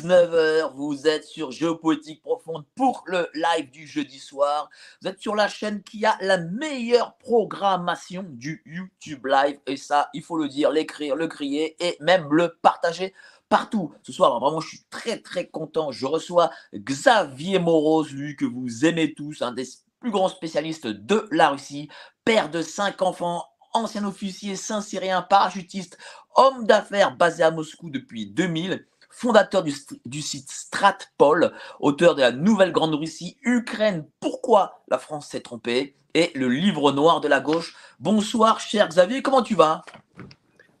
19h, 0.00 0.72
vous 0.76 1.06
êtes 1.06 1.24
sur 1.24 1.50
Géopolitique 1.50 2.22
Profonde 2.22 2.64
pour 2.74 3.04
le 3.06 3.28
live 3.34 3.70
du 3.70 3.86
jeudi 3.86 4.18
soir. 4.18 4.70
Vous 5.02 5.08
êtes 5.08 5.20
sur 5.20 5.34
la 5.34 5.46
chaîne 5.46 5.82
qui 5.82 6.06
a 6.06 6.16
la 6.22 6.38
meilleure 6.38 7.18
programmation 7.18 8.24
du 8.26 8.62
YouTube 8.64 9.26
Live 9.26 9.58
et 9.66 9.76
ça, 9.76 10.08
il 10.14 10.22
faut 10.22 10.38
le 10.38 10.48
dire, 10.48 10.70
l'écrire, 10.70 11.16
le 11.16 11.26
crier 11.26 11.76
et 11.86 11.98
même 12.00 12.32
le 12.32 12.56
partager 12.62 13.12
partout. 13.50 13.92
Ce 14.02 14.10
soir, 14.10 14.40
vraiment, 14.40 14.60
je 14.60 14.68
suis 14.68 14.84
très 14.88 15.18
très 15.18 15.48
content. 15.48 15.92
Je 15.92 16.06
reçois 16.06 16.50
Xavier 16.74 17.58
Moros, 17.58 18.04
lui 18.04 18.36
que 18.36 18.46
vous 18.46 18.86
aimez 18.86 19.12
tous, 19.12 19.42
un 19.42 19.52
des 19.52 19.66
plus 20.00 20.10
grands 20.10 20.30
spécialistes 20.30 20.86
de 20.86 21.28
la 21.30 21.50
Russie, 21.50 21.90
père 22.24 22.48
de 22.48 22.62
cinq 22.62 23.02
enfants, 23.02 23.44
ancien 23.74 24.04
officier 24.06 24.56
saint-syrien, 24.56 25.20
parachutiste, 25.20 25.98
homme 26.36 26.64
d'affaires 26.66 27.14
basé 27.14 27.42
à 27.42 27.50
Moscou 27.50 27.90
depuis 27.90 28.26
2000, 28.26 28.86
fondateur 29.10 29.62
du, 29.62 30.22
site 30.22 30.50
Stratpol, 30.50 31.52
auteur 31.80 32.14
de 32.14 32.22
la 32.22 32.32
Nouvelle 32.32 32.72
Grande 32.72 32.94
Russie, 32.94 33.36
Ukraine, 33.42 34.06
pourquoi 34.20 34.80
la 34.88 34.98
France 34.98 35.28
s'est 35.28 35.40
trompée, 35.40 35.94
et 36.14 36.30
le 36.34 36.48
livre 36.48 36.92
noir 36.92 37.20
de 37.20 37.28
la 37.28 37.40
gauche. 37.40 37.76
Bonsoir, 37.98 38.60
cher 38.60 38.88
Xavier, 38.88 39.22
comment 39.22 39.42
tu 39.42 39.54
vas? 39.54 39.82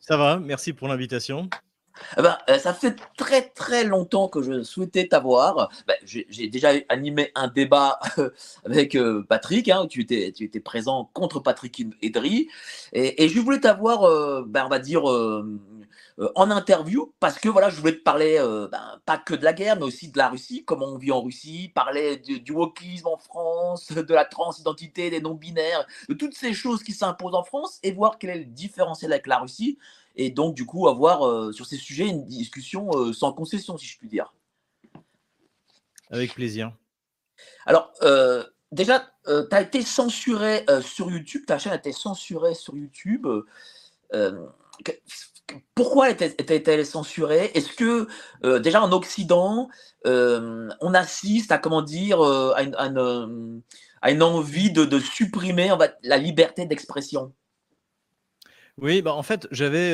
Ça 0.00 0.16
va, 0.16 0.38
merci 0.38 0.72
pour 0.72 0.88
l'invitation. 0.88 1.48
Eh 2.16 2.22
ben, 2.22 2.38
euh, 2.48 2.58
ça 2.58 2.72
fait 2.72 2.96
très 3.16 3.42
très 3.42 3.84
longtemps 3.84 4.28
que 4.28 4.42
je 4.42 4.62
souhaitais 4.62 5.06
t'avoir. 5.06 5.70
Ben, 5.86 5.96
J'ai 6.04 6.48
déjà 6.48 6.70
animé 6.88 7.30
un 7.34 7.48
débat 7.48 8.00
avec 8.64 8.94
euh, 8.94 9.22
Patrick, 9.28 9.68
hein, 9.68 9.82
où 9.84 9.86
tu 9.86 10.00
étais, 10.00 10.32
tu 10.32 10.44
étais 10.44 10.60
présent 10.60 11.10
contre 11.12 11.40
Patrick 11.40 11.84
Edry. 12.00 12.48
Et, 12.92 13.22
et 13.22 13.28
je 13.28 13.38
voulais 13.40 13.60
t'avoir, 13.60 14.04
euh, 14.04 14.44
ben, 14.46 14.64
on 14.64 14.68
va 14.68 14.78
dire, 14.78 15.10
euh, 15.10 15.60
euh, 16.18 16.30
en 16.34 16.50
interview, 16.50 17.12
parce 17.20 17.38
que 17.38 17.48
voilà, 17.48 17.70
je 17.70 17.80
voulais 17.80 17.94
te 17.94 18.02
parler 18.02 18.36
euh, 18.38 18.68
ben, 18.68 19.00
pas 19.06 19.18
que 19.18 19.34
de 19.34 19.44
la 19.44 19.52
guerre, 19.52 19.76
mais 19.76 19.84
aussi 19.84 20.08
de 20.10 20.18
la 20.18 20.28
Russie, 20.28 20.64
comment 20.64 20.86
on 20.86 20.98
vit 20.98 21.12
en 21.12 21.22
Russie, 21.22 21.70
parler 21.74 22.16
du, 22.16 22.40
du 22.40 22.52
wokisme 22.52 23.06
en 23.06 23.16
France, 23.16 23.92
de 23.92 24.14
la 24.14 24.24
transidentité, 24.24 25.10
des 25.10 25.20
non-binaires, 25.20 25.86
de 26.08 26.14
toutes 26.14 26.34
ces 26.34 26.52
choses 26.52 26.82
qui 26.82 26.92
s'imposent 26.92 27.34
en 27.34 27.44
France, 27.44 27.78
et 27.82 27.92
voir 27.92 28.18
quel 28.18 28.30
est 28.30 28.38
le 28.38 28.44
différentiel 28.44 29.12
avec 29.12 29.26
la 29.26 29.38
Russie 29.38 29.78
et 30.16 30.30
donc 30.30 30.54
du 30.54 30.66
coup 30.66 30.88
avoir 30.88 31.26
euh, 31.26 31.52
sur 31.52 31.66
ces 31.66 31.76
sujets 31.76 32.08
une 32.08 32.24
discussion 32.24 32.90
euh, 32.94 33.12
sans 33.12 33.32
concession, 33.32 33.78
si 33.78 33.86
je 33.86 33.98
puis 33.98 34.08
dire. 34.08 34.34
Avec 36.10 36.34
plaisir. 36.34 36.72
Alors, 37.66 37.92
euh, 38.02 38.44
déjà, 38.72 39.08
tu 39.24 39.32
as 39.50 39.60
été 39.60 39.82
censuré 39.82 40.64
euh, 40.68 40.82
sur 40.82 41.10
YouTube, 41.10 41.46
ta 41.46 41.58
chaîne 41.58 41.72
a 41.72 41.76
été 41.76 41.92
censurée 41.92 42.54
sur 42.54 42.76
YouTube. 42.76 43.26
Euh, 44.12 44.46
pourquoi 45.74 46.10
était- 46.10 46.34
était-elle 46.38 46.84
censurée? 46.84 47.50
Est-ce 47.54 47.72
que 47.72 48.06
euh, 48.44 48.58
déjà 48.58 48.82
en 48.82 48.92
Occident, 48.92 49.68
euh, 50.06 50.68
on 50.80 50.94
assiste 50.94 51.52
à 51.52 51.58
comment 51.58 51.82
dire 51.82 52.24
euh, 52.24 52.52
à, 52.54 52.86
une, 54.10 54.22
envie 54.22 54.70
de, 54.72 54.98
supprimer 54.98 55.70
la 56.02 56.18
liberté 56.18 56.66
d'expression? 56.66 57.32
Oui, 58.78 59.02
bah 59.02 59.12
en 59.12 59.22
fait, 59.22 59.46
j'avais, 59.50 59.92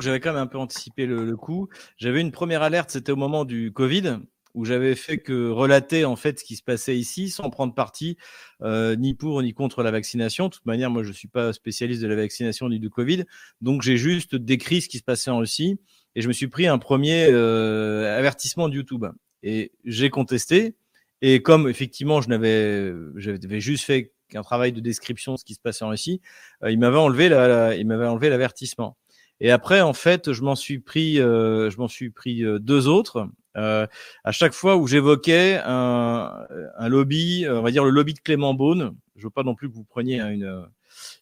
j'avais 0.00 0.20
quand 0.20 0.32
même 0.32 0.42
un 0.42 0.46
peu 0.46 0.58
anticipé 0.58 1.06
le 1.06 1.36
coup. 1.36 1.68
J'avais 1.96 2.20
une 2.20 2.32
première 2.32 2.62
alerte, 2.62 2.90
c'était 2.90 3.12
au 3.12 3.16
moment 3.16 3.44
du 3.44 3.72
Covid, 3.72 4.18
où 4.54 4.64
j'avais 4.64 4.94
fait 4.94 5.18
que 5.18 5.50
relater 5.50 6.04
en 6.04 6.16
fait 6.16 6.38
ce 6.40 6.44
qui 6.44 6.56
se 6.56 6.62
passait 6.62 6.96
ici, 6.96 7.30
sans 7.30 7.50
prendre 7.50 7.74
parti 7.74 8.16
euh, 8.62 8.96
ni 8.96 9.14
pour 9.14 9.42
ni 9.42 9.54
contre 9.54 9.82
la 9.82 9.90
vaccination. 9.90 10.46
De 10.48 10.54
toute 10.54 10.66
manière, 10.66 10.90
moi, 10.90 11.02
je 11.02 11.12
suis 11.12 11.28
pas 11.28 11.52
spécialiste 11.52 12.02
de 12.02 12.06
la 12.08 12.16
vaccination 12.16 12.68
ni 12.68 12.78
du 12.80 12.90
Covid, 12.90 13.24
donc 13.60 13.82
j'ai 13.82 13.96
juste 13.96 14.34
décrit 14.36 14.80
ce 14.80 14.88
qui 14.88 14.98
se 14.98 15.04
passait 15.04 15.30
en 15.30 15.38
Russie, 15.38 15.78
et 16.14 16.22
je 16.22 16.28
me 16.28 16.32
suis 16.32 16.48
pris 16.48 16.66
un 16.66 16.78
premier 16.78 17.26
euh, 17.30 18.18
avertissement 18.18 18.68
de 18.68 18.74
YouTube. 18.74 19.04
Et 19.44 19.70
j'ai 19.84 20.10
contesté. 20.10 20.74
Et 21.22 21.42
comme 21.42 21.68
effectivement, 21.68 22.20
je 22.20 22.28
n'avais, 22.28 22.92
j'avais 23.16 23.60
juste 23.60 23.84
fait 23.84 24.12
qu'un 24.28 24.42
travail 24.42 24.72
de 24.72 24.80
description 24.80 25.34
de 25.34 25.38
ce 25.38 25.44
qui 25.44 25.54
se 25.54 25.60
passait 25.60 25.84
en 25.84 25.90
Russie, 25.90 26.20
euh, 26.64 26.70
il 26.70 26.78
m'avait 26.78 26.98
enlevé 26.98 27.28
la, 27.28 27.48
la- 27.48 27.74
il 27.76 27.86
m'avait 27.86 28.06
enlevé 28.06 28.28
l'avertissement. 28.30 28.96
Et 29.40 29.50
après, 29.52 29.80
en 29.80 29.92
fait, 29.92 30.32
je 30.32 30.42
m'en 30.42 30.56
suis 30.56 30.80
pris, 30.80 31.20
euh, 31.20 31.70
je 31.70 31.76
m'en 31.78 31.86
suis 31.88 32.10
pris 32.10 32.44
euh, 32.44 32.58
deux 32.58 32.88
autres. 32.88 33.28
Euh, 33.58 33.86
à 34.24 34.32
chaque 34.32 34.52
fois 34.52 34.76
où 34.76 34.86
j'évoquais 34.86 35.60
un, 35.64 36.46
un 36.78 36.88
lobby, 36.88 37.44
euh, 37.44 37.58
on 37.58 37.62
va 37.62 37.70
dire 37.70 37.84
le 37.84 37.90
lobby 37.90 38.14
de 38.14 38.20
Clément 38.20 38.54
Beaune. 38.54 38.94
Je 39.16 39.24
veux 39.24 39.30
pas 39.30 39.42
non 39.42 39.54
plus 39.54 39.68
que 39.68 39.74
vous 39.74 39.84
preniez 39.84 40.20
hein, 40.20 40.30
une, 40.30 40.66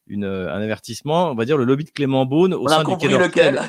une, 0.07 0.25
un 0.25 0.61
avertissement. 0.61 1.31
On 1.31 1.35
va 1.35 1.45
dire 1.45 1.57
le 1.57 1.65
lobby 1.65 1.85
de 1.85 1.91
Clément 1.91 2.27
Beaune 2.27 2.55
au 2.55 2.65
On 2.65 2.69
sein 2.69 2.77
a 2.77 2.79
du 2.81 2.85
compris 2.85 3.09
lequel. 3.09 3.61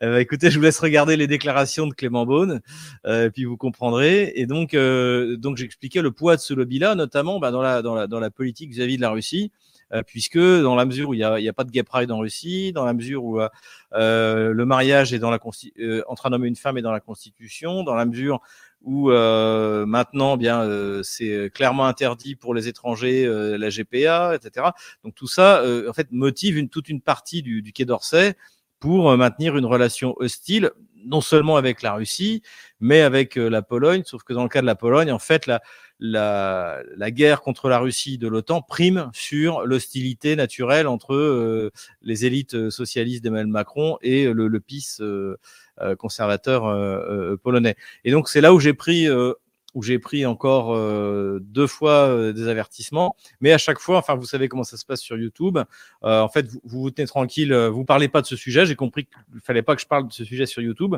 Ben, 0.00 0.16
écoutez, 0.18 0.50
je 0.50 0.58
vous 0.58 0.64
laisse 0.64 0.78
regarder 0.78 1.16
les 1.16 1.26
déclarations 1.26 1.86
de 1.86 1.94
Clément 1.94 2.26
Beaune, 2.26 2.60
euh, 3.06 3.30
puis 3.30 3.44
vous 3.44 3.56
comprendrez. 3.56 4.32
Et 4.36 4.46
donc, 4.46 4.74
euh, 4.74 5.36
donc 5.36 5.56
j'expliquais 5.56 6.02
le 6.02 6.12
poids 6.12 6.36
de 6.36 6.40
ce 6.40 6.52
lobby-là, 6.54 6.94
notamment 6.94 7.38
bah, 7.38 7.50
dans 7.50 7.62
la 7.62 7.82
dans 7.82 7.94
la 7.94 8.06
dans 8.06 8.20
la 8.20 8.30
politique 8.30 8.70
vis-à-vis 8.70 8.96
de 8.96 9.02
la 9.02 9.10
Russie, 9.10 9.52
euh, 9.52 9.65
puisque 10.06 10.38
dans 10.38 10.74
la 10.74 10.84
mesure 10.84 11.10
où 11.10 11.14
il 11.14 11.20
y 11.20 11.24
a 11.24 11.34
a 11.34 11.52
pas 11.52 11.64
de 11.64 11.70
gay 11.70 11.82
pride 11.82 12.10
en 12.10 12.18
Russie, 12.18 12.72
dans 12.72 12.84
la 12.84 12.92
mesure 12.92 13.24
où 13.24 13.40
euh, 13.40 13.48
euh, 13.94 14.52
le 14.52 14.66
mariage 14.66 15.12
est 15.12 15.18
dans 15.18 15.30
la 15.30 15.38
euh, 15.78 16.02
entre 16.08 16.26
un 16.26 16.32
homme 16.32 16.44
et 16.44 16.48
une 16.48 16.56
femme 16.56 16.78
est 16.78 16.82
dans 16.82 16.92
la 16.92 17.00
Constitution, 17.00 17.84
dans 17.84 17.94
la 17.94 18.04
mesure 18.04 18.40
où 18.82 19.10
euh, 19.10 19.84
maintenant, 19.86 20.36
bien, 20.36 20.62
euh, 20.62 21.02
c'est 21.02 21.50
clairement 21.52 21.86
interdit 21.86 22.36
pour 22.36 22.54
les 22.54 22.68
étrangers, 22.68 23.26
euh, 23.26 23.58
la 23.58 23.68
GPA, 23.68 24.34
etc. 24.34 24.66
Donc 25.04 25.14
tout 25.14 25.26
ça, 25.26 25.60
euh, 25.60 25.90
en 25.90 25.92
fait, 25.92 26.08
motive 26.12 26.56
une, 26.56 26.68
toute 26.68 26.88
une 26.88 27.00
partie 27.00 27.42
du, 27.42 27.62
du 27.62 27.72
Quai 27.72 27.84
d'Orsay 27.84 28.34
pour 28.78 29.10
euh, 29.10 29.16
maintenir 29.16 29.56
une 29.56 29.64
relation 29.64 30.14
hostile, 30.18 30.70
non 31.04 31.20
seulement 31.20 31.56
avec 31.56 31.82
la 31.82 31.94
Russie, 31.94 32.42
mais 32.80 33.00
avec 33.00 33.36
euh, 33.38 33.48
la 33.48 33.62
Pologne. 33.62 34.02
Sauf 34.04 34.22
que 34.22 34.32
dans 34.32 34.42
le 34.42 34.48
cas 34.48 34.60
de 34.60 34.66
la 34.66 34.76
Pologne, 34.76 35.10
en 35.10 35.18
fait, 35.18 35.46
la, 35.46 35.62
la, 35.98 36.82
la 36.96 37.10
guerre 37.10 37.40
contre 37.40 37.68
la 37.68 37.78
Russie 37.78 38.18
de 38.18 38.28
l'OTAN 38.28 38.62
prime 38.62 39.10
sur 39.14 39.64
l'hostilité 39.64 40.36
naturelle 40.36 40.86
entre 40.86 41.14
euh, 41.14 41.70
les 42.02 42.26
élites 42.26 42.54
euh, 42.54 42.70
socialistes 42.70 43.22
d'Emmanuel 43.22 43.46
Macron 43.46 43.98
et 44.02 44.26
le, 44.32 44.48
le 44.48 44.60
PiS 44.60 44.98
euh, 45.00 45.36
euh, 45.80 45.96
conservateur 45.96 46.66
euh, 46.66 47.32
euh, 47.32 47.36
polonais. 47.36 47.76
Et 48.04 48.10
donc 48.10 48.28
c'est 48.28 48.40
là 48.40 48.52
où 48.52 48.60
j'ai 48.60 48.74
pris 48.74 49.08
euh, 49.08 49.32
où 49.76 49.82
j'ai 49.82 49.98
pris 49.98 50.24
encore 50.24 50.74
euh, 50.74 51.38
deux 51.42 51.66
fois 51.66 52.08
euh, 52.08 52.32
des 52.32 52.48
avertissements, 52.48 53.14
mais 53.42 53.52
à 53.52 53.58
chaque 53.58 53.78
fois, 53.78 53.98
enfin 53.98 54.14
vous 54.14 54.24
savez 54.24 54.48
comment 54.48 54.64
ça 54.64 54.78
se 54.78 54.86
passe 54.86 55.02
sur 55.02 55.18
YouTube. 55.18 55.58
Euh, 56.02 56.20
en 56.22 56.30
fait, 56.30 56.48
vous, 56.48 56.60
vous 56.64 56.80
vous 56.80 56.90
tenez 56.90 57.06
tranquille, 57.06 57.52
euh, 57.52 57.68
vous 57.68 57.84
parlez 57.84 58.08
pas 58.08 58.22
de 58.22 58.26
ce 58.26 58.36
sujet. 58.36 58.64
J'ai 58.64 58.74
compris 58.74 59.04
qu'il 59.04 59.40
fallait 59.42 59.60
pas 59.60 59.76
que 59.76 59.82
je 59.82 59.86
parle 59.86 60.08
de 60.08 60.12
ce 60.14 60.24
sujet 60.24 60.46
sur 60.46 60.62
YouTube, 60.62 60.96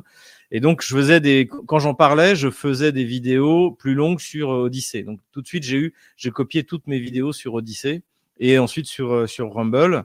et 0.53 0.61
donc 0.61 0.81
je 0.83 0.95
faisais 0.95 1.19
des, 1.19 1.51
quand 1.67 1.81
j'en 1.81 1.95
parlais, 1.95 2.37
je 2.37 2.51
faisais 2.51 2.93
des 2.93 3.05
vidéos 3.05 3.73
plus 3.73 3.95
longues 3.95 4.21
sur 4.21 4.53
euh, 4.53 4.67
Odyssey. 4.67 5.03
Donc 5.03 5.19
tout 5.33 5.43
de 5.43 5.49
suite, 5.49 5.65
j'ai 5.65 5.79
eu, 5.79 5.95
j'ai 6.17 6.31
copié 6.31 6.63
toutes 6.63 6.87
mes 6.87 7.01
vidéos 7.01 7.33
sur 7.33 7.55
Odyssey 7.55 8.03
et 8.41 8.59
ensuite 8.59 8.87
sur 8.87 9.13
euh, 9.13 9.27
sur 9.27 9.53
Rumble. 9.53 10.05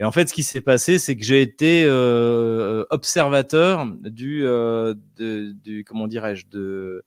Et 0.00 0.04
en 0.04 0.12
fait, 0.12 0.28
ce 0.28 0.34
qui 0.34 0.42
s'est 0.42 0.60
passé, 0.60 0.98
c'est 0.98 1.16
que 1.16 1.24
j'ai 1.24 1.42
été 1.42 1.84
euh, 1.84 2.84
observateur 2.90 3.86
du, 3.86 4.44
euh, 4.44 4.94
de, 5.16 5.52
du 5.52 5.84
comment 5.84 6.06
dirais-je, 6.06 6.46
de 6.48 7.04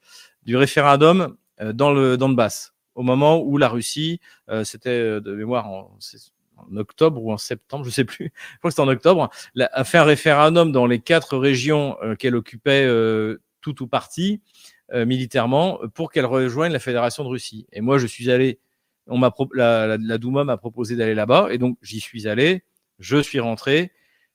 du 0.50 0.58
référendum 0.58 1.38
euh, 1.62 1.74
dans 1.74 1.94
le 1.94 2.18
Donbass, 2.18 2.74
au 2.96 3.04
moment 3.04 3.40
où 3.40 3.60
la 3.60 3.70
Russie, 3.70 4.20
euh, 4.50 4.64
c'était 4.64 4.90
euh, 4.90 5.22
de 5.22 5.36
mémoire 5.36 5.68
en, 5.68 5.96
en 6.58 6.76
octobre 6.76 7.24
ou 7.24 7.32
en 7.32 7.38
septembre, 7.38 7.86
je 7.86 7.92
sais 7.92 8.04
plus, 8.04 8.34
je 8.54 8.58
crois 8.58 8.72
que 8.72 8.74
c'était 8.74 8.82
en 8.82 8.88
octobre, 8.88 9.30
a 9.60 9.84
fait 9.84 10.00
un 10.00 10.04
référendum 10.04 10.72
dans 10.72 10.88
les 10.88 10.98
quatre 10.98 11.38
régions 11.38 11.96
qu'elle 12.18 12.36
occupait 12.36 12.88
tout 13.62 13.84
ou 13.84 13.88
partie 13.88 14.42
militairement 14.92 15.80
pour 15.94 16.12
qu'elle 16.12 16.26
rejoigne 16.26 16.74
la 16.74 16.80
Fédération 16.80 17.24
de 17.24 17.30
Russie. 17.30 17.68
Et 17.72 17.82
moi, 17.82 18.00
je 18.00 18.08
suis 18.08 18.32
allé, 18.32 18.60
on 19.06 19.20
m'a 19.20 19.32
la, 19.54 19.86
la, 19.86 19.98
la 19.98 20.18
Douma 20.18 20.44
m'a 20.46 20.58
proposé 20.58 20.96
d'aller 20.96 21.14
là-bas, 21.14 21.50
et 21.52 21.60
donc 21.60 21.78
j'y 21.84 22.00
suis 22.00 22.28
allé, 22.28 22.64
je 22.98 23.18
suis 23.22 23.40
rentré. 23.40 23.92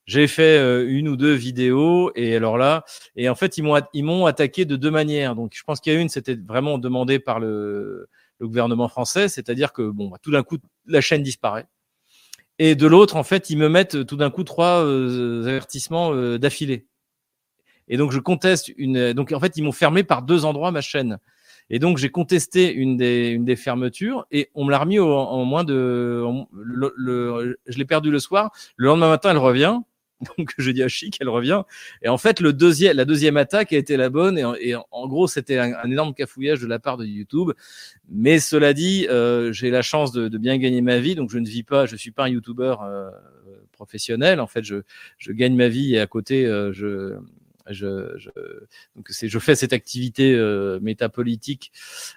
J'ai 0.06 0.26
fait 0.26 0.58
euh, 0.58 0.86
une 0.88 1.08
ou 1.08 1.16
deux 1.16 1.32
vidéos 1.32 2.12
et 2.14 2.36
alors 2.36 2.58
là, 2.58 2.84
et 3.16 3.28
en 3.30 3.34
fait, 3.34 3.56
ils 3.56 3.62
m'ont 3.62 3.80
ils 3.94 4.04
m'ont 4.04 4.26
attaqué 4.26 4.64
de 4.66 4.76
deux 4.76 4.90
manières. 4.90 5.34
Donc, 5.34 5.52
je 5.54 5.62
pense 5.64 5.80
qu'il 5.80 5.92
y 5.92 5.96
a 5.96 6.00
une, 6.00 6.10
c'était 6.10 6.34
vraiment 6.34 6.76
demandé 6.78 7.18
par 7.18 7.40
le, 7.40 8.08
le 8.38 8.46
gouvernement 8.46 8.88
français, 8.88 9.28
c'est-à-dire 9.28 9.72
que 9.72 9.88
bon, 9.88 10.08
bah, 10.08 10.18
tout 10.22 10.30
d'un 10.30 10.42
coup, 10.42 10.58
la 10.86 11.00
chaîne 11.00 11.22
disparaît. 11.22 11.66
Et 12.58 12.74
de 12.74 12.86
l'autre, 12.86 13.16
en 13.16 13.24
fait, 13.24 13.50
ils 13.50 13.58
me 13.58 13.68
mettent 13.68 14.06
tout 14.06 14.16
d'un 14.16 14.30
coup 14.30 14.44
trois 14.44 14.84
euh, 14.84 15.42
avertissements 15.46 16.12
euh, 16.14 16.38
d'affilée. 16.38 16.86
Et 17.88 17.96
donc, 17.96 18.12
je 18.12 18.18
conteste 18.18 18.72
une. 18.76 19.12
Donc, 19.12 19.32
en 19.32 19.40
fait, 19.40 19.56
ils 19.56 19.62
m'ont 19.62 19.72
fermé 19.72 20.04
par 20.04 20.22
deux 20.22 20.44
endroits 20.44 20.70
ma 20.70 20.80
chaîne. 20.80 21.18
Et 21.70 21.78
donc, 21.78 21.98
j'ai 21.98 22.10
contesté 22.10 22.72
une 22.72 22.96
des, 22.96 23.28
une 23.28 23.44
des 23.44 23.56
fermetures 23.56 24.26
et 24.30 24.50
on 24.54 24.64
me 24.64 24.70
l'a 24.70 24.78
remis 24.78 24.98
au- 24.98 25.12
en, 25.14 25.44
moins 25.44 25.64
de. 25.64 26.22
le, 26.52 26.92
le- 26.96 27.58
je 27.66 27.78
l'ai 27.78 27.84
perdu 27.86 28.10
le 28.10 28.18
soir. 28.18 28.52
Le 28.76 28.88
lendemain 28.88 29.08
matin, 29.08 29.30
elle 29.30 29.38
revient. 29.38 29.78
Donc, 30.38 30.52
je 30.58 30.70
dis 30.70 30.82
à 30.82 30.88
Chic, 30.88 31.16
elle 31.20 31.28
revient. 31.28 31.62
Et 32.02 32.08
en 32.08 32.18
fait, 32.18 32.40
le 32.40 32.52
deuxième, 32.52 32.96
la 32.96 33.04
deuxième 33.04 33.36
attaque 33.36 33.72
a 33.72 33.76
été 33.76 33.96
la 33.96 34.10
bonne. 34.10 34.38
Et 34.60 34.74
en, 34.74 35.08
gros, 35.08 35.26
c'était 35.26 35.58
un, 35.58 35.84
énorme 35.84 36.14
cafouillage 36.14 36.60
de 36.60 36.66
la 36.66 36.78
part 36.78 36.96
de 36.96 37.04
YouTube. 37.04 37.52
Mais 38.08 38.38
cela 38.38 38.72
dit, 38.72 39.06
euh, 39.08 39.52
j'ai 39.52 39.70
la 39.70 39.82
chance 39.82 40.12
de, 40.12 40.28
de 40.28 40.38
bien 40.38 40.58
gagner 40.58 40.80
ma 40.80 40.98
vie. 40.98 41.14
Donc, 41.14 41.30
je 41.30 41.38
ne 41.38 41.46
vis 41.46 41.62
pas, 41.62 41.86
je 41.86 41.96
suis 41.96 42.10
pas 42.10 42.24
un 42.24 42.28
YouTuber 42.28 42.76
euh, 42.82 43.10
professionnel. 43.72 44.40
En 44.40 44.46
fait, 44.46 44.64
je, 44.64 44.76
je 45.18 45.32
gagne 45.32 45.54
ma 45.54 45.68
vie 45.68 45.94
et 45.94 46.00
à 46.00 46.06
côté, 46.06 46.46
euh, 46.46 46.72
je, 46.72 47.16
je, 47.70 48.12
je, 48.16 48.30
donc 48.96 49.08
je 49.10 49.38
fais 49.38 49.54
cette 49.54 49.72
activité 49.72 50.34
euh, 50.34 50.78
métapolitique 50.80 51.72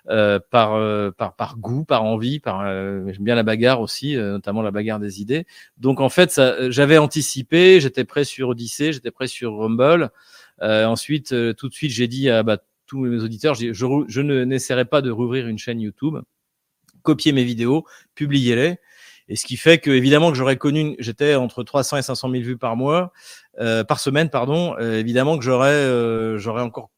euh, 0.09 0.39
par, 0.49 0.73
euh, 0.75 1.11
par, 1.11 1.35
par 1.35 1.57
goût, 1.57 1.85
par 1.85 2.03
envie, 2.03 2.39
par, 2.39 2.61
euh, 2.61 3.03
j'aime 3.11 3.23
bien 3.23 3.35
la 3.35 3.44
bagarre 3.44 3.81
aussi, 3.81 4.15
euh, 4.15 4.33
notamment 4.33 4.61
la 4.61 4.71
bagarre 4.71 4.99
des 4.99 5.21
idées. 5.21 5.45
Donc 5.77 6.01
en 6.01 6.09
fait, 6.09 6.31
ça, 6.31 6.69
j'avais 6.69 6.97
anticipé, 6.97 7.79
j'étais 7.79 8.03
prêt 8.03 8.23
sur 8.23 8.49
Odyssée, 8.49 8.94
j'étais 8.94 9.11
prêt 9.11 9.27
sur 9.27 9.57
Rumble. 9.57 10.11
Euh, 10.61 10.85
ensuite, 10.85 11.33
euh, 11.33 11.53
tout 11.53 11.69
de 11.69 11.73
suite, 11.73 11.91
j'ai 11.91 12.07
dit 12.07 12.29
à 12.29 12.43
bah, 12.43 12.57
tous 12.85 13.00
mes 13.00 13.21
auditeurs, 13.21 13.53
je, 13.53 13.73
je 13.73 14.21
ne 14.21 14.43
n'essaierai 14.43 14.85
pas 14.85 15.01
de 15.01 15.11
rouvrir 15.11 15.47
une 15.47 15.57
chaîne 15.57 15.79
YouTube, 15.79 16.17
copier 17.03 17.31
mes 17.31 17.43
vidéos, 17.43 17.85
publier-les. 18.15 18.77
Et 19.29 19.35
ce 19.35 19.45
qui 19.45 19.57
fait 19.57 19.79
que, 19.79 19.91
évidemment, 19.91 20.31
que 20.31 20.38
j'aurais 20.38 20.57
connu, 20.57 20.95
j'étais 21.00 21.35
entre 21.35 21.63
300 21.63 21.97
et 21.97 22.01
500 22.01 22.31
000 22.31 22.44
vues 22.44 22.57
par 22.57 22.75
mois, 22.75 23.12
euh, 23.59 23.83
par 23.83 24.00
semaine, 24.00 24.29
pardon. 24.29 24.75
Euh, 24.79 25.00
évidemment 25.00 25.38
que 25.38 25.44
j'aurais, 25.44 25.71
euh, 25.71 26.38
j'aurais 26.38 26.62
encore 26.62 26.89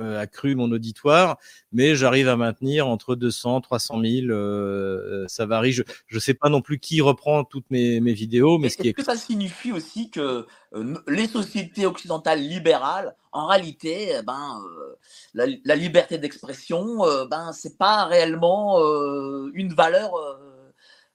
euh, 0.00 0.20
accru 0.20 0.54
mon 0.54 0.70
auditoire, 0.70 1.38
mais 1.72 1.96
j'arrive 1.96 2.28
à 2.28 2.36
maintenir 2.36 2.86
entre 2.86 3.16
200, 3.16 3.62
300 3.62 4.00
000. 4.00 4.26
euh, 4.30 5.24
ça 5.26 5.44
varie. 5.44 5.72
Je 5.72 5.82
ne 6.12 6.20
sais 6.20 6.34
pas 6.34 6.48
non 6.50 6.60
plus 6.60 6.78
qui 6.78 7.00
reprend 7.00 7.42
toutes 7.42 7.68
mes, 7.70 7.98
mes 8.00 8.12
vidéos, 8.12 8.58
mais 8.58 8.68
ce 8.68 8.76
qui 8.76 8.82
Est-ce 8.82 8.90
est 8.90 8.92
que 8.92 9.02
ça 9.02 9.16
signifie 9.16 9.72
aussi 9.72 10.10
que 10.10 10.46
euh, 10.74 10.94
les 11.08 11.26
sociétés 11.26 11.84
occidentales 11.84 12.40
libérales, 12.40 13.16
en 13.32 13.46
réalité, 13.46 14.12
eh 14.20 14.22
ben, 14.22 14.60
euh, 14.64 14.94
la, 15.34 15.46
la 15.64 15.74
liberté 15.74 16.16
d'expression, 16.18 16.98
ben, 17.28 17.50
c'est 17.52 17.76
pas 17.76 18.04
réellement 18.04 18.78
euh, 18.80 19.50
une 19.54 19.74
valeur 19.74 20.12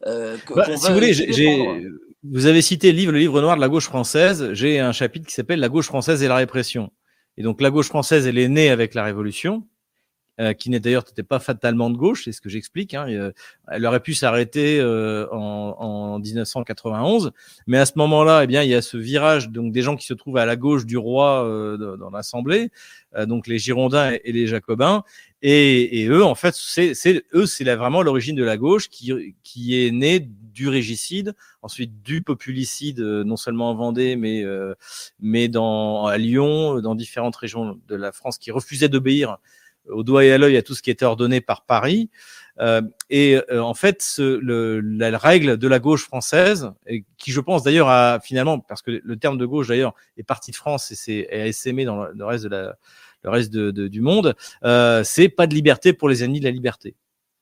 euh, 0.08 0.38
que- 0.46 0.54
Bah, 0.54 0.66
si 0.76 0.88
vous 0.88 0.94
voulez, 0.94 1.14
j'ai- 1.14 1.88
vous 2.24 2.46
avez 2.46 2.62
cité 2.62 2.92
le 2.92 2.98
livre, 2.98 3.12
le 3.12 3.20
livre 3.20 3.42
noir 3.42 3.56
de 3.56 3.62
la 3.62 3.70
gauche 3.70 3.86
française. 3.86 4.50
J'ai 4.54 4.80
un 4.80 4.92
chapitre 4.92 5.28
qui 5.28 5.34
s'appelle 5.34 5.60
La 5.60 5.70
gauche 5.70 5.86
française 5.88 6.24
et 6.24 6.28
la 6.28 6.36
répression. 6.38 6.92
Et 7.38 7.44
donc 7.44 7.62
la 7.62 7.70
gauche 7.72 7.88
française, 7.88 8.28
elle 8.28 8.38
est 8.38 8.48
née 8.48 8.70
avec 8.70 8.94
la 8.94 9.04
Révolution, 9.04 9.64
euh, 10.40 10.54
qui 10.54 10.70
n'est 10.70 10.80
d'ailleurs 10.80 11.04
n'était 11.08 11.24
pas 11.24 11.40
fatalement 11.40 11.90
de 11.90 11.98
gauche, 11.98 12.24
c'est 12.26 12.32
ce 12.32 12.42
que 12.42 12.50
j'explique. 12.50 12.94
Hein. 12.94 13.08
Euh, 13.10 13.32
elle 13.72 13.86
aurait 13.86 14.00
pu 14.00 14.14
s'arrêter 14.14 14.80
euh, 14.80 15.28
en, 15.32 15.76
en 15.80 16.20
1991, 16.20 17.32
mais 17.68 17.78
à 17.78 17.86
ce 17.86 17.94
moment-là, 17.98 18.44
eh 18.44 18.48
bien, 18.48 18.64
il 18.64 18.70
y 18.70 18.76
a 18.76 18.82
ce 18.82 18.98
virage 18.98 19.50
donc 19.50 19.72
des 19.72 19.82
gens 19.82 19.96
qui 19.96 20.06
se 20.06 20.14
trouvent 20.14 20.38
à 20.38 20.46
la 20.46 20.56
gauche 20.56 20.86
du 20.86 20.98
roi 20.98 21.46
euh, 21.46 21.98
dans 21.98 22.10
l'Assemblée, 22.10 22.72
euh, 23.16 23.26
donc 23.26 23.48
les 23.48 23.60
Girondins 23.60 24.12
et, 24.24 24.32
les 24.32 24.48
Jacobins. 24.48 25.04
Et, 25.42 26.02
et 26.02 26.08
eux, 26.08 26.24
en 26.24 26.36
fait, 26.36 26.56
c'est, 26.56 26.94
eux, 27.34 27.46
c'est 27.46 27.64
vraiment 27.76 28.02
l'origine 28.02 28.36
de 28.36 28.44
la 28.44 28.58
gauche 28.58 28.90
qui, 28.90 29.36
qui 29.44 29.86
est 29.86 29.92
née 29.92 30.20
du 30.20 30.70
régicide, 30.70 31.36
ensuite 31.62 32.02
du 32.02 32.22
populicide, 32.22 33.02
euh, 33.02 33.24
non 33.24 33.36
seulement 33.38 33.70
en 33.72 33.76
Vendée, 33.76 34.16
mais 34.16 34.44
mais 35.20 35.48
dans 35.48 36.06
à 36.06 36.18
Lyon, 36.18 36.80
dans 36.80 36.96
différentes 36.96 37.36
régions 37.36 37.80
de 37.88 37.96
la 37.96 38.12
France 38.12 38.38
qui 38.38 38.52
refusaient 38.52 38.90
d'obéir 38.90 39.38
au 39.90 40.04
doigt 40.04 40.24
et 40.26 40.32
à 40.32 40.38
l'œil 40.38 40.58
à 40.58 40.62
tout 40.62 40.76
ce 40.76 40.82
qui 40.82 40.92
était 40.92 41.06
ordonné 41.06 41.42
par 41.42 41.66
Paris. 41.66 42.10
Euh, 42.60 42.82
et 43.10 43.42
euh, 43.52 43.64
en 43.64 43.74
fait, 43.74 44.02
ce, 44.02 44.22
le, 44.22 44.80
la 44.80 45.18
règle 45.18 45.58
de 45.58 45.68
la 45.68 45.80
gauche 45.80 46.04
française, 46.04 46.72
et 46.86 47.04
qui 47.18 47.32
je 47.32 47.42
pense 47.42 47.64
d'ailleurs 47.64 47.90
a 47.90 48.20
finalement, 48.20 48.60
parce 48.60 48.82
que 48.84 49.02
le 49.04 49.18
terme 49.18 49.38
de 49.40 49.46
gauche 49.46 49.70
d'ailleurs 49.70 49.96
est 50.18 50.24
parti 50.24 50.52
de 50.52 50.56
France 50.56 50.92
et 50.92 50.96
c'est 50.96 51.28
est 51.32 51.50
essaimé 51.50 51.84
dans 51.84 52.04
le, 52.04 52.12
le 52.14 52.26
reste 52.26 52.44
de 52.44 52.50
la, 52.50 52.76
le 53.24 53.30
reste 53.32 53.52
de, 53.52 53.72
de- 53.72 53.88
du 53.88 54.02
monde, 54.02 54.36
euh, 54.64 55.04
c'est 55.04 55.30
pas 55.30 55.48
de 55.48 55.56
liberté 55.56 55.94
pour 55.94 56.10
les 56.10 56.24
ennemis 56.24 56.42
de 56.42 56.46
la 56.46 56.52
liberté. 56.52 56.96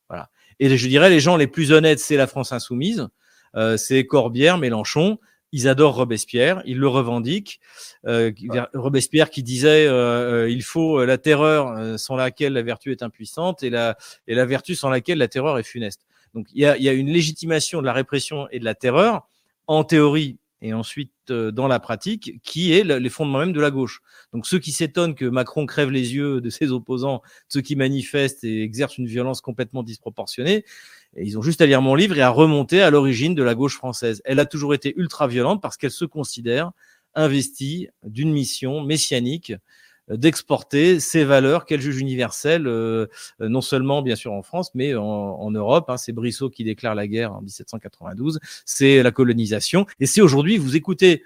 Voilà. 0.07 0.29
Et 0.59 0.77
je 0.77 0.87
dirais 0.87 1.09
les 1.09 1.19
gens 1.19 1.35
les 1.35 1.47
plus 1.47 1.71
honnêtes, 1.73 1.99
c'est 1.99 2.15
la 2.17 2.27
France 2.27 2.53
insoumise, 2.53 3.09
euh, 3.55 3.75
c'est 3.75 4.05
Corbière, 4.05 4.57
Mélenchon. 4.57 5.19
Ils 5.53 5.67
adorent 5.67 5.95
Robespierre, 5.95 6.61
ils 6.65 6.77
le 6.77 6.87
revendiquent. 6.87 7.59
Euh, 8.07 8.31
Robespierre 8.73 9.29
qui 9.29 9.43
disait 9.43 9.85
euh, 9.85 10.45
euh, 10.45 10.49
il 10.49 10.63
faut 10.63 10.99
euh, 10.99 11.05
la 11.05 11.17
terreur 11.17 11.67
euh, 11.67 11.97
sans 11.97 12.15
laquelle 12.15 12.53
la 12.53 12.61
vertu 12.63 12.91
est 12.91 13.03
impuissante 13.03 13.61
et 13.63 13.69
la 13.69 13.97
et 14.27 14.35
la 14.35 14.45
vertu 14.45 14.75
sans 14.75 14.89
laquelle 14.89 15.17
la 15.17 15.27
terreur 15.27 15.59
est 15.59 15.63
funeste. 15.63 16.01
Donc 16.33 16.47
il 16.53 16.61
y 16.61 16.65
a, 16.65 16.77
il 16.77 16.83
y 16.83 16.89
a 16.89 16.93
une 16.93 17.09
légitimation 17.09 17.81
de 17.81 17.85
la 17.85 17.93
répression 17.93 18.47
et 18.51 18.59
de 18.59 18.65
la 18.65 18.75
terreur 18.75 19.27
en 19.67 19.83
théorie 19.83 20.37
et 20.61 20.73
ensuite 20.73 21.11
euh, 21.31 21.51
dans 21.51 21.67
la 21.67 21.79
pratique 21.79 22.39
qui 22.43 22.71
est 22.71 22.83
le- 22.83 22.99
les 22.99 23.09
fondements 23.09 23.39
même 23.39 23.51
de 23.51 23.59
la 23.59 23.71
gauche. 23.71 24.01
Donc 24.31 24.45
ceux 24.45 24.59
qui 24.59 24.71
s'étonnent 24.71 25.15
que 25.15 25.25
Macron 25.25 25.65
crève 25.65 25.89
les 25.91 26.13
yeux 26.13 26.39
de 26.39 26.49
ses 26.49 26.71
opposants, 26.71 27.21
ceux 27.49 27.61
qui 27.61 27.75
manifestent 27.75 28.43
et 28.43 28.61
exercent 28.63 28.97
une 28.99 29.07
violence 29.07 29.41
complètement 29.41 29.83
disproportionnée, 29.83 30.63
et 31.15 31.23
ils 31.23 31.37
ont 31.37 31.41
juste 31.41 31.61
à 31.61 31.65
lire 31.65 31.81
mon 31.81 31.95
livre 31.95 32.17
et 32.17 32.21
à 32.21 32.29
remonter 32.29 32.81
à 32.81 32.89
l'origine 32.89 33.35
de 33.35 33.43
la 33.43 33.55
gauche 33.55 33.75
française. 33.75 34.21
Elle 34.25 34.39
a 34.39 34.45
toujours 34.45 34.73
été 34.73 34.93
ultra 34.97 35.27
violente 35.27 35.61
parce 35.61 35.77
qu'elle 35.77 35.91
se 35.91 36.05
considère 36.05 36.71
investie 37.15 37.89
d'une 38.03 38.31
mission 38.31 38.81
messianique 38.81 39.53
d'exporter 40.09 40.99
ces 40.99 41.23
valeurs 41.23 41.65
qu'elle 41.65 41.79
juge 41.79 41.99
universelles, 41.99 42.67
euh, 42.67 43.07
non 43.39 43.61
seulement 43.61 44.01
bien 44.01 44.15
sûr 44.15 44.33
en 44.33 44.41
France, 44.41 44.71
mais 44.73 44.95
en, 44.95 45.03
en 45.03 45.51
Europe. 45.51 45.89
hein. 45.89 45.97
c'est 45.97 46.11
Brissot 46.11 46.49
qui 46.49 46.63
déclare 46.63 46.95
la 46.95 47.07
guerre 47.07 47.33
en 47.33 47.41
1792, 47.41 48.39
c'est 48.65 49.03
la 49.03 49.11
colonisation, 49.11 49.85
et 49.99 50.05
c'est 50.05 50.21
aujourd'hui, 50.21 50.57
vous 50.57 50.75
écoutez 50.75 51.23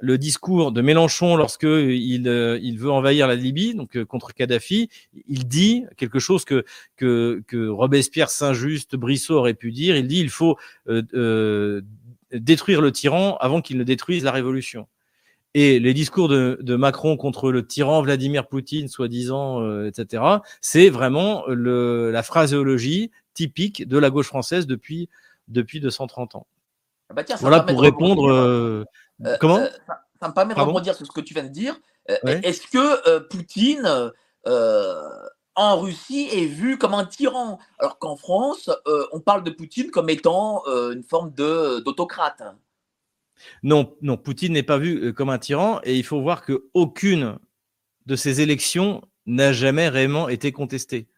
le 0.00 0.18
discours 0.18 0.72
de 0.72 0.82
Mélenchon 0.82 1.36
lorsque 1.36 1.62
il, 1.62 2.28
euh, 2.28 2.58
il 2.62 2.78
veut 2.78 2.90
envahir 2.90 3.26
la 3.26 3.34
Libye, 3.34 3.74
donc 3.74 3.96
euh, 3.96 4.04
contre 4.04 4.34
Kadhafi, 4.34 4.88
il 5.28 5.48
dit 5.48 5.84
quelque 5.96 6.18
chose 6.18 6.44
que 6.44 6.64
que, 6.96 7.42
que 7.46 7.68
Robespierre, 7.68 8.30
Saint-Just, 8.30 8.96
Brissot 8.96 9.34
aurait 9.34 9.54
pu 9.54 9.72
dire. 9.72 9.96
Il 9.96 10.06
dit 10.06 10.20
il 10.20 10.30
faut 10.30 10.56
euh, 10.88 11.02
euh, 11.14 11.82
détruire 12.32 12.80
le 12.80 12.92
tyran 12.92 13.36
avant 13.40 13.62
qu'il 13.62 13.78
ne 13.78 13.84
détruise 13.84 14.24
la 14.24 14.32
révolution. 14.32 14.86
Et 15.54 15.80
les 15.80 15.94
discours 15.94 16.28
de, 16.28 16.58
de 16.60 16.76
Macron 16.76 17.16
contre 17.16 17.50
le 17.50 17.66
tyran 17.66 18.02
Vladimir 18.02 18.46
Poutine, 18.46 18.88
soi-disant, 18.88 19.62
euh, 19.62 19.86
etc., 19.86 20.22
c'est 20.60 20.90
vraiment 20.90 21.46
le, 21.46 22.10
la 22.10 22.22
phraséologie 22.22 23.10
typique 23.32 23.88
de 23.88 23.96
la 23.96 24.10
gauche 24.10 24.26
française 24.26 24.66
depuis 24.66 25.08
depuis 25.48 25.80
230 25.80 26.34
ans. 26.34 26.46
Ah 27.08 27.14
bah 27.14 27.24
tiens, 27.24 27.36
Voilà 27.40 27.60
pour 27.60 27.80
répondre. 27.80 28.84
Euh, 29.24 29.36
comment 29.40 29.58
euh, 29.58 29.68
ça, 29.86 30.02
ça 30.20 30.28
me 30.28 30.34
permet 30.34 30.54
de 30.54 30.60
rebondir 30.60 30.94
sur 30.94 31.06
ce 31.06 31.12
que 31.12 31.20
tu 31.20 31.34
viens 31.34 31.44
de 31.44 31.48
dire. 31.48 31.78
Euh, 32.10 32.16
Ouais. 32.22 32.40
Est-ce 32.44 32.66
que 32.68 33.18
Poutine 33.28 34.12
en 35.56 35.80
Russie 35.80 36.28
est 36.30 36.46
vu 36.46 36.78
comme 36.78 36.94
un 36.94 37.06
tyran, 37.06 37.58
alors 37.78 37.98
qu'en 37.98 38.16
France, 38.16 38.70
euh, 38.86 39.06
on 39.12 39.20
parle 39.20 39.42
de 39.42 39.50
Poutine 39.50 39.90
comme 39.90 40.10
étant 40.10 40.62
euh, 40.68 40.92
une 40.92 41.02
forme 41.02 41.32
d'autocrate 41.32 42.42
Non, 43.62 43.96
non, 44.02 44.18
Poutine 44.18 44.52
n'est 44.52 44.62
pas 44.62 44.78
vu 44.78 45.12
comme 45.14 45.30
un 45.30 45.38
tyran 45.38 45.80
et 45.82 45.96
il 45.96 46.04
faut 46.04 46.20
voir 46.20 46.44
que 46.44 46.66
aucune 46.74 47.38
de 48.04 48.16
ces 48.16 48.40
élections 48.42 49.02
n'a 49.24 49.52
jamais 49.52 49.88
réellement 49.88 50.28
été 50.28 50.52
contestée. 50.52 51.08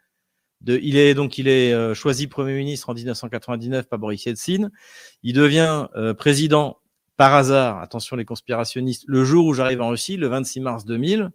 De, 0.60 0.78
il 0.82 0.96
est 0.96 1.14
donc 1.14 1.38
il 1.38 1.46
est 1.46 1.72
euh, 1.72 1.94
choisi 1.94 2.26
premier 2.26 2.54
ministre 2.54 2.88
en 2.88 2.94
1999 2.94 3.88
par 3.88 3.98
Boris 3.98 4.24
Yeltsin. 4.24 4.70
Il 5.22 5.34
devient 5.34 5.88
président 6.16 6.78
par 7.18 7.34
hasard, 7.34 7.80
attention 7.82 8.16
les 8.16 8.24
conspirationnistes, 8.24 9.04
le 9.08 9.24
jour 9.24 9.46
où 9.46 9.54
j'arrive 9.54 9.82
en 9.82 9.90
Russie, 9.90 10.16
le 10.16 10.28
26 10.28 10.60
mars 10.60 10.86
2000, 10.86 11.30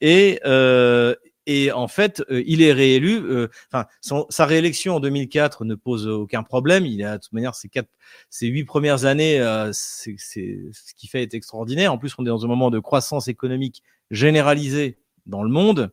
et 0.00 0.40
euh, 0.46 1.14
et 1.46 1.72
en 1.72 1.88
fait, 1.88 2.22
euh, 2.30 2.42
il 2.46 2.62
est 2.62 2.72
réélu. 2.74 3.16
euh, 3.22 3.48
Enfin, 3.72 3.86
sa 4.30 4.46
réélection 4.46 4.96
en 4.96 5.00
2004 5.00 5.64
ne 5.64 5.74
pose 5.76 6.06
aucun 6.06 6.42
problème. 6.42 6.84
Il 6.86 7.02
a 7.04 7.16
de 7.18 7.22
toute 7.22 7.32
manière 7.32 7.54
ses 7.54 7.70
quatre, 7.70 7.88
ses 8.30 8.48
huit 8.48 8.64
premières 8.64 9.06
années, 9.06 9.40
euh, 9.40 9.70
c'est 9.72 10.16
ce 10.18 10.94
qui 10.94 11.08
fait 11.08 11.22
est 11.22 11.34
extraordinaire. 11.34 11.92
En 11.92 11.98
plus, 11.98 12.14
on 12.18 12.24
est 12.24 12.28
dans 12.28 12.44
un 12.44 12.48
moment 12.48 12.70
de 12.70 12.78
croissance 12.80 13.28
économique 13.28 13.82
généralisée 14.10 14.98
dans 15.26 15.42
le 15.42 15.50
monde, 15.50 15.92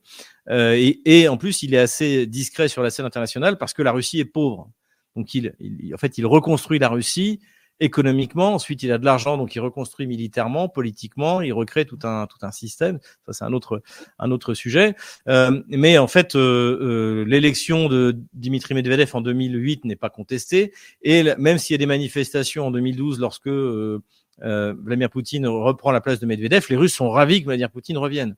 Euh, 0.50 0.74
et, 0.78 1.02
et 1.06 1.28
en 1.28 1.38
plus, 1.38 1.64
il 1.64 1.74
est 1.74 1.80
assez 1.80 2.28
discret 2.28 2.68
sur 2.68 2.84
la 2.84 2.90
scène 2.92 3.06
internationale 3.06 3.58
parce 3.58 3.74
que 3.74 3.82
la 3.82 3.92
Russie 3.92 4.20
est 4.20 4.26
pauvre. 4.26 4.70
Donc, 5.16 5.34
il- 5.34 5.54
en 5.94 5.98
fait, 5.98 6.18
il 6.20 6.26
reconstruit 6.26 6.80
la 6.80 6.90
Russie 6.90 7.40
économiquement. 7.80 8.54
Ensuite, 8.54 8.84
il 8.84 8.92
a 8.92 8.98
de 8.98 9.06
l'argent, 9.06 9.38
donc 9.38 9.56
il 9.56 9.60
reconstruit 9.60 10.08
militairement, 10.08 10.70
politiquement, 10.70 11.42
il 11.42 11.54
recrée 11.54 11.86
tout 11.86 12.00
un 12.04 12.28
tout 12.28 12.38
un 12.42 12.52
système. 12.52 13.00
Ça, 13.26 13.34
c'est 13.34 13.44
un 13.44 13.54
autre 13.54 13.82
un 14.20 14.32
autre 14.32 14.54
sujet. 14.54 14.96
Euh, 15.28 15.62
mais 15.68 15.98
en 15.98 16.08
fait, 16.08 16.36
euh, 16.36 16.80
euh, 16.82 17.26
l'élection 17.26 17.90
de 17.90 18.18
Dimitri 18.34 18.74
Medvedev 18.74 19.10
en 19.14 19.22
2008 19.22 19.86
n'est 19.86 19.96
pas 19.96 20.10
contestée. 20.10 20.74
Et 21.02 21.24
même 21.38 21.58
s'il 21.58 21.74
y 21.74 21.76
a 21.76 21.80
des 21.80 21.86
manifestations 21.86 22.68
en 22.68 22.72
2012, 22.72 23.20
lorsque 23.20 23.48
euh, 23.48 24.02
euh, 24.44 24.74
Vladimir 24.78 25.10
Poutine 25.10 25.48
reprend 25.48 25.92
la 25.92 26.02
place 26.02 26.20
de 26.20 26.26
Medvedev, 26.26 26.66
les 26.70 26.76
Russes 26.78 26.94
sont 26.94 27.10
ravis 27.10 27.42
que 27.42 27.46
Vladimir 27.46 27.72
Poutine 27.72 27.98
revienne. 27.98 28.36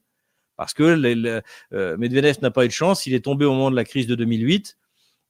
Parce 0.55 0.73
que 0.73 0.83
les, 0.83 1.41
Medvedev 1.71 2.37
n'a 2.41 2.49
pas 2.49 2.65
eu 2.65 2.67
de 2.67 2.73
chance, 2.73 3.05
il 3.05 3.13
est 3.13 3.23
tombé 3.23 3.45
au 3.45 3.51
moment 3.51 3.69
de 3.69 3.75
la 3.75 3.85
crise 3.85 4.07
de 4.07 4.15
2008. 4.15 4.75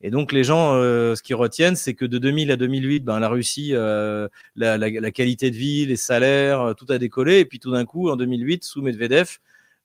Et 0.01 0.12
donc 0.12 0.32
les 0.32 0.44
gens, 0.44 0.75
euh, 0.75 1.16
ce 1.16 1.24
qu'ils 1.24 1.36
retiennent, 1.36 1.75
c'est 1.75 1.96
que 1.96 2.06
de 2.06 2.18
2000 2.20 2.51
à 2.51 2.56
2008, 2.56 3.04
ben, 3.04 3.20
la 3.20 3.30
Russie, 3.30 3.72
euh, 3.74 4.27
la, 4.56 4.77
la, 4.77 4.89
la, 4.89 5.12
qualité 5.12 5.50
de 5.50 5.56
vie, 5.56 5.86
les 5.88 5.96
salaires, 5.96 6.62
euh, 6.62 6.74
tout 6.74 6.86
a 6.89 7.00
décollé. 7.00 7.39
Et 7.39 7.46
puis 7.46 7.60
tout 7.60 7.72
d'un 7.72 7.86
coup, 7.86 8.10
en 8.10 8.16
2008, 8.16 8.63
sous 8.63 8.82
Medvedev, 8.82 9.39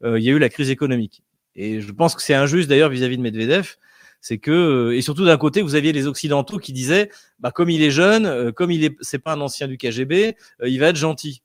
euh, 0.04 0.18
il 0.18 0.24
y 0.24 0.28
a 0.28 0.32
eu 0.32 0.38
la 0.38 0.50
crise 0.50 0.70
économique. 0.70 1.22
Et 1.56 1.80
je 1.80 1.92
pense 1.92 2.14
que 2.14 2.22
c'est 2.22 2.34
injuste 2.34 2.68
d'ailleurs 2.68 2.90
vis-à-vis 2.90 3.16
de 3.16 3.22
Medvedev, 3.22 3.76
c'est 4.20 4.38
que 4.38 4.92
et 4.94 5.02
surtout 5.02 5.24
d'un 5.24 5.36
côté, 5.36 5.62
vous 5.62 5.74
aviez 5.74 5.92
les 5.92 6.06
occidentaux 6.06 6.58
qui 6.58 6.72
disaient, 6.72 7.10
bah 7.40 7.50
comme 7.50 7.70
il 7.70 7.82
est 7.82 7.90
jeune, 7.90 8.52
comme 8.52 8.70
il 8.70 8.84
est, 8.84 8.96
c'est 9.00 9.18
pas 9.18 9.32
un 9.34 9.40
ancien 9.40 9.68
du 9.68 9.76
KGB, 9.76 10.36
il 10.64 10.80
va 10.80 10.88
être 10.88 10.96
gentil. 10.96 11.42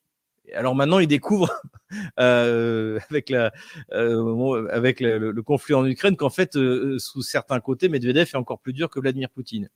Alors 0.54 0.74
maintenant, 0.74 0.98
il 0.98 1.06
découvre 1.06 1.50
euh, 2.20 2.98
avec, 3.10 3.30
euh, 3.30 3.50
le, 3.90 5.42
conflit 5.42 5.74
en 5.74 5.84
Ukraine 5.86 6.16
qu'en 6.16 6.30
fait, 6.30 6.56
euh, 6.56 6.98
sous 6.98 7.22
certains 7.22 7.60
côtés, 7.60 7.88
Medvedev 7.88 8.28
est 8.32 8.36
encore 8.36 8.60
plus 8.60 8.72
dur 8.72 8.90
que 8.90 9.00
Vladimir 9.00 9.30
Poutine. 9.30 9.68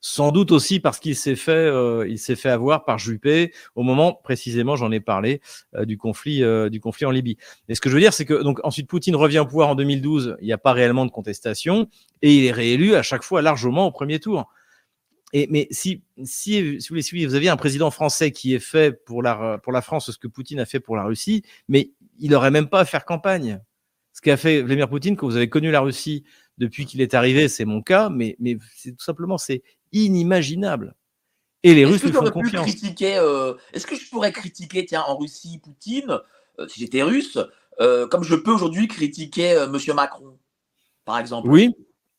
Sans 0.00 0.30
doute 0.30 0.52
aussi 0.52 0.78
parce 0.78 1.00
qu'il 1.00 1.16
s'est 1.16 1.34
fait, 1.34 1.50
euh, 1.50 2.06
il 2.08 2.20
s'est 2.20 2.36
fait 2.36 2.50
avoir 2.50 2.84
par 2.84 2.98
Juppé 2.98 3.52
au 3.74 3.82
moment 3.82 4.12
précisément, 4.12 4.76
j'en 4.76 4.92
ai 4.92 5.00
parlé, 5.00 5.40
euh, 5.74 5.84
du 5.84 5.98
conflit, 5.98 6.44
du 6.70 6.80
conflit 6.80 7.04
en 7.04 7.10
Libye. 7.10 7.36
Et 7.68 7.74
ce 7.74 7.80
que 7.80 7.88
je 7.88 7.94
veux 7.94 8.00
dire, 8.00 8.12
c'est 8.12 8.24
que 8.24 8.42
donc 8.42 8.60
ensuite 8.62 8.86
Poutine 8.88 9.16
revient 9.16 9.40
au 9.40 9.46
pouvoir 9.46 9.70
en 9.70 9.74
2012. 9.74 10.36
Il 10.40 10.46
n'y 10.46 10.52
a 10.52 10.58
pas 10.58 10.72
réellement 10.72 11.04
de 11.04 11.10
contestation 11.10 11.88
et 12.22 12.32
il 12.32 12.44
est 12.44 12.52
réélu 12.52 12.94
à 12.94 13.02
chaque 13.02 13.24
fois 13.24 13.42
largement 13.42 13.86
au 13.86 13.90
premier 13.90 14.20
tour. 14.20 14.48
Et, 15.32 15.46
mais 15.50 15.68
si, 15.70 16.02
si, 16.24 16.80
si, 16.80 16.88
vous 16.90 17.00
si 17.00 17.26
vous 17.26 17.34
aviez 17.34 17.50
un 17.50 17.56
président 17.56 17.90
français 17.90 18.30
qui 18.30 18.54
est 18.54 18.60
fait 18.60 18.92
pour 19.04 19.22
la, 19.22 19.58
pour 19.58 19.72
la 19.72 19.82
France 19.82 20.10
ce 20.10 20.18
que 20.18 20.26
Poutine 20.26 20.60
a 20.60 20.64
fait 20.64 20.80
pour 20.80 20.96
la 20.96 21.04
Russie, 21.04 21.42
mais 21.68 21.90
il 22.18 22.30
n'aurait 22.30 22.50
même 22.50 22.68
pas 22.68 22.80
à 22.80 22.84
faire 22.84 23.04
campagne. 23.04 23.60
Ce 24.14 24.22
qu'a 24.22 24.36
fait 24.36 24.62
Vladimir 24.62 24.88
Poutine, 24.88 25.16
quand 25.16 25.26
vous 25.26 25.36
avez 25.36 25.48
connu 25.48 25.70
la 25.70 25.80
Russie 25.80 26.24
depuis 26.56 26.86
qu'il 26.86 27.00
est 27.00 27.14
arrivé, 27.14 27.48
c'est 27.48 27.64
mon 27.64 27.82
cas, 27.82 28.08
mais, 28.08 28.36
mais 28.40 28.58
c'est 28.74 28.92
tout 28.92 29.04
simplement, 29.04 29.38
c'est 29.38 29.62
inimaginable. 29.92 30.94
Et 31.62 31.74
les 31.74 31.84
Russes 31.84 32.02
lui 32.02 32.12
font 32.12 32.28
confiance. 32.30 32.68
Euh, 33.02 33.54
Est-ce 33.72 33.86
que 33.86 33.96
je 33.96 34.08
pourrais 34.08 34.32
critiquer, 34.32 34.86
tiens, 34.86 35.04
en 35.06 35.16
Russie, 35.16 35.60
Poutine, 35.62 36.18
euh, 36.58 36.68
si 36.68 36.80
j'étais 36.80 37.02
russe, 37.02 37.38
euh, 37.80 38.06
comme 38.08 38.24
je 38.24 38.34
peux 38.34 38.52
aujourd'hui 38.52 38.88
critiquer 38.88 39.52
euh, 39.52 39.68
Monsieur 39.68 39.94
Macron, 39.94 40.38
par 41.04 41.18
exemple? 41.18 41.48
Oui, 41.48 41.74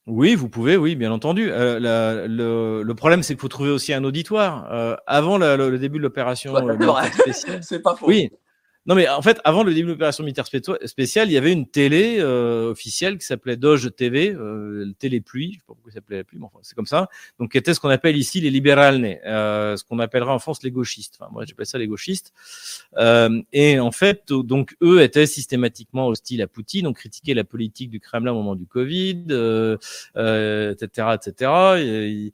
oui, 0.10 0.36
vous 0.36 0.50
pouvez, 0.50 0.76
oui, 0.76 0.96
bien 0.96 1.12
entendu. 1.12 1.50
Euh, 1.52 1.80
la, 1.80 2.28
le, 2.28 2.84
le, 2.84 2.96
problème, 2.96 3.24
c'est 3.24 3.34
qu'il 3.36 3.42
faut 3.42 3.48
trouver 3.48 3.70
aussi 3.70 3.94
un 3.94 4.04
auditoire. 4.04 4.68
Euh, 4.72 4.96
avant 5.08 5.38
la, 5.38 5.56
le, 5.56 5.70
le, 5.70 5.78
début 5.78 5.98
de 5.98 6.04
l'opération 6.04 6.54
ouais, 6.54 6.76
c'est 7.62 7.82
pas 7.82 7.96
faux. 7.96 8.08
Oui, 8.08 8.32
non, 8.86 8.96
mais 8.96 9.08
en 9.10 9.22
fait, 9.22 9.40
avant 9.44 9.64
le 9.64 9.74
début 9.74 9.88
de 9.88 9.92
l'opération 9.92 10.24
militaire 10.24 10.48
spéciale, 10.86 11.30
il 11.30 11.34
y 11.34 11.38
avait 11.38 11.52
une 11.52 11.68
télé 11.68 12.18
euh, 12.20 12.72
officielle 12.72 13.18
qui 13.18 13.26
s'appelait 13.26 13.58
Doge 13.58 13.94
TV, 13.96 14.32
euh, 14.32 14.92
Télé 14.98 15.20
Pluie, 15.20 15.52
je 15.52 15.58
sais 15.58 15.64
pas 15.68 15.74
pourquoi 15.74 15.92
ça 15.92 15.96
s'appelait 15.96 16.18
la 16.18 16.24
pluie, 16.24 16.40
mais 16.40 16.46
enfin, 16.46 16.60
c'est 16.62 16.76
comme 16.76 16.86
ça. 16.86 17.10
Donc, 17.40 17.52
qui 17.52 17.58
était 17.58 17.74
ce 17.74 17.80
qu'on 17.80 17.90
appelle 17.90 18.16
ici 18.16 18.40
les 18.40 18.50
libérales, 18.50 19.20
euh, 19.26 19.76
ce 19.76 19.84
qu'on 19.84 20.00
appellera 20.00 20.34
en 20.34 20.40
France 20.40 20.64
les 20.64 20.72
gauchistes. 20.72 21.18
Enfin, 21.20 21.30
moi, 21.32 21.46
j'appelle 21.46 21.66
ça 21.66 21.78
les 21.78 21.88
gauchistes. 21.88 22.34
Euh, 22.98 23.42
et 23.52 23.80
en 23.80 23.92
fait, 23.92 24.32
donc, 24.32 24.76
eux 24.82 25.02
étaient 25.02 25.28
systématiquement 25.28 26.08
hostiles 26.08 26.42
à 26.42 26.48
Poutine, 26.48 26.88
ont 26.88 26.94
critiqué 26.94 27.34
la 27.34 27.44
politique 27.44 27.90
du 27.90 28.00
Kremlin 28.00 28.32
au 28.32 28.36
moment 28.36 28.56
du 28.56 28.66
Covid, 28.66 29.26
euh, 29.30 29.78
etc., 30.16 31.10
etc. 31.16 31.52
Et, 31.78 32.34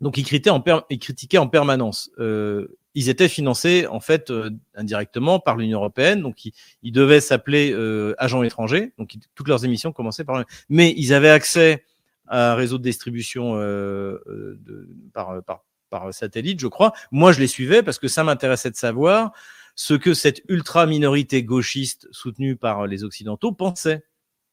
donc, 0.00 0.16
ils 0.16 0.24
critiquaient 0.24 1.38
en, 1.38 1.48
permanence. 1.48 2.10
Euh, 2.18 2.78
ils 2.94 3.08
étaient 3.08 3.28
financés 3.28 3.86
en 3.86 4.00
fait 4.00 4.30
euh, 4.30 4.50
indirectement 4.74 5.40
par 5.40 5.56
l'Union 5.56 5.78
européenne, 5.78 6.22
donc 6.22 6.44
ils, 6.82 6.92
devaient 6.92 7.20
s'appeler 7.20 7.72
euh, 7.72 8.14
agents 8.18 8.42
étrangers. 8.42 8.92
Donc 8.98 9.16
toutes 9.34 9.48
leurs 9.48 9.64
émissions 9.64 9.92
commençaient 9.92 10.24
par, 10.24 10.44
mais 10.68 10.94
ils 10.96 11.12
avaient 11.12 11.30
accès 11.30 11.84
à 12.28 12.52
un 12.52 12.54
réseau 12.54 12.78
de 12.78 12.82
distribution 12.82 13.54
par, 15.12 16.12
satellite, 16.12 16.60
je 16.60 16.66
crois. 16.66 16.92
Moi, 17.10 17.32
je 17.32 17.40
les 17.40 17.46
suivais 17.46 17.82
parce 17.82 17.98
que 17.98 18.08
ça 18.08 18.22
m'intéressait 18.22 18.70
de 18.70 18.76
savoir 18.76 19.32
ce 19.74 19.94
que 19.94 20.12
cette 20.12 20.42
ultra 20.48 20.86
minorité 20.86 21.42
gauchiste 21.42 22.08
soutenue 22.10 22.56
par 22.56 22.86
les 22.86 23.04
occidentaux 23.04 23.52
pensait. 23.52 24.04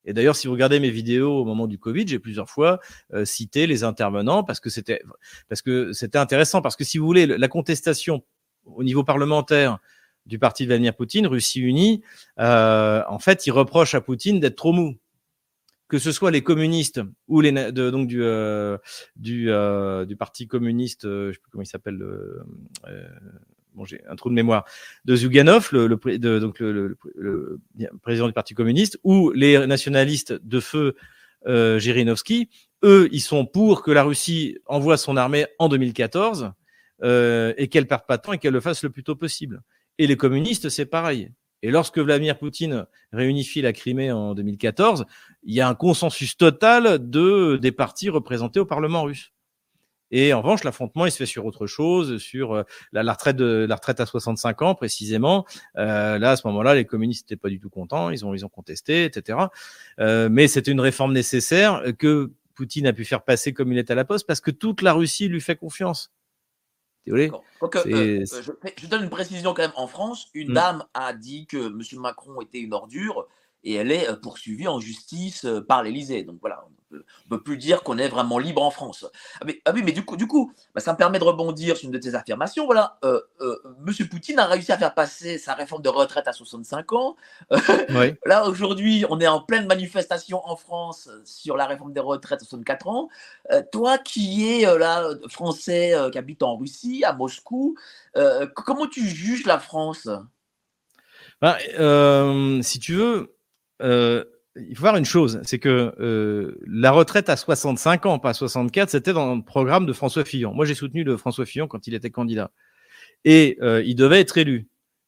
Et 0.06 0.14
d'ailleurs, 0.14 0.36
si 0.36 0.48
vous 0.48 0.54
regardez 0.54 0.80
mes 0.80 0.92
vidéos 0.92 1.40
au 1.40 1.46
moment 1.46 1.68
du 1.68 1.78
Covid, 1.78 2.08
j'ai 2.08 2.20
plusieurs 2.20 2.50
fois 2.50 2.80
euh, 3.14 3.26
cité 3.26 3.68
les 3.68 3.84
intervenants 3.84 4.44
parce 4.44 4.60
que 4.60 4.70
c'était 4.70 5.02
parce 5.50 5.62
que 5.62 5.92
c'était 5.94 6.18
intéressant 6.20 6.62
parce 6.62 6.76
que 6.76 6.84
si 6.84 6.98
vous 6.98 7.06
voulez 7.06 7.26
la 7.26 7.48
contestation 7.48 8.24
au 8.66 8.84
niveau 8.84 9.04
parlementaire 9.04 9.80
du 10.26 10.40
parti 10.40 10.64
de 10.64 10.70
Vladimir 10.70 10.96
Poutine, 10.96 11.28
Russie 11.28 11.62
unie, 11.62 12.02
euh, 12.40 13.04
en 13.08 13.20
fait, 13.20 13.46
il 13.46 13.52
reproche 13.52 13.94
à 13.96 14.02
Poutine 14.02 14.40
d'être 14.40 14.56
trop 14.56 14.74
mou. 14.74 14.98
Que 15.88 16.00
ce 16.00 16.12
soit 16.12 16.32
les 16.32 16.42
communistes 16.42 17.00
ou 17.28 17.42
les 17.42 17.72
donc 17.72 18.08
du 18.08 18.24
euh, 18.24 18.80
du, 19.16 19.52
euh, 19.52 20.06
du 20.06 20.16
parti 20.16 20.48
communiste, 20.48 21.06
euh, 21.06 21.28
je 21.28 21.34
sais 21.34 21.40
plus 21.40 21.52
comment 21.52 21.62
il 21.62 21.68
s'appelle, 21.68 22.02
euh, 22.02 22.44
bon, 23.76 23.86
j'ai 23.86 24.02
un 24.10 24.16
trou 24.16 24.30
de 24.30 24.36
mémoire, 24.36 24.66
de 25.06 25.16
Zyuganov, 25.16 25.70
le, 25.72 25.98
président 28.02 28.28
du 28.28 28.34
Parti 28.34 28.54
communiste, 28.54 29.00
ou 29.04 29.32
les 29.32 29.68
nationalistes 29.68 30.34
de 30.34 30.60
feu 30.60 30.96
euh, 31.48 31.78
Jirinovski, 31.78 32.50
eux, 32.84 33.08
ils 33.12 33.22
sont 33.22 33.46
pour 33.46 33.84
que 33.84 33.92
la 33.92 34.04
Russie 34.04 34.58
envoie 34.66 34.98
son 34.98 35.18
armée 35.18 35.46
en 35.60 35.70
2014 35.70 36.52
euh, 37.04 37.54
et 37.58 37.68
qu'elle 37.68 37.88
perde 37.88 38.06
pas 38.08 38.18
de 38.18 38.22
temps 38.22 38.34
et 38.34 38.38
qu'elle 38.38 38.54
le 38.54 38.62
fasse 38.62 38.84
le 38.84 38.90
plus 38.90 39.04
tôt 39.04 39.16
possible. 39.16 39.62
Et 39.98 40.08
les 40.08 40.18
communistes, 40.18 40.70
c'est 40.70 40.86
pareil. 40.86 41.32
Et 41.62 41.72
lorsque 41.72 41.98
Vladimir 41.98 42.38
Poutine 42.38 42.86
réunifie 43.12 43.62
la 43.62 43.74
Crimée 43.74 44.12
en 44.12 44.36
2014, 44.36 45.06
il 45.44 45.56
y 45.56 45.62
a 45.62 45.68
un 45.68 45.76
consensus 45.76 46.38
total 46.38 47.10
de, 47.10 47.58
des 47.62 47.72
partis 47.72 48.10
représentés 48.10 48.60
au 48.60 48.66
Parlement 48.66 49.04
russe. 49.04 49.32
Et 50.12 50.34
en 50.34 50.42
revanche, 50.42 50.64
l'affrontement, 50.64 51.06
il 51.06 51.12
se 51.12 51.18
fait 51.18 51.26
sur 51.26 51.46
autre 51.46 51.68
chose, 51.68 52.18
sur 52.18 52.54
euh, 52.54 52.64
la, 52.92 53.04
la, 53.04 53.14
retraite 53.14 53.36
de 53.36 53.66
la 53.68 53.76
retraite 53.76 54.00
à 54.00 54.06
65 54.06 54.62
ans 54.62 54.76
précisément. 54.76 55.46
Euh, 55.78 56.18
là, 56.20 56.32
à 56.32 56.36
ce 56.36 56.46
moment-là, 56.48 56.76
les 56.76 56.86
communistes 56.86 57.26
n'étaient 57.26 57.40
pas 57.40 57.50
du 57.50 57.60
tout 57.60 57.70
contents, 57.70 58.10
ils 58.10 58.26
ont 58.26 58.34
ils 58.34 58.46
ont 58.46 58.50
contesté, 58.50 59.06
etc. 59.06 59.40
Euh, 60.00 60.30
mais 60.32 60.48
c'était 60.48 60.72
une 60.72 60.82
réforme 60.82 61.14
nécessaire 61.14 61.84
que 61.98 62.32
Poutine 62.54 62.88
a 62.88 62.94
pu 62.94 63.06
faire 63.06 63.24
passer 63.24 63.54
comme 63.54 63.72
il 63.72 63.78
est 63.78 63.92
à 63.92 63.96
la 63.96 64.06
poste 64.06 64.28
parce 64.28 64.42
que 64.42 64.52
toute 64.52 64.82
la 64.82 64.94
Russie 64.94 65.28
lui 65.28 65.42
fait 65.42 65.56
confiance. 65.56 66.12
Donc, 67.08 67.76
euh, 67.76 68.26
je, 68.26 68.52
je, 68.82 68.88
donne 68.88 69.04
une 69.04 69.10
précision 69.10 69.54
quand 69.54 69.62
même. 69.62 69.72
En 69.76 69.88
France, 69.88 70.30
une 70.34 70.52
mmh. 70.52 70.54
dame 70.54 70.84
a 70.94 71.14
dit 71.14 71.46
que 71.46 71.58
M. 71.58 71.82
Macron 72.02 72.42
était 72.42 72.60
une 72.60 72.74
ordure 72.74 73.28
et 73.66 73.74
elle 73.74 73.92
est 73.92 74.08
euh, 74.08 74.16
poursuivie 74.16 74.68
en 74.68 74.80
justice 74.80 75.46
euh, 75.46 75.60
par 75.60 75.84
l'Élysée. 75.84 76.24
Donc 76.24 76.38
voilà, 76.40 76.64
on 76.92 76.96
ne 76.96 77.02
peut 77.30 77.42
plus 77.42 77.58
dire 77.58 77.84
qu'on 77.84 77.98
est 77.98 78.08
vraiment 78.08 78.38
libre 78.38 78.62
en 78.62 78.70
France. 78.70 79.06
Ah, 79.42 79.44
mais, 79.46 79.60
ah 79.66 79.72
oui, 79.74 79.82
mais 79.84 79.92
du 79.92 80.06
coup, 80.06 80.16
du 80.16 80.28
coup 80.28 80.54
bah, 80.74 80.82
ça 80.82 80.94
me 80.94 80.98
permet 80.98 81.20
de 81.20 81.24
rebondir 81.24 81.76
sur 81.76 81.88
une 81.88 81.92
de 81.92 81.98
tes 81.98 82.14
affirmations. 82.16 82.66
Voilà, 82.66 83.00
euh, 83.04 83.20
euh, 83.42 83.58
M. 83.86 84.08
Poutine 84.08 84.40
a 84.40 84.46
réussi 84.46 84.72
à 84.72 84.78
faire 84.78 84.94
passer 84.94 85.38
sa 85.38 85.56
réforme 85.56 85.82
de 85.82 85.90
retraite 85.90 86.28
à 86.28 86.34
65 86.34 86.94
ans. 86.94 87.16
Oui. 87.90 88.14
Là, 88.26 88.48
aujourd'hui, 88.48 89.06
on 89.10 89.20
est 89.20 89.28
en 89.28 89.42
pleine 89.42 89.68
manifestation 89.68 90.42
en 90.46 90.56
France 90.56 91.10
sur 91.24 91.56
la 91.56 91.66
réforme 91.66 91.94
des 91.94 92.00
retraites 92.00 92.42
à 92.42 92.46
64 92.46 92.88
ans. 92.88 93.10
Toi 93.72 93.98
qui 93.98 94.48
es 94.48 94.66
là, 94.78 95.10
français 95.30 95.94
qui 96.12 96.18
habite 96.18 96.44
en 96.44 96.58
Russie, 96.58 97.04
à 97.06 97.14
Moscou, 97.14 97.76
comment 98.56 98.88
tu 98.88 99.08
juges 99.08 99.46
la 99.46 99.60
France? 99.60 100.10
Bah, 101.42 101.58
Si 102.64 102.80
tu 102.80 102.96
veux, 102.96 103.35
euh, 103.82 104.24
il 104.56 104.76
faut 104.76 104.82
voir 104.82 104.96
une 104.96 105.06
chose, 105.06 105.42
c'est 105.44 105.60
que 105.60 105.94
euh, 106.00 106.58
la 106.66 106.92
retraite 106.92 107.30
à 107.30 107.36
65 107.36 108.06
ans, 108.06 108.20
pas 108.20 108.30
à 108.30 108.34
64, 108.34 108.90
c'était 108.90 109.14
dans 109.14 109.36
le 109.36 109.42
programme 109.42 109.86
de 109.86 109.94
François 109.94 110.24
Fillon. 110.24 110.54
Moi, 110.54 110.66
j'ai 110.66 110.76
soutenu 110.76 111.04
le 111.04 111.18
François 111.18 111.46
Fillon 111.46 111.68
quand 111.68 111.88
il 111.88 111.94
était 111.94 112.10
candidat. 112.10 112.52
Et 113.26 113.58
euh, 113.62 113.84
il 113.86 113.96
devait 113.96 114.22
être 114.22 114.38
élu. 114.38 114.68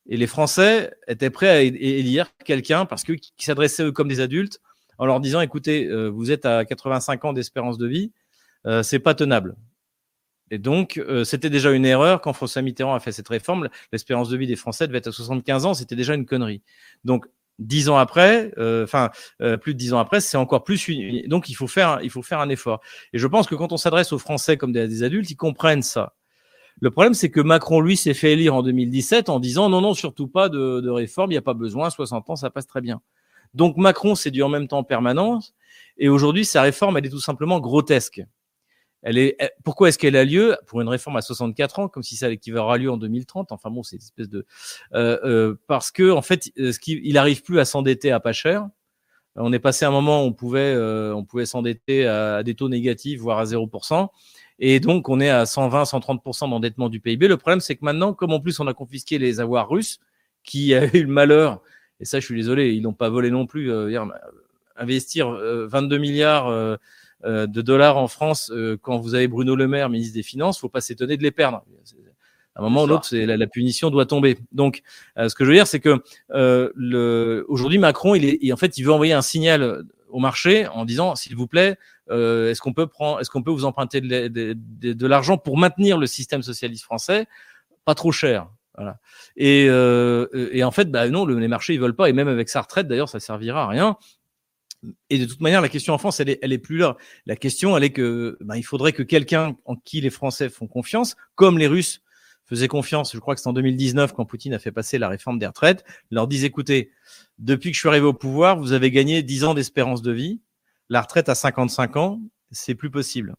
Et 0.09 0.17
les 0.17 0.27
Français 0.27 0.91
étaient 1.07 1.29
prêts 1.29 1.49
à 1.49 1.61
élire 1.61 2.31
quelqu'un 2.45 2.85
parce 2.85 3.03
que 3.03 3.13
qui 3.13 3.31
s'adressait 3.39 3.83
eux 3.83 3.91
comme 3.91 4.07
des 4.07 4.19
adultes 4.19 4.61
en 4.97 5.05
leur 5.05 5.19
disant 5.19 5.41
écoutez, 5.41 5.85
euh, 5.85 6.07
vous 6.07 6.31
êtes 6.31 6.45
à 6.45 6.65
85 6.65 7.25
ans 7.25 7.33
d'espérance 7.33 7.77
de 7.77 7.87
vie, 7.87 8.11
euh, 8.65 8.83
c'est 8.83 8.99
pas 8.99 9.13
tenable. 9.13 9.55
Et 10.49 10.59
donc, 10.59 10.97
euh, 10.97 11.25
c'était 11.25 11.49
déjà 11.49 11.71
une 11.71 11.85
erreur 11.85 12.21
quand 12.21 12.31
François 12.31 12.61
Mitterrand 12.61 12.95
a 12.95 13.01
fait 13.01 13.11
cette 13.11 13.27
réforme. 13.27 13.67
L'espérance 13.91 14.29
de 14.29 14.37
vie 14.37 14.47
des 14.47 14.55
Français 14.55 14.87
devait 14.87 14.99
être 14.99 15.07
à 15.07 15.11
75 15.11 15.65
ans, 15.65 15.73
c'était 15.73 15.95
déjà 15.95 16.13
une 16.13 16.25
connerie. 16.25 16.61
Donc, 17.03 17.25
dix 17.59 17.89
ans 17.89 17.97
après, 17.97 18.51
euh, 18.57 18.83
enfin 18.83 19.09
euh, 19.41 19.57
plus 19.57 19.73
de 19.73 19.79
dix 19.79 19.93
ans 19.93 19.99
après, 19.99 20.21
c'est 20.21 20.37
encore 20.37 20.63
plus. 20.63 20.87
Une... 20.87 21.27
Donc 21.27 21.49
il 21.49 21.53
faut 21.53 21.67
faire, 21.67 21.99
il 22.03 22.09
faut 22.09 22.21
faire 22.21 22.39
un 22.39 22.49
effort. 22.49 22.81
Et 23.13 23.17
je 23.17 23.27
pense 23.27 23.47
que 23.47 23.55
quand 23.55 23.71
on 23.71 23.77
s'adresse 23.77 24.13
aux 24.13 24.19
Français 24.19 24.57
comme 24.57 24.71
des, 24.71 24.87
des, 24.87 25.03
adultes, 25.03 25.29
ils 25.31 25.35
comprennent 25.35 25.83
ça. 25.83 26.13
Le 26.79 26.91
problème, 26.91 27.15
c'est 27.15 27.31
que 27.31 27.41
Macron, 27.41 27.81
lui, 27.81 27.97
s'est 27.97 28.13
fait 28.13 28.33
élire 28.33 28.53
en 28.53 28.61
2017 28.61 29.29
en 29.29 29.39
disant 29.39 29.69
non, 29.69 29.81
non, 29.81 29.93
surtout 29.93 30.27
pas 30.27 30.49
de, 30.49 30.79
de 30.79 30.89
réforme, 30.89 31.31
il 31.31 31.33
n'y 31.35 31.39
a 31.39 31.41
pas 31.41 31.55
besoin, 31.55 31.89
60 31.89 32.29
ans, 32.29 32.35
ça 32.35 32.49
passe 32.49 32.67
très 32.67 32.81
bien. 32.81 33.01
Donc 33.53 33.77
Macron, 33.77 34.15
c'est 34.15 34.31
du 34.31 34.43
en 34.43 34.49
même 34.49 34.67
temps 34.67 34.79
en 34.79 34.83
permanence. 34.83 35.55
Et 35.97 36.09
aujourd'hui, 36.09 36.45
sa 36.45 36.61
réforme, 36.61 36.97
elle 36.97 37.05
est 37.05 37.09
tout 37.09 37.19
simplement 37.19 37.59
grotesque. 37.59 38.21
Elle 39.03 39.17
est, 39.17 39.37
pourquoi 39.63 39.89
est-ce 39.89 39.97
qu'elle 39.97 40.15
a 40.15 40.25
lieu? 40.25 40.57
Pour 40.65 40.81
une 40.81 40.89
réforme 40.89 41.17
à 41.17 41.21
64 41.21 41.79
ans, 41.79 41.87
comme 41.87 42.03
si 42.03 42.15
ça 42.15 42.35
qui 42.35 42.51
aura 42.53 42.77
lieu 42.77 42.89
en 42.89 42.97
2030 42.97 43.51
Enfin 43.51 43.69
bon, 43.69 43.83
c'est 43.83 43.97
une 43.97 44.01
espèce 44.01 44.29
de 44.29 44.45
euh, 44.93 45.19
euh, 45.23 45.55
parce 45.67 45.91
que 45.91 46.11
en 46.11 46.21
fait, 46.21 46.51
euh, 46.57 46.71
ce 46.71 46.79
qui, 46.79 46.99
il 47.03 47.17
arrive 47.17 47.43
plus 47.43 47.59
à 47.59 47.65
s'endetter 47.65 48.11
à 48.11 48.19
pas 48.19 48.33
cher. 48.33 48.67
On 49.35 49.53
est 49.53 49.59
passé 49.59 49.85
un 49.85 49.91
moment 49.91 50.23
où 50.23 50.27
on 50.27 50.33
pouvait, 50.33 50.75
on 50.75 51.23
pouvait 51.23 51.45
s'endetter 51.45 52.07
à, 52.07 52.41
des 52.41 52.55
taux 52.55 52.69
négatifs, 52.69 53.19
voire 53.19 53.37
à 53.37 53.43
0%. 53.45 54.09
Et 54.57 54.79
donc, 54.79 55.09
on 55.09 55.19
est 55.19 55.29
à 55.29 55.45
120, 55.45 55.83
130% 55.83 56.49
d'endettement 56.49 56.89
du 56.89 56.99
PIB. 56.99 57.27
Le 57.27 57.37
problème, 57.37 57.59
c'est 57.59 57.75
que 57.75 57.85
maintenant, 57.85 58.15
comme 58.15 58.33
en 58.33 58.39
plus 58.39 58.59
on 58.59 58.65
a 58.65 58.73
confisqué 58.73 59.19
les 59.19 59.39
avoirs 59.39 59.69
russes, 59.69 59.99
qui 60.43 60.73
a 60.73 60.85
eu 60.85 61.03
le 61.03 61.07
malheur, 61.07 61.61
et 61.99 62.05
ça, 62.05 62.19
je 62.19 62.25
suis 62.25 62.35
désolé, 62.35 62.73
ils 62.73 62.81
n'ont 62.81 62.93
pas 62.93 63.09
volé 63.09 63.29
non 63.29 63.45
plus, 63.45 63.71
investir 64.75 65.29
22 65.29 65.99
milliards 65.99 66.79
de 67.25 67.61
dollars 67.61 67.97
en 67.97 68.07
France, 68.07 68.51
euh, 68.53 68.77
quand 68.81 68.97
vous 68.99 69.15
avez 69.15 69.27
Bruno 69.27 69.55
Le 69.55 69.67
Maire, 69.67 69.89
ministre 69.89 70.13
des 70.13 70.23
Finances, 70.23 70.59
faut 70.59 70.69
pas 70.69 70.81
s'étonner 70.81 71.17
de 71.17 71.23
les 71.23 71.31
perdre. 71.31 71.63
À 72.55 72.59
un 72.59 72.63
moment 72.63 72.83
ou 72.83 72.87
l'autre, 72.87 73.15
la, 73.15 73.37
la, 73.37 73.47
punition 73.47 73.89
doit 73.89 74.05
tomber. 74.05 74.37
Donc, 74.51 74.81
euh, 75.17 75.29
ce 75.29 75.35
que 75.35 75.43
je 75.43 75.49
veux 75.49 75.55
dire, 75.55 75.67
c'est 75.67 75.79
que 75.79 76.01
le, 76.29 77.45
aujourd'hui, 77.47 77.77
Macron, 77.77 78.15
il 78.15 78.25
est, 78.25 78.51
en 78.51 78.57
fait, 78.57 78.77
il 78.77 78.83
veut 78.83 78.91
envoyer 78.91 79.13
un 79.13 79.21
signal 79.21 79.83
au 80.09 80.19
marché 80.19 80.67
en 80.67 80.85
disant, 80.85 81.15
s'il 81.15 81.35
vous 81.35 81.47
plaît, 81.47 81.77
est-ce 82.09 82.61
qu'on 82.61 82.73
peut 82.73 82.87
prendre, 82.87 83.19
est-ce 83.19 83.29
qu'on 83.29 83.43
peut 83.43 83.51
vous 83.51 83.65
emprunter 83.65 84.01
de, 84.01 84.27
de, 84.27 84.55
de, 84.57 84.93
de 84.93 85.07
l'argent 85.07 85.37
pour 85.37 85.57
maintenir 85.57 85.97
le 85.97 86.07
système 86.07 86.41
socialiste 86.41 86.83
français, 86.83 87.27
pas 87.85 87.95
trop 87.95 88.11
cher. 88.11 88.47
Voilà. 88.75 88.99
Et, 89.35 89.65
et 89.65 90.63
en 90.63 90.71
fait, 90.71 90.89
bah 90.89 91.09
non, 91.09 91.25
les 91.25 91.47
marchés 91.47 91.73
ils 91.73 91.79
veulent 91.79 91.95
pas. 91.95 92.09
Et 92.09 92.13
même 92.13 92.27
avec 92.27 92.49
sa 92.49 92.61
retraite, 92.61 92.87
d'ailleurs, 92.87 93.09
ça 93.09 93.19
servira 93.19 93.63
à 93.63 93.67
rien 93.67 93.97
et 95.09 95.19
de 95.19 95.25
toute 95.25 95.41
manière, 95.41 95.61
la 95.61 95.69
question 95.69 95.93
en 95.93 95.97
France, 95.97 96.19
elle 96.19 96.29
est, 96.29 96.39
elle 96.41 96.53
est 96.53 96.57
plus 96.57 96.77
là. 96.77 96.97
La 97.25 97.35
question, 97.35 97.75
elle 97.77 97.83
est 97.83 97.91
que, 97.91 98.37
ben, 98.41 98.55
il 98.55 98.63
faudrait 98.63 98.93
que 98.93 99.03
quelqu'un 99.03 99.55
en 99.65 99.75
qui 99.75 100.01
les 100.01 100.09
Français 100.09 100.49
font 100.49 100.67
confiance, 100.67 101.15
comme 101.35 101.57
les 101.57 101.67
Russes 101.67 102.01
faisaient 102.45 102.67
confiance, 102.67 103.13
je 103.13 103.19
crois 103.19 103.35
que 103.35 103.41
c'est 103.41 103.49
en 103.49 103.53
2019 103.53 104.13
quand 104.13 104.25
Poutine 104.25 104.53
a 104.53 104.59
fait 104.59 104.71
passer 104.71 104.97
la 104.97 105.09
réforme 105.09 105.37
des 105.37 105.47
retraites, 105.47 105.83
leur 106.11 106.27
disent 106.27 106.45
écoutez, 106.45 106.91
depuis 107.39 107.71
que 107.71 107.75
je 107.75 107.79
suis 107.81 107.89
arrivé 107.89 108.05
au 108.05 108.13
pouvoir, 108.13 108.57
vous 108.57 108.71
avez 108.71 108.89
gagné 108.89 109.21
10 109.21 109.43
ans 109.43 109.53
d'espérance 109.53 110.01
de 110.01 110.11
vie, 110.11 110.39
la 110.89 111.01
retraite 111.01 111.27
à 111.27 111.35
55 111.35 111.97
ans, 111.97 112.21
c'est 112.51 112.75
plus 112.75 112.89
possible. 112.89 113.35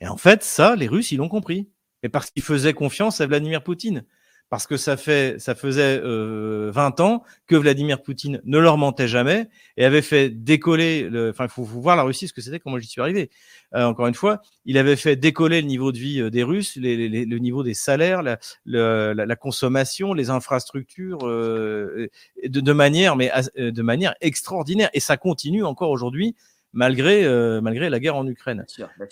Et 0.00 0.08
en 0.08 0.16
fait, 0.16 0.42
ça, 0.42 0.74
les 0.76 0.88
Russes, 0.88 1.12
ils 1.12 1.18
l'ont 1.18 1.28
compris. 1.28 1.68
Mais 2.02 2.08
parce 2.08 2.30
qu'ils 2.30 2.42
faisaient 2.42 2.72
confiance 2.72 3.20
à 3.20 3.26
Vladimir 3.26 3.62
Poutine 3.62 4.04
parce 4.50 4.66
que 4.66 4.76
ça 4.76 4.96
fait, 4.96 5.40
ça 5.40 5.54
faisait 5.54 6.00
euh, 6.02 6.72
20 6.74 6.98
ans 6.98 7.22
que 7.46 7.54
Vladimir 7.54 8.02
Poutine 8.02 8.40
ne 8.44 8.58
leur 8.58 8.78
mentait 8.78 9.06
jamais 9.06 9.48
et 9.76 9.84
avait 9.84 10.02
fait 10.02 10.28
décoller. 10.28 11.08
Le, 11.08 11.30
enfin, 11.30 11.44
il 11.44 11.50
faut, 11.50 11.62
voir 11.62 11.94
la 11.94 12.02
Russie 12.02 12.26
ce 12.26 12.32
que 12.32 12.40
c'était 12.40 12.60
moi 12.66 12.80
j'y 12.80 12.88
suis 12.88 13.00
arrivé. 13.00 13.30
Euh, 13.76 13.84
encore 13.84 14.08
une 14.08 14.14
fois, 14.14 14.42
il 14.64 14.76
avait 14.76 14.96
fait 14.96 15.14
décoller 15.14 15.60
le 15.60 15.68
niveau 15.68 15.92
de 15.92 15.98
vie 15.98 16.20
euh, 16.20 16.30
des 16.30 16.42
Russes, 16.42 16.74
les, 16.76 17.08
les, 17.08 17.24
le 17.24 17.38
niveau 17.38 17.62
des 17.62 17.74
salaires, 17.74 18.22
la, 18.22 18.38
la, 18.66 19.14
la 19.14 19.36
consommation, 19.36 20.14
les 20.14 20.30
infrastructures, 20.30 21.26
euh, 21.28 22.08
de, 22.44 22.60
de, 22.60 22.72
manière, 22.72 23.14
mais 23.14 23.30
de 23.56 23.82
manière 23.82 24.16
extraordinaire. 24.20 24.90
Et 24.92 25.00
ça 25.00 25.16
continue 25.16 25.62
encore 25.62 25.90
aujourd'hui 25.90 26.34
malgré 26.72 27.24
euh, 27.24 27.60
malgré 27.60 27.90
la 27.90 27.98
guerre 27.98 28.16
en 28.16 28.26
Ukraine. 28.26 28.64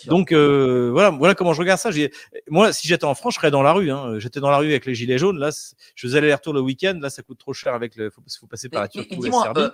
Donc 0.07 0.31
euh, 0.31 0.89
voilà 0.91 1.09
voilà 1.09 1.35
comment 1.35 1.53
je 1.53 1.59
regarde 1.59 1.79
ça. 1.79 1.89
Moi, 2.49 2.71
si 2.73 2.87
j'étais 2.87 3.05
en 3.05 3.15
France, 3.15 3.33
je 3.35 3.39
serais 3.39 3.51
dans 3.51 3.61
la 3.61 3.73
rue. 3.73 3.91
Hein. 3.91 4.19
J'étais 4.19 4.39
dans 4.39 4.49
la 4.49 4.57
rue 4.57 4.69
avec 4.69 4.85
les 4.85 4.95
gilets 4.95 5.17
jaunes. 5.17 5.37
Là, 5.37 5.49
je 5.95 6.07
faisais 6.07 6.19
aller-retour 6.19 6.53
le 6.53 6.61
week-end. 6.61 6.97
Là, 7.01 7.09
ça 7.09 7.21
coûte 7.23 7.39
trop 7.39 7.53
cher 7.53 7.73
avec 7.73 7.95
le. 7.95 8.09
Faut, 8.09 8.21
faut 8.39 8.47
passer 8.47 8.69
par 8.69 8.81
la 8.81 8.87
Turquie 8.87 9.19
Serbie. 9.21 9.61
Euh, 9.61 9.69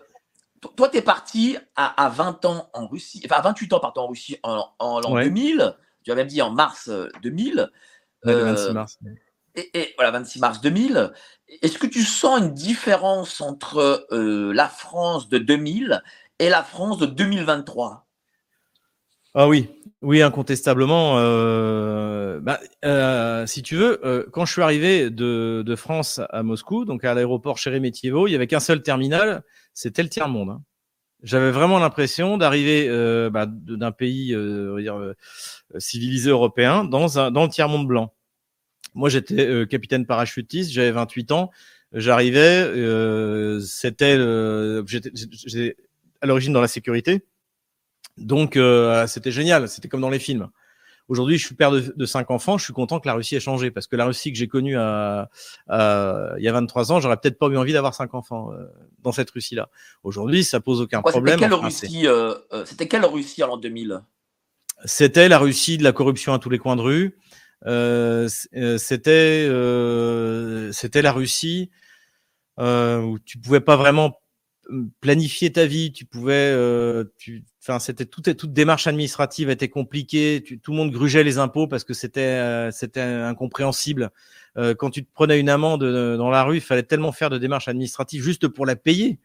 toi, 0.76 0.90
tu 0.90 0.98
es 0.98 1.02
parti 1.02 1.58
à, 1.76 2.06
à, 2.06 2.10
20 2.10 2.46
ans 2.46 2.70
en 2.74 2.88
Russie, 2.88 3.22
enfin 3.26 3.36
à 3.40 3.42
28 3.42 3.74
ans 3.74 3.80
pardon, 3.80 4.02
en 4.02 4.08
Russie 4.08 4.38
en, 4.42 4.68
en 4.80 5.00
l'an 5.00 5.16
2000. 5.16 5.76
Tu 6.04 6.12
as 6.12 6.16
même 6.16 6.28
dit 6.28 6.42
en 6.42 6.52
mars 6.52 6.90
2000. 7.22 7.72
Ouais, 8.24 8.34
le 8.34 8.40
26 8.40 8.74
mars. 8.74 9.00
Et, 9.58 9.70
et, 9.80 9.94
voilà, 9.96 10.12
26 10.12 10.40
mars 10.40 10.62
2000. 10.62 11.12
Est-ce 11.62 11.78
que 11.78 11.88
tu 11.88 12.02
sens 12.02 12.40
une 12.40 12.54
différence 12.54 13.42
entre 13.42 14.08
la 14.12 14.70
France 14.70 15.30
de 15.30 15.38
2000 15.38 16.02
et 16.40 16.50
la 16.50 16.64
France 16.64 16.98
de 16.98 17.06
2023 17.06 18.08
Ah 19.34 19.48
oui, 19.48 19.70
oui, 20.02 20.22
incontestablement. 20.22 21.18
Euh, 21.18 22.40
bah, 22.40 22.60
euh, 22.84 23.46
si 23.46 23.64
tu 23.64 23.76
veux, 23.76 24.06
euh, 24.06 24.26
quand 24.32 24.46
je 24.46 24.54
suis 24.54 24.62
arrivé 24.62 25.10
de, 25.10 25.64
de, 25.66 25.76
France 25.76 26.22
à 26.30 26.44
Moscou, 26.44 26.86
donc 26.86 27.04
à 27.04 27.14
l'aéroport 27.14 27.58
Sheremetyevo, 27.58 28.28
il 28.28 28.32
y 28.32 28.36
avait 28.36 28.48
qu'un 28.48 28.60
seul 28.60 28.82
terminal, 28.84 29.44
c'était 29.74 30.04
le 30.04 30.10
tiers-monde. 30.10 30.50
Hein. 30.50 30.62
J'avais 31.26 31.50
vraiment 31.50 31.80
l'impression 31.80 32.38
d'arriver 32.38 32.88
euh, 32.88 33.32
bah, 33.32 33.48
d'un 33.48 33.92
pays 33.92 34.32
euh, 34.36 34.78
euh, 34.78 35.14
civilisé 35.80 36.30
européen 36.30 36.84
dans, 36.84 37.18
un, 37.18 37.32
dans 37.32 37.44
le 37.44 37.50
tiers-monde 37.50 37.88
blanc. 37.88 38.14
Moi, 38.94 39.10
j'étais 39.10 39.66
capitaine 39.68 40.06
parachutiste, 40.06 40.72
j'avais 40.72 40.92
28 40.92 41.32
ans. 41.32 41.52
J'arrivais, 41.94 42.64
c'était, 43.60 44.18
j'étais 44.86 45.76
à 46.26 46.28
l'origine 46.28 46.54
dans 46.54 46.62
la 46.62 46.68
sécurité. 46.68 47.24
Donc 48.18 48.58
euh, 48.58 49.08
c'était 49.08 49.32
génial, 49.32 49.70
c'était 49.70 49.88
comme 49.88 50.02
dans 50.02 50.10
les 50.10 50.20
films. 50.20 50.50
Aujourd'hui, 51.08 51.38
je 51.38 51.46
suis 51.46 51.54
père 51.54 51.70
de, 51.72 52.06
cinq 52.08 52.32
enfants. 52.32 52.58
Je 52.58 52.64
suis 52.64 52.74
content 52.74 53.00
que 53.00 53.08
la 53.08 53.14
Russie 53.14 53.36
ait 53.36 53.40
changé 53.40 53.70
parce 53.70 53.86
que 53.86 53.96
la 53.96 54.06
Russie 54.06 54.32
que 54.32 54.40
j'ai 54.40 54.48
connue 54.48 54.76
à, 54.76 55.30
il 55.70 56.44
y 56.44 56.48
a 56.48 56.52
23 56.52 56.92
ans, 56.92 57.00
j'aurais 57.00 57.18
peut-être 57.18 57.38
pas 57.38 57.46
eu 57.48 57.58
envie 57.58 57.74
d'avoir 57.74 57.94
cinq 57.94 58.16
enfants 58.16 58.52
euh, 58.54 58.66
dans 59.04 59.12
cette 59.12 59.30
Russie-là. 59.30 59.70
Aujourd'hui, 60.04 60.44
ça 60.44 60.60
pose 60.60 60.82
aucun 60.82 61.04
problème. 61.04 61.38
C'était 61.38 61.50
quelle, 61.50 61.54
Russie, 61.54 62.08
euh, 62.08 62.34
c'était 62.66 62.88
quelle 62.88 63.06
Russie 63.06 63.44
en 63.44 63.48
l'an 63.48 63.58
2000 63.58 64.02
C'était 64.86 65.30
la 65.30 65.38
Russie 65.38 65.78
de 65.78 65.84
la 65.84 65.92
corruption 65.92 66.34
à 66.34 66.40
tous 66.40 66.50
les 66.50 66.58
coins 66.58 66.76
de 66.76 66.82
rue. 66.82 67.20
c'était 68.80 69.48
c'était 70.74 71.02
la 71.04 71.12
Russie 71.12 71.70
où 72.58 73.20
tu 73.24 73.38
pouvais 73.38 73.62
pas 73.62 73.76
vraiment 73.76 74.20
planifier 75.00 75.52
ta 75.52 75.66
vie, 75.66 75.92
tu 75.92 76.06
pouvais, 76.06 76.34
euh, 76.34 77.06
tu, 77.18 77.44
c'était 77.80 78.06
toute 78.06 78.36
toute 78.36 78.54
démarche 78.54 78.88
administrative 78.88 79.50
était 79.50 79.70
compliquée, 79.70 80.44
tout 80.62 80.72
le 80.72 80.78
monde 80.78 80.92
grugeait 80.92 81.24
les 81.24 81.38
impôts 81.38 81.68
parce 81.68 81.84
que 81.84 81.94
c'était 81.94 82.22
euh, 82.22 82.72
c'était 82.72 83.02
incompréhensible. 83.02 84.12
Euh, 84.58 84.74
quand 84.76 84.90
tu 84.90 85.04
te 85.04 85.12
prenais 85.14 85.40
une 85.40 85.50
amende 85.50 85.84
euh, 85.84 86.18
dans 86.18 86.30
la 86.30 86.44
rue, 86.44 86.58
il 86.58 86.62
fallait 86.62 86.84
tellement 86.84 87.12
faire 87.12 87.30
de 87.30 87.38
démarches 87.38 87.68
administratives 87.68 88.24
juste 88.24 88.48
pour 88.48 88.66
la 88.66 88.76
payer. 88.76 89.20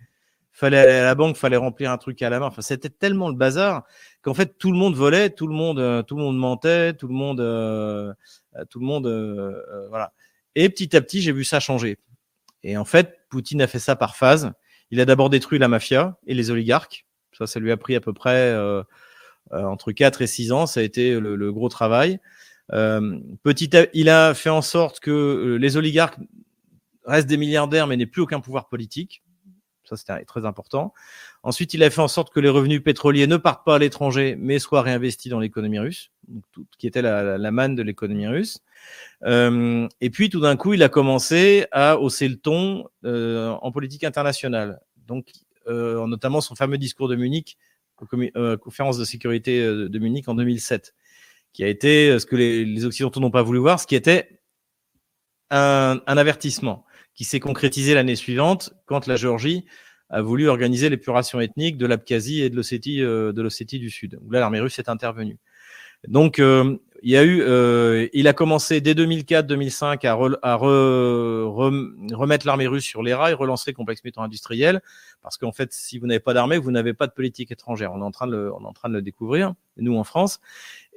Fallait 0.52 0.78
aller 0.78 0.92
à 0.92 1.04
la 1.04 1.14
banque, 1.14 1.36
fallait 1.36 1.56
remplir 1.56 1.92
un 1.92 1.98
truc 1.98 2.20
à 2.22 2.30
la 2.30 2.40
main. 2.40 2.46
Enfin, 2.46 2.62
c'était 2.62 2.88
tellement 2.88 3.28
le 3.28 3.36
bazar 3.36 3.84
qu'en 4.22 4.34
fait 4.34 4.58
tout 4.58 4.72
le 4.72 4.78
monde 4.78 4.96
volait, 4.96 5.30
tout 5.30 5.46
le 5.46 5.54
monde, 5.54 6.04
tout 6.06 6.16
le 6.16 6.22
monde 6.22 6.36
mentait, 6.36 6.94
tout 6.94 7.08
le 7.08 7.14
monde, 7.14 7.38
tout 8.68 8.80
le 8.80 8.86
monde, 8.86 9.06
voilà. 9.88 10.12
Et 10.56 10.68
petit 10.68 10.96
à 10.96 11.00
petit, 11.00 11.22
j'ai 11.22 11.32
vu 11.32 11.44
ça 11.44 11.60
changer. 11.60 11.98
Et 12.62 12.76
en 12.76 12.84
fait, 12.84 13.20
Poutine 13.30 13.62
a 13.62 13.66
fait 13.66 13.78
ça 13.78 13.96
par 13.96 14.16
phase. 14.16 14.52
Il 14.90 15.00
a 15.00 15.04
d'abord 15.04 15.30
détruit 15.30 15.58
la 15.58 15.68
mafia 15.68 16.18
et 16.26 16.34
les 16.34 16.50
oligarques. 16.50 17.06
Ça, 17.36 17.46
ça 17.46 17.60
lui 17.60 17.70
a 17.70 17.76
pris 17.76 17.94
à 17.94 18.00
peu 18.00 18.12
près 18.12 18.52
euh, 18.52 18.82
euh 19.52 19.62
entre 19.64 19.92
4 19.92 20.22
et 20.22 20.26
6 20.26 20.52
ans. 20.52 20.66
Ça 20.66 20.80
a 20.80 20.82
été 20.82 21.18
le, 21.18 21.52
gros 21.52 21.68
travail. 21.68 22.20
Euh, 22.72 23.18
petit 23.42 23.70
il 23.94 24.08
a 24.08 24.34
fait 24.34 24.50
en 24.50 24.62
sorte 24.62 25.00
que 25.00 25.56
les 25.60 25.76
oligarques 25.76 26.18
restent 27.04 27.28
des 27.28 27.36
milliardaires 27.36 27.86
mais 27.86 27.96
n'aient 27.96 28.06
plus 28.06 28.22
aucun 28.22 28.40
pouvoir 28.40 28.68
politique. 28.68 29.22
Ça, 29.84 29.96
c'était 29.96 30.24
très 30.24 30.44
important. 30.44 30.94
Ensuite, 31.42 31.74
il 31.74 31.82
a 31.82 31.90
fait 31.90 32.00
en 32.00 32.06
sorte 32.06 32.32
que 32.32 32.38
les 32.38 32.48
revenus 32.48 32.80
pétroliers 32.82 33.26
ne 33.26 33.36
partent 33.36 33.64
pas 33.64 33.74
à 33.74 33.78
l'étranger, 33.78 34.36
mais 34.38 34.60
soient 34.60 34.82
réinvestis 34.82 35.30
dans 35.30 35.40
l'économie 35.40 35.80
russe, 35.80 36.12
qui 36.78 36.86
était 36.86 37.02
la 37.02 37.50
manne 37.50 37.74
de 37.74 37.82
l'économie 37.82 38.28
russe. 38.28 38.60
Euh, 39.24 39.88
et 40.00 40.10
puis, 40.10 40.30
tout 40.30 40.40
d'un 40.40 40.56
coup, 40.56 40.74
il 40.74 40.82
a 40.82 40.88
commencé 40.88 41.66
à 41.72 41.98
hausser 41.98 42.28
le 42.28 42.36
ton 42.36 42.88
euh, 43.04 43.50
en 43.60 43.72
politique 43.72 44.04
internationale. 44.04 44.80
Donc, 45.06 45.30
euh, 45.66 46.06
notamment 46.06 46.40
son 46.40 46.54
fameux 46.54 46.78
discours 46.78 47.08
de 47.08 47.16
Munich, 47.16 47.58
conférence 47.96 48.96
de 48.96 49.04
sécurité 49.04 49.62
de 49.62 49.98
Munich 49.98 50.26
en 50.26 50.34
2007, 50.34 50.94
qui 51.52 51.64
a 51.64 51.68
été 51.68 52.18
ce 52.18 52.24
que 52.24 52.34
les, 52.34 52.84
Occidentaux 52.86 53.20
n'ont 53.20 53.30
pas 53.30 53.42
voulu 53.42 53.58
voir, 53.58 53.78
ce 53.78 53.86
qui 53.86 53.94
était 53.94 54.40
un, 55.50 56.00
avertissement 56.06 56.86
qui 57.14 57.24
s'est 57.24 57.40
concrétisé 57.40 57.92
l'année 57.92 58.16
suivante 58.16 58.72
quand 58.86 59.06
la 59.06 59.16
Géorgie 59.16 59.66
a 60.08 60.22
voulu 60.22 60.48
organiser 60.48 60.88
l'épuration 60.88 61.40
ethnique 61.40 61.76
de 61.76 61.84
l'Abkhazie 61.84 62.40
et 62.40 62.48
de 62.48 62.56
l'Ossétie 62.56 63.00
de 63.02 63.78
du 63.78 63.90
Sud. 63.90 64.18
Là, 64.30 64.40
l'armée 64.40 64.60
russe 64.60 64.78
est 64.78 64.88
intervenue. 64.88 65.38
Donc, 66.08 66.38
euh, 66.38 66.76
il 67.02 67.10
y 67.10 67.16
a 67.16 67.24
eu, 67.24 67.40
euh, 67.42 68.08
il 68.12 68.28
a 68.28 68.32
commencé 68.32 68.80
dès 68.80 68.94
2004-2005 68.94 70.06
à, 70.06 70.14
re, 70.14 70.38
à 70.42 70.56
re, 70.56 70.64
remettre 72.12 72.46
l'armée 72.46 72.66
russe 72.66 72.84
sur 72.84 73.02
les 73.02 73.14
rails, 73.14 73.34
relancer 73.34 73.70
le 73.70 73.76
complexe 73.76 74.04
militaire 74.04 74.22
industriel, 74.22 74.82
parce 75.22 75.38
qu'en 75.38 75.52
fait, 75.52 75.72
si 75.72 75.98
vous 75.98 76.06
n'avez 76.06 76.20
pas 76.20 76.34
d'armée, 76.34 76.58
vous 76.58 76.70
n'avez 76.70 76.92
pas 76.92 77.06
de 77.06 77.12
politique 77.12 77.50
étrangère. 77.50 77.92
On 77.92 78.00
est 78.00 78.04
en 78.04 78.10
train 78.10 78.26
de 78.26 78.32
le, 78.32 78.54
on 78.54 78.62
est 78.62 78.66
en 78.66 78.72
train 78.72 78.88
de 78.88 78.94
le 78.94 79.02
découvrir, 79.02 79.54
nous 79.78 79.96
en 79.96 80.04
France. 80.04 80.40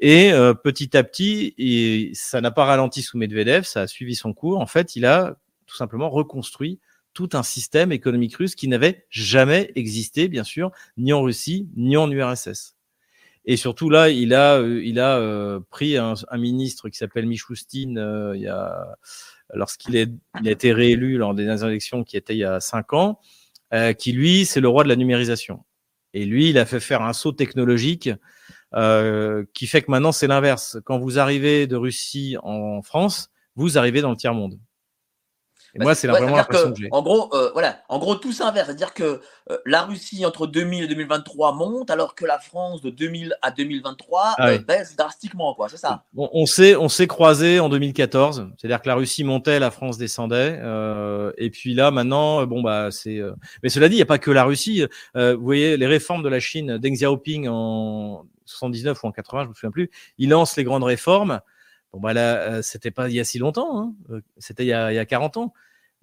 Et 0.02 0.34
euh, 0.34 0.54
petit 0.54 0.96
à 0.98 1.04
petit, 1.04 1.54
et 1.58 2.12
ça 2.13 2.42
n'a 2.42 2.52
pas 2.52 2.66
ralenti 2.66 3.02
sous 3.02 3.18
Medvedev, 3.18 3.63
ça 3.63 3.82
a 3.82 3.88
suivi 3.88 4.16
son 4.16 4.34
cours. 4.34 4.60
En 4.60 4.68
fait, 4.68 4.96
il 4.96 5.06
a 5.06 5.38
tout 5.66 5.76
simplement 5.76 6.10
reconstruit 6.10 6.80
tout 7.13 7.30
un 7.34 7.44
système 7.44 7.92
économique 7.92 8.36
russe 8.36 8.56
qui 8.56 8.68
n'avait 8.68 9.06
jamais 9.10 9.72
existé, 9.76 10.28
bien 10.28 10.44
sûr, 10.44 10.72
ni 10.98 11.13
en 11.13 11.22
Russie, 11.22 11.70
ni 11.76 11.96
en 11.96 12.10
URSS. 12.12 12.76
Et 13.46 13.58
surtout 13.58 13.90
là, 13.90 14.10
il 14.10 14.34
a, 14.34 14.58
euh, 14.58 14.82
il 14.84 15.00
a 15.00 15.18
euh, 15.18 15.60
pris 15.70 15.98
un, 15.98 16.14
un, 16.30 16.38
ministre 16.38 16.88
qui 16.90 16.98
s'appelle 16.98 17.26
Michoustine, 17.26 17.98
euh, 17.98 18.36
il 18.36 18.44
y 18.44 18.48
a, 18.48 18.96
lorsqu'il 19.54 19.96
est, 19.98 20.10
il 20.42 20.48
a 20.48 20.52
été 20.52 20.72
réélu 20.72 21.18
lors 21.18 21.34
des 21.34 21.44
élections 21.66 22.04
qui 22.04 22.16
étaient 22.16 22.36
il 22.36 22.40
y 22.40 22.46
a 22.46 22.62
cinq 22.62 22.94
ans, 22.94 23.20
euh, 23.74 23.92
qui 23.94 24.14
lui, 24.14 24.46
c'est 24.46 24.62
le 24.62 24.70
roi 24.70 24.84
de 24.84 24.90
la 24.90 24.96
numérisation. 24.96 25.66
Et 26.14 26.26
lui, 26.26 26.50
il 26.52 26.58
a 26.58 26.66
fait 26.66 26.80
faire 26.80 27.02
un 27.02 27.14
saut 27.14 27.32
technologique 27.32 28.10
qui 29.54 29.68
fait 29.68 29.84
que 29.84 29.92
maintenant 29.92 30.12
c'est 30.12 30.26
l'inverse. 30.26 30.78
Quand 30.84 30.98
vous 30.98 31.20
arrivez 31.20 31.68
de 31.68 31.76
Russie 31.76 32.38
en 32.42 32.82
France, 32.82 33.30
vous 33.56 33.78
arrivez 33.78 34.02
dans 34.02 34.10
le 34.10 34.16
tiers 34.16 34.34
monde. 34.34 34.60
Et 35.76 35.80
bah, 35.80 35.86
moi, 35.86 35.96
c'est 35.96 36.08
ouais, 36.08 36.20
vraiment 36.20 36.38
l'impression 36.38 36.70
que, 36.70 36.76
que 36.76 36.82
j'ai. 36.82 36.88
En 36.92 37.02
gros, 37.02 37.34
euh, 37.34 37.50
voilà, 37.54 37.80
en 37.90 37.98
gros, 37.98 38.16
tout 38.16 38.32
s'inverse. 38.32 38.68
C'est-à-dire 38.68 38.94
que 38.94 39.22
euh, 39.50 39.58
la 39.66 39.82
Russie 39.84 40.24
entre 40.24 40.46
2000 40.46 40.84
et 40.84 40.88
2023 40.88 41.54
monte, 41.54 41.90
alors 41.90 42.14
que 42.14 42.26
la 42.26 42.38
France 42.38 42.82
de 42.82 42.92
2000 42.92 43.36
à 43.42 43.50
2023 43.50 44.22
ah, 44.38 44.48
euh, 44.48 44.58
oui. 44.58 44.64
baisse 44.64 44.96
drastiquement, 44.96 45.56
quoi. 45.56 45.70
C'est 45.70 45.78
ça. 45.78 46.04
On, 46.16 46.30
on 46.32 46.46
s'est, 46.46 46.76
on 46.76 46.90
s'est 46.90 47.08
croisé 47.08 47.60
en 47.60 47.70
2014. 47.70 48.50
C'est-à-dire 48.58 48.82
que 48.82 48.88
la 48.88 48.96
Russie 48.96 49.24
montait, 49.24 49.60
la 49.60 49.72
France 49.72 49.98
descendait. 49.98 50.60
Euh, 50.62 51.32
et 51.40 51.50
puis 51.50 51.74
là, 51.74 51.90
maintenant, 51.90 52.46
bon 52.46 52.62
bah, 52.62 52.90
c'est. 52.92 53.20
Mais 53.64 53.70
cela 53.70 53.90
dit, 53.90 53.96
il 53.96 54.00
n'y 54.00 54.04
a 54.04 54.08
pas 54.08 54.20
que 54.20 54.32
la 54.32 54.44
Russie. 54.44 54.86
vous 55.16 55.42
voyez, 55.42 55.76
les 55.78 55.88
réformes 55.88 56.22
de 56.22 56.30
la 56.30 56.40
Chine, 56.40 56.78
Deng 56.78 56.94
Xiaoping 56.94 57.48
en 57.48 58.26
79 58.46 59.04
ou 59.04 59.08
en 59.08 59.12
80, 59.12 59.44
je 59.46 59.50
me 59.50 59.54
souviens 59.56 59.72
plus. 59.72 59.90
Il 60.20 60.30
lance 60.30 60.56
les 60.56 60.64
grandes 60.64 60.84
réformes. 60.84 61.42
Bon, 61.94 62.00
bah 62.00 62.14
là, 62.14 62.62
c'était 62.64 62.92
pas 62.92 63.08
il 63.08 63.16
y 63.16 63.20
a 63.20 63.24
si 63.24 63.38
longtemps, 63.38 63.94
hein. 64.10 64.20
c'était 64.38 64.64
il, 64.64 64.70
y 64.70 64.74
a, 64.74 64.92
il 64.92 64.96
y 64.96 65.00
a 65.00 65.06
40 65.06 65.38
ans. 65.38 65.54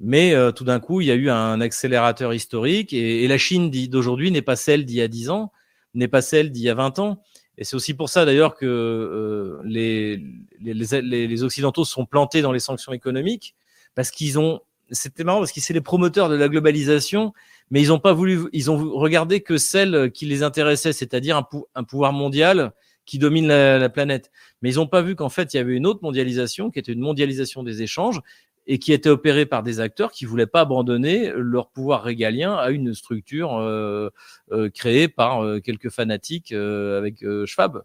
Mais 0.00 0.32
euh, 0.32 0.50
tout 0.50 0.64
d'un 0.64 0.80
coup, 0.80 1.02
il 1.02 1.06
y 1.06 1.10
a 1.10 1.14
eu 1.14 1.28
un 1.28 1.60
accélérateur 1.60 2.32
historique 2.32 2.94
et, 2.94 3.22
et 3.22 3.28
la 3.28 3.36
Chine 3.36 3.70
d'aujourd'hui 3.70 4.30
n'est 4.30 4.40
pas 4.40 4.56
celle 4.56 4.86
d'il 4.86 4.96
y 4.96 5.02
a 5.02 5.08
10 5.08 5.28
ans, 5.28 5.52
n'est 5.92 6.08
pas 6.08 6.22
celle 6.22 6.50
d'il 6.50 6.62
y 6.62 6.70
a 6.70 6.74
20 6.74 6.98
ans. 6.98 7.22
Et 7.58 7.64
c'est 7.64 7.76
aussi 7.76 7.92
pour 7.92 8.08
ça 8.08 8.24
d'ailleurs 8.24 8.54
que 8.54 8.64
euh, 8.64 9.60
les, 9.64 10.24
les, 10.60 10.72
les, 10.72 11.26
les, 11.26 11.42
Occidentaux 11.42 11.84
sont 11.84 12.06
plantés 12.06 12.40
dans 12.40 12.52
les 12.52 12.58
sanctions 12.58 12.92
économiques 12.92 13.54
parce 13.94 14.10
qu'ils 14.10 14.38
ont. 14.38 14.60
C'était 14.92 15.22
marrant 15.22 15.38
parce 15.38 15.52
qu'ils 15.52 15.62
c'est 15.62 15.74
les 15.74 15.82
promoteurs 15.82 16.28
de 16.28 16.34
la 16.34 16.48
globalisation, 16.48 17.32
mais 17.70 17.82
ils 17.82 17.88
n'ont 17.88 18.00
pas 18.00 18.14
voulu. 18.14 18.48
Ils 18.52 18.70
ont 18.70 18.90
regardé 18.92 19.42
que 19.42 19.58
celle 19.58 20.10
qui 20.10 20.24
les 20.24 20.42
intéressait, 20.42 20.94
c'est-à-dire 20.94 21.36
un, 21.36 21.42
pou, 21.42 21.66
un 21.74 21.84
pouvoir 21.84 22.12
mondial 22.12 22.72
qui 23.10 23.18
domine 23.18 23.48
la, 23.48 23.76
la 23.76 23.88
planète. 23.88 24.30
Mais 24.62 24.70
ils 24.70 24.76
n'ont 24.76 24.86
pas 24.86 25.02
vu 25.02 25.16
qu'en 25.16 25.30
fait, 25.30 25.52
il 25.52 25.56
y 25.56 25.60
avait 25.60 25.74
une 25.74 25.84
autre 25.84 25.98
mondialisation 26.02 26.70
qui 26.70 26.78
était 26.78 26.92
une 26.92 27.00
mondialisation 27.00 27.64
des 27.64 27.82
échanges 27.82 28.20
et 28.68 28.78
qui 28.78 28.92
était 28.92 29.08
opérée 29.08 29.46
par 29.46 29.64
des 29.64 29.80
acteurs 29.80 30.12
qui 30.12 30.26
voulaient 30.26 30.46
pas 30.46 30.60
abandonner 30.60 31.32
leur 31.34 31.70
pouvoir 31.70 32.04
régalien 32.04 32.54
à 32.54 32.70
une 32.70 32.94
structure 32.94 33.56
euh, 33.56 34.10
euh, 34.52 34.70
créée 34.70 35.08
par 35.08 35.42
euh, 35.42 35.58
quelques 35.58 35.90
fanatiques 35.90 36.52
avec 36.52 37.24
Schwab. 37.46 37.82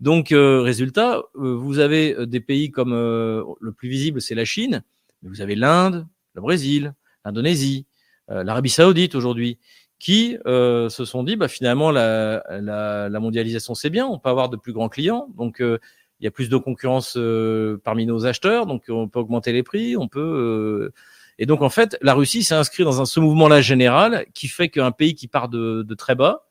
Donc, 0.00 0.28
résultat, 0.34 1.22
vous 1.32 1.78
avez 1.78 2.26
des 2.26 2.40
pays 2.40 2.70
comme 2.70 2.92
le 2.92 3.72
plus 3.72 3.88
visible, 3.88 4.20
c'est 4.20 4.34
la 4.34 4.44
Chine, 4.44 4.82
mais 5.22 5.30
vous 5.30 5.40
avez 5.40 5.54
l'Inde, 5.54 6.06
le 6.34 6.42
Brésil, 6.42 6.92
l'Indonésie, 7.24 7.86
l'Arabie 8.28 8.68
Saoudite 8.68 9.14
aujourd'hui, 9.14 9.58
qui 10.02 10.36
euh, 10.46 10.88
se 10.88 11.04
sont 11.04 11.22
dit 11.22 11.36
bah, 11.36 11.46
finalement 11.46 11.92
la, 11.92 13.08
mondialisation 13.20 13.76
c'est 13.76 13.88
bien, 13.88 14.04
on 14.04 14.18
peut 14.18 14.30
avoir 14.30 14.48
de 14.48 14.56
plus 14.56 14.72
grands 14.72 14.88
clients, 14.88 15.28
donc 15.36 15.62
euh, 15.62 15.78
il 16.18 16.24
y 16.24 16.26
a 16.26 16.32
plus 16.32 16.48
de 16.48 16.56
concurrence 16.56 17.14
euh, 17.16 17.80
parmi 17.84 18.04
nos 18.04 18.26
acheteurs, 18.26 18.66
donc 18.66 18.82
on 18.88 19.06
peut 19.06 19.20
augmenter 19.20 19.52
les 19.52 19.62
prix, 19.62 19.96
on 19.96 20.08
peut 20.08 20.90
et 21.38 21.46
donc 21.46 21.62
en 21.62 21.70
fait 21.70 21.96
la 22.02 22.14
Russie 22.14 22.42
s'est 22.42 22.56
inscrite 22.56 22.84
dans 22.84 23.00
un, 23.00 23.04
ce 23.04 23.20
mouvement-là 23.20 23.60
général 23.60 24.26
qui 24.34 24.48
fait 24.48 24.70
qu'un 24.70 24.90
pays 24.90 25.14
qui 25.14 25.28
part 25.28 25.48
de, 25.48 25.86
très 25.96 26.16
bas 26.16 26.48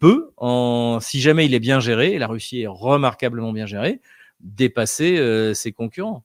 peut, 0.00 0.32
si 1.00 1.20
jamais 1.20 1.46
il 1.46 1.54
est 1.54 1.60
bien 1.60 1.78
géré, 1.78 2.14
et 2.14 2.18
la 2.18 2.26
Russie 2.26 2.62
est 2.62 2.66
remarquablement 2.66 3.52
bien 3.52 3.66
gérée, 3.66 4.00
dépasser 4.40 5.54
ses 5.54 5.70
concurrents. 5.70 6.24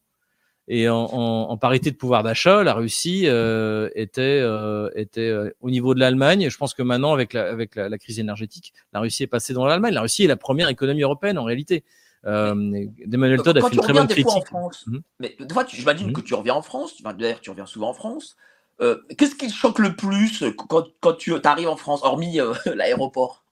Et 0.67 0.89
en, 0.89 0.95
en, 0.95 1.49
en, 1.51 1.57
parité 1.57 1.91
de 1.91 1.95
pouvoir 1.95 2.23
d'achat, 2.23 2.63
la 2.63 2.73
Russie 2.73 3.23
euh, 3.25 3.89
était, 3.93 4.39
euh, 4.41 4.89
était 4.95 5.29
euh, 5.29 5.51
au 5.61 5.69
niveau 5.69 5.93
de 5.93 5.99
l'Allemagne. 5.99 6.49
Je 6.49 6.57
pense 6.57 6.73
que 6.73 6.81
maintenant, 6.81 7.13
avec 7.13 7.33
la, 7.33 7.47
avec 7.49 7.75
la, 7.75 7.87
la 7.87 7.97
crise 7.99 8.19
énergétique, 8.19 8.73
la 8.91 8.99
Russie 8.99 9.23
est 9.23 9.27
passée 9.27 9.53
dans 9.53 9.65
l'Allemagne. 9.65 9.93
La 9.93 10.01
Russie 10.01 10.23
est 10.23 10.27
la 10.27 10.37
première 10.37 10.69
économie 10.69 11.03
européenne 11.03 11.37
en 11.37 11.43
réalité. 11.43 11.83
Euh, 12.25 12.87
Emmanuel 13.11 13.41
Todd 13.41 13.57
a 13.57 13.61
fait 13.61 13.75
une 13.75 13.81
très 13.81 13.93
bonne 13.93 14.07
critique. 14.07 14.27
En 14.27 14.41
France, 14.41 14.85
mmh. 14.87 14.97
Mais 15.19 15.35
des 15.39 15.53
fois, 15.53 15.65
j'imagine 15.67 16.09
mmh. 16.09 16.13
que 16.13 16.21
tu 16.21 16.33
reviens 16.33 16.55
en 16.55 16.61
France. 16.61 17.01
D'ailleurs, 17.03 17.41
tu 17.41 17.51
reviens 17.51 17.67
souvent 17.67 17.89
en 17.89 17.93
France. 17.93 18.35
Euh, 18.81 18.97
Qu'est-ce 19.17 19.35
qui 19.35 19.47
te 19.47 19.53
choque 19.53 19.79
le 19.79 19.95
plus 19.95 20.43
quand, 20.57 20.87
quand 20.99 21.13
tu 21.13 21.33
arrives 21.43 21.69
en 21.69 21.77
France, 21.77 22.01
hormis 22.03 22.39
euh, 22.39 22.53
l'aéroport? 22.75 23.45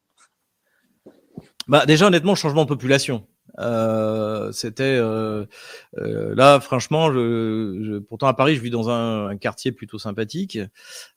Bah, 1.67 1.85
Déjà, 1.85 2.07
honnêtement, 2.07 2.35
changement 2.35 2.63
de 2.63 2.69
population. 2.69 3.25
Euh, 3.59 4.51
c'était 4.51 4.83
euh, 4.83 5.45
euh, 5.97 6.33
là, 6.35 6.59
franchement, 6.59 7.11
pourtant 8.07 8.27
à 8.27 8.33
Paris, 8.33 8.55
je 8.55 8.61
vis 8.61 8.69
dans 8.69 8.89
un, 8.89 9.35
quartier 9.37 9.71
plutôt 9.71 9.99
sympathique, 9.99 10.57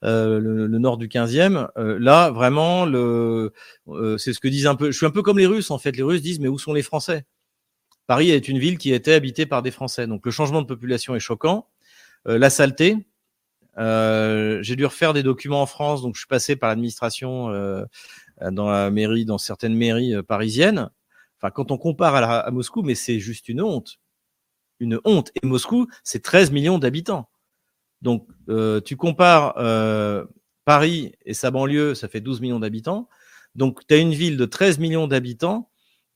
le, 0.02 0.66
nord 0.66 0.98
du 0.98 1.08
15e. 1.08 1.68
Euh, 1.78 1.98
là, 1.98 2.30
vraiment, 2.30 2.84
le, 2.84 3.52
c'est 4.18 4.32
ce 4.32 4.40
que 4.40 4.48
disent 4.48 4.66
un 4.66 4.74
peu. 4.74 4.90
Je 4.90 4.96
suis 4.96 5.06
un 5.06 5.10
peu 5.10 5.22
comme 5.22 5.38
les 5.38 5.46
Russes 5.46 5.70
en 5.70 5.78
fait. 5.78 5.96
Les 5.96 6.02
Russes 6.02 6.22
disent 6.22 6.40
mais 6.40 6.48
où 6.48 6.58
sont 6.58 6.72
les 6.72 6.82
Français? 6.82 7.24
Paris 8.06 8.30
est 8.30 8.48
une 8.48 8.58
ville 8.58 8.78
qui 8.78 8.92
était 8.92 9.14
habitée 9.14 9.46
par 9.46 9.62
des 9.62 9.72
Français, 9.72 10.06
donc 10.06 10.24
le 10.24 10.30
changement 10.30 10.62
de 10.62 10.66
population 10.66 11.14
est 11.16 11.20
choquant. 11.20 11.68
la 12.24 12.50
saleté. 12.50 13.06
J'ai 13.78 14.76
dû 14.76 14.84
refaire 14.86 15.12
des 15.12 15.22
documents 15.22 15.62
en 15.62 15.66
France, 15.66 16.02
donc 16.02 16.14
je 16.14 16.20
suis 16.20 16.28
passé 16.28 16.56
par 16.56 16.68
l'administration 16.70 17.50
dans 18.40 18.70
la 18.70 18.90
mairie, 18.90 19.24
dans 19.24 19.38
certaines 19.38 19.74
mairies 19.74 20.14
parisiennes. 20.22 20.90
Enfin, 21.38 21.50
quand 21.50 21.70
on 21.70 21.78
compare 21.78 22.14
à, 22.14 22.20
la, 22.20 22.38
à 22.40 22.50
Moscou, 22.50 22.82
mais 22.82 22.94
c'est 22.94 23.20
juste 23.20 23.48
une 23.48 23.60
honte. 23.60 23.98
Une 24.80 25.00
honte. 25.04 25.30
Et 25.42 25.46
Moscou, 25.46 25.86
c'est 26.02 26.22
13 26.22 26.50
millions 26.50 26.78
d'habitants. 26.78 27.28
Donc, 28.02 28.28
euh, 28.48 28.80
tu 28.80 28.96
compares 28.96 29.54
euh, 29.58 30.24
Paris 30.64 31.12
et 31.24 31.34
sa 31.34 31.50
banlieue, 31.50 31.94
ça 31.94 32.08
fait 32.08 32.20
12 32.20 32.40
millions 32.40 32.60
d'habitants. 32.60 33.08
Donc, 33.54 33.86
tu 33.86 33.94
as 33.94 33.98
une 33.98 34.12
ville 34.12 34.36
de 34.36 34.44
13 34.44 34.78
millions 34.78 35.06
d'habitants 35.06 35.70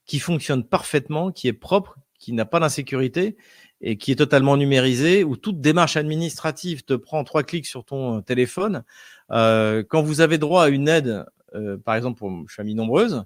qui 0.04 0.18
fonctionne 0.18 0.64
parfaitement, 0.64 1.32
qui 1.32 1.48
est 1.48 1.52
propre, 1.52 1.96
qui 2.18 2.32
n'a 2.32 2.44
pas 2.44 2.60
d'insécurité 2.60 3.36
et 3.80 3.96
qui 3.96 4.12
est 4.12 4.16
totalement 4.16 4.56
numérisée, 4.56 5.24
où 5.24 5.36
toute 5.36 5.60
démarche 5.60 5.96
administrative 5.96 6.84
te 6.84 6.94
prend 6.94 7.24
trois 7.24 7.42
clics 7.42 7.66
sur 7.66 7.84
ton 7.84 8.20
téléphone. 8.20 8.84
Euh, 9.30 9.82
quand 9.88 10.02
vous 10.02 10.20
avez 10.20 10.36
droit 10.36 10.64
à 10.64 10.68
une 10.68 10.88
aide, 10.88 11.24
euh, 11.54 11.78
par 11.78 11.94
exemple 11.94 12.18
pour 12.18 12.30
famille 12.48 12.74
nombreuse, 12.74 13.24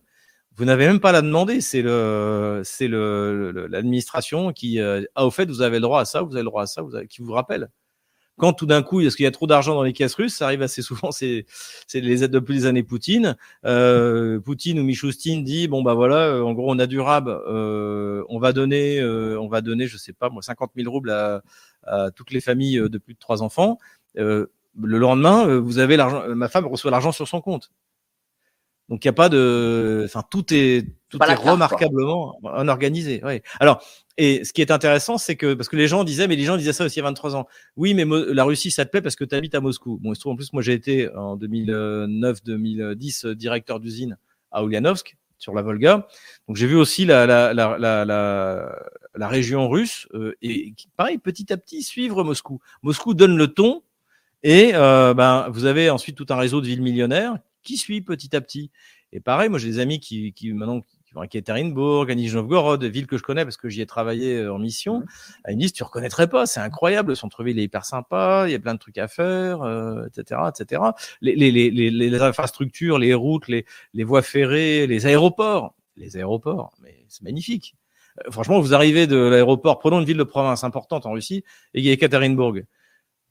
vous 0.57 0.65
n'avez 0.65 0.87
même 0.87 1.01
pas 1.01 1.11
à 1.11 1.13
la 1.13 1.23
demander, 1.23 1.61
c'est 1.61 1.83
le, 1.83 2.63
c'est 2.65 2.89
le, 2.89 3.67
l'administration 3.69 4.53
qui, 4.53 4.81
euh, 4.81 5.03
ah, 5.15 5.27
au 5.27 5.31
fait, 5.31 5.47
vous 5.47 5.63
avez 5.63 5.77
le 5.79 5.83
droit 5.83 6.01
à 6.01 6.05
ça, 6.05 6.23
vous 6.23 6.35
avez 6.35 6.43
le 6.43 6.51
droit 6.51 6.63
à 6.63 6.67
ça, 6.67 6.83
vous 6.83 6.95
avez, 6.95 7.09
qui 7.09 7.23
vous 7.23 7.33
rappelle. 7.33 7.71
Quand 8.37 8.53
tout 8.53 8.67
d'un 8.67 8.83
coup, 8.83 9.01
est-ce 9.01 9.17
qu'il 9.17 9.25
y 9.25 9.27
a 9.29 9.31
trop 9.31 9.47
d'argent 9.47 9.75
dans 9.75 9.85
les 9.85 9.93
caisses 9.93 10.15
russes, 10.15 10.35
ça 10.35 10.47
arrive 10.47 10.63
assez 10.63 10.83
souvent, 10.83 11.11
c'est, 11.13 11.47
c'est 11.87 12.01
les 12.01 12.25
aides 12.25 12.33
depuis 12.33 12.55
les 12.55 12.67
années 12.67 12.83
Poutine. 12.83 13.37
Euh, 13.65 14.41
Poutine 14.41 14.79
ou 14.81 14.83
Michoustine 14.83 15.45
dit, 15.45 15.69
bon, 15.69 15.83
bah 15.83 15.95
voilà, 15.95 16.29
euh, 16.29 16.43
en 16.43 16.53
gros, 16.53 16.71
on 16.71 16.79
a 16.79 16.87
du 16.87 16.99
rab, 16.99 17.29
euh, 17.29 18.25
on 18.29 18.39
va 18.39 18.53
donner, 18.53 19.01
euh, 19.01 19.39
on 19.41 19.49
va 19.49 19.61
donner, 19.61 19.87
je 19.87 19.97
sais 19.97 20.13
pas, 20.13 20.31
moi, 20.31 20.43
50 20.43 20.73
000 20.77 20.91
roubles 20.91 21.11
à, 21.11 21.43
à 21.85 22.11
toutes 22.11 22.33
les 22.33 22.41
familles 22.41 22.81
de 22.89 22.99
plus 22.99 23.15
de 23.15 23.19
trois 23.19 23.43
enfants. 23.43 23.79
Euh, 24.19 24.47
le 24.81 24.99
lendemain, 24.99 25.59
vous 25.59 25.79
avez 25.79 25.97
l'argent, 25.97 26.35
ma 26.35 26.49
femme 26.49 26.67
reçoit 26.67 26.91
l'argent 26.91 27.13
sur 27.13 27.29
son 27.29 27.41
compte. 27.41 27.71
Donc 28.89 29.05
il 29.05 29.09
n'y 29.09 29.11
a 29.11 29.15
pas 29.15 29.29
de, 29.29 30.03
enfin 30.05 30.23
tout 30.31 30.53
est 30.53 30.87
tout 31.09 31.17
est, 31.17 31.27
carte, 31.27 31.43
remarquablement 31.43 32.39
quoi. 32.43 32.59
organisé. 32.69 33.25
Ouais. 33.25 33.43
Alors 33.61 33.83
et 34.17 34.45
ce 34.45 34.53
qui 34.53 34.61
est 34.61 34.71
intéressant, 34.71 35.17
c'est 35.19 35.37
que 35.37 35.55
parce 35.55 35.69
que 35.69 35.77
les 35.77 35.89
gens 35.89 36.05
disaient, 36.05 36.29
mais 36.29 36.37
les 36.37 36.45
gens 36.45 36.57
disaient 36.57 36.73
ça 36.75 36.85
aussi 36.85 36.97
il 36.97 37.03
y 37.03 37.03
a 37.03 37.09
23 37.09 37.35
ans. 37.35 37.49
Oui, 37.77 37.95
mais 37.95 38.05
la 38.33 38.45
Russie 38.45 38.71
ça 38.71 38.85
te 38.85 38.91
plaît 38.91 39.01
parce 39.01 39.17
que 39.17 39.25
tu 39.25 39.35
habites 39.35 39.55
à 39.55 39.61
Moscou. 39.61 39.99
Bon, 40.03 40.13
il 40.13 40.17
se 40.17 40.21
trouve 40.21 40.35
en 40.35 40.37
plus 40.37 40.53
moi 40.53 40.63
j'ai 40.63 40.75
été 40.75 41.09
en 41.15 41.37
2009-2010 41.39 43.33
directeur 43.33 43.81
d'usine 43.81 44.19
à 44.53 44.63
Ulyanovsk 44.63 45.17
sur 45.39 45.55
la 45.55 45.63
Volga. 45.63 46.07
Donc 46.47 46.57
j'ai 46.57 46.67
vu 46.67 46.77
aussi 46.77 47.07
la 47.07 47.27
la 47.27 47.55
la 47.55 47.79
la, 47.79 48.05
la, 48.05 48.77
la 49.15 49.29
région 49.29 49.69
russe 49.69 50.07
euh, 50.15 50.35
et 50.43 50.75
pareil 50.97 51.19
petit 51.19 51.53
à 51.53 51.57
petit 51.57 51.83
suivre 51.83 52.23
Moscou. 52.23 52.61
Moscou 52.83 53.15
donne 53.15 53.37
le 53.37 53.49
ton 53.49 53.83
et 54.43 54.73
euh, 54.75 55.15
ben 55.15 55.49
vous 55.51 55.65
avez 55.65 55.89
ensuite 55.89 56.17
tout 56.17 56.27
un 56.29 56.37
réseau 56.37 56.61
de 56.61 56.67
villes 56.67 56.83
millionnaires 56.83 57.39
qui 57.65 57.77
suit 57.77 58.03
petit 58.03 58.35
à 58.37 58.41
petit. 58.41 58.71
Et 59.13 59.21
pareil, 59.21 59.49
moi 59.49 59.59
j'ai 59.59 59.69
des 59.69 59.79
amis 59.79 60.01
qui, 60.01 60.33
qui 60.33 60.53
maintenant 60.53 60.81
qui 60.81 61.15
vont 61.15 61.21
à 61.21 61.25
Ekaterinbourg, 61.25 62.07
à 62.09 62.15
Nijnovgorod, 62.15 62.83
ville 62.85 63.07
que 63.07 63.17
je 63.17 63.23
connais 63.23 63.45
parce 63.45 63.57
que 63.57 63.69
j'y 63.69 63.81
ai 63.81 63.87
travaillé 63.87 64.39
euh, 64.39 64.53
en 64.53 64.59
mission. 64.59 65.01
Mhm. 65.01 65.07
Ils 65.51 65.57
me 65.57 65.61
disent, 65.61 65.73
tu 65.73 65.85
reconnaîtrais 65.85 66.29
pas, 66.29 66.47
c'est 66.47 66.61
incroyable, 66.61 67.11
le 67.11 67.15
centre-ville 67.15 67.59
est 67.59 67.65
hyper 67.65 67.85
sympa, 67.85 68.45
il 68.47 68.53
y 68.53 68.55
a 68.55 68.59
plein 68.59 68.75
de 68.75 68.79
trucs 68.79 68.99
à 68.99 69.09
faire, 69.09 69.63
euh, 69.63 70.07
etc., 70.07 70.41
etc. 70.49 70.83
Les, 71.21 71.37
les, 71.37 71.51
les, 71.51 71.71
les, 71.71 71.91
les 71.91 72.23
infrastructures, 72.23 72.99
les 72.99 73.15
routes, 73.15 73.49
les, 73.49 73.65
les 73.93 74.05
voies 74.05 74.23
ferrées, 74.23 74.87
les 74.87 75.07
aéroports, 75.07 75.75
les 75.97 76.17
aéroports, 76.17 76.73
mais 76.83 77.05
c'est 77.09 77.23
magnifique. 77.23 77.77
Euh, 78.19 78.31
franchement, 78.31 78.61
vous 78.61 78.75
arrivez 78.75 79.07
de 79.07 79.17
l'aéroport, 79.17 79.79
prenons 79.79 80.01
une 80.01 80.07
ville 80.07 80.17
de 80.17 80.25
province 80.25 80.65
importante 80.65 81.07
en 81.07 81.13
Russie, 81.13 81.45
et 81.75 81.81
Yekaterinbourg. 81.81 82.57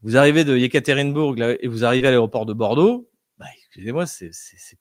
Vous 0.04 0.18
arrivez 0.18 0.44
de 0.44 0.58
Yekaterinbourg 0.58 1.36
là, 1.36 1.56
et 1.60 1.68
vous 1.68 1.86
arrivez 1.86 2.08
à 2.08 2.12
l'aéroport 2.12 2.46
de 2.46 2.54
Bordeaux, 2.54 3.10
bah, 3.44 3.50
excusez-moi, 3.58 4.06
c'est 4.06 4.32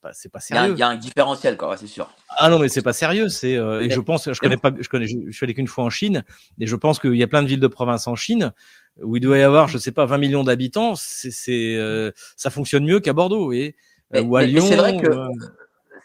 pas, 0.01 0.11
pas 0.33 0.41
sérieux. 0.41 0.75
il 0.75 0.79
y 0.79 0.83
a 0.83 0.89
un 0.89 0.97
différentiel, 0.97 1.57
quoi, 1.57 1.77
c'est 1.77 1.87
sûr. 1.87 2.09
Ah 2.29 2.49
non, 2.49 2.59
mais 2.59 2.69
c'est 2.69 2.83
pas 2.83 2.93
sérieux. 2.93 3.29
C'est 3.29 3.57
euh, 3.57 3.81
et 3.83 3.91
je 3.91 4.01
pense, 4.01 4.31
je 4.33 4.39
connais 4.39 4.57
pas, 4.57 4.71
je 4.79 4.89
connais, 4.89 5.07
je, 5.07 5.17
je 5.27 5.33
suis 5.33 5.45
allé 5.45 5.55
qu'une 5.55 5.67
fois 5.69 5.85
en 5.85 5.91
Chine, 5.91 6.25
et 6.61 6.67
je 6.67 6.77
pense 6.77 6.99
qu'il 6.99 7.15
y 7.17 7.23
a 7.23 7.27
plein 7.27 7.43
de 7.43 7.49
villes 7.49 7.61
de 7.61 7.67
province 7.67 8.07
en 8.07 8.15
Chine 8.15 8.53
où 9.01 9.17
il 9.17 9.21
doit 9.21 9.39
y 9.39 9.43
avoir, 9.43 9.69
je 9.69 9.79
sais 9.79 9.93
pas, 9.93 10.05
20 10.05 10.19
millions 10.19 10.45
d'habitants. 10.45 10.95
C'est, 10.97 11.77
euh, 11.77 12.11
ça 12.37 12.51
fonctionne 12.51 12.85
mieux 12.85 13.01
qu'à 13.01 13.13
Bordeaux, 13.15 13.53
et 13.53 13.75
Mais- 14.11 14.21
ou 14.21 14.37
à 14.37 14.43
mais- 14.43 14.47
Lyon. 14.49 14.67
c'est 14.69 14.77
vrai 14.77 14.97
que- 14.99 15.07
euh, 15.09 15.29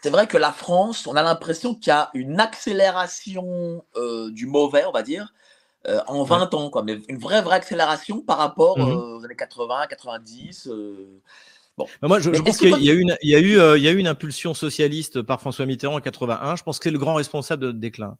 C'est 0.02 0.10
vrai 0.10 0.26
que 0.28 0.38
la 0.38 0.52
France, 0.52 1.06
on 1.08 1.16
a 1.16 1.22
l'impression 1.24 1.74
qu'il 1.74 1.88
y 1.88 1.90
a 1.90 2.08
une 2.14 2.38
accélération 2.40 3.84
euh, 3.96 4.30
du 4.30 4.46
mauvais, 4.46 4.84
on 4.86 4.92
va 4.92 5.02
dire, 5.02 5.34
euh, 5.88 6.00
en 6.06 6.22
20 6.22 6.54
ans, 6.54 6.70
quoi. 6.70 6.82
Mais 6.84 6.98
une 7.08 7.18
vraie, 7.18 7.42
vraie 7.42 7.56
accélération 7.56 8.20
par 8.20 8.38
rapport 8.38 8.78
euh, 8.78 9.18
aux 9.18 9.24
années 9.24 9.34
80, 9.36 9.86
90. 9.88 10.68
Bah, 12.02 12.08
moi, 12.08 12.18
je, 12.20 12.32
je 12.32 12.40
pense 12.42 12.58
qu'il 12.58 12.70
y 12.70 12.74
a- 12.74 12.78
y 12.78 12.88
eu 12.96 13.04
il 13.22 13.30
y 13.30 13.34
a 13.34 13.40
eu, 13.40 13.58
euh, 13.58 13.78
il 13.78 13.84
y 13.84 13.88
a 13.88 13.92
eu 13.92 13.98
une 13.98 14.06
impulsion 14.06 14.54
socialiste 14.54 15.22
par 15.22 15.40
François 15.40 15.66
Mitterrand 15.66 15.96
en 15.96 16.00
81. 16.00 16.56
Je 16.56 16.62
pense 16.62 16.78
que 16.78 16.84
c'est 16.84 16.90
le 16.90 16.98
grand 16.98 17.14
responsable 17.14 17.62
de 17.62 17.66
notre 17.68 17.78
déclin. 17.78 18.16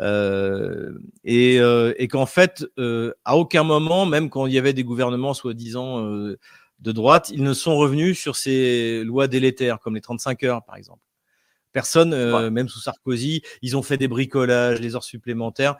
Euh, 0.00 0.92
et, 1.24 1.60
euh, 1.60 1.94
et 1.98 2.08
qu'en 2.08 2.26
fait, 2.26 2.64
euh, 2.78 3.12
à 3.24 3.36
aucun 3.36 3.62
moment, 3.62 4.06
même 4.06 4.30
quand 4.30 4.46
il 4.46 4.52
y 4.52 4.58
avait 4.58 4.72
des 4.72 4.84
gouvernements 4.84 5.34
soi-disant 5.34 6.04
euh, 6.04 6.36
de 6.80 6.92
droite, 6.92 7.30
ils 7.32 7.42
ne 7.42 7.52
sont 7.54 7.76
revenus 7.76 8.18
sur 8.18 8.36
ces 8.36 9.04
lois 9.04 9.28
délétères, 9.28 9.78
comme 9.80 9.94
les 9.94 10.00
35 10.00 10.42
heures, 10.42 10.64
par 10.64 10.76
exemple. 10.76 11.00
Personne, 11.72 12.12
euh, 12.12 12.44
Ouais. 12.44 12.50
même 12.50 12.68
sous 12.68 12.80
Sarkozy, 12.80 13.42
ils 13.62 13.76
ont 13.76 13.82
fait 13.82 13.96
des 13.96 14.08
bricolages, 14.08 14.80
les 14.80 14.94
heures 14.94 15.04
supplémentaires, 15.04 15.76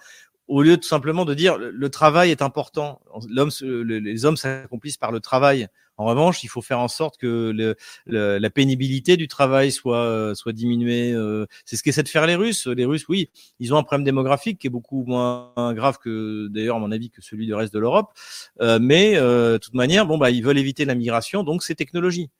au 0.48 0.62
lieu 0.62 0.76
tout 0.76 0.88
simplement 0.88 1.24
de 1.24 1.35
dire 1.35 1.57
le, 1.59 1.88
travail 1.88 2.30
est 2.30 2.42
important. 2.42 3.00
Les 3.30 4.24
hommes 4.24 4.37
s'accomplissent 4.37 4.96
par 4.98 5.12
le 5.12 5.20
travail. 5.20 5.68
En 5.96 6.07
revanche, 6.07 6.42
il 6.42 6.48
faut 6.48 6.61
faire 6.61 6.80
en 6.80 6.88
sorte 6.88 7.18
que 7.18 7.76
la 8.07 8.50
pénibilité 8.50 9.16
du 9.16 9.28
travail 9.28 9.70
soit 9.70 10.04
euh, 10.04 10.35
soit 10.35 10.52
diminuée. 10.52 11.12
euh. 11.12 11.46
C'est 11.64 11.76
ce 11.76 11.83
qu'essaient 11.83 12.02
de 12.02 12.09
faire 12.09 12.26
les 12.26 12.35
Russes. 12.35 12.66
Les 12.66 12.85
Russes, 12.85 13.09
oui, 13.09 13.30
ils 13.61 13.72
ont 13.72 13.76
un 13.76 13.85
problème 13.85 14.04
démographique 14.04 14.59
qui 14.59 14.66
est 14.66 14.70
beaucoup 14.70 15.04
moins 15.07 15.52
grave 15.74 15.98
que, 15.98 16.48
d'ailleurs, 16.48 16.76
à 16.76 16.80
mon 16.80 16.90
avis, 16.90 17.11
que 17.11 17.22
celui 17.22 17.46
du 17.46 17.54
reste 17.54 17.72
de 17.72 17.78
l'Europe. 17.78 18.12
Euh, 18.61 18.78
mais 18.80 19.14
de 19.14 19.59
toute 19.59 19.74
manière, 19.74 20.07
bon, 20.07 20.18
bah, 20.18 20.30
ils 20.30 20.42
veulent 20.42 20.59
éviter 20.59 20.85
la 20.85 20.94
migration, 20.94 21.44
donc 21.44 21.62
c'est 21.62 21.74
technologie. 21.74 22.30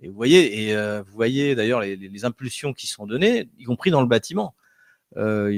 Et 0.00 0.08
vous 0.08 0.14
voyez, 0.14 0.68
et 0.68 0.76
vous 0.76 1.12
voyez 1.12 1.54
d'ailleurs 1.54 1.80
les 1.80 2.24
impulsions 2.24 2.72
qui 2.72 2.86
sont 2.88 3.06
données, 3.06 3.48
y 3.58 3.64
compris 3.64 3.90
dans 3.90 4.00
le 4.00 4.08
bâtiment. 4.08 4.54
Euh, 5.16 5.50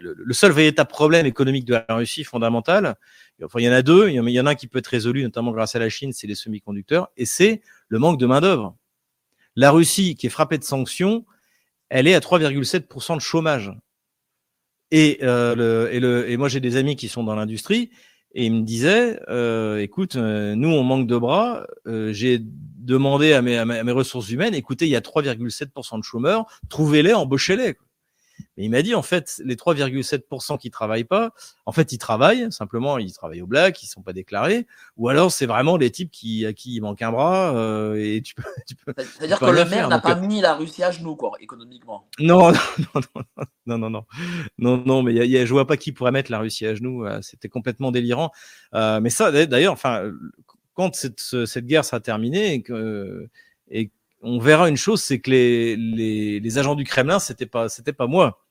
le, 0.00 0.34
seul 0.34 0.52
véritable 0.52 0.90
problème 0.90 1.26
économique 1.26 1.64
de 1.64 1.74
la 1.74 1.86
Russie 1.88 2.24
fondamental. 2.24 2.96
Enfin, 3.42 3.60
il 3.60 3.64
y 3.64 3.68
en 3.68 3.72
a 3.72 3.82
deux. 3.82 4.08
Il 4.08 4.14
y 4.14 4.40
en 4.40 4.46
a- 4.46 4.50
un 4.50 4.54
qui 4.54 4.66
peut 4.66 4.78
être 4.78 4.88
résolu, 4.88 5.22
notamment 5.22 5.52
grâce 5.52 5.74
à 5.74 5.78
la 5.78 5.88
Chine, 5.88 6.12
c'est 6.12 6.26
les 6.26 6.34
semi-conducteurs, 6.34 7.08
et 7.16 7.24
c'est 7.24 7.62
le 7.88 7.98
manque 7.98 8.18
de 8.18 8.26
main 8.26 8.40
d'œuvre. 8.40 8.76
La 9.56 9.70
Russie, 9.70 10.14
qui 10.16 10.26
est 10.26 10.30
frappée 10.30 10.58
de 10.58 10.64
sanctions, 10.64 11.24
elle 11.88 12.06
est 12.06 12.14
à 12.14 12.20
3,7% 12.20 13.16
de 13.16 13.20
chômage. 13.20 13.72
Et, 14.90 15.18
euh, 15.22 16.26
et, 16.26 16.36
moi, 16.36 16.48
j'ai 16.48 16.60
des 16.60 16.76
amis 16.76 16.96
qui 16.96 17.08
sont 17.08 17.22
dans 17.22 17.34
l'industrie 17.34 17.90
et 18.34 18.46
ils 18.46 18.52
me 18.52 18.62
disaient, 18.62 19.18
euh, 19.28 19.78
écoute, 19.78 20.16
nous, 20.16 20.68
on 20.68 20.82
manque 20.82 21.06
de 21.06 21.16
bras. 21.16 21.66
J'ai 21.86 22.40
demandé 22.42 23.32
à 23.32 23.42
mes 23.42 23.92
ressources 23.92 24.30
humaines, 24.30 24.54
écoutez, 24.54 24.86
il 24.86 24.90
y 24.90 24.96
a 24.96 25.00
3,7% 25.00 25.98
de 25.98 26.04
chômeurs, 26.04 26.46
trouvez-les, 26.68 27.12
embauchez-les. 27.12 27.76
Mais 28.56 28.64
il 28.64 28.70
m'a 28.70 28.82
dit, 28.82 28.94
en 28.94 29.02
fait, 29.02 29.40
les 29.44 29.56
3,7% 29.56 30.58
qui 30.58 30.70
travaillent 30.70 31.04
pas, 31.04 31.32
en 31.66 31.72
fait, 31.72 31.92
ils 31.92 31.98
travaillent, 31.98 32.50
simplement, 32.50 32.98
ils 32.98 33.12
travaillent 33.12 33.42
au 33.42 33.46
black, 33.46 33.82
ils 33.82 33.86
sont 33.86 34.02
pas 34.02 34.12
déclarés, 34.12 34.66
ou 34.96 35.08
alors 35.08 35.30
c'est 35.30 35.46
vraiment 35.46 35.76
les 35.76 35.90
types 35.90 36.10
qui, 36.10 36.44
à 36.46 36.52
qui 36.52 36.76
il 36.76 36.80
manque 36.80 37.02
un 37.02 37.12
bras, 37.12 37.54
euh, 37.56 37.94
et 37.94 38.22
tu 38.22 38.34
peux, 38.34 38.42
tu 38.66 38.74
peux 38.74 38.92
C'est-à-dire 38.96 39.38
que 39.38 39.44
le 39.46 39.64
maire 39.64 39.88
n'a 39.88 40.00
pas 40.00 40.16
euh 40.16 40.26
mis 40.26 40.40
la 40.40 40.54
Russie 40.54 40.82
à 40.82 40.90
genoux, 40.90 41.16
quoi, 41.16 41.32
économiquement. 41.40 42.08
Non, 42.18 42.52
non, 42.94 43.00
non, 43.66 43.78
non, 43.78 43.90
non, 43.90 44.04
non, 44.58 44.82
non, 44.84 45.02
mais 45.02 45.14
y 45.14 45.20
a, 45.20 45.24
y 45.24 45.38
a, 45.38 45.46
je 45.46 45.52
vois 45.52 45.66
pas 45.66 45.76
qui 45.76 45.92
pourrait 45.92 46.12
mettre 46.12 46.30
la 46.30 46.38
Russie 46.38 46.66
à 46.66 46.74
genoux, 46.74 47.04
euh, 47.04 47.20
c'était 47.22 47.48
complètement 47.48 47.92
délirant. 47.92 48.32
Euh, 48.74 49.00
mais 49.00 49.10
ça, 49.10 49.30
d'ailleurs, 49.46 49.72
enfin, 49.72 50.10
quand 50.74 50.94
cette, 50.94 51.20
cette 51.20 51.66
guerre 51.66 51.84
sera 51.84 52.00
terminée 52.00 52.54
et 52.54 52.62
que, 52.62 53.28
et 53.70 53.90
on 54.20 54.38
verra 54.38 54.68
une 54.68 54.76
chose, 54.76 55.02
c'est 55.02 55.20
que 55.20 55.30
les, 55.30 56.58
agents 56.58 56.74
du 56.74 56.84
Kremlin, 56.84 57.18
c'était 57.18 57.46
pas, 57.46 57.68
pas 57.96 58.06
moi. 58.06 58.42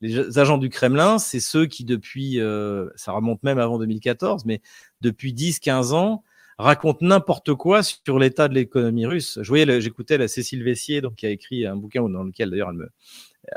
Les 0.00 0.38
agents 0.38 0.56
du 0.58 0.70
Kremlin, 0.70 1.18
c'est 1.18 1.40
ceux 1.40 1.66
qui 1.66 1.84
depuis, 1.84 2.40
euh, 2.40 2.88
ça 2.96 3.12
remonte 3.12 3.42
même 3.42 3.58
avant 3.58 3.78
2014, 3.78 4.46
mais 4.46 4.62
depuis 5.02 5.34
10-15 5.34 5.92
ans, 5.92 6.24
racontent 6.58 7.04
n'importe 7.04 7.54
quoi 7.54 7.82
sur 7.82 8.18
l'état 8.18 8.48
de 8.48 8.54
l'économie 8.54 9.06
russe. 9.06 9.38
Je 9.42 9.48
voyais, 9.48 9.80
j'écoutais 9.80 10.16
la 10.16 10.28
Cécile 10.28 10.62
Vessier, 10.62 11.00
donc 11.00 11.16
qui 11.16 11.26
a 11.26 11.30
écrit 11.30 11.66
un 11.66 11.76
bouquin 11.76 12.06
dans 12.08 12.22
lequel 12.22 12.50
d'ailleurs 12.50 12.70
elle 12.70 12.76
me 12.76 12.90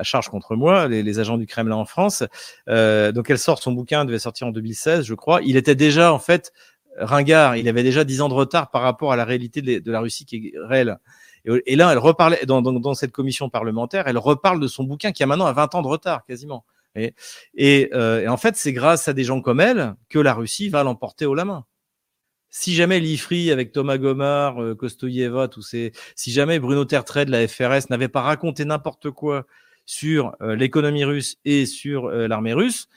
charge 0.01 0.29
contre 0.29 0.55
moi, 0.55 0.87
les, 0.87 1.19
agents 1.19 1.37
du 1.37 1.45
Kremlin 1.45 1.75
en 1.75 1.85
France. 1.85 2.23
Euh, 2.69 3.11
donc 3.11 3.29
elle 3.29 3.39
sort 3.39 3.61
son 3.61 3.71
bouquin, 3.71 4.05
devait 4.05 4.19
sortir 4.19 4.47
en 4.47 4.51
2016, 4.51 5.05
je 5.05 5.13
crois. 5.13 5.41
Il 5.43 5.55
était 5.55 5.75
déjà 5.75 6.13
en 6.13 6.19
fait 6.19 6.51
ringard. 6.97 7.55
Il 7.57 7.67
avait 7.67 7.83
déjà 7.83 8.03
10 8.03 8.21
ans 8.21 8.29
de 8.29 8.33
retard 8.33 8.71
par 8.71 8.81
rapport 8.81 9.11
à 9.11 9.15
la 9.15 9.25
réalité 9.25 9.61
de 9.61 9.91
la 9.91 9.99
Russie 9.99 10.25
qui 10.25 10.37
est 10.37 10.53
réelle. 10.57 10.97
Et, 11.45 11.75
là, 11.75 11.91
elle 11.91 11.97
reparlait 11.97 12.45
dans, 12.45 12.93
cette 12.93 13.11
commission 13.11 13.49
parlementaire, 13.49 14.07
elle 14.07 14.17
reparle 14.17 14.59
de 14.59 14.67
son 14.67 14.83
bouquin 14.83 15.11
qui 15.11 15.23
a 15.23 15.25
maintenant 15.25 15.45
à 15.45 15.53
20 15.53 15.75
ans 15.75 15.81
de 15.81 15.87
retard 15.87 16.25
quasiment. 16.25 16.65
Euh, 16.97 17.09
et 17.55 17.89
en 18.27 18.37
fait, 18.37 18.55
c'est 18.55 18.73
grâce 18.73 19.07
à 19.07 19.13
des 19.13 19.23
gens 19.23 19.41
comme 19.41 19.59
elle 19.59 19.95
que 20.09 20.19
la 20.19 20.33
Russie 20.33 20.69
va 20.69 20.83
l'emporter 20.83 21.25
haut 21.25 21.35
la 21.35 21.45
main. 21.45 21.65
Si 22.49 22.75
jamais 22.75 22.99
l'IFRI 22.99 23.51
avec 23.51 23.71
Thomas 23.71 23.97
Gomard, 23.97 24.61
euh, 24.61 24.75
Kostoyeva, 24.75 25.47
tous 25.47 25.63
ces, 25.63 25.91
si 26.15 26.31
jamais 26.31 26.59
Bruno 26.59 26.85
Tertrais 26.85 27.25
de 27.25 27.31
la 27.31 27.47
FRS 27.47 27.89
n'avait 27.89 28.09
pas 28.09 28.21
raconté 28.21 28.63
n'importe 28.63 29.09
quoi 29.09 29.47
sur 29.85 30.35
euh, 30.41 30.55
l'économie 30.55 31.03
russe 31.03 31.37
et 31.45 31.65
sur 31.65 32.05
euh, 32.05 32.27
l'armée 32.27 32.53
russe, 32.53 32.89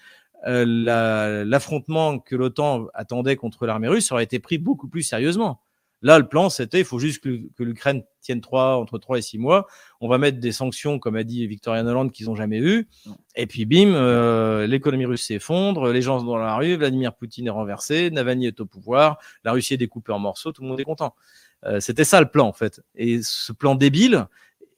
euh, 0.47 1.45
l'affrontement 1.45 2.19
que 2.19 2.37
l'OTAN 2.37 2.87
attendait 2.95 3.37
contre 3.37 3.67
l'armée 3.67 3.89
russe 3.89 4.13
aurait 4.13 4.25
été 4.25 4.39
pris 4.39 4.59
beaucoup 4.59 4.89
plus 4.89 5.03
sérieusement. 5.03 5.63
Là, 6.07 6.21
le 6.21 6.29
plan, 6.29 6.51
c'était 6.51 6.79
il 6.79 6.85
faut 6.85 7.01
juste 7.01 7.21
que, 7.21 7.41
que 7.57 7.65
l'Ukraine 7.65 8.05
tienne 8.21 8.41
trois, 8.41 8.77
entre 8.77 8.97
3 8.97 9.19
et 9.19 9.23
6 9.23 9.39
mois. 9.39 9.67
On 10.01 10.07
va 10.07 10.19
mettre 10.19 10.39
des 10.39 10.53
sanctions, 10.53 11.01
comme 11.01 11.17
a 11.17 11.25
dit 11.25 11.45
Victoria 11.49 11.83
Noland, 11.83 12.11
qu'ils 12.11 12.27
n'ont 12.27 12.37
jamais 12.37 12.61
eues. 12.61 12.87
Et 13.35 13.49
puis, 13.49 13.65
bim, 13.65 13.93
euh, 13.93 14.69
l'économie 14.69 15.05
russe 15.05 15.27
s'effondre, 15.27 15.89
les 15.89 16.03
gens 16.03 16.21
sont 16.21 16.27
dans 16.27 16.37
la 16.37 16.55
rue, 16.55 16.77
Vladimir 16.77 17.13
Poutine 17.13 17.49
est 17.49 17.51
renversé, 17.51 18.13
Navalny 18.13 18.47
est 18.47 18.61
au 18.61 18.67
pouvoir, 18.67 19.19
la 19.43 19.51
Russie 19.51 19.75
est 19.75 19.79
découpée 19.79 20.13
en 20.13 20.21
morceaux, 20.21 20.53
tout 20.53 20.63
le 20.63 20.69
monde 20.69 20.79
est 20.79 20.85
content. 20.85 21.17
Euh, 21.65 21.81
c'était 21.81 22.05
ça 22.05 22.21
le 22.21 22.29
plan, 22.29 22.47
en 22.47 22.53
fait. 22.53 22.81
Et 22.95 23.21
ce 23.25 23.53
plan 23.53 23.75
débile 23.75 24.29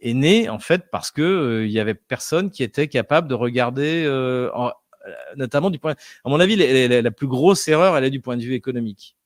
est 0.00 0.14
né, 0.14 0.48
en 0.48 0.58
fait, 0.58 0.84
parce 0.90 1.10
que 1.10 1.20
euh, 1.20 1.66
il 1.66 1.72
y 1.72 1.78
avait 1.78 1.92
personne 1.92 2.50
qui 2.50 2.62
était 2.62 2.88
capable 2.88 3.28
de 3.28 3.34
regarder, 3.34 4.04
euh, 4.06 4.50
en, 4.54 4.72
notamment 5.36 5.68
du 5.68 5.78
point. 5.78 5.94
À 6.24 6.30
mon 6.30 6.40
avis, 6.40 6.56
la, 6.56 6.88
la, 6.88 7.02
la 7.02 7.10
plus 7.10 7.26
grosse 7.26 7.68
erreur, 7.68 7.98
elle 7.98 8.04
est 8.04 8.10
du 8.10 8.22
point 8.22 8.38
de 8.38 8.42
vue 8.42 8.54
économique. 8.54 9.17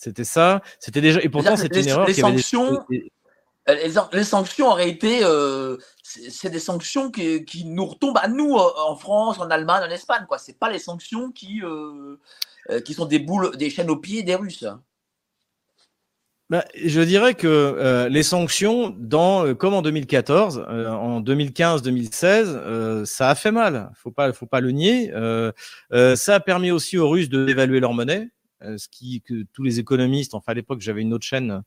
C'était 0.00 0.24
ça. 0.24 0.62
C'était 0.78 1.00
déjà. 1.00 1.20
Et 1.22 1.28
pourtant, 1.28 1.56
c'était 1.56 1.82
une 1.82 1.88
erreur. 1.88 2.06
Les 2.06 2.14
sanctions, 2.14 2.80
avait... 2.88 3.86
les, 3.86 3.92
les, 4.12 4.24
sanctions 4.24 4.68
auraient 4.68 4.88
été. 4.88 5.20
Euh, 5.22 5.76
c'est 6.02 6.50
des 6.50 6.58
sanctions 6.58 7.10
qui, 7.10 7.44
qui, 7.44 7.66
nous 7.66 7.84
retombent 7.86 8.18
à 8.18 8.28
nous 8.28 8.54
en 8.54 8.96
France, 8.96 9.38
en 9.38 9.50
Allemagne, 9.50 9.84
en 9.86 9.90
Espagne. 9.90 10.24
quoi. 10.26 10.38
C'est 10.38 10.58
pas 10.58 10.70
les 10.70 10.78
sanctions 10.78 11.30
qui, 11.30 11.60
euh, 11.62 12.16
qui 12.84 12.94
sont 12.94 13.04
des 13.04 13.18
boules, 13.18 13.56
des 13.56 13.70
chaînes 13.70 13.90
aux 13.90 13.96
pieds 13.96 14.22
des 14.22 14.34
Russes. 14.34 14.64
Bah, 16.50 16.64
je 16.74 17.00
dirais 17.02 17.34
que 17.34 17.46
euh, 17.46 18.08
les 18.08 18.24
sanctions, 18.24 18.92
dans, 18.98 19.46
euh, 19.46 19.54
comme 19.54 19.72
en 19.72 19.82
2014, 19.82 20.66
euh, 20.68 20.88
en 20.88 21.20
2015-2016, 21.20 23.04
ça 23.04 23.30
a 23.30 23.34
fait 23.36 23.52
mal. 23.52 23.92
Faut 23.94 24.10
pas, 24.10 24.32
faut 24.32 24.46
pas 24.46 24.60
le 24.60 24.72
nier. 24.72 25.12
ça 26.16 26.34
a 26.34 26.40
permis 26.40 26.72
aussi 26.72 26.98
aux 26.98 27.08
Russes 27.08 27.28
de 27.28 27.44
dévaluer 27.44 27.78
leur 27.78 27.94
monnaie 27.94 28.30
ce 28.76 28.88
qui 28.88 29.20
que 29.22 29.44
tous 29.52 29.62
les 29.62 29.78
économistes, 29.80 30.34
enfin 30.34 30.52
à 30.52 30.54
l'époque 30.54 30.80
j'avais 30.80 31.02
une 31.02 31.14
autre 31.14 31.24
chaîne 31.24 31.62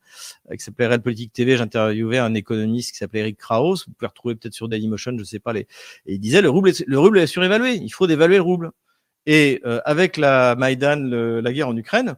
qui 0.52 0.60
s'appelait 0.60 0.88
Real 0.88 1.02
Politique 1.02 1.34
TV, 1.34 1.58
j'interviewais 1.58 2.20
un 2.20 2.34
économiste 2.34 2.92
qui 2.92 2.98
s'appelait 2.98 3.22
Eric 3.22 3.38
Kraus, 3.38 3.88
vous 3.88 3.94
pouvez 3.94 4.08
retrouver 4.08 4.36
peut-être 4.36 4.54
sur 4.54 4.68
Dailymotion, 4.68 5.18
je 5.18 5.24
sais 5.24 5.40
pas 5.40 5.54
les, 5.54 5.68
et 6.06 6.14
il 6.16 6.20
disait 6.20 6.42
le 6.42 6.50
rouble, 6.50 6.70
est, 6.70 6.84
le 6.86 7.00
rouble 7.00 7.20
est 7.20 7.28
surévalué, 7.28 7.76
il 7.76 7.90
faut 7.90 8.08
dévaluer 8.08 8.38
le 8.38 8.42
rouble. 8.42 8.72
Et 9.26 9.62
euh, 9.66 9.80
avec 9.86 10.18
la 10.18 10.56
Maïdan, 10.56 10.98
le, 10.98 11.40
la 11.40 11.54
guerre 11.54 11.70
en 11.70 11.78
Ukraine, 11.78 12.16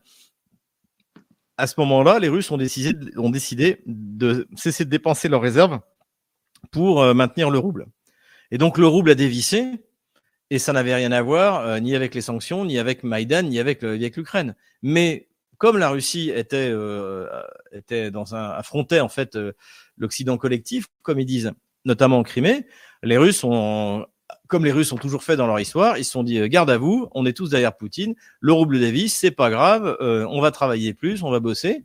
à 1.58 1.68
ce 1.68 1.76
moment-là, 1.80 2.20
les 2.20 2.28
Russes 2.28 2.52
ont 2.52 2.58
décidé, 2.58 2.94
ont 3.18 3.30
décidé 3.30 3.82
de 3.86 4.48
cesser 4.56 4.86
de 4.86 4.90
dépenser 4.90 5.30
leurs 5.30 5.42
réserves 5.42 5.80
pour 6.72 7.02
euh, 7.02 7.14
maintenir 7.14 7.50
le 7.50 7.60
rouble. 7.60 7.88
Et 8.52 8.58
donc 8.58 8.78
le 8.78 8.88
rouble 8.88 9.12
a 9.12 9.16
dévissé, 9.16 9.66
et 10.49 10.60
ça 10.60 10.73
n'avait 10.73 10.95
rien 10.95 11.12
à 11.12 11.21
voir 11.21 11.62
euh, 11.62 11.79
ni 11.79 11.95
avec 11.95 12.15
les 12.15 12.21
sanctions, 12.21 12.65
ni 12.65 12.77
avec 12.77 13.03
Maïdan, 13.03 13.43
ni 13.43 13.60
avec, 13.60 13.84
avec 13.84 14.17
l'Ukraine. 14.17 14.55
Mais 14.81 15.27
comme 15.58 15.77
la 15.77 15.89
Russie 15.89 16.31
était, 16.34 16.69
euh, 16.71 17.27
était 17.71 18.12
dans 18.12 18.36
un, 18.36 18.49
affrontait 18.49 18.99
en 18.99 19.10
fait 19.10 19.36
euh, 19.36 19.53
l'Occident 19.97 20.38
collectif, 20.38 20.88
comme 21.01 21.19
ils 21.19 21.25
disent, 21.25 21.51
notamment 21.86 22.19
en 22.19 22.23
Crimée, 22.23 22.65
les 23.03 23.17
Russes 23.17 23.43
ont, 23.43 24.05
comme 24.47 24.65
les 24.65 24.71
Russes 24.71 24.91
ont 24.91 24.97
toujours 24.97 25.23
fait 25.23 25.36
dans 25.36 25.47
leur 25.47 25.60
histoire, 25.60 25.97
ils 25.97 26.05
se 26.05 26.12
sont 26.12 26.23
dit 26.23 26.39
euh, 26.39 26.47
garde 26.47 26.69
à 26.69 26.77
vous, 26.77 27.08
on 27.13 27.25
est 27.25 27.34
tous 27.34 27.49
derrière 27.49 27.75
Poutine, 27.75 28.15
le 28.39 28.53
rouble 28.53 28.79
dévisse, 28.79 29.15
c'est 29.15 29.31
pas 29.31 29.49
grave, 29.49 29.97
euh, 30.01 30.25
on 30.29 30.41
va 30.41 30.51
travailler 30.51 30.93
plus, 30.93 31.23
on 31.23 31.31
va 31.31 31.39
bosser. 31.39 31.84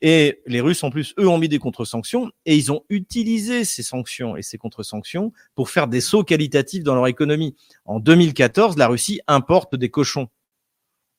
Et 0.00 0.42
les 0.46 0.60
Russes, 0.60 0.84
en 0.84 0.90
plus, 0.90 1.14
eux, 1.18 1.28
ont 1.28 1.38
mis 1.38 1.48
des 1.48 1.58
contre-sanctions 1.58 2.30
et 2.46 2.56
ils 2.56 2.70
ont 2.70 2.84
utilisé 2.88 3.64
ces 3.64 3.82
sanctions 3.82 4.36
et 4.36 4.42
ces 4.42 4.56
contre-sanctions 4.56 5.32
pour 5.54 5.70
faire 5.70 5.88
des 5.88 6.00
sauts 6.00 6.22
qualitatifs 6.22 6.84
dans 6.84 6.94
leur 6.94 7.08
économie. 7.08 7.56
En 7.84 7.98
2014, 7.98 8.76
la 8.76 8.86
Russie 8.86 9.20
importe 9.26 9.74
des 9.74 9.90
cochons. 9.90 10.28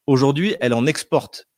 Aujourd'hui, 0.07 0.55
elle 0.61 0.73
en 0.73 0.85
exporte. 0.85 1.49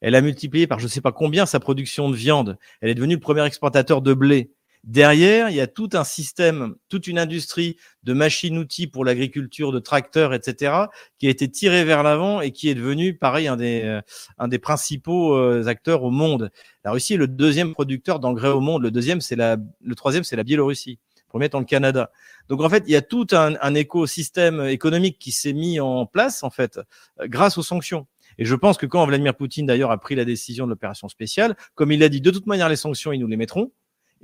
Elle 0.00 0.16
a 0.16 0.20
multiplié 0.20 0.66
par 0.66 0.80
je 0.80 0.84
ne 0.84 0.90
sais 0.90 1.00
pas 1.00 1.12
combien 1.12 1.46
sa 1.46 1.60
production 1.60 2.10
de 2.10 2.16
viande. 2.16 2.58
Elle 2.80 2.90
est 2.90 2.94
devenue 2.94 3.14
le 3.14 3.20
premier 3.20 3.46
exportateur 3.46 4.02
de 4.02 4.12
blé. 4.12 4.50
Derrière, 4.84 5.48
il 5.48 5.56
y 5.56 5.62
a 5.62 5.66
tout 5.66 5.88
un 5.94 6.04
système, 6.04 6.74
toute 6.90 7.06
une 7.06 7.18
industrie 7.18 7.78
de 8.02 8.12
machines-outils 8.12 8.86
pour 8.86 9.02
l'agriculture, 9.06 9.72
de 9.72 9.78
tracteurs, 9.78 10.34
etc., 10.34 10.74
qui 11.18 11.26
a 11.26 11.30
été 11.30 11.50
tirée 11.50 11.84
vers 11.84 12.02
l'avant 12.02 12.42
et 12.42 12.50
qui 12.50 12.68
est 12.68 12.74
devenu, 12.74 13.16
pareil, 13.16 13.48
un 13.48 13.56
des, 13.56 13.80
euh, 13.82 14.02
un 14.36 14.46
des 14.46 14.58
principaux 14.58 15.36
euh, 15.36 15.66
acteurs 15.68 16.02
au 16.02 16.10
monde. 16.10 16.50
La 16.84 16.90
Russie 16.90 17.14
est 17.14 17.16
le 17.16 17.28
deuxième 17.28 17.72
producteur 17.72 18.20
d'engrais 18.20 18.50
au 18.50 18.60
monde. 18.60 18.82
Le 18.82 18.90
deuxième, 18.90 19.22
c'est 19.22 19.36
la, 19.36 19.56
le 19.80 19.94
troisième, 19.94 20.22
c'est 20.22 20.36
la 20.36 20.44
Biélorussie. 20.44 20.98
Le 21.16 21.28
premier 21.28 21.46
étant 21.46 21.60
le 21.60 21.64
Canada. 21.64 22.12
Donc 22.48 22.60
en 22.60 22.68
fait, 22.68 22.84
il 22.86 22.92
y 22.92 22.96
a 22.96 23.02
tout 23.02 23.26
un, 23.32 23.54
un 23.62 23.74
écosystème 23.74 24.66
économique 24.66 25.18
qui 25.18 25.32
s'est 25.32 25.54
mis 25.54 25.80
en 25.80 26.04
place 26.04 26.44
en 26.44 26.50
fait 26.50 26.78
grâce 27.22 27.56
aux 27.56 27.62
sanctions. 27.62 28.06
Et 28.36 28.44
je 28.44 28.54
pense 28.54 28.76
que 28.76 28.84
quand 28.84 29.04
Vladimir 29.06 29.34
Poutine 29.34 29.64
d'ailleurs 29.64 29.90
a 29.90 29.98
pris 29.98 30.14
la 30.14 30.26
décision 30.26 30.66
de 30.66 30.70
l'opération 30.70 31.08
spéciale, 31.08 31.56
comme 31.74 31.90
il 31.90 32.00
l'a 32.00 32.08
dit, 32.10 32.20
de 32.20 32.30
toute 32.30 32.46
manière 32.46 32.68
les 32.68 32.76
sanctions, 32.76 33.12
ils 33.12 33.18
nous 33.18 33.26
les 33.26 33.36
mettront 33.36 33.72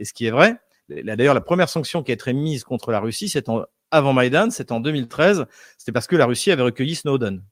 et 0.01 0.05
ce 0.05 0.13
qui 0.13 0.27
est 0.27 0.31
vrai. 0.31 0.57
D'ailleurs, 0.89 1.35
la 1.35 1.41
première 1.41 1.69
sanction 1.69 2.03
qui 2.03 2.11
a 2.11 2.15
été 2.15 2.33
mise 2.33 2.65
contre 2.65 2.91
la 2.91 2.99
Russie, 2.99 3.29
c'est 3.29 3.47
avant 3.93 4.13
Maïdan, 4.13 4.51
c'était 4.51 4.73
en 4.73 4.81
2013. 4.81 5.47
C'était 5.79 5.93
parce 5.93 6.09
que 6.09 6.17
la 6.17 6.27
Russie 6.27 6.51
avait 6.51 6.63
recueilli 6.63 6.97
Snowden. 6.97 7.45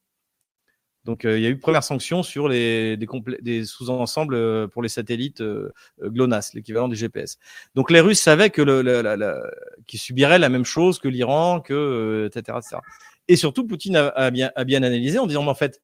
Donc, 1.04 1.24
euh, 1.24 1.38
il 1.38 1.42
y 1.42 1.46
a 1.46 1.50
eu 1.50 1.58
première 1.58 1.84
sanction 1.84 2.22
sur 2.22 2.48
les, 2.48 2.96
des, 2.96 3.64
sous-ensembles 3.64 4.34
euh, 4.34 4.66
pour 4.66 4.82
les 4.82 4.88
satellites 4.88 5.40
euh, 5.40 5.72
GLONASS, 6.02 6.54
l'équivalent 6.54 6.88
du 6.88 6.96
GPS. 6.96 7.38
Donc, 7.74 7.90
les 7.90 8.00
Russes 8.00 8.20
savaient 8.20 8.50
que 8.50 8.60
le, 8.60 9.40
qu'ils 9.86 10.00
subiraient 10.00 10.38
la 10.38 10.48
même 10.48 10.64
chose 10.64 10.98
que 10.98 11.08
l'Iran, 11.08 11.60
que 11.60 12.28
etc., 12.34 12.58
Et 13.28 13.36
surtout, 13.36 13.66
Poutine 13.66 13.96
a, 13.96 14.08
a, 14.08 14.30
bien, 14.30 14.50
a 14.54 14.64
bien 14.64 14.82
analysé 14.82 15.18
en 15.18 15.26
disant, 15.26 15.44
mais 15.44 15.50
en 15.50 15.54
fait, 15.54 15.80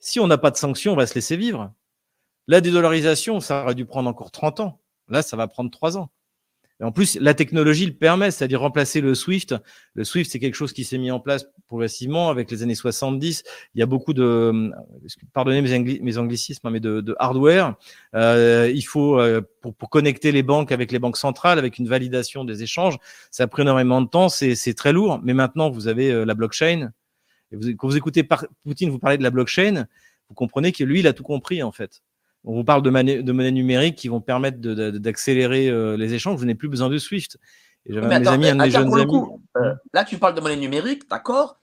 si 0.00 0.20
on 0.20 0.26
n'a 0.26 0.38
pas 0.38 0.50
de 0.50 0.56
sanctions, 0.56 0.92
on 0.92 0.96
va 0.96 1.06
se 1.06 1.14
laisser 1.14 1.36
vivre. 1.36 1.72
La 2.46 2.60
dédollarisation, 2.60 3.40
ça 3.40 3.62
aurait 3.62 3.74
dû 3.74 3.86
prendre 3.86 4.10
encore 4.10 4.30
30 4.30 4.60
ans. 4.60 4.80
Là, 5.08 5.22
ça 5.22 5.36
va 5.36 5.48
prendre 5.48 5.70
trois 5.70 5.96
ans. 5.96 6.10
Et 6.80 6.84
en 6.84 6.92
plus, 6.92 7.18
la 7.20 7.34
technologie 7.34 7.86
le 7.86 7.92
permet, 7.92 8.30
c'est-à-dire 8.30 8.60
remplacer 8.60 9.00
le 9.00 9.14
Swift. 9.16 9.54
Le 9.94 10.04
Swift, 10.04 10.30
c'est 10.30 10.38
quelque 10.38 10.54
chose 10.54 10.72
qui 10.72 10.84
s'est 10.84 10.98
mis 10.98 11.10
en 11.10 11.18
place 11.18 11.46
progressivement 11.66 12.30
avec 12.30 12.50
les 12.52 12.62
années 12.62 12.76
70. 12.76 13.42
Il 13.74 13.80
y 13.80 13.82
a 13.82 13.86
beaucoup 13.86 14.14
de, 14.14 14.70
pardonnez 15.32 15.60
mes, 15.60 16.18
anglicismes, 16.18 16.66
hein, 16.68 16.70
mais 16.70 16.78
de, 16.78 17.16
hardware. 17.18 17.74
Euh, 18.14 18.70
il 18.72 18.82
faut, 18.82 19.18
euh, 19.18 19.40
pour, 19.60 19.90
connecter 19.90 20.30
les 20.30 20.44
banques 20.44 20.70
avec 20.70 20.92
les 20.92 21.00
banques 21.00 21.16
centrales, 21.16 21.58
avec 21.58 21.78
une 21.78 21.88
validation 21.88 22.44
des 22.44 22.62
échanges, 22.62 22.96
ça 23.32 23.44
a 23.44 23.46
pris 23.48 23.62
énormément 23.62 24.00
de 24.00 24.08
temps, 24.08 24.28
c'est 24.28 24.74
très 24.74 24.92
lourd. 24.92 25.20
Mais 25.24 25.34
maintenant, 25.34 25.70
vous 25.70 25.88
avez 25.88 26.12
euh, 26.12 26.24
la 26.24 26.34
blockchain. 26.34 26.92
Et 27.50 27.74
quand 27.74 27.88
vous 27.88 27.96
écoutez 27.96 28.22
Poutine 28.62 28.90
vous 28.90 29.00
parler 29.00 29.18
de 29.18 29.24
la 29.24 29.30
blockchain, 29.30 29.86
vous 30.28 30.34
comprenez 30.34 30.70
que 30.70 30.84
lui, 30.84 31.00
il 31.00 31.08
a 31.08 31.12
tout 31.12 31.24
compris, 31.24 31.60
en 31.62 31.72
fait 31.72 32.02
on 32.44 32.54
vous 32.54 32.64
parle 32.64 32.82
de, 32.82 32.90
monnaie, 32.90 33.22
de 33.22 33.32
monnaie 33.32 33.50
numérique 33.50 33.96
qui 33.96 34.08
vont 34.08 34.20
permettre 34.20 34.58
d'accélérer 34.58 35.68
euh, 35.68 35.96
les 35.96 36.14
échanges. 36.14 36.38
Vous 36.38 36.44
n'avez 36.44 36.54
plus 36.54 36.68
besoin 36.68 36.88
de 36.88 36.98
Swift. 36.98 37.38
Et 37.86 37.92
mes 37.92 38.26
amis, 38.26 38.48
un 38.48 38.56
de 38.56 38.62
mes 38.62 38.70
jeunes 38.70 38.94
amis. 38.94 39.16
Euh, 39.56 39.74
là, 39.92 40.04
tu 40.04 40.18
parles 40.18 40.34
de 40.34 40.40
monnaie 40.40 40.56
numérique, 40.56 41.08
d'accord 41.08 41.58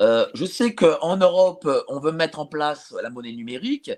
euh, 0.00 0.26
Je 0.34 0.44
sais 0.44 0.74
qu'en 0.74 1.16
Europe, 1.16 1.68
on 1.88 2.00
veut 2.00 2.12
mettre 2.12 2.38
en 2.38 2.46
place 2.46 2.94
la 3.02 3.10
monnaie 3.10 3.32
numérique, 3.32 3.90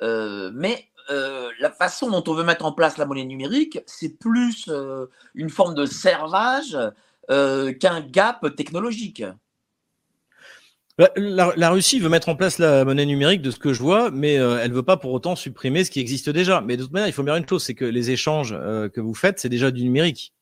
mais 0.00 0.88
la 1.60 1.70
façon 1.70 2.10
dont 2.10 2.24
on 2.26 2.34
veut 2.34 2.44
mettre 2.44 2.64
en 2.64 2.72
place 2.72 2.98
la 2.98 3.06
monnaie 3.06 3.24
numérique, 3.24 3.78
c'est 3.86 4.18
plus 4.18 4.70
une 5.34 5.50
forme 5.50 5.74
de 5.74 5.86
servage 5.86 6.76
qu'un 7.28 8.00
gap 8.00 8.54
technologique. 8.56 9.22
La, 10.98 11.70
Russie 11.70 12.00
veut 12.00 12.08
mettre 12.08 12.28
en 12.28 12.34
place 12.34 12.58
la 12.58 12.84
monnaie 12.84 13.06
numérique 13.06 13.40
de 13.40 13.52
ce 13.52 13.58
que 13.60 13.72
je 13.72 13.80
vois, 13.80 14.10
mais 14.10 14.36
euh, 14.36 14.58
elle 14.60 14.72
veut 14.72 14.82
pas 14.82 14.96
pour 14.96 15.12
autant 15.12 15.36
supprimer 15.36 15.84
ce 15.84 15.92
qui 15.92 16.00
existe 16.00 16.28
déjà. 16.28 16.60
Mais 16.60 16.76
de 16.76 16.82
toute 16.82 16.92
manière, 16.92 17.06
il 17.06 17.12
faut 17.12 17.22
bien 17.22 17.36
une 17.36 17.48
chose, 17.48 17.62
c'est 17.62 17.74
que 17.74 17.84
les 17.84 18.10
échanges 18.10 18.52
euh, 18.52 18.88
que 18.88 19.00
vous 19.00 19.14
faites, 19.14 19.38
c'est 19.38 19.48
déjà 19.48 19.70
du 19.70 19.84
numérique. 19.84 20.34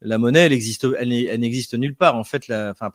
La 0.00 0.18
monnaie, 0.18 0.40
elle 0.40 0.52
existe, 0.52 0.88
elle, 0.98 1.08
n'existe 1.08 1.74
nulle 1.74 1.94
part. 1.94 2.16
En 2.16 2.24
fait, 2.24 2.50
enfin 2.50 2.90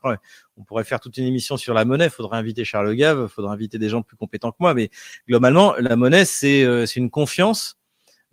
on 0.58 0.64
pourrait 0.66 0.84
faire 0.84 1.00
toute 1.00 1.16
une 1.16 1.24
émission 1.24 1.56
sur 1.56 1.74
la 1.74 1.86
monnaie. 1.86 2.10
Faudrait 2.10 2.38
inviter 2.38 2.66
Charles 2.66 2.94
Gave, 2.94 3.28
faudrait 3.28 3.54
inviter 3.54 3.80
des 3.80 3.88
gens 3.88 4.02
plus 4.02 4.18
compétents 4.18 4.52
que 4.52 4.58
moi. 4.60 4.74
Mais 4.74 4.90
globalement, 5.30 5.76
la 5.80 5.96
monnaie, 5.96 6.26
c'est 6.26 6.66
euh, 6.66 6.86
une 6.86 7.10
confiance. 7.10 7.78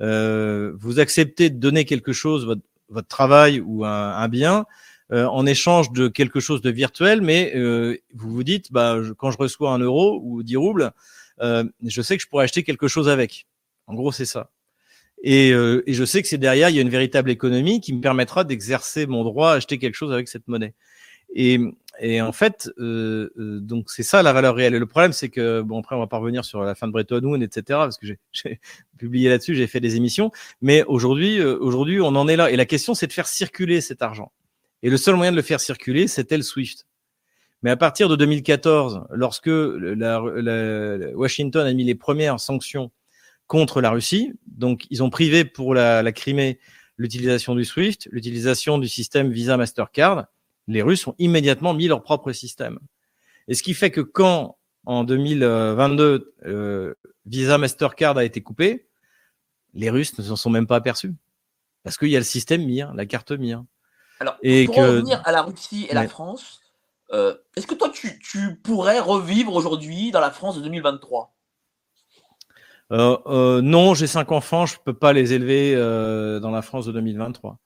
vous 0.00 0.98
acceptez 0.98 1.48
de 1.50 1.58
donner 1.58 1.84
quelque 1.84 2.12
chose, 2.12 2.44
votre, 2.88 3.08
travail 3.08 3.60
ou 3.60 3.84
un 3.84 4.28
bien 4.28 4.66
euh, 5.14 5.26
en 5.26 5.46
échange 5.46 5.92
de 5.92 6.08
quelque 6.08 6.40
chose 6.40 6.60
de 6.60 6.70
virtuel, 6.70 7.22
mais 7.22 7.52
euh, 7.54 7.96
vous 8.14 8.30
vous 8.30 8.42
dites, 8.42 8.72
bah, 8.72 8.98
quand 9.16 9.30
je 9.30 9.38
reçois 9.38 9.70
un 9.70 9.78
euro 9.78 10.20
ou 10.24 10.42
10 10.42 10.56
roubles, 10.56 10.92
euh, 11.40 11.62
je 11.86 12.02
sais 12.02 12.16
que 12.16 12.22
je 12.22 12.28
pourrais 12.28 12.44
acheter 12.44 12.64
quelque 12.64 12.88
chose 12.88 13.08
avec. 13.08 13.46
En 13.86 13.94
gros, 13.94 14.10
c'est 14.10 14.24
ça. 14.24 14.50
Et, 15.22 15.50
et, 15.50 15.94
je 15.94 16.04
sais 16.04 16.20
que 16.20 16.28
c'est 16.28 16.36
derrière, 16.36 16.68
il 16.68 16.76
y 16.76 16.78
a 16.78 16.82
une 16.82 16.90
véritable 16.90 17.30
économie 17.30 17.80
qui 17.80 17.94
me 17.94 18.00
permettra 18.00 18.44
d'exercer 18.44 19.06
mon 19.06 19.24
droit 19.24 19.52
à 19.52 19.54
acheter 19.54 19.78
quelque 19.78 19.94
chose 19.94 20.12
avec 20.12 20.28
cette 20.28 20.48
monnaie. 20.48 20.74
Et, 21.34 21.60
et 22.00 22.20
en 22.20 22.32
fait, 22.32 22.68
euh, 22.78 23.30
donc 23.36 23.90
c'est 23.90 24.02
ça 24.02 24.22
la 24.22 24.32
valeur 24.32 24.54
réelle. 24.54 24.74
Et 24.74 24.78
le 24.78 24.86
problème, 24.86 25.12
c'est 25.12 25.28
que 25.28 25.62
bon 25.62 25.78
après, 25.78 25.96
on 25.96 26.00
va 26.00 26.08
pas 26.08 26.18
revenir 26.18 26.44
sur 26.44 26.62
la 26.62 26.74
fin 26.74 26.88
de 26.88 26.92
Bretton 26.92 27.22
Woods, 27.22 27.42
etc. 27.42 27.62
Parce 27.68 27.98
que 27.98 28.06
j'ai 28.32 28.60
publié 28.98 29.28
là-dessus, 29.30 29.54
j'ai 29.54 29.68
fait 29.68 29.80
des 29.80 29.96
émissions. 29.96 30.32
Mais 30.60 30.82
aujourd'hui, 30.84 31.40
aujourd'hui, 31.42 32.00
on 32.00 32.16
en 32.16 32.28
est 32.28 32.36
là. 32.36 32.50
Et 32.50 32.56
la 32.56 32.66
question, 32.66 32.94
c'est 32.94 33.06
de 33.06 33.12
faire 33.12 33.28
circuler 33.28 33.80
cet 33.80 34.02
argent. 34.02 34.32
Et 34.84 34.90
le 34.90 34.98
seul 34.98 35.16
moyen 35.16 35.32
de 35.32 35.36
le 35.36 35.42
faire 35.42 35.60
circuler, 35.60 36.06
c'était 36.06 36.36
le 36.36 36.42
SWIFT. 36.42 36.86
Mais 37.62 37.70
à 37.70 37.76
partir 37.76 38.10
de 38.10 38.16
2014, 38.16 39.06
lorsque 39.10 39.46
la, 39.48 40.22
Washington 41.14 41.66
a 41.66 41.72
mis 41.72 41.84
les 41.84 41.94
premières 41.94 42.38
sanctions 42.38 42.92
contre 43.46 43.80
la 43.80 43.90
Russie, 43.90 44.34
donc 44.46 44.84
ils 44.90 45.02
ont 45.02 45.08
privé 45.08 45.46
pour 45.46 45.74
la, 45.74 46.02
la 46.02 46.12
Crimée 46.12 46.60
l'utilisation 46.98 47.54
du 47.54 47.64
SWIFT, 47.64 48.08
l'utilisation 48.10 48.76
du 48.76 48.86
système 48.86 49.30
Visa 49.30 49.56
Mastercard, 49.56 50.26
les 50.68 50.82
Russes 50.82 51.06
ont 51.06 51.14
immédiatement 51.18 51.72
mis 51.72 51.88
leur 51.88 52.02
propre 52.02 52.32
système. 52.32 52.78
Et 53.48 53.54
ce 53.54 53.62
qui 53.62 53.72
fait 53.72 53.90
que 53.90 54.02
quand, 54.02 54.58
en 54.84 55.04
2022, 55.04 56.34
euh, 56.44 56.94
Visa 57.24 57.56
Mastercard 57.56 58.18
a 58.18 58.24
été 58.24 58.42
coupé, 58.42 58.86
les 59.72 59.88
Russes 59.88 60.16
ne 60.18 60.22
s'en 60.22 60.36
sont 60.36 60.50
même 60.50 60.66
pas 60.66 60.76
aperçus. 60.76 61.14
Parce 61.84 61.96
qu'il 61.96 62.08
y 62.08 62.16
a 62.16 62.20
le 62.20 62.24
système 62.24 62.66
MIR, 62.66 62.92
la 62.92 63.06
carte 63.06 63.32
MIR. 63.32 63.64
Alors, 64.24 64.38
pour 64.66 64.76
revenir 64.76 65.20
à 65.26 65.32
la 65.32 65.42
Russie 65.42 65.86
et 65.90 65.94
la 65.94 66.08
France, 66.08 66.60
euh, 67.12 67.34
est-ce 67.56 67.66
que 67.66 67.74
toi, 67.74 67.90
tu, 67.90 68.56
pourrais 68.62 68.98
revivre 69.00 69.54
aujourd'hui 69.54 70.10
dans 70.10 70.20
la 70.20 70.30
France 70.30 70.56
de 70.56 70.62
2023 70.62 71.34
euh, 72.92 73.18
euh, 73.26 73.60
Non, 73.60 73.92
j'ai 73.92 74.06
cinq 74.06 74.32
enfants, 74.32 74.64
je 74.64 74.76
ne 74.76 74.82
peux 74.82 74.94
pas 74.94 75.12
les 75.12 75.34
élever 75.34 75.74
dans 76.40 76.50
la 76.50 76.62
France 76.62 76.86
de 76.86 76.92
2023. 76.92 77.58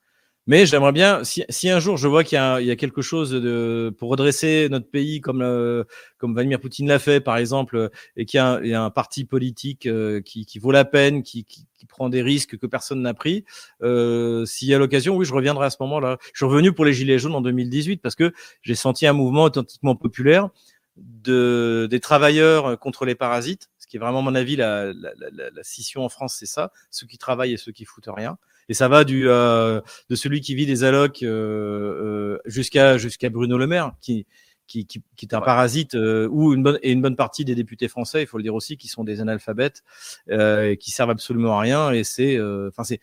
Mais 0.49 0.65
j'aimerais 0.65 0.93
bien, 0.93 1.25
si, 1.25 1.45
si, 1.51 1.69
un 1.69 1.79
jour 1.79 1.99
je 1.99 2.09
vois 2.09 2.25
qu'il 2.25 2.39
y, 2.39 2.65
y, 2.65 2.71
a 2.71 2.77
quelque 2.77 3.03
chose 3.03 3.31
de, 3.31 3.95
pour 3.99 4.09
redresser 4.09 4.69
notre 4.71 4.89
pays, 4.91 5.21
comme, 5.21 5.43
euh, 5.43 5.85
comme 6.17 6.33
Vladimir 6.33 6.59
Poutine 6.59 6.89
l'a 6.89 6.99
fait, 6.99 7.21
par 7.21 7.37
exemple, 7.37 7.91
et 8.17 8.25
qu'il 8.25 8.41
y, 8.41 8.69
y, 8.69 8.73
a 8.73 8.83
un 8.83 8.89
parti 8.89 9.27
politique 9.27 9.85
euh, 9.85 10.23
qui, 10.23 10.47
qui, 10.47 10.59
vaut 10.59 10.71
la 10.71 10.87
peine, 10.87 11.23
qui, 11.23 11.45
qui, 11.45 11.67
prend 11.87 12.09
des 12.09 12.23
risques 12.23 12.57
que 12.57 12.67
personne 12.67 13.03
n'a 13.03 13.13
pris, 13.13 13.45
euh, 13.83 14.47
s'il 14.47 14.69
y 14.69 14.75
a 14.75 14.79
l'occasion, 14.79 15.17
oui, 15.17 15.27
je 15.27 15.35
reviendrai 15.35 15.67
à 15.67 15.71
ce 15.71 15.77
moment-là. 15.81 16.17
Je 16.33 16.39
suis 16.39 16.47
revenu 16.47 16.73
pour 16.73 16.87
les 16.87 16.95
Gilets 16.95 17.19
jaunes 17.19 17.35
en 17.35 17.43
2018 17.43 17.99
parce 17.99 18.15
que 18.15 18.33
j'ai 18.63 18.75
senti 18.75 19.07
un 19.07 19.13
mouvement 19.13 19.44
authentiquement 19.44 19.96
populaire 19.96 20.49
de, 20.96 21.88
des 21.90 22.01
travailleurs 22.01 22.79
contre 22.79 23.05
les 23.05 23.15
parasites, 23.15 23.69
ce 23.79 23.87
qui 23.87 23.99
est 23.99 24.01
vraiment, 24.01 24.21
à 24.21 24.23
mon 24.23 24.35
avis, 24.35 24.57
la, 24.57 24.94
la, 24.94 25.13
la, 25.19 25.51
la 25.51 25.63
scission 25.63 26.07
en 26.07 26.09
France, 26.09 26.37
c'est 26.38 26.46
ça, 26.46 26.73
ceux 26.90 27.07
qui 27.07 27.19
travaillent 27.19 27.53
et 27.53 27.59
ceux 27.59 27.73
qui 27.73 27.85
foutent 27.85 28.09
rien. 28.09 28.38
Et 28.69 28.75
ça 28.75 28.88
va 28.88 29.04
du 29.04 29.29
euh, 29.29 29.81
de 30.10 30.16
celui 30.16 30.40
qui 30.40 30.54
vit 30.54 30.66
des 30.66 30.85
allocs 30.85 31.23
euh, 31.23 31.29
euh, 31.29 32.38
jusqu'à 32.44 32.98
jusqu'à 32.98 33.31
Bruno 33.31 33.56
Le 33.58 33.66
Maire, 33.66 33.92
qui 34.00 34.27
qui, 34.66 34.85
qui, 34.85 35.02
qui 35.16 35.25
est 35.25 35.35
un 35.35 35.40
parasite, 35.40 35.94
ou 35.94 36.52
une 36.52 36.62
bonne 36.62 36.79
et 36.83 36.92
une 36.92 37.00
bonne 37.00 37.16
partie 37.16 37.46
des 37.46 37.54
députés 37.54 37.88
français, 37.88 38.23
il 38.23 38.27
faut 38.27 38.37
le 38.37 38.42
dire 38.42 38.54
aussi, 38.54 38.77
qui 38.77 38.87
sont 38.87 39.02
des 39.02 39.23
analphabètes, 39.23 39.83
euh, 40.31 40.75
qui 40.77 40.90
servent 40.90 41.08
absolument 41.08 41.56
à 41.56 41.60
rien. 41.60 41.90
Et 41.90 42.04
c'est, 42.04 42.38
enfin 42.69 42.85
c'est 42.85 43.00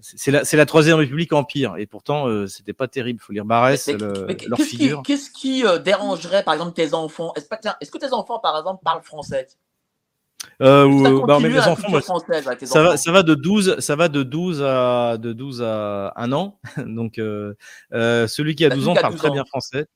c'est 0.00 0.30
la, 0.30 0.42
la, 0.50 0.66
troisième 0.66 0.96
République 0.96 1.32
empire, 1.32 1.76
et 1.76 1.86
pourtant 1.86 2.26
euh, 2.26 2.46
c'était 2.46 2.72
pas 2.72 2.88
terrible. 2.88 3.20
Faut 3.20 3.32
lire 3.32 3.44
Barès, 3.44 3.88
leur 3.88 4.58
figure. 4.58 5.02
Qu'est-ce 5.04 5.30
qui, 5.30 5.64
euh, 5.64 5.78
dérangerait, 5.78 6.42
par 6.42 6.54
exemple, 6.54 6.72
tes 6.72 6.94
enfants? 6.94 7.32
Est-ce 7.36 7.90
que, 7.90 7.98
tes 7.98 8.12
enfants, 8.12 8.38
par 8.38 8.58
exemple, 8.58 8.82
parlent 8.84 9.02
français? 9.02 9.46
Euh, 10.62 10.84
ou, 10.84 11.26
bah, 11.26 11.38
mes 11.40 11.58
enfants, 11.58 12.00
ça, 12.64 12.82
va, 12.82 12.96
ça 12.96 13.12
va 13.12 13.22
de 13.22 13.34
12, 13.34 13.80
ça 13.80 13.96
va 13.96 14.08
de 14.08 14.22
12 14.22 14.62
à 14.62 15.16
de 15.18 15.32
12 15.32 15.62
à 15.62 16.12
1 16.16 16.32
an. 16.32 16.58
Donc 16.86 17.18
euh, 17.18 17.54
euh, 17.92 18.26
celui 18.26 18.54
qui 18.54 18.64
a 18.64 18.70
12 18.70 18.88
ans 18.88 18.94
parle 18.94 19.16
très 19.16 19.30
bien 19.30 19.44
français. 19.44 19.86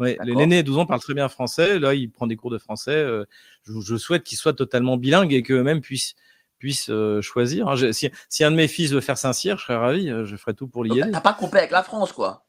Ouais, 0.00 0.18
l'aîné 0.24 0.62
12 0.62 0.78
ans 0.78 0.86
parle 0.86 1.00
très 1.00 1.14
bien 1.14 1.28
français. 1.28 1.78
Là, 1.78 1.94
il 1.94 2.10
prend 2.10 2.26
des 2.26 2.36
cours 2.36 2.50
de 2.50 2.58
français. 2.58 2.96
Euh, 2.96 3.24
je, 3.62 3.80
je, 3.80 3.96
souhaite 3.96 4.24
qu'il 4.24 4.36
soit 4.36 4.52
totalement 4.52 4.96
bilingue 4.96 5.32
et 5.32 5.42
qu'eux-mêmes 5.42 5.80
puissent 5.80 6.16
puisse 6.64 6.88
euh, 6.88 7.20
choisir. 7.20 7.68
Hein. 7.68 7.92
Si, 7.92 8.10
si, 8.30 8.42
un 8.42 8.50
de 8.50 8.56
mes 8.56 8.68
fils 8.68 8.92
veut 8.92 9.02
faire 9.02 9.18
Saint-Cyr, 9.18 9.58
je 9.58 9.64
serais 9.64 9.76
ravi. 9.76 10.08
Euh, 10.08 10.24
je 10.24 10.34
ferai 10.34 10.54
tout 10.54 10.66
pour 10.66 10.82
l'y 10.82 10.98
aider. 10.98 11.10
T'as 11.12 11.20
pas 11.20 11.34
coupé 11.34 11.58
avec 11.58 11.70
la 11.70 11.82
France, 11.82 12.12
quoi 12.12 12.46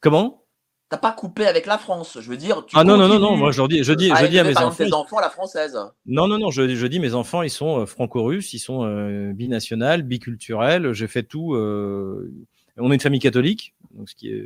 Comment? 0.00 0.45
T'as 0.88 0.98
pas 0.98 1.12
coupé 1.12 1.46
avec 1.46 1.66
la 1.66 1.78
France, 1.78 2.18
je 2.20 2.30
veux 2.30 2.36
dire. 2.36 2.64
ah 2.74 2.84
non 2.84 2.96
non 2.96 3.08
non 3.08 3.18
non, 3.18 3.36
moi 3.36 3.50
je 3.50 3.60
dis, 3.66 3.82
je 3.82 3.92
dis, 3.92 4.08
je 4.08 4.26
dis 4.26 4.38
à 4.38 4.44
mes 4.44 4.56
enfants. 4.56 4.84
Tes 4.84 4.92
enfants 4.92 5.18
la 5.18 5.30
française. 5.30 5.76
Non 6.06 6.28
non 6.28 6.38
non, 6.38 6.50
je, 6.50 6.74
je 6.74 6.86
dis 6.86 7.00
mes 7.00 7.14
enfants, 7.14 7.42
ils 7.42 7.50
sont 7.50 7.80
euh, 7.80 7.86
franco-russes, 7.86 8.52
ils 8.54 8.60
sont 8.60 8.84
euh, 8.84 9.32
binationales, 9.32 10.02
biculturels. 10.02 10.92
J'ai 10.92 11.08
fait 11.08 11.24
tout. 11.24 11.54
Euh, 11.54 12.32
on 12.76 12.90
est 12.92 12.94
une 12.94 13.00
famille 13.00 13.20
catholique, 13.20 13.74
donc 13.94 14.08
ce 14.08 14.14
qui 14.14 14.28
est 14.28 14.44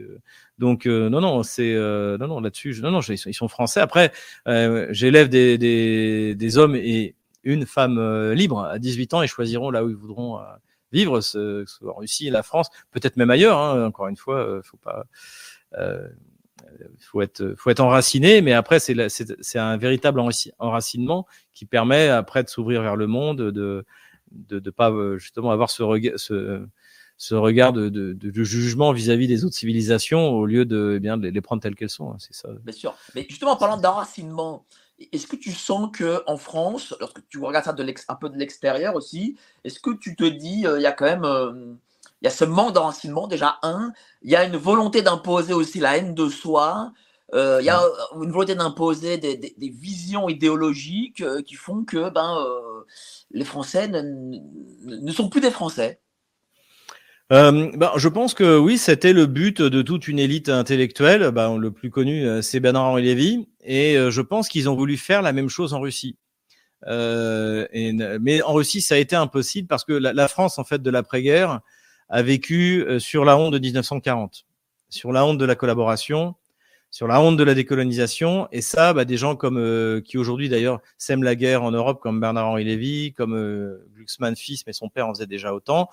donc 0.58 0.86
non 0.86 1.20
non 1.20 1.42
c'est 1.42 1.74
non 1.74 2.28
non 2.28 2.40
là-dessus 2.40 2.80
non 2.80 2.92
non 2.92 3.00
ils 3.00 3.18
sont, 3.18 3.28
ils 3.28 3.34
sont 3.34 3.48
français. 3.48 3.80
Après 3.80 4.12
j'élève 4.46 5.28
des, 5.28 5.58
des, 5.58 6.34
des 6.36 6.58
hommes 6.58 6.76
et 6.76 7.16
une 7.44 7.66
femme 7.66 7.98
euh, 7.98 8.34
libre 8.34 8.60
à 8.64 8.78
18 8.78 9.14
ans 9.14 9.22
et 9.22 9.26
choisiront 9.26 9.70
là 9.70 9.84
où 9.84 9.88
ils 9.90 9.96
voudront 9.96 10.38
euh, 10.38 10.44
vivre, 10.92 11.20
ce, 11.20 11.64
ce 11.66 11.84
en 11.84 11.94
Russie 11.94 12.30
la 12.30 12.42
France, 12.42 12.68
peut-être 12.90 13.16
même 13.16 13.30
ailleurs. 13.30 13.58
Hein, 13.58 13.86
encore 13.86 14.08
une 14.08 14.16
fois, 14.16 14.36
euh, 14.38 14.62
faut 14.62 14.76
pas. 14.78 15.04
Euh, 16.80 16.84
faut 17.00 17.22
être, 17.22 17.54
faut 17.56 17.70
être 17.70 17.80
enraciné, 17.80 18.42
mais 18.42 18.52
après 18.52 18.80
c'est 18.80 18.94
c'est 19.08 19.58
un 19.58 19.76
véritable 19.76 20.20
enracinement 20.58 21.26
qui 21.54 21.66
permet 21.66 22.08
après 22.08 22.42
de 22.42 22.48
s'ouvrir 22.48 22.82
vers 22.82 22.96
le 22.96 23.06
monde, 23.06 23.38
de 23.40 23.84
de 24.32 24.70
pas 24.70 24.92
justement 25.18 25.50
avoir 25.50 25.70
ce 25.70 25.82
regard, 25.82 27.72
de, 27.72 28.44
jugement 28.44 28.92
vis-à-vis 28.92 29.26
des 29.26 29.44
autres 29.44 29.56
civilisations 29.56 30.30
au 30.30 30.46
lieu 30.46 30.64
de, 30.64 30.94
eh 30.96 31.00
bien, 31.00 31.16
les 31.16 31.40
prendre 31.40 31.60
telles 31.60 31.74
qu'elles 31.74 31.90
sont. 31.90 32.12
Hein. 32.12 32.16
Bien 32.62 32.72
sûr. 32.72 32.94
Mais 33.14 33.26
justement, 33.28 33.52
en 33.52 33.56
parlant 33.56 33.76
d'enracinement, 33.76 34.64
est-ce 35.12 35.26
que 35.26 35.36
tu 35.36 35.52
sens 35.52 35.90
que 35.92 36.22
en 36.26 36.36
France, 36.36 36.94
lorsque 37.00 37.26
tu 37.28 37.38
regardes 37.38 37.64
ça 37.64 37.74
un 38.08 38.14
peu 38.14 38.28
de 38.28 38.36
l'extérieur 38.36 38.94
aussi, 38.96 39.36
est-ce 39.64 39.80
que 39.80 39.90
tu 39.98 40.14
te 40.14 40.24
dis, 40.24 40.66
euh, 40.66 40.78
il 40.78 40.82
y 40.82 40.86
a 40.86 40.92
quand 40.92 41.06
même, 41.06 41.24
euh, 41.24 41.74
il 42.22 42.26
y 42.26 42.28
a 42.28 42.30
ce 42.30 42.44
manque 42.44 42.74
d'enracinement 42.74 43.26
déjà 43.26 43.58
un, 43.62 43.92
il 44.22 44.30
y 44.30 44.36
a 44.36 44.44
une 44.44 44.56
volonté 44.56 45.02
d'imposer 45.02 45.52
aussi 45.52 45.80
la 45.80 45.96
haine 45.96 46.14
de 46.14 46.28
soi, 46.28 46.92
euh, 47.32 47.58
il 47.60 47.66
y 47.66 47.70
a 47.70 47.80
une 48.20 48.32
volonté 48.32 48.54
d'imposer 48.54 49.18
des, 49.18 49.36
des, 49.36 49.54
des, 49.56 49.68
visions 49.68 50.28
idéologiques 50.28 51.22
qui 51.44 51.54
font 51.54 51.84
que 51.84 52.10
ben 52.10 52.44
les 53.30 53.44
Français 53.44 53.86
ne, 53.86 54.02
ne 54.84 55.12
sont 55.12 55.28
plus 55.28 55.40
des 55.40 55.52
Français. 55.52 56.00
Euh, 57.32 57.70
bah, 57.76 57.92
je 57.96 58.08
pense 58.08 58.34
que 58.34 58.58
oui, 58.58 58.76
c'était 58.76 59.12
le 59.12 59.26
but 59.26 59.62
de 59.62 59.82
toute 59.82 60.08
une 60.08 60.18
élite 60.18 60.48
intellectuelle. 60.48 61.30
Bah, 61.30 61.54
le 61.56 61.70
plus 61.70 61.90
connu, 61.90 62.26
euh, 62.26 62.42
c'est 62.42 62.58
Bernard-Henri 62.58 63.02
Lévy. 63.02 63.48
Et 63.62 63.96
euh, 63.96 64.10
je 64.10 64.20
pense 64.20 64.48
qu'ils 64.48 64.68
ont 64.68 64.74
voulu 64.74 64.96
faire 64.96 65.22
la 65.22 65.32
même 65.32 65.48
chose 65.48 65.72
en 65.72 65.80
Russie. 65.80 66.16
Euh, 66.86 67.66
et, 67.72 67.92
mais 67.92 68.42
en 68.42 68.54
Russie, 68.54 68.80
ça 68.80 68.96
a 68.96 68.98
été 68.98 69.14
impossible 69.14 69.68
parce 69.68 69.84
que 69.84 69.92
la, 69.92 70.12
la 70.12 70.28
France, 70.28 70.58
en 70.58 70.64
fait, 70.64 70.82
de 70.82 70.90
l'après-guerre, 70.90 71.60
a 72.10 72.22
vécu 72.22 72.84
euh, 72.86 72.98
sur 72.98 73.24
la 73.24 73.38
honte 73.38 73.52
de 73.52 73.58
1940, 73.58 74.44
sur 74.90 75.12
la 75.12 75.24
honte 75.24 75.38
de 75.38 75.44
la 75.44 75.54
collaboration, 75.54 76.34
sur 76.90 77.06
la 77.06 77.20
honte 77.20 77.36
de 77.36 77.44
la 77.44 77.54
décolonisation. 77.54 78.48
Et 78.52 78.60
ça, 78.60 78.92
bah, 78.92 79.04
des 79.04 79.16
gens 79.16 79.36
comme 79.36 79.58
euh, 79.58 80.00
qui 80.00 80.18
aujourd'hui 80.18 80.48
d'ailleurs 80.48 80.80
sèment 80.98 81.22
la 81.22 81.34
guerre 81.34 81.62
en 81.62 81.70
Europe, 81.70 82.00
comme 82.00 82.20
Bernard-Henri 82.20 82.64
Lévy, 82.64 83.12
comme 83.12 83.34
euh, 83.34 83.86
Glucksmann 83.94 84.36
fils, 84.36 84.66
mais 84.66 84.72
son 84.72 84.88
père 84.88 85.06
en 85.06 85.14
faisait 85.14 85.26
déjà 85.26 85.54
autant. 85.54 85.88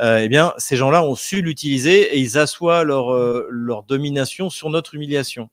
Euh, 0.00 0.18
eh 0.18 0.28
bien, 0.28 0.54
ces 0.58 0.76
gens-là 0.76 1.02
ont 1.02 1.16
su 1.16 1.42
l'utiliser 1.42 2.16
et 2.16 2.20
ils 2.20 2.38
assoient 2.38 2.84
leur 2.84 3.16
leur 3.50 3.82
domination 3.82 4.50
sur 4.50 4.70
notre 4.70 4.94
humiliation. 4.94 5.50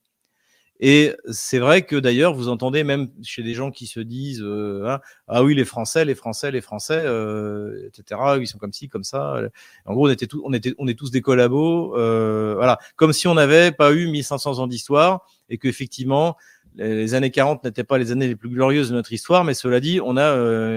Et 0.86 1.16
c'est 1.32 1.60
vrai 1.60 1.84
que 1.84 1.96
d'ailleurs, 1.96 2.34
vous 2.34 2.50
entendez 2.50 2.84
même 2.84 3.08
chez 3.22 3.42
des 3.42 3.54
gens 3.54 3.72
qui 3.72 3.88
se 3.88 4.02
disent 4.02 4.42
euh, 4.44 4.86
hein, 4.86 5.00
ah 5.30 5.42
oui 5.42 5.56
les 5.56 5.64
Français, 5.64 6.04
les 6.04 6.14
Français, 6.14 6.52
les 6.52 6.60
Français, 6.60 7.02
euh, 7.06 7.88
etc. 7.88 8.20
Ils 8.42 8.48
sont 8.48 8.58
comme 8.58 8.74
ci, 8.74 8.90
comme 8.90 9.06
ça. 9.06 9.38
En 9.86 9.94
gros, 9.94 10.10
on 10.10 10.12
était 10.12 10.28
tous, 10.28 10.42
on 10.44 10.52
était, 10.52 10.76
on 10.80 10.88
est 10.90 11.00
tous 11.00 11.10
des 11.10 11.22
collabos, 11.22 11.98
euh, 11.98 12.56
voilà, 12.56 12.80
comme 12.98 13.14
si 13.14 13.30
on 13.30 13.34
n'avait 13.34 13.72
pas 13.72 13.94
eu 13.94 14.08
1500 14.08 14.60
ans 14.60 14.68
d'histoire 14.68 15.26
et 15.48 15.58
que 15.58 15.70
effectivement 15.70 16.36
les 16.76 17.14
années 17.14 17.32
40 17.32 17.64
n'étaient 17.64 17.86
pas 17.86 17.98
les 17.98 18.12
années 18.12 18.28
les 18.28 18.36
plus 18.36 18.50
glorieuses 18.50 18.90
de 18.90 18.96
notre 18.96 19.14
histoire, 19.14 19.46
mais 19.46 19.54
cela 19.54 19.80
dit, 19.80 20.02
on 20.04 20.18
a 20.18 20.36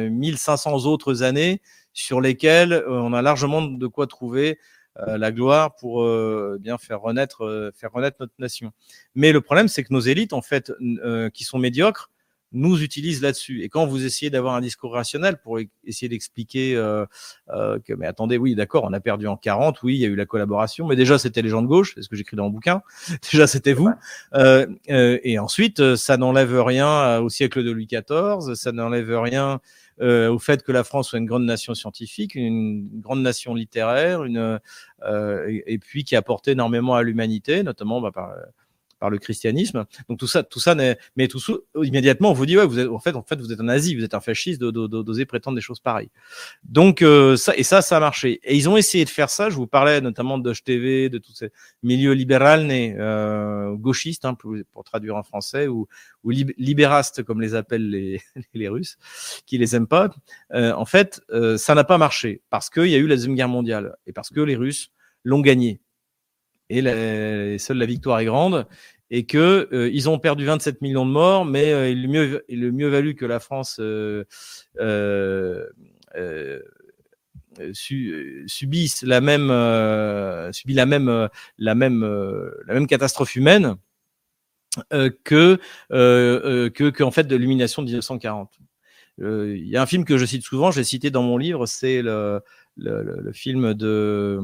1500 0.08 0.86
autres 0.86 1.24
années 1.24 1.60
sur 1.94 2.20
lesquelles 2.20 2.84
on 2.86 3.12
a 3.12 3.22
largement 3.22 3.62
de 3.62 3.86
quoi 3.88 4.06
trouver 4.06 4.50
euh, 4.50 4.75
la 5.06 5.32
gloire 5.32 5.74
pour 5.76 6.02
euh, 6.02 6.58
bien 6.60 6.78
faire 6.78 7.00
renaître, 7.00 7.44
euh, 7.44 7.70
faire 7.74 7.92
renaître 7.92 8.16
notre 8.20 8.34
nation. 8.38 8.72
Mais 9.14 9.32
le 9.32 9.40
problème, 9.40 9.68
c'est 9.68 9.82
que 9.82 9.92
nos 9.92 10.00
élites, 10.00 10.32
en 10.32 10.42
fait, 10.42 10.72
qui 11.32 11.44
sont 11.44 11.58
médiocres, 11.58 12.10
nous 12.52 12.82
utilisent 12.82 13.22
là-dessus. 13.22 13.62
Et 13.62 13.68
quand 13.68 13.86
vous 13.86 14.04
essayez 14.04 14.30
d'avoir 14.30 14.54
un 14.54 14.60
discours 14.60 14.92
rationnel 14.92 15.38
pour 15.38 15.58
e-, 15.58 15.66
essayer 15.84 16.08
d'expliquer 16.08 16.76
euh, 16.76 17.04
euh, 17.50 17.78
que, 17.84 17.92
mais 17.92 18.06
attendez, 18.06 18.38
oui, 18.38 18.54
d'accord, 18.54 18.84
on 18.84 18.92
a 18.92 19.00
perdu 19.00 19.26
en 19.26 19.36
40, 19.36 19.82
oui, 19.82 19.94
il 19.94 20.00
y 20.00 20.04
a 20.04 20.08
eu 20.08 20.14
la 20.14 20.26
collaboration, 20.26 20.86
mais 20.86 20.96
déjà 20.96 21.18
c'était 21.18 21.42
les 21.42 21.48
gens 21.48 21.62
de 21.62 21.66
gauche, 21.66 21.92
c'est 21.94 22.02
ce 22.02 22.08
que 22.08 22.16
j'écris 22.16 22.36
dans 22.36 22.44
mon 22.44 22.50
bouquin. 22.50 22.82
déjà 23.30 23.46
c'était 23.46 23.72
vous. 23.72 23.90
Euh, 24.34 24.66
et 24.88 25.38
ensuite, 25.38 25.96
ça 25.96 26.16
n'enlève 26.16 26.60
rien 26.60 27.18
au 27.18 27.28
siècle 27.28 27.62
de 27.62 27.70
Louis 27.70 27.86
XIV, 27.86 28.54
ça 28.54 28.72
n'enlève 28.72 29.18
rien 29.18 29.60
euh, 30.00 30.30
au 30.30 30.38
fait 30.38 30.62
que 30.62 30.72
la 30.72 30.84
France 30.84 31.10
soit 31.10 31.18
une 31.18 31.26
grande 31.26 31.44
nation 31.44 31.74
scientifique, 31.74 32.34
une, 32.34 33.00
grande 33.00 33.22
nation 33.22 33.54
littéraire, 33.54 34.24
une, 34.24 34.60
euh, 35.04 35.60
et, 35.66 35.78
puis 35.78 36.04
qui 36.04 36.14
a 36.16 36.18
apporté 36.18 36.52
énormément 36.52 36.94
à 36.94 37.02
l'humanité, 37.02 37.62
notamment 37.62 38.00
bah, 38.00 38.12
par 38.12 38.34
par 38.98 39.10
le 39.10 39.18
christianisme. 39.18 39.84
Donc 40.08 40.18
tout 40.18 40.26
ça, 40.26 40.42
tout 40.42 40.60
ça, 40.60 40.74
mais 41.16 41.28
tout 41.28 41.38
ça, 41.38 41.52
immédiatement, 41.82 42.30
on 42.30 42.34
vous 42.34 42.46
dit 42.46 42.56
ouais, 42.56 42.66
vous 42.66 42.78
êtes 42.78 42.88
en 42.88 42.98
fait, 42.98 43.14
en 43.14 43.22
fait, 43.22 43.40
vous 43.40 43.52
êtes 43.52 43.60
un 43.60 43.64
nazi, 43.64 43.94
vous 43.94 44.04
êtes 44.04 44.14
un 44.14 44.20
fasciste, 44.20 44.60
d'oser 44.60 45.26
prétendre 45.26 45.54
des 45.54 45.60
choses 45.60 45.80
pareilles. 45.80 46.10
Donc 46.64 47.02
euh, 47.02 47.36
ça 47.36 47.56
et 47.56 47.62
ça, 47.62 47.82
ça 47.82 47.96
a 47.96 48.00
marché. 48.00 48.40
Et 48.44 48.56
ils 48.56 48.68
ont 48.68 48.76
essayé 48.76 49.04
de 49.04 49.10
faire 49.10 49.30
ça. 49.30 49.50
Je 49.50 49.56
vous 49.56 49.66
parlais 49.66 50.00
notamment 50.00 50.38
de 50.38 50.52
TV, 50.60 51.08
de 51.08 51.18
tous 51.18 51.32
ces 51.32 51.50
milieux 51.82 52.12
libéral 52.12 52.66
nés, 52.66 52.94
euh, 52.98 53.74
gauchistes, 53.74 54.24
hein, 54.24 54.34
pour, 54.34 54.54
pour, 54.72 54.84
traduire 54.84 55.16
en 55.16 55.22
français, 55.22 55.68
ou, 55.68 55.86
ou 56.24 56.30
libérastes 56.30 57.22
comme 57.22 57.40
les 57.40 57.54
appellent 57.54 57.88
les, 57.88 58.20
les 58.54 58.68
Russes, 58.68 58.98
qui 59.46 59.58
les 59.58 59.76
aiment 59.76 59.86
pas. 59.86 60.10
Euh, 60.52 60.72
en 60.72 60.84
fait, 60.84 61.20
euh, 61.30 61.56
ça 61.56 61.74
n'a 61.74 61.84
pas 61.84 61.98
marché 61.98 62.42
parce 62.50 62.70
qu'il 62.70 62.88
y 62.88 62.94
a 62.94 62.98
eu 62.98 63.06
la 63.06 63.16
deuxième 63.16 63.34
guerre 63.34 63.48
mondiale 63.48 63.96
et 64.06 64.12
parce 64.12 64.30
que 64.30 64.40
les 64.40 64.56
Russes 64.56 64.92
l'ont 65.24 65.40
gagné 65.40 65.80
et 66.70 66.82
la, 66.82 67.58
seule 67.58 67.78
la 67.78 67.86
victoire 67.86 68.20
est 68.20 68.24
grande 68.24 68.66
et 69.10 69.24
que 69.24 69.68
euh, 69.72 69.90
ils 69.92 70.08
ont 70.08 70.18
perdu 70.18 70.44
27 70.44 70.82
millions 70.82 71.06
de 71.06 71.10
morts, 71.10 71.44
mais 71.44 71.72
euh, 71.72 71.90
il, 71.90 72.08
mieux, 72.08 72.44
mieux 72.48 72.88
valu 72.88 73.14
que 73.14 73.24
la 73.24 73.40
France 73.40 73.78
euh, 73.80 74.24
euh, 74.80 75.66
euh 76.16 76.60
su, 77.72 78.44
subisse 78.46 79.02
la 79.02 79.22
même 79.22 79.48
subit 80.52 80.74
la 80.74 80.84
même 80.84 81.30
la 81.56 81.74
même 81.74 82.04
la 82.66 82.74
même 82.74 82.86
catastrophe 82.86 83.34
humaine 83.34 83.76
que 85.24 85.58
que 85.88 87.10
fait 87.10 87.26
de 87.26 87.34
l'illumination 87.34 87.80
de 87.80 87.86
1940. 87.86 88.58
Il 89.20 89.66
y 89.66 89.78
a 89.78 89.80
un 89.80 89.86
film 89.86 90.04
que 90.04 90.18
je 90.18 90.26
cite 90.26 90.42
souvent, 90.42 90.70
j'ai 90.70 90.84
cité 90.84 91.10
dans 91.10 91.22
mon 91.22 91.38
livre, 91.38 91.64
c'est 91.64 92.02
le, 92.02 92.42
le, 92.76 93.02
le, 93.02 93.32
film 93.32 93.72
de 93.72 94.38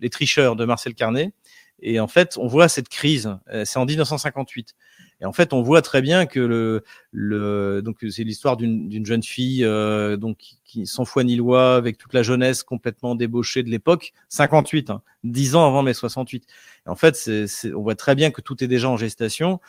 les 0.00 0.10
tricheurs 0.10 0.56
de 0.56 0.64
Marcel 0.64 0.94
Carnet. 0.94 1.32
Et 1.80 2.00
en 2.00 2.08
fait, 2.08 2.36
on 2.38 2.46
voit 2.46 2.68
cette 2.68 2.88
crise. 2.88 3.36
Euh, 3.52 3.64
c'est 3.64 3.78
en 3.78 3.84
1958. 3.84 4.74
Et 5.20 5.24
en 5.24 5.32
fait, 5.32 5.52
on 5.52 5.62
voit 5.62 5.82
très 5.82 6.00
bien 6.00 6.26
que 6.26 6.38
le, 6.38 6.84
le 7.10 7.82
donc 7.82 7.98
c'est 8.08 8.22
l'histoire 8.22 8.56
d'une 8.56 9.04
jeune 9.04 9.22
fille 9.22 9.64
euh, 9.64 10.16
donc 10.16 10.38
qui 10.64 10.86
sans 10.86 11.04
foi 11.04 11.24
ni 11.24 11.34
loi, 11.34 11.74
avec 11.74 11.98
toute 11.98 12.14
la 12.14 12.22
jeunesse 12.22 12.62
complètement 12.62 13.16
débauchée 13.16 13.62
de 13.62 13.68
l'époque, 13.68 14.12
58, 14.28 14.90
hein, 14.90 15.02
10 15.24 15.56
ans 15.56 15.66
avant 15.66 15.82
mai 15.82 15.94
68. 15.94 16.44
Et 16.86 16.88
en 16.88 16.94
fait, 16.94 17.30
on 17.74 17.82
voit 17.82 17.96
très 17.96 18.14
bien 18.14 18.30
que 18.30 18.40
tout 18.40 18.62
est 18.62 18.68
déjà 18.68 18.88
en 18.88 18.96
gestation 18.96 19.60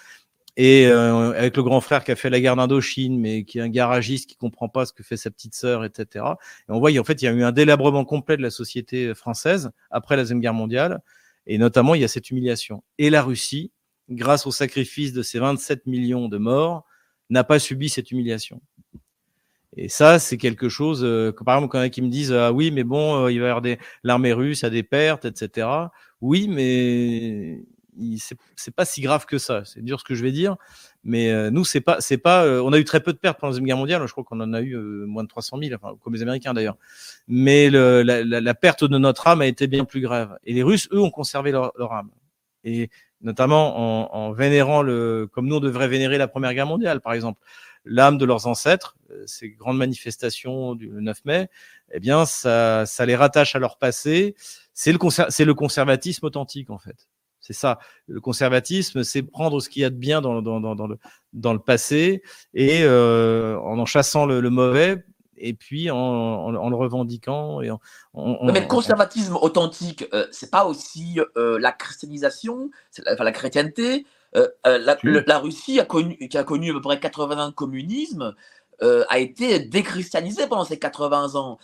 et 0.62 0.88
euh, 0.88 1.32
avec 1.32 1.56
le 1.56 1.64
grand 1.64 1.80
frère 1.80 2.04
qui 2.04 2.12
a 2.12 2.18
fait 2.18 2.30
la 2.30 2.42
guerre 2.42 2.58
d'Indochine, 2.58 3.18
mais 3.18 3.46
qui 3.46 3.60
est 3.60 3.62
un 3.62 3.70
garagiste 3.70 4.30
qui 4.30 4.36
comprend 4.36 4.68
pas 4.68 4.86
ce 4.86 4.92
que 4.92 5.04
fait 5.04 5.16
sa 5.16 5.32
petite 5.32 5.56
sœur, 5.56 5.86
etc. 5.86 6.26
Et 6.68 6.74
on 6.74 6.80
voit, 6.80 6.92
en 7.00 7.04
fait, 7.06 7.22
il 7.22 7.26
y 7.26 7.28
a 7.30 7.32
eu 7.32 7.44
un 7.44 7.54
délabrement 7.54 8.04
complet 8.04 8.36
de 8.36 8.42
la 8.42 8.50
société 8.50 9.16
française 9.16 9.72
après 9.90 10.18
la 10.18 10.24
deuxième 10.24 10.42
guerre 10.42 10.54
mondiale, 10.54 11.00
et 11.48 11.58
notamment 11.58 11.96
il 11.96 12.02
y 12.02 12.04
a 12.04 12.10
cette 12.10 12.30
humiliation. 12.30 12.84
Et 12.98 13.10
la 13.10 13.24
Russie, 13.24 13.72
grâce 14.10 14.46
au 14.48 14.52
sacrifice 14.52 15.14
de 15.14 15.22
ces 15.22 15.40
27 15.40 15.88
millions 15.88 16.28
de 16.28 16.38
morts, 16.38 16.84
n'a 17.30 17.46
pas 17.46 17.58
subi 17.58 17.88
cette 17.88 18.12
humiliation. 18.12 18.60
Et 19.78 19.88
ça, 19.88 20.20
c'est 20.20 20.36
quelque 20.36 20.68
chose 20.68 21.06
euh, 21.06 21.32
que, 21.32 21.46
par 21.46 21.56
exemple, 21.56 21.72
quand 21.72 21.82
il 21.82 21.90
qui 21.90 22.02
me 22.02 22.10
disent 22.10 22.34
ah 22.34 22.52
oui, 22.52 22.72
mais 22.72 22.84
bon, 22.84 23.16
euh, 23.16 23.32
il 23.32 23.40
va 23.40 23.46
y 23.46 23.50
avoir 23.50 23.62
des 23.62 23.78
l'armée 24.04 24.34
russe 24.34 24.66
a 24.66 24.70
des 24.70 24.84
pertes, 24.84 25.24
etc. 25.24 25.70
Oui, 26.20 26.50
mais 26.50 27.64
c'est 28.16 28.76
pas 28.76 28.86
si 28.86 29.02
grave 29.02 29.26
que 29.26 29.38
ça. 29.38 29.64
C'est 29.66 29.82
dur 29.82 30.00
ce 30.00 30.06
que 30.06 30.16
je 30.16 30.24
vais 30.24 30.32
dire, 30.32 30.56
mais 31.04 31.32
euh, 31.32 31.50
nous 31.52 31.66
c'est 31.66 31.82
pas 31.82 32.02
c'est 32.02 32.18
pas. 32.18 32.46
Euh, 32.46 32.62
on 32.62 32.74
a 32.74 32.80
eu 32.80 32.84
très 32.84 33.02
peu 33.02 33.14
de 33.14 33.18
pertes 33.18 33.40
pendant 33.40 33.50
la 33.50 33.54
Deuxième 33.54 33.68
Guerre 33.68 33.78
mondiale. 33.78 34.08
Je 34.08 34.12
crois 34.12 34.24
qu'on 34.24 34.40
en 34.40 34.54
a 34.54 34.62
eu 34.62 34.76
euh, 34.76 35.06
moins 35.06 35.24
de 35.24 35.28
300 35.28 35.58
000, 35.62 35.76
enfin, 35.76 35.96
comme 36.02 36.14
les 36.14 36.22
Américains 36.22 36.54
d'ailleurs. 36.54 36.78
Mais 37.28 37.70
le, 37.70 38.04
la, 38.04 38.24
la, 38.24 38.42
la, 38.42 38.54
perte 38.54 38.84
de 38.84 38.98
notre 38.98 39.28
âme 39.28 39.42
a 39.42 39.48
été 39.48 39.68
bien 39.68 39.86
plus 39.86 40.02
grave. 40.02 40.38
Et 40.44 40.54
les 40.54 40.64
Russes, 40.64 40.88
eux, 40.92 41.00
ont 41.00 41.12
conservé 41.12 41.52
leur, 41.52 41.72
leur 41.78 41.94
âme. 41.94 42.10
Et 42.64 42.90
notamment 43.22 44.08
en, 44.12 44.14
en, 44.14 44.32
vénérant 44.32 44.82
le, 44.82 45.28
comme 45.32 45.48
nous 45.48 45.58
on 45.58 45.60
devrait 45.60 45.88
vénérer 45.88 46.18
la 46.18 46.28
Première 46.28 46.54
Guerre 46.54 46.68
mondiale, 46.68 47.02
par 47.02 47.14
exemple, 47.14 47.42
l'âme 47.86 48.18
de 48.18 48.26
leurs 48.26 48.48
ancêtres, 48.48 48.98
ces 49.26 49.50
grandes 49.50 49.78
manifestations 49.78 50.76
du 50.76 50.90
9 50.90 51.26
mai, 51.26 51.50
eh 51.92 52.00
bien 52.00 52.26
ça, 52.26 52.86
ça 52.86 53.06
les 53.06 53.16
rattache 53.16 53.56
à 53.56 53.60
leur 53.60 53.78
passé. 53.78 54.36
C'est 54.74 54.92
le, 54.92 55.00
c'est 55.30 55.46
le 55.46 55.54
conservatisme 55.54 56.26
authentique 56.26 56.70
en 56.70 56.78
fait. 56.78 57.08
C'est 57.50 57.60
ça. 57.60 57.80
Le 58.06 58.22
conservatisme, 58.22 59.04
c'est 59.04 59.24
prendre 59.24 59.60
ce 59.60 59.70
qu'il 59.70 59.82
y 59.82 59.86
a 59.86 59.90
de 59.90 59.96
bien 59.96 60.22
dans, 60.22 60.40
dans, 60.44 60.60
dans, 60.60 60.76
dans, 60.76 60.86
le, 60.86 61.00
dans 61.34 61.52
le 61.52 61.58
passé 61.58 62.22
et 62.54 62.84
euh, 62.84 63.58
en 63.62 63.80
en 63.80 63.86
chassant 63.86 64.28
le, 64.28 64.40
le, 64.40 64.52
mauvais 64.52 65.04
et 65.36 65.56
puis 65.56 65.90
en, 65.90 65.98
en, 65.98 66.54
en 66.54 66.70
le 66.70 66.76
revendiquant. 66.76 67.62
Et 67.62 67.72
en, 67.72 67.80
Mais 68.14 68.62
le 68.62 68.68
conservatisme 68.68 69.36
authentique, 69.36 70.06
euh, 70.14 70.28
c'est 70.32 70.52
pas 70.52 70.66
aussi 70.66 71.20
euh, 71.38 71.58
la 71.60 71.72
christianisation, 71.72 72.70
la, 73.04 73.14
enfin 73.14 73.24
la 73.24 73.32
chrétienté. 73.32 74.06
Euh, 74.36 74.48
la, 74.64 74.96
le, 75.02 75.24
la, 75.26 75.40
Russie 75.40 75.80
a 75.80 75.86
connu, 75.86 76.16
qui 76.30 76.38
a 76.38 76.44
connu 76.44 76.70
à 76.70 76.74
peu 76.74 76.82
près 76.82 77.00
80 77.00 77.46
ans 77.46 77.50
de 77.50 77.54
communisme 77.56 78.36
a 78.82 79.20
été 79.20 79.60
déchristianisée 79.60 80.48
pendant 80.48 80.64
ces 80.64 80.80
80 80.80 81.36
ans. 81.36 81.58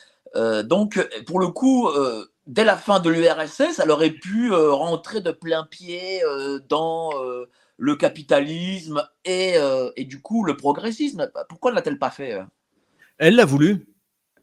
donc, 0.63 0.99
pour 1.27 1.39
le 1.39 1.47
coup, 1.47 1.87
dès 2.47 2.63
la 2.63 2.77
fin 2.77 2.99
de 2.99 3.09
l'URSS, 3.09 3.79
elle 3.83 3.91
aurait 3.91 4.11
pu 4.11 4.51
euh, 4.51 4.71
rentrer 4.71 5.21
de 5.21 5.31
plein 5.31 5.63
pied 5.63 6.23
euh, 6.23 6.59
dans 6.69 7.11
euh, 7.23 7.49
le 7.77 7.95
capitalisme 7.95 9.07
et, 9.25 9.55
et, 9.97 10.05
du 10.05 10.21
coup 10.21 10.45
le 10.45 10.55
progressisme. 10.55 11.29
Pourquoi 11.49 11.71
ne 11.71 11.75
l'a-t-elle 11.75 11.99
pas 11.99 12.09
fait 12.09 12.39
Elle 13.17 13.35
l'a 13.35 13.43
voulu. 13.43 13.87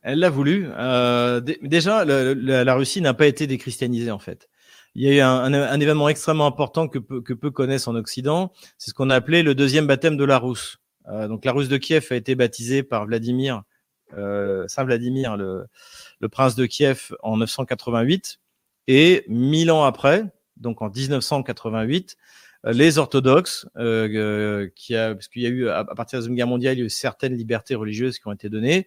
Elle 0.02 0.18
l'a 0.18 0.28
voulu. 0.28 0.68
déjà, 1.62 2.04
la, 2.04 2.74
Russie 2.74 3.00
n'a 3.00 3.14
pas 3.14 3.26
été 3.26 3.46
déchristianisée 3.46 4.10
en 4.10 4.18
fait. 4.18 4.50
Il 4.94 5.02
y 5.02 5.08
a 5.08 5.14
eu 5.14 5.20
un, 5.20 5.80
événement 5.80 6.10
extrêmement 6.10 6.44
important 6.44 6.88
que 6.88 6.98
peu, 6.98 7.22
que 7.22 7.32
peu 7.32 7.50
connaissent 7.50 7.88
en 7.88 7.94
Occident. 7.94 8.52
C'est 8.76 8.90
ce 8.90 8.94
qu'on 8.94 9.08
a 9.08 9.14
appelé 9.14 9.42
le 9.42 9.54
deuxième 9.54 9.86
baptême 9.86 10.18
de 10.18 10.24
la 10.24 10.36
Rousse. 10.36 10.76
donc 11.06 11.46
la 11.46 11.52
Rousse 11.52 11.68
de 11.68 11.78
Kiev 11.78 12.08
a 12.10 12.16
été 12.16 12.34
baptisée 12.34 12.82
par 12.82 13.06
Vladimir, 13.06 13.62
Saint 14.10 14.84
Vladimir, 14.84 15.38
le, 15.38 15.64
le 16.22 16.28
prince 16.28 16.54
de 16.54 16.64
Kiev 16.64 17.14
en 17.22 17.36
988 17.36 18.40
et 18.86 19.24
mille 19.28 19.70
ans 19.70 19.84
après, 19.84 20.24
donc 20.56 20.80
en 20.80 20.88
1988, 20.88 22.16
euh, 22.64 22.72
les 22.72 22.96
orthodoxes, 22.96 23.66
euh, 23.76 24.08
euh, 24.14 24.70
qui 24.74 24.96
a, 24.96 25.14
parce 25.14 25.28
qu'il 25.28 25.42
y 25.42 25.46
a 25.46 25.50
eu 25.50 25.68
à, 25.68 25.84
partir 25.84 26.18
de 26.18 26.22
la 26.22 26.24
Seconde 26.24 26.36
Guerre 26.36 26.46
mondiale, 26.46 26.76
il 26.76 26.78
y 26.78 26.82
a 26.82 26.86
eu 26.86 26.90
certaines 26.90 27.34
libertés 27.34 27.74
religieuses 27.74 28.18
qui 28.18 28.26
ont 28.28 28.32
été 28.32 28.48
données, 28.48 28.86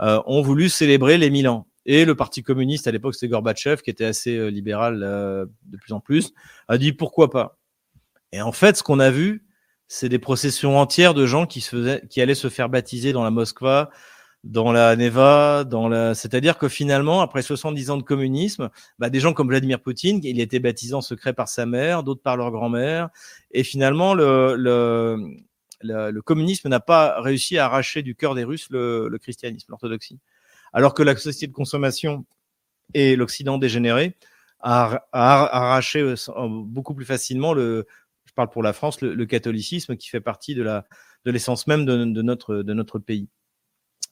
euh, 0.00 0.22
ont 0.26 0.42
voulu 0.42 0.68
célébrer 0.68 1.16
les 1.16 1.30
mille 1.30 1.48
ans. 1.48 1.66
Et 1.86 2.04
le 2.04 2.14
Parti 2.14 2.42
communiste 2.42 2.86
à 2.86 2.90
l'époque, 2.90 3.14
c'était 3.14 3.28
Gorbatchev, 3.28 3.80
qui 3.80 3.88
était 3.88 4.04
assez 4.04 4.36
euh, 4.36 4.48
libéral 4.48 5.02
euh, 5.02 5.46
de 5.64 5.78
plus 5.78 5.94
en 5.94 6.00
plus, 6.00 6.34
a 6.68 6.76
dit 6.76 6.92
pourquoi 6.92 7.30
pas. 7.30 7.58
Et 8.32 8.42
en 8.42 8.52
fait, 8.52 8.76
ce 8.76 8.82
qu'on 8.82 8.98
a 8.98 9.10
vu, 9.10 9.46
c'est 9.88 10.10
des 10.10 10.18
processions 10.18 10.78
entières 10.78 11.14
de 11.14 11.24
gens 11.24 11.46
qui 11.46 11.62
se 11.62 11.70
faisaient, 11.70 12.02
qui 12.10 12.20
allaient 12.20 12.34
se 12.34 12.50
faire 12.50 12.68
baptiser 12.68 13.12
dans 13.14 13.24
la 13.24 13.30
Moskva, 13.30 13.90
dans 14.46 14.70
la 14.70 14.94
Neva, 14.94 15.64
dans 15.64 15.88
la, 15.88 16.14
c'est-à-dire 16.14 16.56
que 16.56 16.68
finalement, 16.68 17.20
après 17.20 17.42
70 17.42 17.90
ans 17.90 17.96
de 17.96 18.02
communisme, 18.02 18.70
bah, 18.98 19.10
des 19.10 19.18
gens 19.18 19.32
comme 19.32 19.48
Vladimir 19.48 19.80
Poutine, 19.80 20.20
il 20.22 20.40
était 20.40 20.60
baptisé 20.60 20.94
en 20.94 21.00
secret 21.00 21.32
par 21.32 21.48
sa 21.48 21.66
mère, 21.66 22.04
d'autres 22.04 22.22
par 22.22 22.36
leur 22.36 22.52
grand-mère, 22.52 23.08
et 23.50 23.64
finalement, 23.64 24.14
le, 24.14 24.54
le, 24.56 25.36
le, 25.80 26.10
le 26.12 26.22
communisme 26.22 26.68
n'a 26.68 26.80
pas 26.80 27.20
réussi 27.20 27.58
à 27.58 27.66
arracher 27.66 28.02
du 28.02 28.14
cœur 28.14 28.34
des 28.36 28.44
Russes 28.44 28.68
le, 28.70 29.08
le 29.08 29.18
christianisme, 29.18 29.66
l'orthodoxie. 29.70 30.20
Alors 30.72 30.94
que 30.94 31.02
la 31.02 31.16
société 31.16 31.48
de 31.48 31.52
consommation 31.52 32.24
et 32.94 33.16
l'Occident 33.16 33.58
dégénéré 33.58 34.16
a, 34.60 35.06
a, 35.12 35.56
arraché 35.56 36.00
euh, 36.00 36.16
beaucoup 36.28 36.94
plus 36.94 37.04
facilement 37.04 37.52
le, 37.52 37.86
je 38.26 38.32
parle 38.32 38.50
pour 38.50 38.62
la 38.62 38.72
France, 38.72 39.00
le, 39.00 39.26
catholicisme 39.26 39.96
qui 39.96 40.08
fait 40.08 40.20
partie 40.20 40.54
de 40.54 40.62
la, 40.62 40.84
de 41.24 41.32
l'essence 41.32 41.66
même 41.66 41.84
de 41.84 42.22
notre, 42.22 42.56
de 42.56 42.74
notre 42.74 43.00
pays. 43.00 43.28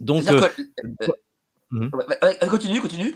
Donc, 0.01 0.27
euh, 0.29 0.49
mmh. 1.71 1.89
continue, 2.51 2.81
continue. 2.81 3.15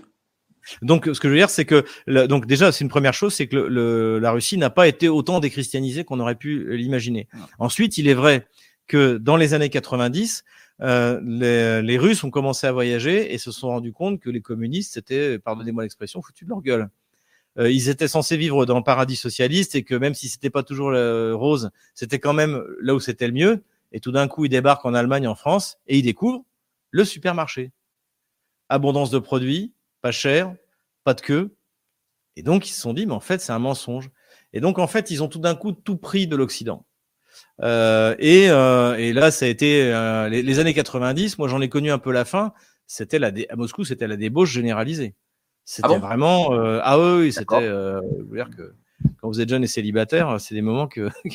Donc, 0.82 1.06
ce 1.06 1.18
que 1.18 1.28
je 1.28 1.32
veux 1.32 1.38
dire, 1.38 1.50
c'est 1.50 1.64
que, 1.64 1.84
donc 2.26 2.46
déjà, 2.46 2.72
c'est 2.72 2.84
une 2.84 2.90
première 2.90 3.14
chose, 3.14 3.34
c'est 3.34 3.46
que 3.46 3.56
le, 3.56 3.68
le, 3.68 4.18
la 4.18 4.32
Russie 4.32 4.58
n'a 4.58 4.70
pas 4.70 4.86
été 4.86 5.08
autant 5.08 5.40
déchristianisée 5.40 6.04
qu'on 6.04 6.20
aurait 6.20 6.34
pu 6.34 6.76
l'imaginer. 6.76 7.28
Ensuite, 7.58 7.96
il 7.96 8.08
est 8.08 8.14
vrai 8.14 8.46
que 8.86 9.16
dans 9.16 9.36
les 9.36 9.54
années 9.54 9.70
90, 9.70 10.44
euh, 10.80 11.20
les, 11.24 11.82
les, 11.82 11.98
Russes 11.98 12.22
ont 12.24 12.30
commencé 12.30 12.66
à 12.66 12.72
voyager 12.72 13.32
et 13.32 13.38
se 13.38 13.50
sont 13.50 13.68
rendus 13.68 13.92
compte 13.92 14.20
que 14.20 14.30
les 14.30 14.40
communistes, 14.40 14.94
c'était, 14.94 15.38
pardonnez-moi 15.38 15.82
l'expression, 15.82 16.22
foutu 16.22 16.44
de 16.44 16.50
leur 16.50 16.62
gueule. 16.62 16.88
Euh, 17.58 17.70
ils 17.70 17.88
étaient 17.88 18.08
censés 18.08 18.36
vivre 18.36 18.66
dans 18.66 18.76
le 18.76 18.84
paradis 18.84 19.16
socialiste 19.16 19.74
et 19.74 19.82
que 19.82 19.94
même 19.94 20.14
si 20.14 20.28
c'était 20.28 20.50
pas 20.50 20.62
toujours 20.62 20.90
le 20.90 21.34
rose, 21.34 21.70
c'était 21.94 22.20
quand 22.20 22.32
même 22.32 22.62
là 22.80 22.94
où 22.94 23.00
c'était 23.00 23.26
le 23.26 23.32
mieux. 23.32 23.62
Et 23.90 24.00
tout 24.00 24.12
d'un 24.12 24.28
coup, 24.28 24.44
ils 24.44 24.50
débarquent 24.50 24.86
en 24.86 24.94
Allemagne, 24.94 25.26
en 25.26 25.34
France, 25.34 25.78
et 25.86 25.98
ils 25.98 26.02
découvrent 26.02 26.44
le 26.90 27.04
supermarché. 27.04 27.72
Abondance 28.68 29.10
de 29.10 29.18
produits, 29.18 29.74
pas 30.02 30.12
cher, 30.12 30.54
pas 31.04 31.14
de 31.14 31.20
queue. 31.20 31.56
Et 32.36 32.42
donc, 32.42 32.68
ils 32.68 32.72
se 32.72 32.80
sont 32.80 32.92
dit, 32.92 33.06
mais 33.06 33.14
en 33.14 33.20
fait, 33.20 33.40
c'est 33.40 33.52
un 33.52 33.58
mensonge. 33.58 34.10
Et 34.52 34.60
donc, 34.60 34.78
en 34.78 34.86
fait, 34.86 35.10
ils 35.10 35.22
ont 35.22 35.28
tout 35.28 35.38
d'un 35.38 35.54
coup 35.54 35.72
tout 35.72 35.96
pris 35.96 36.26
de 36.26 36.36
l'Occident. 36.36 36.86
Euh, 37.62 38.14
et, 38.18 38.50
euh, 38.50 38.96
et, 38.96 39.12
là, 39.12 39.30
ça 39.30 39.46
a 39.46 39.48
été 39.48 39.92
euh, 39.92 40.28
les, 40.28 40.42
les, 40.42 40.58
années 40.58 40.74
90. 40.74 41.38
Moi, 41.38 41.48
j'en 41.48 41.60
ai 41.60 41.68
connu 41.68 41.90
un 41.90 41.98
peu 41.98 42.12
la 42.12 42.24
fin. 42.24 42.52
C'était 42.86 43.18
la 43.18 43.30
à 43.50 43.56
Moscou, 43.56 43.84
c'était 43.84 44.06
la 44.06 44.16
débauche 44.16 44.50
généralisée. 44.50 45.14
C'était 45.64 45.88
ah 45.90 45.98
bon? 45.98 45.98
vraiment 45.98 46.52
ah 46.82 46.98
oui, 46.98 47.30
c'était 47.30 47.68
dire 48.32 48.48
que 48.48 48.74
quand 49.20 49.28
vous 49.28 49.40
êtes 49.42 49.50
jeune 49.50 49.62
et 49.62 49.66
célibataire, 49.66 50.40
c'est 50.40 50.54
des 50.54 50.62
moments 50.62 50.88
que 50.88 51.10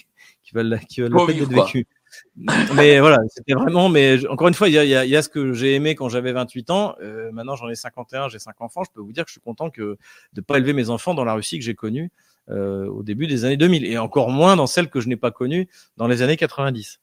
qui 0.43 0.53
valent 0.53 0.79
qui 0.89 1.01
valent 1.01 1.27
d'être 1.27 1.53
vécu 1.53 1.87
mais 2.35 2.99
voilà, 2.99 3.19
c'était 3.29 3.53
vraiment. 3.53 3.89
Mais 3.89 4.25
encore 4.27 4.47
une 4.47 4.53
fois, 4.53 4.69
il 4.69 4.73
y 4.73 4.77
a, 4.77 5.05
y, 5.05 5.09
y 5.09 5.15
a, 5.15 5.21
ce 5.21 5.29
que 5.29 5.53
j'ai 5.53 5.75
aimé 5.75 5.95
quand 5.95 6.09
j'avais 6.09 6.31
28 6.31 6.69
ans. 6.69 6.95
Euh, 7.01 7.31
maintenant, 7.31 7.55
j'en 7.55 7.69
ai 7.69 7.75
51, 7.75 8.29
j'ai 8.29 8.39
5 8.39 8.61
enfants. 8.61 8.83
Je 8.83 8.91
peux 8.93 9.01
vous 9.01 9.13
dire 9.13 9.23
que 9.23 9.29
je 9.29 9.33
suis 9.33 9.41
content 9.41 9.69
que 9.69 9.97
de 10.33 10.41
pas 10.41 10.57
élever 10.57 10.73
mes 10.73 10.89
enfants 10.89 11.13
dans 11.13 11.25
la 11.25 11.33
Russie 11.33 11.59
que 11.59 11.65
j'ai 11.65 11.75
connue 11.75 12.11
euh, 12.49 12.87
au 12.87 13.03
début 13.03 13.27
des 13.27 13.45
années 13.45 13.57
2000, 13.57 13.85
et 13.85 13.97
encore 13.97 14.29
moins 14.29 14.55
dans 14.55 14.67
celle 14.67 14.89
que 14.89 14.99
je 14.99 15.07
n'ai 15.07 15.15
pas 15.15 15.31
connue 15.31 15.69
dans 15.97 16.07
les 16.07 16.21
années 16.21 16.37
90. 16.37 16.99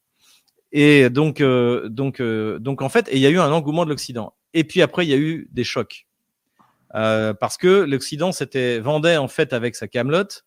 Et 0.73 1.11
donc, 1.11 1.41
euh, 1.41 1.89
donc, 1.89 2.21
euh, 2.21 2.59
donc 2.59 2.83
en 2.83 2.89
fait, 2.89 3.09
il 3.13 3.19
y 3.19 3.27
a 3.27 3.31
eu 3.31 3.39
un 3.39 3.51
engouement 3.51 3.85
de 3.85 3.91
l'Occident. 3.91 4.35
Et 4.55 4.65
puis 4.65 4.83
après, 4.83 5.07
il 5.07 5.11
y 5.11 5.15
a 5.15 5.19
eu 5.19 5.49
des 5.53 5.65
chocs. 5.65 6.07
Euh, 6.95 7.35
parce 7.35 7.57
que 7.57 7.85
l'Occident 7.85 8.33
s'était 8.33 8.81
vendait 8.81 9.17
en 9.17 9.29
fait 9.29 9.53
avec 9.53 9.77
sa 9.77 9.87
camelote 9.87 10.45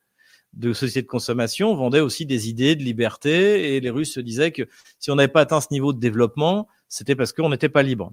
de 0.54 0.74
société 0.74 1.02
de 1.02 1.08
consommation 1.08 1.76
vendait 1.76 2.00
aussi 2.00 2.26
des 2.26 2.50
idées 2.50 2.76
de 2.76 2.84
liberté 2.84 3.76
et 3.76 3.80
les 3.80 3.90
Russes 3.90 4.14
se 4.14 4.20
disaient 4.20 4.52
que 4.52 4.64
si 5.00 5.12
on 5.12 5.16
n'avait 5.16 5.28
pas 5.28 5.42
atteint 5.42 5.62
ce 5.62 5.68
niveau 5.72 5.94
de 5.94 6.00
développement, 6.00 6.68
c'était 6.88 7.16
parce 7.16 7.34
qu'on 7.34 7.50
n'était 7.50 7.70
pas 7.70 7.84
libre. 7.84 8.12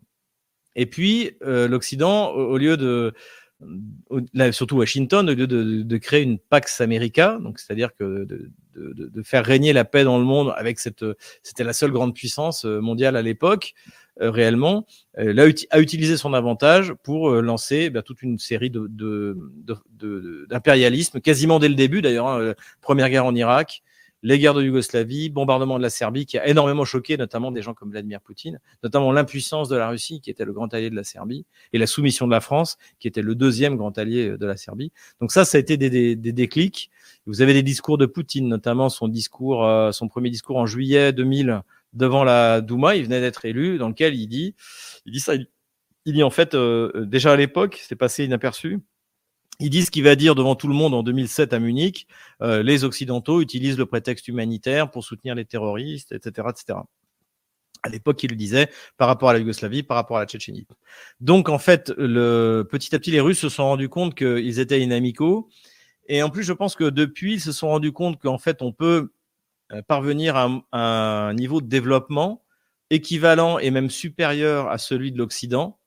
Et 0.77 0.87
puis 0.87 1.33
euh, 1.43 1.69
l'Occident, 1.69 2.31
au, 2.31 2.53
au, 2.53 2.59
lieu 2.59 2.77
de, 2.77 3.13
surtout 4.53 4.77
Washington, 4.77 5.29
au 5.29 5.35
lieu 5.35 5.47
de, 5.47 5.83
de, 5.83 5.97
créer 5.99 6.23
une 6.23 6.39
Pax 6.39 6.81
America, 6.81 7.39
donc 7.43 7.59
c'est-à-dire 7.59 7.95
que 7.95 8.25
de, 8.25 8.51
de, 8.75 9.23
faire 9.23 9.45
régner 9.45 9.73
la 9.73 9.85
paix 9.85 10.05
dans 10.05 10.19
le 10.19 10.25
monde 10.25 10.53
avec 10.57 10.79
cette, 10.79 11.05
c'était 11.43 11.65
la 11.65 11.73
seule 11.73 11.91
grande 11.91 12.15
puissance 12.15 12.65
euh, 12.65 12.81
mondiale 12.81 13.17
à 13.17 13.23
l'époque, 13.23 13.75
euh, 14.21 14.31
réellement, 14.31 14.87
euh, 15.19 15.33
là, 15.33 15.45
a 15.71 15.81
utilisé 15.81 16.17
son 16.17 16.35
avantage 16.35 16.93
pour 17.03 17.31
euh, 17.31 17.41
lancer 17.41 17.89
bah, 17.89 18.03
toute 18.03 18.23
une 18.23 18.39
série 18.39 18.69
de, 18.69 18.87
d'impérialisme, 20.49 21.15
de, 21.15 21.19
de, 21.19 21.23
quasiment 21.23 21.59
dès 21.59 21.69
le 21.69 21.75
début 21.75 22.03
d'ailleurs, 22.03 22.27
hein, 22.27 22.55
première 22.83 23.09
guerre 23.09 23.25
en 23.25 23.35
Irak, 23.35 23.83
les 24.23 24.39
guerres 24.39 24.55
de 24.55 24.63
Yougoslavie, 24.63 25.31
bombardement 25.31 25.79
de 25.79 25.83
la 25.83 25.91
Serbie, 25.91 26.27
qui 26.27 26.39
a 26.39 26.47
énormément 26.47 26.85
choqué 26.85 27.17
notamment 27.17 27.51
des 27.51 27.63
gens 27.63 27.75
comme 27.75 27.91
Vladimir 27.91 28.21
Poutine, 28.21 28.61
notamment 28.83 29.13
l'impuissance 29.13 29.69
de 29.69 29.77
la 29.77 29.89
Russie, 29.89 30.21
qui 30.21 30.31
était 30.31 30.45
le 30.45 30.53
grand 30.53 30.73
allié 30.75 30.91
de 30.91 30.97
la 30.97 31.05
Serbie, 31.05 31.47
et 31.73 31.79
la 31.79 31.87
soumission 31.87 32.27
de 32.27 32.33
la 32.33 32.41
France, 32.41 32.79
qui 32.99 33.09
était 33.09 33.23
le 33.23 33.35
deuxième 33.35 33.77
grand 33.77 33.97
allié 33.97 34.37
de 34.37 34.47
la 34.47 34.57
Serbie. 34.57 34.93
Donc 35.21 35.33
ça, 35.33 35.45
ça 35.45 35.59
a 35.59 35.61
été 35.61 35.77
des, 35.77 35.91
des, 35.91 36.17
des 36.17 36.33
déclics. 36.33 36.91
Vous 37.27 37.43
avez 37.43 37.55
des 37.55 37.63
discours 37.63 37.99
de 37.99 38.07
Poutine, 38.07 38.49
notamment 38.49 38.89
son 38.89 39.09
discours, 39.09 39.65
euh, 39.65 39.93
son 39.93 40.09
premier 40.09 40.31
discours 40.31 40.57
en 40.57 40.67
juillet 40.67 41.13
2000 41.13 41.63
devant 41.93 42.25
la 42.25 42.61
Douma, 42.61 42.97
il 42.97 43.05
venait 43.05 43.21
d'être 43.21 43.45
élu, 43.45 43.79
dans 43.79 43.89
lequel 43.89 44.15
il 44.15 44.29
dit, 44.29 44.55
il 45.07 45.13
dit 45.13 45.21
ça, 45.21 45.35
il, 45.35 45.49
il 46.05 46.15
dit 46.15 46.23
en 46.23 46.31
fait, 46.31 46.55
euh, 46.55 47.05
déjà 47.05 47.33
à 47.33 47.37
l'époque, 47.37 47.81
c'est 47.87 47.97
passé 47.97 48.25
inaperçu, 48.25 48.81
il 49.61 49.71
dit 49.71 49.85
ce 49.85 49.91
qu'il 49.91 50.05
va 50.05 50.17
dire 50.17 50.35
devant 50.35 50.55
tout 50.57 50.69
le 50.69 50.75
monde 50.75 50.95
en 50.95 51.03
2007 51.03 51.53
à 51.53 51.59
Munich, 51.59 52.07
euh, 52.43 52.63
les 52.63 52.85
Occidentaux 52.85 53.41
utilisent 53.43 53.79
le 53.79 53.87
prétexte 53.87 54.27
humanitaire 54.29 54.91
pour 54.91 55.05
soutenir 55.05 55.35
les 55.35 55.45
terroristes, 55.45 56.13
etc., 56.13 56.49
etc. 56.51 56.79
à 57.83 57.89
l'époque, 57.91 58.23
il 58.23 58.31
le 58.31 58.37
disait, 58.37 58.71
par 58.97 59.07
rapport 59.09 59.29
à 59.29 59.35
la 59.35 59.39
Yougoslavie, 59.39 59.83
par 59.83 59.97
rapport 59.97 60.17
à 60.17 60.21
la 60.21 60.27
Tchétchénie. 60.27 60.67
Donc, 61.21 61.49
en 61.49 61.59
fait, 61.59 61.93
le, 61.97 62.67
petit 62.71 62.95
à 62.95 62.99
petit, 62.99 63.11
les 63.11 63.21
Russes 63.21 63.39
se 63.39 63.49
sont 63.51 63.65
rendus 63.65 63.89
compte 63.89 64.15
qu'ils 64.15 64.59
étaient 64.59 64.81
inamicaux. 64.81 65.49
Et 66.09 66.23
en 66.23 66.31
plus, 66.31 66.43
je 66.43 66.53
pense 66.53 66.75
que 66.75 66.85
depuis, 66.85 67.35
ils 67.35 67.41
se 67.41 67.53
sont 67.53 67.69
rendus 67.69 67.93
compte 67.93 68.19
qu'en 68.19 68.39
fait, 68.39 68.63
on 68.63 68.73
peut 68.73 69.13
euh, 69.73 69.83
parvenir 69.83 70.37
à, 70.37 70.49
un 70.73 71.35
niveau 71.35 71.61
de 71.61 71.67
développement 71.69 72.43
équivalent 72.91 73.59
et 73.59 73.71
même 73.71 73.91
supérieur 73.91 74.69
à 74.69 74.79
celui 74.79 75.13
de 75.13 75.19
l'Occident 75.19 75.79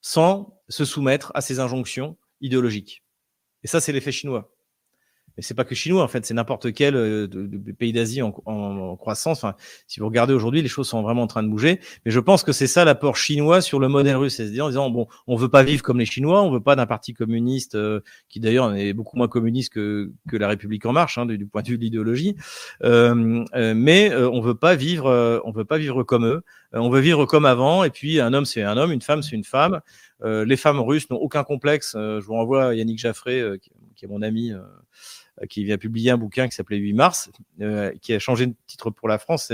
sans 0.00 0.60
se 0.68 0.84
soumettre 0.84 1.30
à 1.34 1.40
ces 1.40 1.60
injonctions 1.60 2.16
idéologiques. 2.40 3.02
Et 3.64 3.66
ça, 3.66 3.80
c'est 3.80 3.92
l'effet 3.92 4.12
chinois 4.12 4.50
et 5.38 5.42
c'est 5.42 5.54
pas 5.54 5.64
que 5.64 5.74
chinois 5.74 6.02
en 6.02 6.08
fait, 6.08 6.26
c'est 6.26 6.34
n'importe 6.34 6.72
quel 6.72 6.96
euh, 6.96 7.28
pays 7.78 7.92
d'Asie 7.92 8.22
en, 8.22 8.32
croissance. 8.96 9.38
Enfin, 9.38 9.54
si 9.86 10.00
vous 10.00 10.06
regardez 10.06 10.34
aujourd'hui, 10.34 10.62
les 10.62 10.68
choses 10.68 10.88
sont 10.88 11.00
vraiment 11.00 11.22
en 11.22 11.26
train 11.28 11.44
de 11.44 11.48
bouger. 11.48 11.80
Mais 12.04 12.10
je 12.10 12.18
pense 12.18 12.42
que 12.42 12.50
c'est 12.50 12.66
ça 12.66 12.84
l'apport 12.84 13.16
chinois 13.16 13.60
sur 13.60 13.78
le 13.78 13.88
modèle 13.88 14.16
russe, 14.16 14.34
c'est-à-dire 14.36 14.66
en 14.66 14.68
disant 14.68 14.90
bon, 14.90 15.06
on 15.28 15.36
veut 15.36 15.48
pas 15.48 15.62
vivre 15.62 15.82
comme 15.82 16.00
les 16.00 16.06
Chinois, 16.06 16.42
on 16.42 16.50
veut 16.50 16.60
pas 16.60 16.74
d'un 16.74 16.86
parti 16.86 17.14
communiste 17.14 17.76
euh, 17.76 18.00
qui 18.28 18.40
d'ailleurs 18.40 18.74
est 18.74 18.92
beaucoup 18.92 19.16
moins 19.16 19.28
communiste 19.28 19.72
que, 19.72 20.10
que 20.28 20.36
la 20.36 20.48
République 20.48 20.84
en 20.86 20.92
marche 20.92 21.18
hein, 21.18 21.26
du, 21.26 21.46
point 21.46 21.62
de 21.62 21.68
vue 21.68 21.78
de 21.78 21.84
l'idéologie. 21.84 22.34
Euh, 22.82 23.44
euh 23.54 23.74
mais 23.76 24.12
on 24.14 24.40
veut 24.40 24.56
pas 24.56 24.74
vivre, 24.74 25.40
on 25.44 25.52
veut 25.52 25.64
pas 25.64 25.78
vivre 25.78 26.02
comme 26.02 26.26
eux. 26.26 26.42
on 26.72 26.90
veut 26.90 27.00
vivre 27.00 27.26
comme 27.26 27.44
avant. 27.44 27.84
Et 27.84 27.90
puis 27.90 28.20
un 28.20 28.32
homme 28.32 28.44
c'est 28.44 28.62
un 28.62 28.76
homme, 28.76 28.90
une 28.90 29.02
femme 29.02 29.22
c'est 29.22 29.36
une 29.36 29.44
femme. 29.44 29.80
Les 30.24 30.56
femmes 30.56 30.80
russes 30.80 31.08
n'ont 31.10 31.18
aucun 31.18 31.44
complexe. 31.44 31.92
je 31.94 32.24
vous 32.24 32.34
renvoie 32.34 32.66
à 32.66 32.74
Yannick 32.74 32.98
Jaffré, 32.98 33.42
qui 33.94 34.04
est 34.04 34.08
mon 34.08 34.22
ami 34.22 34.52
euh, 35.42 35.46
qui 35.46 35.64
vient 35.64 35.78
publier 35.78 36.10
un 36.10 36.16
bouquin 36.16 36.48
qui 36.48 36.54
s'appelait 36.54 36.78
8 36.78 36.92
mars, 36.94 37.30
euh, 37.60 37.92
qui 38.00 38.12
a 38.12 38.18
changé 38.18 38.46
de 38.46 38.54
titre 38.66 38.90
pour 38.90 39.08
la 39.08 39.18
France. 39.18 39.52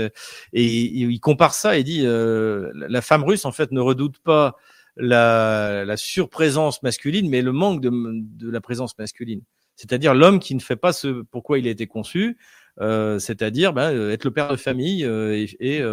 Et, 0.53 0.63
il 0.63 1.19
compare 1.19 1.53
ça 1.53 1.77
et 1.77 1.83
dit 1.83 2.01
euh, 2.05 2.71
la 2.73 3.01
femme 3.01 3.23
russe, 3.23 3.45
en 3.45 3.51
fait, 3.51 3.71
ne 3.71 3.79
redoute 3.79 4.19
pas 4.19 4.55
la, 4.97 5.83
la 5.85 5.97
surprésence 5.97 6.81
masculine, 6.83 7.29
mais 7.29 7.41
le 7.41 7.51
manque 7.51 7.81
de, 7.81 7.91
de 7.91 8.49
la 8.49 8.61
présence 8.61 8.97
masculine. 8.97 9.41
C'est-à-dire 9.75 10.13
l'homme 10.13 10.39
qui 10.39 10.55
ne 10.55 10.61
fait 10.61 10.77
pas 10.77 10.93
ce 10.93 11.23
pourquoi 11.23 11.59
il 11.59 11.67
a 11.67 11.71
été 11.71 11.87
conçu, 11.87 12.29
euh, 12.29 12.33
c'est-à-dire 12.79 13.73
ben, 13.73 14.09
être 14.09 14.25
le 14.25 14.31
père 14.31 14.51
de 14.51 14.57
famille 14.57 15.03
et, 15.03 15.47
et, 15.59 15.83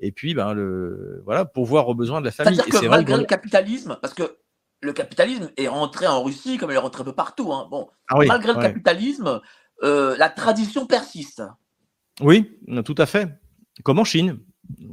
et 0.00 0.12
puis 0.12 0.34
ben, 0.34 0.52
le, 0.54 1.22
voilà, 1.24 1.44
pourvoir 1.44 1.88
aux 1.88 1.94
besoins 1.94 2.20
de 2.20 2.26
la 2.26 2.32
famille. 2.32 2.56
C'est-à-dire 2.56 2.80
que 2.80 2.86
malgré 2.86 3.16
le 3.16 3.24
capitalisme, 3.24 3.98
parce 4.00 4.14
que 4.14 4.38
le 4.82 4.92
capitalisme 4.92 5.50
est 5.56 5.68
rentré 5.68 6.06
en 6.06 6.22
Russie 6.22 6.58
comme 6.58 6.70
il 6.70 6.74
est 6.74 6.78
rentré 6.78 7.02
un 7.02 7.04
peu 7.04 7.14
partout. 7.14 7.52
Hein. 7.52 7.66
Bon, 7.70 7.88
ah 8.08 8.18
malgré 8.26 8.52
le 8.52 8.60
capitalisme, 8.60 9.40
euh, 9.82 10.16
la 10.16 10.28
tradition 10.28 10.86
persiste. 10.86 11.42
Oui, 12.20 12.58
tout 12.84 12.94
à 12.98 13.06
fait. 13.06 13.28
Comme 13.84 13.98
en 13.98 14.04
Chine. 14.04 14.38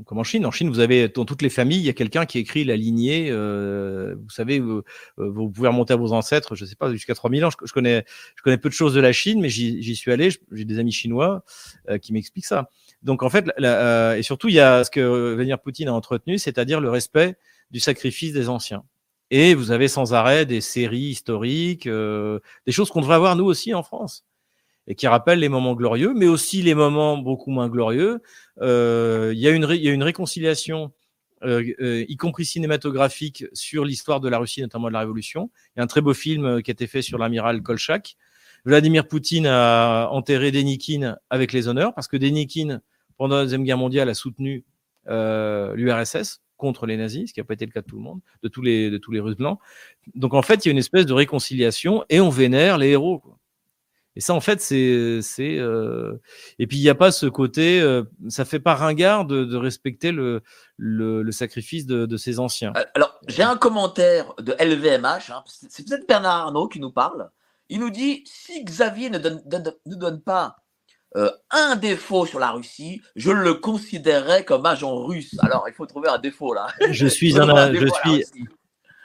Comme 0.05 0.19
en 0.19 0.23
Chine. 0.23 0.45
En 0.45 0.51
Chine, 0.51 0.69
vous 0.69 0.79
avez 0.79 1.07
dans 1.07 1.25
toutes 1.25 1.41
les 1.41 1.49
familles, 1.49 1.79
il 1.79 1.85
y 1.85 1.89
a 1.89 1.93
quelqu'un 1.93 2.25
qui 2.25 2.39
écrit 2.39 2.63
la 2.63 2.75
lignée. 2.75 3.27
Euh, 3.29 4.15
vous 4.21 4.29
savez, 4.29 4.59
vous, 4.59 4.83
euh, 5.19 5.29
vous, 5.29 5.49
pouvez 5.49 5.67
remonter 5.67 5.93
à 5.93 5.95
vos 5.95 6.11
ancêtres, 6.13 6.55
je 6.55 6.63
ne 6.63 6.69
sais 6.69 6.75
pas, 6.75 6.91
jusqu'à 6.91 7.15
3000 7.15 7.45
ans. 7.45 7.49
Je, 7.49 7.73
connais, 7.73 8.05
je 8.35 8.43
connais 8.43 8.57
peu 8.57 8.69
de 8.69 8.73
choses 8.73 8.93
de 8.93 9.01
la 9.01 9.13
Chine, 9.13 9.41
mais 9.41 9.49
j'y 9.49 9.95
suis 9.95 10.11
allé. 10.11 10.29
J'ai 10.51 10.65
des 10.65 10.79
amis 10.79 10.91
chinois 10.91 11.43
qui 12.01 12.13
m'expliquent 12.13 12.45
ça. 12.45 12.69
Donc 13.01 13.23
en 13.23 13.29
fait, 13.29 13.45
et 13.59 14.23
surtout, 14.23 14.49
il 14.49 14.55
y 14.55 14.59
a 14.59 14.83
ce 14.83 14.91
que 14.91 15.33
Vladimir 15.35 15.59
Poutine 15.59 15.87
a 15.87 15.93
entretenu, 15.93 16.37
c'est-à-dire 16.37 16.79
le 16.79 16.89
respect 16.89 17.35
du 17.71 17.79
sacrifice 17.79 18.33
des 18.33 18.49
anciens. 18.49 18.83
Et 19.35 19.55
vous 19.55 19.71
avez 19.71 19.87
sans 19.87 20.13
arrêt 20.13 20.45
des 20.45 20.61
séries 20.61 21.09
historiques, 21.09 21.87
euh, 21.87 22.39
des 22.67 22.71
choses 22.71 22.91
qu'on 22.91 23.01
devrait 23.01 23.15
avoir 23.15 23.35
nous 23.35 23.45
aussi 23.45 23.73
en 23.73 23.81
France, 23.81 24.25
et 24.87 24.95
qui 24.95 25.07
rappellent 25.07 25.39
les 25.39 25.49
moments 25.49 25.75
glorieux, 25.75 26.13
mais 26.15 26.27
aussi 26.27 26.61
les 26.61 26.75
moments 26.75 27.17
beaucoup 27.17 27.51
moins 27.51 27.69
glorieux. 27.69 28.21
Euh, 28.61 29.31
il 29.33 29.39
y, 29.39 29.47
a 29.47 29.51
une 29.51 29.67
y 29.69 29.87
a 29.87 29.91
une 29.91 30.03
réconciliation, 30.03 30.91
euh, 31.43 32.05
y 32.07 32.17
compris 32.17 32.45
cinématographique, 32.45 33.45
sur 33.53 33.85
l'histoire 33.85 34.19
de 34.19 34.29
la 34.29 34.37
Russie, 34.37 34.61
notamment 34.61 34.87
de 34.87 34.93
la 34.93 34.99
Révolution. 34.99 35.51
Il 35.75 35.79
y 35.79 35.81
a 35.81 35.83
un 35.83 35.87
très 35.87 36.01
beau 36.01 36.13
film 36.13 36.61
qui 36.61 36.71
a 36.71 36.73
été 36.73 36.87
fait 36.87 37.01
sur 37.01 37.17
l'amiral 37.17 37.61
Kolchak. 37.61 38.17
Vladimir 38.65 39.07
Poutine 39.07 39.47
a 39.47 40.07
enterré 40.11 40.51
Denikin 40.51 41.17
avec 41.29 41.53
les 41.53 41.67
honneurs, 41.67 41.93
parce 41.93 42.07
que 42.07 42.17
Denikin, 42.17 42.81
pendant 43.17 43.37
la 43.37 43.43
Deuxième 43.43 43.63
Guerre 43.63 43.77
mondiale, 43.77 44.09
a 44.09 44.13
soutenu 44.13 44.63
l'URSS 45.07 46.41
contre 46.57 46.85
les 46.85 46.95
nazis, 46.95 47.29
ce 47.29 47.33
qui 47.33 47.41
n'a 47.41 47.43
pas 47.43 47.55
été 47.55 47.65
le 47.65 47.71
cas 47.71 47.81
de 47.81 47.85
tout 47.85 47.97
le 47.97 48.01
monde, 48.01 48.21
de 48.41 48.47
tous 48.47 48.61
les, 48.61 48.89
de 48.89 48.97
tous 48.97 49.11
les 49.11 49.19
Russes 49.19 49.35
blancs. 49.35 49.59
Donc 50.15 50.33
en 50.33 50.41
fait, 50.41 50.63
il 50.63 50.69
y 50.69 50.69
a 50.69 50.71
une 50.71 50.77
espèce 50.77 51.05
de 51.05 51.11
réconciliation 51.11 52.05
et 52.09 52.21
on 52.21 52.29
vénère 52.29 52.77
les 52.77 52.89
héros. 52.89 53.19
Quoi. 53.19 53.37
Et 54.15 54.21
ça, 54.21 54.33
en 54.33 54.41
fait, 54.41 54.61
c'est, 54.61 55.21
c'est, 55.21 55.57
euh... 55.57 56.21
et 56.59 56.67
puis 56.67 56.77
il 56.77 56.81
n'y 56.81 56.89
a 56.89 56.95
pas 56.95 57.11
ce 57.11 57.25
côté, 57.25 57.81
euh, 57.81 58.03
ça 58.29 58.45
fait 58.45 58.59
pas 58.59 58.75
ringard 58.75 59.25
de, 59.25 59.43
de 59.43 59.57
respecter 59.57 60.11
le, 60.11 60.43
le, 60.77 61.23
le 61.23 61.31
sacrifice 61.31 61.85
de, 61.87 62.05
de, 62.05 62.17
ces 62.17 62.39
anciens. 62.39 62.73
Euh, 62.77 62.83
alors, 62.93 63.19
j'ai 63.27 63.43
un 63.43 63.57
commentaire 63.57 64.33
de 64.39 64.53
LVMH. 64.59 65.31
Hein, 65.31 65.43
c'est 65.47 65.87
peut-être 65.87 66.07
Bernard 66.07 66.47
Arnault 66.47 66.67
qui 66.67 66.79
nous 66.79 66.91
parle. 66.91 67.29
Il 67.69 67.79
nous 67.79 67.89
dit 67.89 68.23
si 68.25 68.63
Xavier 68.63 69.09
ne 69.09 69.17
donne, 69.17 69.41
ne 69.85 69.95
donne 69.95 70.21
pas 70.21 70.57
euh, 71.15 71.29
un 71.51 71.75
défaut 71.75 72.25
sur 72.25 72.39
la 72.39 72.51
Russie, 72.51 73.01
je 73.15 73.29
le 73.29 73.53
considérerais 73.53 74.45
comme 74.45 74.65
agent 74.65 74.95
russe. 74.95 75.35
Alors, 75.39 75.65
il 75.67 75.73
faut 75.73 75.85
trouver 75.85 76.09
un 76.09 76.17
défaut 76.17 76.53
là. 76.53 76.67
Je 76.89 77.05
suis 77.05 77.39
un, 77.39 77.73
je 77.73 77.87
suis, 77.87 78.25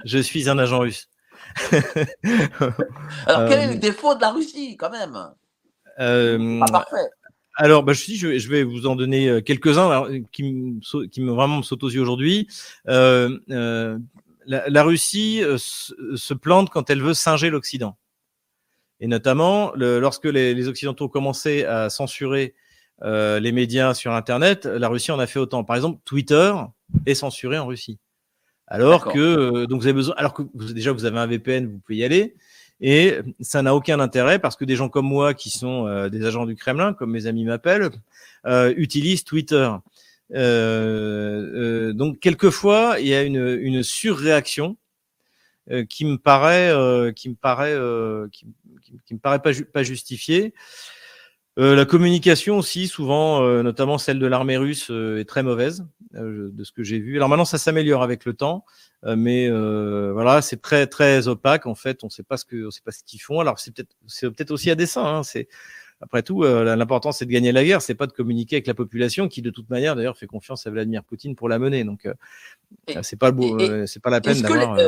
je 0.04 0.18
suis 0.18 0.48
un 0.48 0.58
agent 0.58 0.78
russe. 0.78 1.08
Alors, 3.26 3.48
quel 3.48 3.60
est 3.60 3.66
le 3.68 3.74
euh, 3.74 3.78
défaut 3.78 4.14
de 4.14 4.20
la 4.20 4.30
Russie 4.30 4.76
quand 4.76 4.90
même? 4.90 5.16
euh, 6.00 6.60
Pas 6.60 6.66
parfait. 6.66 6.96
Alors, 7.56 7.82
bah, 7.82 7.92
je, 7.92 8.12
je, 8.14 8.38
je 8.38 8.48
vais 8.48 8.62
vous 8.62 8.86
en 8.86 8.94
donner 8.94 9.42
quelques-uns 9.42 10.06
qui, 10.32 10.42
me, 10.44 11.06
qui 11.06 11.20
me 11.20 11.32
vraiment 11.32 11.58
me 11.58 11.62
sautent 11.62 11.82
aux 11.82 11.90
yeux 11.90 12.00
aujourd'hui. 12.02 12.46
Euh, 12.88 13.38
la, 14.46 14.68
la, 14.68 14.82
Russie 14.82 15.42
se 15.58 16.34
plante 16.34 16.70
quand 16.70 16.88
elle 16.88 17.02
veut 17.02 17.14
singer 17.14 17.50
l'Occident. 17.50 17.96
Et 19.00 19.06
notamment, 19.06 19.72
le, 19.74 20.00
lorsque 20.00 20.24
les, 20.24 20.54
les, 20.54 20.68
Occidentaux 20.68 21.08
commençaient 21.08 21.64
à 21.64 21.90
censurer 21.90 22.54
euh, 23.02 23.38
les 23.38 23.52
médias 23.52 23.94
sur 23.94 24.12
Internet, 24.12 24.66
la 24.66 24.88
Russie 24.88 25.12
en 25.12 25.18
a 25.18 25.26
fait 25.26 25.38
autant. 25.38 25.62
Par 25.64 25.76
exemple, 25.76 26.00
Twitter 26.04 26.52
est 27.06 27.14
censuré 27.14 27.58
en 27.58 27.66
Russie. 27.66 27.98
Alors 28.68 29.12
que, 29.12 29.18
euh, 29.18 29.66
donc 29.66 29.80
vous 29.80 29.86
avez 29.86 29.94
besoin, 29.94 30.14
alors 30.16 30.34
que 30.34 30.42
vous, 30.54 30.72
déjà 30.72 30.92
vous 30.92 31.04
avez 31.04 31.18
un 31.18 31.26
VPN, 31.26 31.66
vous 31.66 31.78
pouvez 31.78 31.96
y 31.98 32.04
aller. 32.04 32.34
Et 32.80 33.18
ça 33.40 33.62
n'a 33.62 33.74
aucun 33.74 33.98
intérêt 33.98 34.38
parce 34.38 34.54
que 34.54 34.64
des 34.64 34.76
gens 34.76 34.88
comme 34.88 35.06
moi, 35.06 35.34
qui 35.34 35.50
sont 35.50 35.86
euh, 35.86 36.08
des 36.08 36.24
agents 36.24 36.46
du 36.46 36.54
Kremlin, 36.54 36.92
comme 36.92 37.10
mes 37.10 37.26
amis 37.26 37.44
m'appellent, 37.44 37.90
euh, 38.46 38.72
utilisent 38.76 39.24
Twitter. 39.24 39.68
donc 40.30 42.20
quelquefois, 42.20 42.96
il 43.00 43.08
y 43.08 43.14
a 43.14 43.22
une, 43.22 43.58
une 43.60 43.82
surréaction 43.82 44.76
euh, 45.70 45.84
qui 45.84 46.06
me 46.06 46.16
paraît, 46.16 46.70
euh, 46.70 47.12
qui 47.12 47.28
me 47.28 47.34
paraît, 47.34 47.74
euh, 47.74 48.26
qui, 48.32 48.46
qui, 49.04 49.12
me 49.12 49.18
paraît 49.18 49.42
pas, 49.42 49.50
pas 49.70 49.82
justifié. 51.58 51.76
la 51.76 51.84
communication 51.84 52.58
aussi, 52.58 52.88
souvent, 52.88 53.42
notamment 53.62 53.98
celle 53.98 54.18
de 54.18 54.26
l'armée 54.26 54.56
russe, 54.56 54.90
est 54.90 55.28
très 55.28 55.42
mauvaise 55.42 55.84
de 56.12 56.64
ce 56.64 56.72
que 56.72 56.82
j'ai 56.82 56.98
vu. 56.98 57.16
Alors 57.16 57.28
maintenant, 57.28 57.44
ça 57.44 57.58
s'améliore 57.58 58.02
avec 58.02 58.24
le 58.24 58.32
temps, 58.34 58.64
mais 59.04 59.50
voilà, 59.50 60.40
c'est 60.42 60.60
très 60.60 60.86
très 60.86 61.28
opaque. 61.28 61.66
En 61.66 61.74
fait, 61.74 62.04
on 62.04 62.10
sait 62.10 62.22
pas 62.22 62.36
ce 62.36 62.44
que, 62.44 62.66
on 62.66 62.70
sait 62.70 62.82
pas 62.84 62.92
ce 62.92 63.02
qu'ils 63.04 63.20
font. 63.20 63.40
Alors 63.40 63.58
c'est 63.58 63.74
peut-être, 63.74 63.94
c'est 64.06 64.30
peut-être 64.30 64.50
aussi 64.50 64.70
à 64.70 64.74
dessein. 64.74 65.04
Hein, 65.04 65.22
c'est 65.22 65.48
après 66.00 66.22
tout, 66.22 66.42
l'important 66.44 67.10
c'est 67.10 67.26
de 67.26 67.32
gagner 67.32 67.50
la 67.50 67.64
guerre, 67.64 67.82
c'est 67.82 67.96
pas 67.96 68.06
de 68.06 68.12
communiquer 68.12 68.56
avec 68.56 68.68
la 68.68 68.74
population 68.74 69.26
qui, 69.28 69.42
de 69.42 69.50
toute 69.50 69.68
manière, 69.68 69.96
d'ailleurs, 69.96 70.16
fait 70.16 70.28
confiance 70.28 70.66
à 70.66 70.70
Vladimir 70.70 71.02
Poutine 71.02 71.34
pour 71.34 71.48
la 71.48 71.58
mener. 71.58 71.82
Donc, 71.84 72.08
c'est 73.02 73.18
pas 73.18 73.30
le 73.30 73.86
c'est 73.86 74.00
pas 74.00 74.10
la 74.10 74.20
peine 74.20 74.40
d'avoir. 74.40 74.78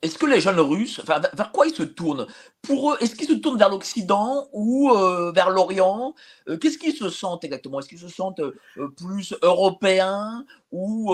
Est-ce 0.00 0.16
que 0.16 0.26
les 0.26 0.40
jeunes 0.40 0.60
Russes, 0.60 1.00
enfin, 1.02 1.20
vers 1.34 1.50
quoi 1.50 1.66
ils 1.66 1.74
se 1.74 1.82
tournent? 1.82 2.26
Pour 2.62 2.92
eux, 2.92 2.96
est-ce 3.00 3.16
qu'ils 3.16 3.26
se 3.26 3.32
tournent 3.32 3.58
vers 3.58 3.68
l'Occident 3.68 4.46
ou 4.52 4.90
euh, 4.90 5.32
vers 5.32 5.50
l'Orient? 5.50 6.14
Euh, 6.48 6.56
Qu'est-ce 6.56 6.78
qu'ils 6.78 6.94
se 6.94 7.10
sentent 7.10 7.42
exactement? 7.42 7.80
Est-ce 7.80 7.88
qu'ils 7.88 7.98
se 7.98 8.08
sentent 8.08 8.38
euh, 8.38 8.88
plus 8.96 9.34
européens 9.42 10.44
ou 10.70 11.12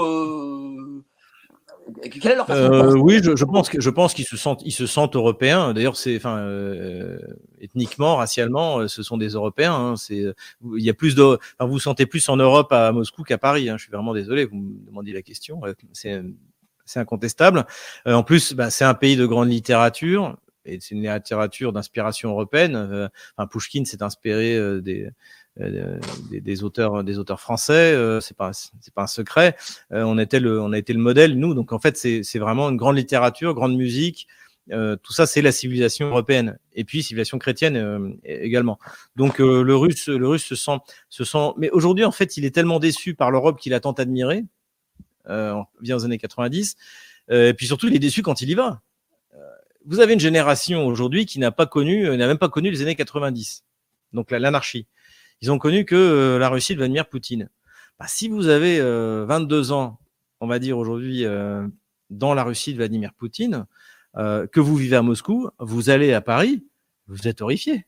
quelle 2.02 2.32
est 2.32 2.36
leur 2.36 2.46
façon 2.46 2.98
Oui, 2.98 3.20
je, 3.22 3.36
je, 3.36 3.44
pense 3.44 3.70
que 3.70 3.80
je 3.80 3.90
pense 3.90 4.12
qu'ils 4.14 4.26
se 4.26 4.36
sentent 4.36 4.62
ils 4.64 4.72
se 4.72 4.86
sentent 4.86 5.16
européens. 5.16 5.72
D'ailleurs, 5.72 5.96
c'est 5.96 6.16
enfin 6.16 6.46
ethniquement, 7.60 8.16
racialement, 8.16 8.86
ce 8.86 9.02
sont 9.02 9.16
des 9.16 9.30
Européens. 9.30 9.74
Hein. 9.74 9.96
C'est 9.96 10.24
il 10.76 10.82
y 10.82 10.90
a 10.90 10.94
plus 10.94 11.14
de, 11.14 11.22
enfin, 11.22 11.66
vous 11.66 11.72
vous 11.72 11.78
sentez 11.78 12.04
plus 12.04 12.28
en 12.28 12.36
Europe 12.36 12.70
à 12.72 12.92
Moscou 12.92 13.22
qu'à 13.22 13.38
Paris. 13.38 13.70
Hein. 13.70 13.76
Je 13.78 13.84
suis 13.84 13.92
vraiment 13.92 14.12
désolé. 14.12 14.44
Vous 14.44 14.56
me 14.56 14.86
demandez 14.86 15.12
la 15.12 15.22
question. 15.22 15.60
C'est 15.92 16.22
c'est 16.84 17.00
incontestable. 17.00 17.66
Euh, 18.06 18.14
en 18.14 18.22
plus, 18.22 18.52
bah, 18.54 18.70
c'est 18.70 18.84
un 18.84 18.94
pays 18.94 19.16
de 19.16 19.26
grande 19.26 19.48
littérature 19.50 20.36
et 20.64 20.78
c'est 20.80 20.94
une 20.94 21.02
littérature 21.02 21.72
d'inspiration 21.72 22.30
européenne. 22.30 22.76
Euh, 22.76 23.08
enfin, 23.36 23.46
Pushkin 23.46 23.84
s'est 23.84 24.02
inspiré 24.02 24.56
euh, 24.56 24.80
des, 24.80 25.08
des, 25.58 26.40
des, 26.40 26.64
auteurs 26.64 27.04
des 27.04 27.20
auteurs 27.20 27.40
français 27.40 27.96
c'est 28.20 28.36
pas 28.36 28.50
c'est 28.52 28.92
pas 28.92 29.02
un 29.02 29.06
secret 29.06 29.54
on 29.90 30.18
était 30.18 30.40
le 30.40 30.60
on 30.60 30.72
a 30.72 30.78
été 30.78 30.92
le 30.92 30.98
modèle 30.98 31.38
nous 31.38 31.54
donc 31.54 31.72
en 31.72 31.78
fait 31.78 31.96
c'est 31.96 32.24
c'est 32.24 32.40
vraiment 32.40 32.70
une 32.70 32.76
grande 32.76 32.96
littérature 32.96 33.54
grande 33.54 33.76
musique 33.76 34.26
Euh, 34.72 34.96
tout 34.96 35.12
ça, 35.12 35.26
c'est 35.26 35.42
la 35.42 35.52
civilisation 35.52 36.08
européenne 36.08 36.58
et 36.72 36.84
puis 36.84 37.02
civilisation 37.02 37.38
chrétienne 37.38 37.76
euh, 37.76 38.10
également. 38.24 38.78
Donc 39.14 39.40
euh, 39.40 39.62
le 39.62 39.76
russe, 39.76 40.08
le 40.08 40.26
russe 40.26 40.44
se 40.44 40.54
sent, 40.54 40.78
se 41.10 41.24
sent. 41.24 41.52
Mais 41.58 41.70
aujourd'hui, 41.70 42.04
en 42.04 42.12
fait, 42.12 42.36
il 42.36 42.44
est 42.44 42.54
tellement 42.54 42.78
déçu 42.80 43.14
par 43.14 43.30
l'Europe 43.30 43.58
qu'il 43.60 43.74
a 43.74 43.80
tant 43.80 43.92
admiré, 43.92 44.44
euh, 45.28 45.60
vient 45.80 45.96
aux 45.96 46.04
années 46.04 46.18
90. 46.18 46.76
et 47.30 47.54
puis 47.54 47.66
surtout, 47.66 47.88
il 47.88 47.94
est 47.94 48.00
déçu 48.00 48.22
quand 48.22 48.40
il 48.42 48.50
y 48.50 48.54
va. 48.54 48.80
Vous 49.86 50.00
avez 50.00 50.14
une 50.14 50.20
génération 50.20 50.86
aujourd'hui 50.86 51.26
qui 51.26 51.38
n'a 51.38 51.50
pas 51.50 51.66
connu, 51.66 52.04
n'a 52.16 52.26
même 52.26 52.38
pas 52.38 52.48
connu 52.48 52.70
les 52.70 52.80
années 52.80 52.94
90. 52.94 53.64
Donc 54.12 54.30
l'anarchie. 54.30 54.86
Ils 55.42 55.52
ont 55.52 55.58
connu 55.58 55.84
que 55.84 56.38
la 56.40 56.48
Russie 56.48 56.72
de 56.72 56.78
Vladimir 56.78 57.06
Poutine. 57.06 57.50
Bah, 57.98 58.06
si 58.08 58.28
vous 58.28 58.48
avez 58.48 58.80
22 58.80 59.72
ans, 59.72 59.98
on 60.40 60.46
va 60.46 60.58
dire 60.58 60.78
aujourd'hui, 60.78 61.26
dans 62.10 62.32
la 62.34 62.44
Russie 62.44 62.72
de 62.72 62.78
Vladimir 62.78 63.12
Poutine, 63.12 63.66
euh, 64.16 64.46
que 64.46 64.60
vous 64.60 64.76
vivez 64.76 64.96
à 64.96 65.02
Moscou, 65.02 65.48
vous 65.58 65.90
allez 65.90 66.12
à 66.12 66.20
Paris, 66.20 66.64
vous 67.08 67.26
êtes 67.26 67.40
horrifié. 67.40 67.84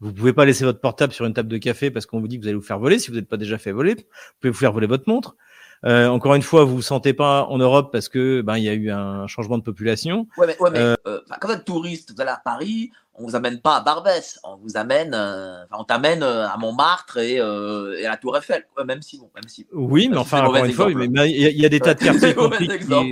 Vous 0.00 0.12
pouvez 0.12 0.32
pas 0.32 0.44
laisser 0.44 0.64
votre 0.64 0.80
portable 0.80 1.12
sur 1.12 1.24
une 1.24 1.34
table 1.34 1.48
de 1.48 1.58
café 1.58 1.92
parce 1.92 2.06
qu'on 2.06 2.20
vous 2.20 2.26
dit 2.26 2.36
que 2.36 2.42
vous 2.42 2.48
allez 2.48 2.56
vous 2.56 2.62
faire 2.62 2.80
voler. 2.80 2.98
Si 2.98 3.08
vous 3.08 3.16
n'êtes 3.16 3.28
pas 3.28 3.36
déjà 3.36 3.56
fait 3.56 3.70
voler, 3.70 3.94
vous 3.94 4.02
pouvez 4.40 4.50
vous 4.50 4.58
faire 4.58 4.72
voler 4.72 4.88
votre 4.88 5.08
montre. 5.08 5.36
Euh, 5.84 6.08
encore 6.08 6.34
une 6.34 6.42
fois, 6.42 6.64
vous 6.64 6.76
vous 6.76 6.82
sentez 6.82 7.12
pas 7.12 7.44
en 7.44 7.58
Europe 7.58 7.90
parce 7.90 8.08
que 8.08 8.40
ben 8.40 8.56
il 8.56 8.64
y 8.64 8.68
a 8.68 8.74
eu 8.74 8.90
un 8.90 9.26
changement 9.26 9.58
de 9.58 9.62
population. 9.62 10.28
Ouais, 10.36 10.46
mais, 10.46 10.56
ouais, 10.60 10.70
mais 10.70 10.78
euh, 10.78 10.94
euh 11.06 11.20
quand 11.40 11.48
vous 11.48 11.54
êtes 11.54 11.64
touriste, 11.64 12.12
vous 12.14 12.20
allez 12.20 12.30
à 12.30 12.40
Paris, 12.42 12.90
on 13.14 13.24
vous 13.24 13.34
amène 13.34 13.60
pas 13.60 13.76
à 13.76 13.80
Barbès, 13.80 14.38
on 14.44 14.56
vous 14.56 14.76
amène, 14.76 15.12
euh, 15.14 15.64
on 15.72 15.84
t'amène 15.84 16.22
euh, 16.22 16.48
à 16.48 16.56
Montmartre 16.56 17.18
et, 17.18 17.34
et, 17.36 18.06
à 18.06 18.10
la 18.10 18.16
Tour 18.16 18.36
Eiffel, 18.36 18.64
même 18.86 19.02
si 19.02 19.18
bon, 19.18 19.30
même 19.34 19.48
si. 19.48 19.66
Oui, 19.72 20.08
mais 20.08 20.18
enfin 20.18 20.44
encore 20.44 20.64
une 20.64 20.72
fois, 20.72 20.90
il 20.90 21.00
y, 21.00 21.60
y, 21.60 21.66
a 21.66 21.68
des 21.68 21.80
tas 21.80 21.94
de 21.94 22.00
quartiers 22.04 22.34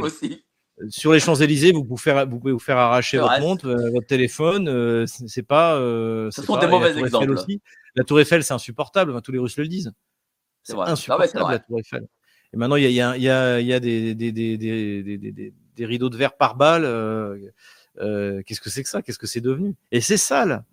aussi 0.01 0.45
sur 0.89 1.13
les 1.13 1.73
vous 1.73 1.85
pouvez 1.85 2.01
faire, 2.01 2.27
vous 2.27 2.39
pouvez 2.39 2.53
vous 2.53 2.59
faire 2.59 2.79
arracher 2.79 3.19
votre 3.19 3.41
montre, 3.41 3.67
euh, 3.67 3.91
votre 3.91 4.07
téléphone. 4.07 4.69
Euh, 4.69 5.05
c'est 5.07 5.43
pas. 5.43 5.77
Euh, 5.77 6.31
Ce 6.31 6.43
sont 6.43 6.57
des 6.57 6.67
mauvais 6.67 6.97
exemples. 6.99 7.33
Aussi. 7.33 7.61
La 7.95 8.05
Tour 8.05 8.21
Eiffel, 8.21 8.43
c'est 8.43 8.55
insupportable. 8.55 9.21
tous 9.23 9.33
les 9.33 9.39
Russes 9.39 9.57
le 9.57 9.69
disent. 9.69 9.93
C'est 10.63 10.79
insupportable 10.79 11.53
la 11.53 11.59
Tour 11.59 11.79
Eiffel. 11.79 12.07
Et 12.53 12.57
maintenant, 12.57 12.77
il 12.77 12.91
y 12.91 13.01
a, 13.01 13.81
des, 13.81 15.53
rideaux 15.79 16.09
de 16.11 16.17
verre 16.17 16.37
par 16.37 16.57
balle. 16.57 16.83
Qu'est-ce 17.97 18.61
que 18.61 18.71
c'est 18.71 18.83
que 18.83 18.89
ça? 18.89 19.03
Qu'est-ce 19.03 19.19
que 19.19 19.27
c'est 19.27 19.41
devenu? 19.41 19.75
Et 19.93 20.01
c'est 20.01 20.17
sale. 20.17 20.65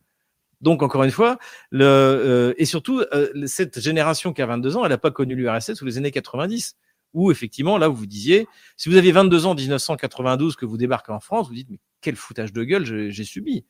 Donc, 0.62 0.82
encore 0.82 1.04
une 1.04 1.12
fois, 1.12 1.38
le, 1.70 2.56
et 2.58 2.66
surtout, 2.66 3.04
cette 3.46 3.80
génération 3.80 4.34
qui 4.34 4.42
a 4.42 4.48
22 4.48 4.78
ans, 4.78 4.84
elle 4.84 4.90
n'a 4.90 4.98
pas 4.98 5.12
connu 5.12 5.36
l'URSS 5.36 5.76
sous 5.76 5.86
les 5.86 5.98
années 5.98 6.12
90 6.12 6.76
où 7.14 7.32
effectivement, 7.32 7.78
là, 7.78 7.88
vous 7.88 7.96
vous 7.96 8.06
disiez, 8.06 8.48
si 8.76 8.90
vous 8.90 8.96
aviez 8.96 9.12
22 9.12 9.46
ans 9.46 9.52
en 9.52 9.56
1992 9.56 10.56
que 10.56 10.66
vous 10.66 10.78
débarquez 10.78 11.12
en 11.12 11.20
France, 11.20 11.48
vous 11.48 11.56
dites, 11.56 11.70
mais 11.70 11.80
quel 12.02 12.16
foutage 12.16 12.54
de 12.54 12.64
gueule 12.64 12.86
j'ai 12.86 13.24
subi. 13.24 13.66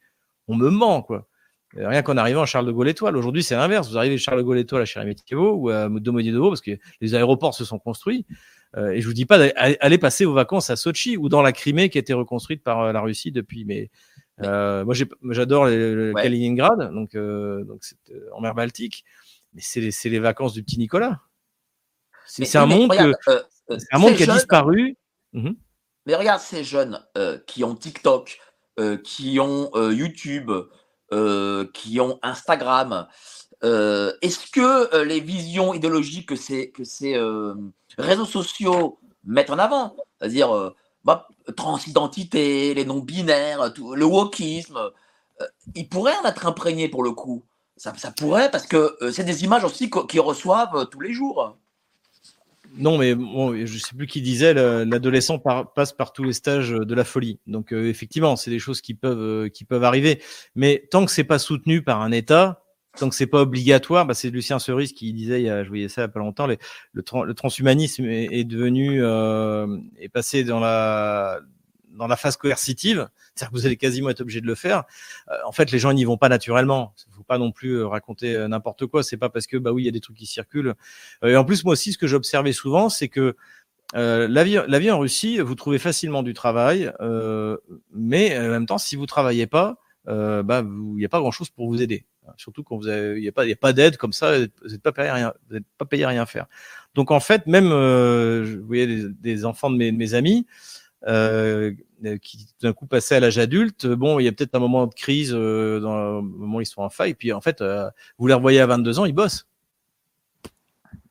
On 0.47 0.55
me 0.55 0.70
ment, 0.70 1.01
quoi. 1.01 1.28
Euh, 1.76 1.89
rien 1.89 2.01
qu'en 2.01 2.15
arrivant 2.18 2.43
à 2.43 2.45
Charles 2.45 2.65
de 2.65 2.72
Gaulle 2.72 2.88
Étoile. 2.88 3.18
Aujourd'hui, 3.18 3.43
c'est 3.43 3.55
l'inverse. 3.55 3.89
Vous 3.89 3.97
arrivez 3.97 4.15
à 4.15 4.18
Charles 4.18 4.38
de 4.38 4.43
Gaulle 4.43 4.59
Étoile 4.59 4.82
à 4.82 4.86
Sheremetyevo 4.86 5.53
ou 5.53 5.70
à 5.70 5.89
Domodédovo 5.89 6.49
parce 6.49 6.61
que 6.61 6.72
les 7.01 7.15
aéroports 7.15 7.53
se 7.53 7.65
sont 7.65 7.80
construits. 7.80 8.26
Euh, 8.76 8.91
et 8.91 9.01
je 9.01 9.07
vous 9.07 9.13
dis 9.13 9.26
pas 9.26 9.38
d'aller 9.38 9.97
passer 9.97 10.26
vos 10.26 10.34
vacances 10.34 10.70
à 10.70 10.76
Sochi 10.76 11.18
ou 11.18 11.30
dans 11.30 11.41
la 11.41 11.51
Crimée 11.51 11.89
qui 11.89 11.97
a 11.97 12.01
été 12.01 12.13
reconstruite 12.13 12.63
par 12.63 12.82
euh, 12.82 12.91
la 12.91 13.01
Russie 13.01 13.32
depuis. 13.32 13.65
Mais 13.65 13.89
euh, 14.43 14.86
moi, 14.86 14.93
j'adore 15.32 15.65
le, 15.65 16.13
Kaliningrad, 16.15 16.93
donc 16.93 17.15
donc 17.15 17.84
c'est 17.84 17.97
en 18.34 18.41
mer 18.41 18.55
Baltique. 18.55 19.03
Mais 19.53 19.61
c'est 19.63 19.82
les, 19.82 19.91
les 20.09 20.20
vacances 20.20 20.53
du 20.53 20.63
petit 20.63 20.78
Nicolas. 20.78 21.20
C'est 22.28 22.57
un, 22.57 22.65
monde 22.65 22.91
euh, 22.93 23.13
euh, 23.30 23.78
un 23.91 23.99
monde 23.99 24.15
qui 24.15 24.24
a 24.24 24.34
disparu. 24.34 24.97
Mhm. 25.34 25.55
Mais 26.05 26.15
regarde 26.15 26.41
ces 26.41 26.63
jeunes 26.63 27.01
euh, 27.18 27.39
qui 27.47 27.63
ont 27.63 27.76
TikTok, 27.76 28.39
qui 29.03 29.39
ont 29.39 29.72
YouTube, 29.89 30.51
qui 31.74 31.99
ont 31.99 32.20
Instagram. 32.22 33.08
Est-ce 33.62 34.51
que 34.51 35.03
les 35.03 35.20
visions 35.20 35.74
idéologiques 35.74 36.30
que 36.30 36.36
ces, 36.36 36.72
réseaux 37.97 38.26
sociaux 38.26 38.99
mettent 39.24 39.49
en 39.49 39.60
avant, 39.60 39.95
c'est-à-dire 40.20 40.74
bah, 41.03 41.28
transidentité, 41.55 42.74
les 42.74 42.86
non-binaires, 42.86 43.74
le 43.78 44.05
wokisme, 44.05 44.91
ils 45.76 45.88
pourraient 45.88 46.18
en 46.24 46.28
être 46.28 46.45
imprégnés 46.45 46.89
pour 46.89 47.03
le 47.03 47.12
coup. 47.12 47.43
Ça 47.78 47.93
pourrait, 48.12 48.49
parce 48.49 48.66
que 48.66 48.97
c'est 49.12 49.24
des 49.24 49.43
images 49.43 49.64
aussi 49.64 49.89
qu'ils 50.08 50.22
reçoivent 50.22 50.88
tous 50.89 50.99
les 50.99 51.14
jours. 51.14 51.58
Non, 52.78 52.97
mais 52.97 53.15
bon, 53.15 53.65
je 53.65 53.78
sais 53.78 53.95
plus 53.95 54.07
qui 54.07 54.21
disait, 54.21 54.53
l'adolescent 54.53 55.39
passe 55.39 55.93
par 55.93 56.13
tous 56.13 56.23
les 56.23 56.34
stages 56.34 56.69
de 56.69 56.95
la 56.95 57.03
folie. 57.03 57.39
Donc 57.47 57.73
euh, 57.73 57.89
effectivement, 57.89 58.36
c'est 58.36 58.51
des 58.51 58.59
choses 58.59 58.82
qui 58.82 58.93
peuvent 58.93 59.17
euh, 59.19 59.49
qui 59.49 59.65
peuvent 59.65 59.84
arriver. 59.84 60.21
Mais 60.55 60.88
tant 60.91 61.05
que 61.05 61.11
c'est 61.11 61.23
pas 61.23 61.39
soutenu 61.39 61.82
par 61.82 62.01
un 62.01 62.11
État, 62.11 62.63
tant 62.97 63.09
que 63.09 63.15
c'est 63.15 63.28
pas 63.28 63.41
obligatoire, 63.41 64.05
bah, 64.05 64.13
c'est 64.13 64.30
Lucien 64.30 64.59
Cerise 64.59 64.93
qui 64.93 65.11
disait, 65.13 65.41
il 65.41 65.45
y 65.45 65.49
a, 65.49 65.63
je 65.63 65.69
voyais 65.69 65.89
ça 65.89 66.01
il 66.01 66.03
y 66.03 66.05
a 66.05 66.09
pas 66.09 66.19
longtemps, 66.19 66.47
le, 66.47 67.34
transhumanisme 67.34 68.05
est, 68.05 68.43
devenu 68.43 69.03
euh, 69.03 69.78
est 69.99 70.09
passé 70.09 70.43
dans 70.43 70.59
la 70.59 71.39
dans 71.97 72.07
la 72.07 72.15
phase 72.15 72.38
coercitive, 72.38 73.09
c'est-à-dire 73.34 73.51
que 73.51 73.59
vous 73.59 73.65
allez 73.65 73.78
quasiment 73.78 74.09
être 74.09 74.21
obligé 74.21 74.39
de 74.39 74.45
le 74.45 74.55
faire. 74.55 74.84
Euh, 75.30 75.36
en 75.45 75.51
fait, 75.51 75.71
les 75.71 75.80
gens 75.80 75.91
n'y 75.93 76.05
vont 76.05 76.17
pas 76.17 76.30
naturellement. 76.30 76.93
Pas 77.28 77.38
non 77.38 77.51
plus 77.51 77.78
euh, 77.78 77.88
raconter 77.88 78.36
euh, 78.36 78.47
n'importe 78.47 78.86
quoi. 78.86 79.03
C'est 79.03 79.17
pas 79.17 79.30
parce 79.30 79.47
que 79.47 79.57
bah 79.57 79.71
oui, 79.71 79.84
il 79.84 79.86
y 79.86 79.89
a 79.89 79.91
des 79.91 79.99
trucs 79.99 80.17
qui 80.17 80.25
circulent. 80.25 80.75
et 81.23 81.36
en 81.36 81.45
plus, 81.45 81.63
moi 81.63 81.73
aussi, 81.73 81.93
ce 81.93 81.97
que 81.97 82.07
j'observais 82.07 82.53
souvent, 82.53 82.89
c'est 82.89 83.09
que 83.09 83.36
la, 83.93 84.43
vie, 84.43 84.59
la 84.67 84.80
vie 84.80 84.91
en 84.91 84.99
Russie, 84.99 85.39
vous 85.39 85.55
trouvez 85.55 85.80
facilement 85.80 86.23
du 86.23 86.34
travail, 86.34 86.91
mais 87.93 88.38
en 88.38 88.49
même 88.49 88.65
temps, 88.65 88.78
si 88.78 88.95
vous 88.95 89.05
travaillez 89.05 89.47
pas, 89.47 89.78
bah, 90.05 90.63
il 90.65 90.95
n'y 90.95 91.05
a 91.05 91.09
pas 91.09 91.19
grand-chose 91.19 91.49
pour 91.49 91.67
vous 91.67 91.82
aider. 91.82 92.05
Surtout 92.36 92.63
quand 92.63 92.75
vous 92.75 92.89
il 92.89 93.21
n'y 93.21 93.30
a 93.30 93.32
pas, 93.32 93.45
il 93.45 93.53
a 93.53 93.55
pas 93.55 93.71
d'aide 93.71 93.95
comme 93.95 94.11
ça, 94.11 94.38
vous 94.38 94.69
n'êtes 94.69 94.82
pas 94.82 94.91
payé 94.91 95.09
rien, 95.09 95.34
vous 95.47 95.55
n'êtes 95.55 95.65
pas 95.78 95.86
payé 95.86 96.03
à 96.03 96.09
rien 96.09 96.25
faire. 96.25 96.47
Donc 96.95 97.11
en 97.11 97.21
fait, 97.21 97.47
même, 97.47 97.69
vous 97.69 98.67
voyez, 98.67 98.88
des, 98.88 99.09
des 99.09 99.45
enfants 99.45 99.69
de 99.69 99.78
mes, 99.78 99.93
de 99.93 99.97
mes 99.97 100.13
amis, 100.13 100.45
euh, 101.05 101.71
qui 102.21 102.47
d'un 102.61 102.73
coup 102.73 102.85
passaient 102.85 103.15
à 103.15 103.19
l'âge 103.19 103.37
adulte. 103.37 103.87
Bon, 103.87 104.19
il 104.19 104.23
y 104.23 104.27
a 104.27 104.31
peut-être 104.31 104.55
un 104.55 104.59
moment 104.59 104.87
de 104.87 104.93
crise 104.93 105.31
euh, 105.33 105.79
dans 105.79 106.17
le 106.17 106.21
moment 106.21 106.57
où 106.57 106.61
ils 106.61 106.65
sont 106.65 106.81
en 106.81 106.89
faille. 106.89 107.13
Puis 107.13 107.33
en 107.33 107.41
fait, 107.41 107.61
euh, 107.61 107.89
vous 108.17 108.27
les 108.27 108.33
revoyez 108.33 108.59
à 108.59 108.67
22 108.67 108.99
ans, 108.99 109.05
ils 109.05 109.13
bossent. 109.13 109.47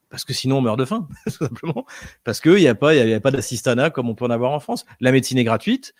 Parce 0.08 0.24
que 0.24 0.32
sinon 0.32 0.58
on 0.58 0.60
meurt 0.60 0.78
de 0.78 0.84
faim, 0.84 1.08
tout 1.24 1.30
simplement. 1.30 1.84
Parce 2.24 2.40
qu'il 2.40 2.54
n'y 2.54 2.68
a 2.68 2.74
pas, 2.74 2.94
il 2.94 3.12
a, 3.12 3.20
pas 3.20 3.30
d'assistanat 3.30 3.90
comme 3.90 4.08
on 4.08 4.14
peut 4.14 4.24
en 4.24 4.30
avoir 4.30 4.52
en 4.52 4.60
France. 4.60 4.86
La 5.00 5.12
médecine 5.12 5.38
est 5.38 5.44
gratuite. 5.44 5.94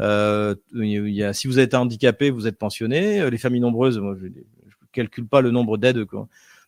Euh, 0.00 0.54
y 0.74 1.22
a, 1.22 1.32
si 1.32 1.46
vous 1.46 1.58
êtes 1.58 1.74
handicapé, 1.74 2.30
vous 2.30 2.46
êtes 2.46 2.58
pensionné. 2.58 3.30
Les 3.30 3.38
familles 3.38 3.60
nombreuses, 3.60 3.98
moi, 3.98 4.16
je, 4.20 4.26
ne 4.26 4.32
calcule 4.92 5.26
pas 5.26 5.40
le 5.40 5.50
nombre 5.50 5.78
d'aides 5.78 6.04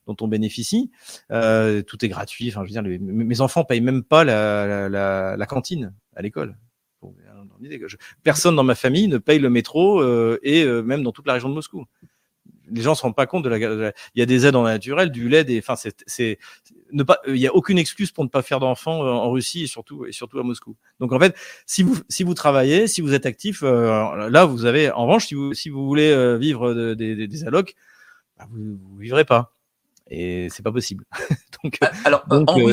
dont 0.06 0.16
on 0.20 0.28
bénéficie. 0.28 0.90
Euh, 1.30 1.82
tout 1.82 2.02
est 2.04 2.08
gratuit. 2.08 2.48
Enfin, 2.48 2.64
je 2.64 2.72
veux 2.72 2.82
dire, 2.82 3.00
mes 3.00 3.40
enfants 3.40 3.64
payent 3.64 3.80
même 3.80 4.02
pas 4.02 4.24
la, 4.24 4.88
la, 4.88 5.36
la 5.36 5.46
cantine 5.46 5.92
à 6.14 6.22
l'école. 6.22 6.56
Personne 8.22 8.56
dans 8.56 8.64
ma 8.64 8.74
famille 8.74 9.08
ne 9.08 9.18
paye 9.18 9.38
le 9.38 9.50
métro 9.50 10.00
euh, 10.00 10.38
et 10.42 10.64
euh, 10.64 10.82
même 10.82 11.02
dans 11.02 11.12
toute 11.12 11.26
la 11.26 11.34
région 11.34 11.48
de 11.48 11.54
Moscou. 11.54 11.84
Les 12.70 12.80
gens 12.80 12.94
se 12.94 13.02
rendent 13.02 13.14
pas 13.14 13.26
compte 13.26 13.44
de 13.44 13.50
la. 13.50 13.58
Il 14.14 14.18
y 14.18 14.22
a 14.22 14.26
des 14.26 14.46
aides 14.46 14.56
en 14.56 14.62
naturel, 14.62 15.10
du 15.10 15.28
lait, 15.28 15.44
des. 15.44 15.58
Enfin, 15.58 15.74
c'est 15.76 16.38
ne 16.92 17.02
pas. 17.02 17.18
Il 17.28 17.36
y 17.36 17.46
a 17.46 17.54
aucune 17.54 17.76
excuse 17.76 18.10
pour 18.10 18.24
ne 18.24 18.30
pas 18.30 18.40
faire 18.40 18.58
d'enfants 18.58 19.04
euh, 19.04 19.10
en 19.10 19.30
Russie 19.30 19.64
et 19.64 19.66
surtout 19.66 20.06
et 20.06 20.12
surtout 20.12 20.38
à 20.38 20.42
Moscou. 20.42 20.74
Donc 20.98 21.12
en 21.12 21.20
fait, 21.20 21.36
si 21.66 21.82
vous 21.82 21.98
si 22.08 22.24
vous 22.24 22.32
travaillez, 22.32 22.86
si 22.86 23.02
vous 23.02 23.12
êtes 23.12 23.26
actif, 23.26 23.62
là 23.62 24.44
vous 24.46 24.64
avez. 24.64 24.90
En 24.90 25.06
revanche, 25.06 25.26
si 25.26 25.34
vous 25.34 25.52
si 25.52 25.68
vous 25.68 25.86
voulez 25.86 26.38
vivre 26.38 26.94
des, 26.94 27.26
des, 27.26 27.44
allocs, 27.44 27.74
bah, 28.38 28.46
vous, 28.50 28.78
vous 28.82 28.96
vivrez 28.96 29.26
pas 29.26 29.54
et 30.10 30.48
c'est 30.50 30.62
pas 30.62 30.72
possible. 30.72 31.04
donc, 31.64 31.78
alors, 32.04 32.24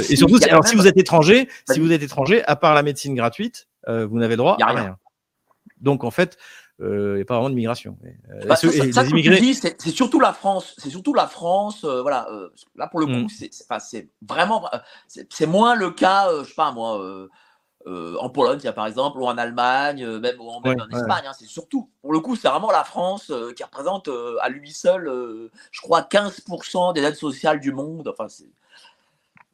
et 0.10 0.16
surtout, 0.16 0.38
alors, 0.44 0.68
si 0.68 0.76
vous 0.76 0.88
êtes 0.88 0.98
étranger, 0.98 1.48
si 1.70 1.80
vous 1.80 1.92
êtes 1.92 2.04
étranger, 2.04 2.44
à 2.46 2.56
part 2.56 2.74
la 2.74 2.84
médecine 2.84 3.16
gratuite, 3.16 3.68
euh, 3.88 4.06
vous 4.06 4.20
n'avez 4.20 4.36
droit 4.36 4.58
à 4.62 4.68
rien. 4.68 4.98
Donc 5.80 6.04
en 6.04 6.12
fait, 6.12 6.38
euh, 6.80 7.14
il 7.14 7.16
n'y 7.16 7.22
a 7.22 7.26
pas 7.26 7.36
vraiment 7.36 7.50
de 7.50 7.56
migration. 7.56 7.98
Bah, 8.48 8.56
ça, 8.56 8.70
c'est 8.72 9.92
surtout 9.92 10.20
la 10.20 10.34
France. 10.34 10.76
C'est 10.78 10.90
surtout 10.90 11.14
la 11.14 11.28
France. 11.28 11.84
Euh, 11.84 12.02
voilà. 12.02 12.28
là 12.76 12.88
pour 12.88 13.00
le 13.00 13.08
coup, 13.08 13.26
mm. 13.26 13.50
c'est 13.82 14.10
vraiment. 14.22 14.70
C'est 15.08 15.48
moins 15.48 15.76
le 15.76 15.92
cas. 15.92 16.30
je 16.44 16.48
sais 16.48 16.56
pas 16.56 16.72
moi. 16.72 17.28
en 17.88 18.30
Pologne, 18.30 18.60
il 18.62 18.66
y 18.66 18.68
a 18.68 18.74
par 18.74 18.86
exemple, 18.86 19.18
ou 19.18 19.26
en 19.26 19.38
Allemagne, 19.38 20.06
même, 20.20 20.40
en, 20.40 20.62
Espagne. 20.64 21.24
Hein, 21.28 21.34
c'est 21.38 21.48
surtout, 21.48 21.90
pour 22.02 22.14
le 22.14 22.20
coup, 22.20 22.36
c'est 22.36 22.48
vraiment 22.48 22.72
la 22.72 22.84
France 22.84 23.32
qui 23.56 23.64
représente 23.64 24.10
à 24.42 24.50
lui 24.50 24.72
seul, 24.72 25.50
je 25.72 25.82
crois, 25.82 26.02
15% 26.02 26.94
des 26.94 27.02
aides 27.02 27.16
sociales 27.16 27.60
du 27.60 27.72
monde. 27.72 28.08
Enfin, 28.08 28.28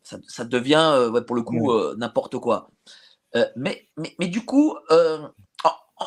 ça, 0.04 0.18
ça, 0.28 0.46
devient, 0.46 1.10
pour 1.26 1.36
le 1.36 1.42
coup, 1.42 1.72
n'importe 1.96 2.38
quoi. 2.38 2.70
Euh, 3.36 3.46
mais, 3.56 3.88
mais, 3.98 4.16
mais, 4.20 4.28
du 4.28 4.44
coup, 4.46 4.76
euh, 4.92 5.20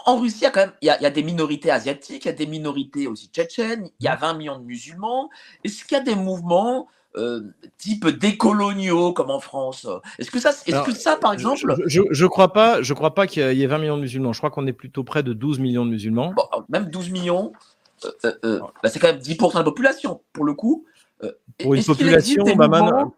en, 0.07 0.17
Russie, 0.19 0.39
il 0.41 0.43
y 0.45 0.47
a 0.47 0.51
quand 0.51 0.61
même 0.61 0.73
il 0.81 0.87
y 0.87 0.91
a, 0.91 1.11
des 1.11 1.23
minorités 1.23 1.71
asiatiques, 1.71 2.25
il 2.25 2.29
y 2.29 2.31
a 2.31 2.35
des 2.35 2.47
minorités 2.47 3.07
aussi 3.07 3.27
tchétchènes, 3.27 3.91
il 3.99 4.05
y 4.05 4.09
a 4.09 4.17
20 4.17 4.35
millions 4.35 4.59
de 4.59 4.65
musulmans. 4.65 5.29
Est-ce 5.65 5.85
qu'il 5.85 5.99
y 5.99 6.01
a 6.01 6.05
des 6.05 6.15
mouvements 6.15 6.89
euh, 7.17 7.43
type 7.77 8.07
décoloniaux 8.07 9.13
comme 9.13 9.31
en 9.31 9.41
France? 9.41 9.87
Est-ce 10.19 10.31
que 10.31 10.39
ça, 10.39 10.51
est-ce 10.51 10.73
Alors, 10.73 10.87
que 10.87 10.93
ça, 10.93 11.17
par 11.17 11.33
exemple, 11.33 11.59
Je, 11.59 11.89
je, 11.89 12.03
je 12.11 12.27
crois 12.27 12.53
pas, 12.53 12.83
je 12.83 12.95
crois 12.95 13.15
pas 13.15 13.27
qu'il 13.27 13.43
y 13.53 13.63
ait 13.63 13.67
20 13.67 13.79
millions 13.79 13.97
de 13.97 14.03
musulmans. 14.03 14.33
Je 14.33 14.39
crois 14.39 14.51
qu'on 14.51 14.67
est 14.67 14.73
plutôt 14.73 15.05
près 15.05 15.23
de 15.23 15.33
12 15.33 15.59
millions 15.59 15.85
de 15.85 15.91
musulmans. 15.91 16.33
bon, 16.35 16.65
même 16.69 16.89
12 16.89 17.11
millions, 17.11 17.53
euh, 18.05 18.11
euh, 18.25 18.35
euh, 18.45 18.61
bah, 18.83 18.89
c'est 18.89 18.99
quand 18.99 19.09
même 19.09 19.21
10% 19.21 19.53
de 19.53 19.59
la 19.59 19.65
population 19.65 20.21
pour 20.33 20.45
le 20.45 20.55
coup. 20.55 20.87
Euh, 21.23 21.33
Pour 21.59 21.75
une 21.75 21.85
population, 21.85 22.45
des 22.45 22.55
man- 22.55 22.71
mouvements, 22.71 23.15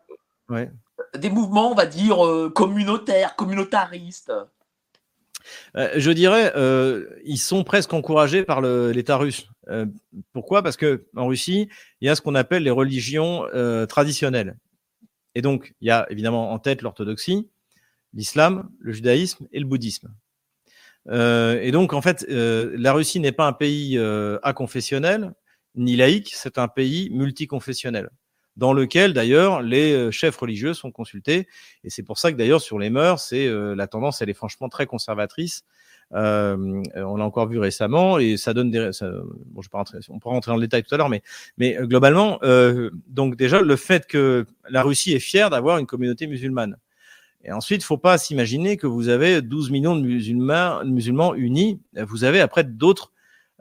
ouais. 0.48 0.70
Des 1.16 1.30
mouvements, 1.30 1.70
on 1.70 1.74
va 1.74 1.86
dire 1.86 2.24
euh, 2.24 2.50
communautaires, 2.50 3.36
communautaristes. 3.36 4.32
Euh, 5.76 5.90
je 5.96 6.10
dirais, 6.10 6.52
euh, 6.56 7.06
ils 7.24 7.38
sont 7.38 7.64
presque 7.64 7.92
encouragés 7.92 8.44
par 8.44 8.60
l'État 8.60 9.16
russe. 9.16 9.48
Pourquoi? 10.32 10.62
Parce 10.62 10.76
que 10.76 11.06
en 11.16 11.26
Russie, 11.28 11.68
il 12.00 12.06
y 12.06 12.08
a 12.08 12.14
ce 12.14 12.20
qu'on 12.20 12.34
appelle 12.34 12.64
les 12.64 12.70
religions 12.70 13.46
traditionnelles. 13.88 14.56
Et 15.34 15.40
donc, 15.40 15.72
il 15.80 15.88
y 15.88 15.90
a 15.90 16.06
évidemment 16.10 16.52
en 16.52 16.58
tête 16.58 16.82
l'orthodoxie, 16.82 17.48
l'islam, 18.12 18.68
le 18.80 18.92
judaïsme 18.92 19.46
et 19.52 19.60
le 19.60 19.66
bouddhisme. 19.66 20.12
Et 21.10 21.70
donc, 21.72 21.92
en 21.92 22.02
fait, 22.02 22.26
la 22.28 22.92
Russie 22.92 23.20
n'est 23.20 23.32
pas 23.32 23.46
un 23.46 23.52
pays 23.52 23.96
euh, 23.98 24.38
aconfessionnel 24.42 25.32
ni 25.74 25.96
laïque, 25.96 26.32
c'est 26.34 26.58
un 26.58 26.68
pays 26.68 27.08
multiconfessionnel, 27.10 28.10
dans 28.56 28.72
lequel 28.72 29.12
d'ailleurs 29.12 29.62
les 29.62 29.92
euh, 29.92 30.10
chefs 30.10 30.36
religieux 30.36 30.74
sont 30.74 30.90
consultés. 30.90 31.48
Et 31.84 31.90
c'est 31.90 32.02
pour 32.02 32.18
ça 32.18 32.32
que 32.32 32.36
d'ailleurs 32.36 32.60
sur 32.60 32.78
les 32.78 32.90
mœurs, 32.90 33.22
c'est 33.22 33.46
euh, 33.46 33.74
la 33.74 33.86
tendance, 33.86 34.22
elle 34.22 34.30
est 34.30 34.34
franchement 34.34 34.68
très 34.68 34.86
conservatrice. 34.86 35.64
Euh, 36.14 36.82
on 36.94 37.16
l'a 37.16 37.24
encore 37.24 37.48
vu 37.48 37.58
récemment 37.58 38.18
et 38.18 38.36
ça 38.36 38.52
donne 38.52 38.70
des. 38.70 38.92
Ça, 38.92 39.10
bon, 39.46 39.62
je 39.62 39.68
vais 39.68 39.70
pas 39.70 39.78
rentrer, 39.78 39.98
on 40.10 40.18
pourra 40.18 40.34
rentrer 40.34 40.50
dans 40.50 40.56
le 40.56 40.62
détail 40.62 40.82
tout 40.82 40.94
à 40.94 40.98
l'heure, 40.98 41.08
mais 41.08 41.22
mais 41.56 41.78
euh, 41.78 41.86
globalement, 41.86 42.38
euh, 42.42 42.90
donc 43.06 43.36
déjà 43.36 43.62
le 43.62 43.76
fait 43.76 44.06
que 44.06 44.46
la 44.68 44.82
Russie 44.82 45.12
est 45.12 45.20
fière 45.20 45.48
d'avoir 45.48 45.78
une 45.78 45.86
communauté 45.86 46.26
musulmane. 46.26 46.76
Et 47.44 47.50
ensuite, 47.50 47.82
faut 47.82 47.98
pas 47.98 48.18
s'imaginer 48.18 48.76
que 48.76 48.86
vous 48.86 49.08
avez 49.08 49.42
12 49.42 49.70
millions 49.70 49.96
de 49.96 50.02
musulmans, 50.02 50.84
musulmans 50.84 51.34
unis. 51.34 51.80
Vous 51.94 52.24
avez 52.24 52.40
après 52.40 52.62
d'autres 52.62 53.12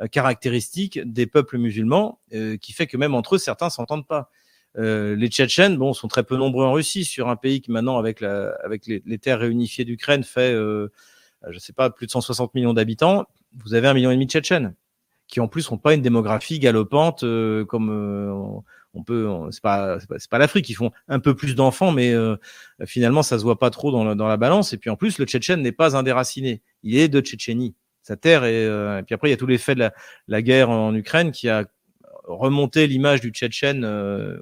euh, 0.02 0.08
caractéristiques 0.08 1.00
des 1.04 1.28
peuples 1.28 1.58
musulmans 1.58 2.20
euh, 2.34 2.58
qui 2.58 2.74
fait 2.74 2.88
que 2.88 2.98
même 2.98 3.14
entre 3.16 3.36
eux, 3.36 3.38
certains 3.38 3.70
s'entendent 3.70 4.08
pas. 4.08 4.30
Euh, 4.78 5.16
les 5.16 5.28
Tchétchènes, 5.28 5.78
bon, 5.78 5.94
sont 5.94 6.08
très 6.08 6.24
peu 6.24 6.38
nombreux 6.38 6.66
en 6.66 6.74
Russie, 6.74 7.04
sur 7.06 7.28
un 7.30 7.36
pays 7.36 7.62
qui 7.62 7.72
maintenant, 7.72 7.98
avec, 7.98 8.22
la, 8.22 8.52
avec 8.64 8.86
les, 8.88 9.04
les 9.06 9.18
terres 9.20 9.40
réunifiées 9.40 9.84
d'Ukraine, 9.86 10.24
fait, 10.24 10.54
euh, 10.54 10.90
je 11.50 11.60
sais 11.60 11.74
pas, 11.74 11.90
plus 11.90 12.06
de 12.08 12.12
160 12.12 12.54
millions 12.54 12.74
d'habitants. 12.74 13.26
Vous 13.64 13.74
avez 13.74 13.88
un 13.88 13.94
million 13.94 14.12
et 14.12 14.14
demi 14.14 14.28
de 14.28 14.32
Tchétchènes, 14.32 14.76
qui 15.28 15.40
en 15.42 15.48
plus 15.48 15.70
n'ont 15.72 15.78
pas 15.78 15.94
une 15.94 16.02
démographie 16.02 16.60
galopante 16.60 17.24
euh, 17.24 17.66
comme 17.66 17.90
euh, 17.90 18.32
on, 18.32 18.64
on 18.94 19.04
peut. 19.04 19.28
on- 19.28 19.52
C'est 19.52 19.62
pas, 19.62 19.98
pas, 20.08 20.16
pas 20.30 20.38
l'Afrique, 20.38 20.70
ils 20.70 20.74
font 20.76 20.92
un 21.10 21.20
peu 21.20 21.36
plus 21.36 21.54
d'enfants, 21.56 21.92
mais 21.92 22.14
euh, 22.14 22.38
finalement, 22.86 23.24
ça 23.24 23.38
se 23.40 23.44
voit 23.44 23.60
pas 23.60 23.70
trop 23.72 23.92
dans, 23.92 24.04
la- 24.28 24.38
balance. 24.38 24.72
Et 24.74 24.78
puis 24.78 24.90
en 24.90 24.96
plus, 24.96 25.18
le 25.20 25.26
Tchétchène 25.26 25.62
n'est 25.62 25.72
pas 25.74 25.98
un 25.98 26.04
déraciné, 26.04 26.62
il 26.84 26.98
est 26.98 27.10
de 27.10 27.20
Tchétchénie. 27.20 27.76
Sa 28.04 28.16
terre 28.16 28.46
est. 28.46 28.66
euh, 28.66 29.00
et 29.00 29.04
puis 29.04 29.14
après, 29.14 29.28
il 29.28 29.32
y 29.32 29.34
a 29.34 29.38
tout 29.38 29.46
l'effet 29.48 29.76
de 29.76 29.80
la, 29.82 29.94
la 30.28 30.42
guerre 30.42 30.70
en 30.70 30.96
Ukraine 30.96 31.32
qui 31.32 31.50
a 31.50 31.66
remonté 32.24 32.88
l'image 32.88 33.22
du 33.22 33.30
Tchétchène 33.30 33.84
euh, 33.84 34.38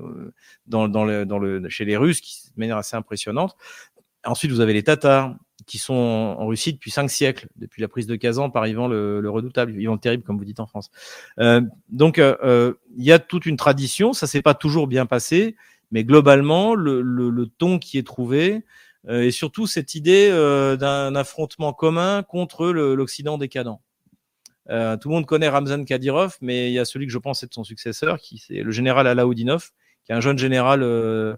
dans, 0.67 0.87
dans, 0.87 1.05
le, 1.05 1.25
dans 1.25 1.39
le, 1.39 1.67
chez 1.69 1.85
les 1.85 1.97
Russes 1.97 2.21
qui, 2.21 2.47
de 2.55 2.59
manière 2.59 2.77
assez 2.77 2.95
impressionnante. 2.95 3.55
Ensuite, 4.25 4.51
vous 4.51 4.59
avez 4.59 4.73
les 4.73 4.83
Tatars 4.83 5.35
qui 5.65 5.77
sont 5.77 5.93
en, 5.93 6.47
Russie 6.47 6.73
depuis 6.73 6.91
cinq 6.91 7.09
siècles, 7.09 7.47
depuis 7.55 7.81
la 7.81 7.87
prise 7.87 8.07
de 8.07 8.15
Kazan 8.15 8.49
par 8.49 8.67
Ivan 8.67 8.87
le, 8.87 9.21
le 9.21 9.29
redoutable, 9.29 9.79
Ivan 9.79 9.93
le 9.93 9.99
terrible, 9.99 10.23
comme 10.23 10.37
vous 10.37 10.45
dites 10.45 10.59
en 10.59 10.67
France. 10.67 10.89
Euh, 11.39 11.61
donc, 11.89 12.17
euh, 12.17 12.35
euh, 12.43 12.73
il 12.97 13.03
y 13.03 13.11
a 13.11 13.19
toute 13.19 13.45
une 13.45 13.57
tradition. 13.57 14.13
Ça 14.13 14.27
s'est 14.27 14.41
pas 14.41 14.53
toujours 14.53 14.87
bien 14.87 15.05
passé, 15.05 15.55
mais 15.91 16.03
globalement, 16.03 16.75
le, 16.75 17.01
le, 17.01 17.29
le 17.29 17.45
ton 17.47 17.79
qui 17.79 17.97
est 17.97 18.05
trouvé 18.05 18.65
euh, 19.07 19.21
et 19.21 19.31
surtout 19.31 19.67
cette 19.67 19.95
idée 19.95 20.29
d'un 20.79 21.15
affrontement 21.15 21.71
commun 21.73 22.23
contre 22.23 22.67
l'Occident 22.67 23.37
décadent. 23.37 23.79
Euh, 24.69 24.97
tout 24.97 25.09
le 25.09 25.15
monde 25.15 25.25
connaît 25.25 25.49
Ramzan 25.49 25.83
Kadyrov, 25.83 26.37
mais 26.41 26.69
il 26.69 26.73
y 26.73 26.79
a 26.79 26.85
celui 26.85 27.07
que 27.07 27.11
je 27.11 27.17
pense 27.17 27.43
être 27.43 27.53
son 27.53 27.63
successeur, 27.63 28.19
qui 28.19 28.37
c'est 28.37 28.61
le 28.61 28.71
général 28.71 29.07
Alaoudinov, 29.07 29.71
qui 30.05 30.11
est 30.11 30.15
un 30.15 30.21
jeune 30.21 30.37
général 30.37 30.83
euh, 30.83 31.35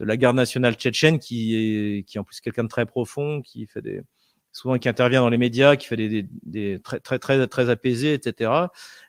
de 0.00 0.04
la 0.04 0.16
garde 0.16 0.36
nationale 0.36 0.74
tchétchène, 0.74 1.18
qui 1.18 1.54
est, 1.56 2.02
qui 2.04 2.18
est 2.18 2.20
en 2.20 2.24
plus 2.24 2.40
quelqu'un 2.40 2.64
de 2.64 2.68
très 2.68 2.86
profond, 2.86 3.40
qui 3.42 3.66
fait 3.66 3.82
des 3.82 4.02
souvent 4.52 4.78
qui 4.78 4.88
intervient 4.88 5.22
dans 5.22 5.30
les 5.30 5.38
médias, 5.38 5.76
qui 5.76 5.86
fait 5.86 5.96
des, 5.96 6.08
des, 6.08 6.26
des 6.44 6.80
très 6.80 7.00
très 7.00 7.18
très 7.18 7.46
très 7.46 7.70
apaisé, 7.70 8.12
etc. 8.12 8.50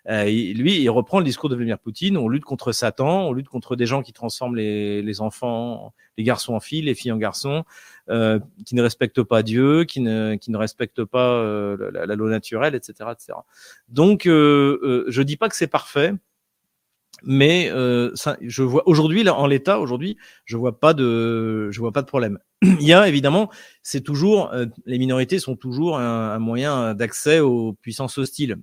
Euh, 0.10 0.24
lui, 0.26 0.82
il 0.82 0.89
reprend 0.89 1.20
le 1.20 1.26
discours 1.26 1.50
de 1.50 1.56
Vladimir 1.56 1.80
Poutine. 1.80 2.18
On 2.18 2.30
lutte 2.30 2.46
contre 2.46 2.72
Satan, 2.72 3.28
on 3.28 3.34
lutte 3.34 3.50
contre 3.50 3.76
des 3.76 3.86
gens 3.86 4.02
qui 4.02 4.14
transforment 4.14 4.56
les, 4.56 5.02
les 5.02 5.22
enfants, 5.22 5.94
les 6.18 6.24
garçons 6.24 6.54
en 6.54 6.60
filles, 6.60 6.84
les 6.84 6.96
filles 6.96 7.12
en 7.12 7.18
garçons, 7.18 7.64
euh, 8.10 8.39
qui 8.66 8.76
ne 8.76 8.82
respectent 8.82 9.24
pas 9.24 9.44
Dieu, 9.44 9.84
qui 9.84 10.00
ne 10.00 10.36
qui 10.36 10.50
ne 10.50 10.58
respectent 10.58 11.04
pas 11.04 11.34
euh, 11.34 11.91
la, 11.91 12.06
la 12.06 12.16
loi 12.16 12.30
naturelle, 12.30 12.76
etc., 12.76 13.10
etc. 13.12 13.39
Donc, 13.89 14.26
euh, 14.26 14.80
euh, 14.84 15.06
je 15.10 15.22
dis 15.22 15.38
pas 15.38 15.50
que 15.50 15.56
c'est 15.56 15.68
parfait, 15.68 16.14
mais 17.24 17.69
euh, 17.71 18.11
ça, 18.15 18.38
je 18.41 18.63
vois 18.63 18.84
aujourd'hui 18.88 19.24
là 19.24 19.36
en 19.36 19.47
l'état 19.47 19.80
aujourd'hui, 19.80 20.17
je 20.45 20.57
vois 20.57 20.80
pas 20.80 20.93
de, 20.93 21.69
je 21.71 21.80
vois 21.80 21.91
pas 21.91 22.01
de 22.01 22.07
problème. 22.07 22.39
Il 22.61 22.84
y 22.84 22.93
a 22.93 23.07
évidemment, 23.07 23.49
c'est 23.82 24.01
toujours 24.01 24.51
euh, 24.53 24.65
les 24.86 24.97
minorités 24.99 25.39
sont 25.39 25.55
toujours 25.55 25.97
un, 25.97 26.32
un 26.32 26.39
moyen 26.39 26.93
d'accès 26.95 27.39
aux 27.39 27.74
puissances 27.74 28.17
hostiles. 28.17 28.57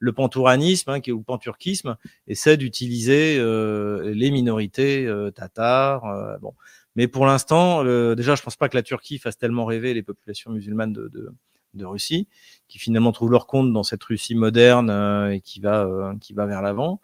Le 0.00 0.12
pantouranisme 0.12 0.90
hein, 0.90 1.00
qui 1.00 1.10
ou 1.12 1.18
le 1.18 1.24
panturquisme 1.24 1.96
essaie 2.28 2.56
d'utiliser 2.56 3.36
euh, 3.38 4.12
les 4.14 4.30
minorités 4.30 5.06
euh, 5.06 5.30
tatars. 5.30 6.04
euh, 6.06 6.38
bon, 6.38 6.54
mais 6.96 7.08
pour 7.08 7.26
l'instant, 7.26 7.84
déjà, 8.14 8.34
je 8.34 8.42
pense 8.42 8.56
pas 8.56 8.68
que 8.68 8.76
la 8.76 8.82
Turquie 8.82 9.18
fasse 9.18 9.38
tellement 9.38 9.64
rêver 9.64 9.94
les 9.94 10.02
populations 10.02 10.50
musulmanes 10.50 10.92
de, 10.92 11.08
de, 11.08 11.30
de 11.74 11.84
Russie, 11.84 12.28
qui 12.68 12.78
finalement 12.78 13.12
trouvent 13.12 13.30
leur 13.30 13.46
compte 13.46 13.72
dans 13.72 13.82
cette 13.82 14.02
Russie 14.04 14.34
moderne 14.34 14.90
euh, 14.90 15.30
et 15.30 15.40
qui 15.40 15.60
va, 15.60 15.84
euh, 15.84 16.14
qui 16.20 16.32
va 16.32 16.46
vers 16.46 16.62
l'avant. 16.62 17.00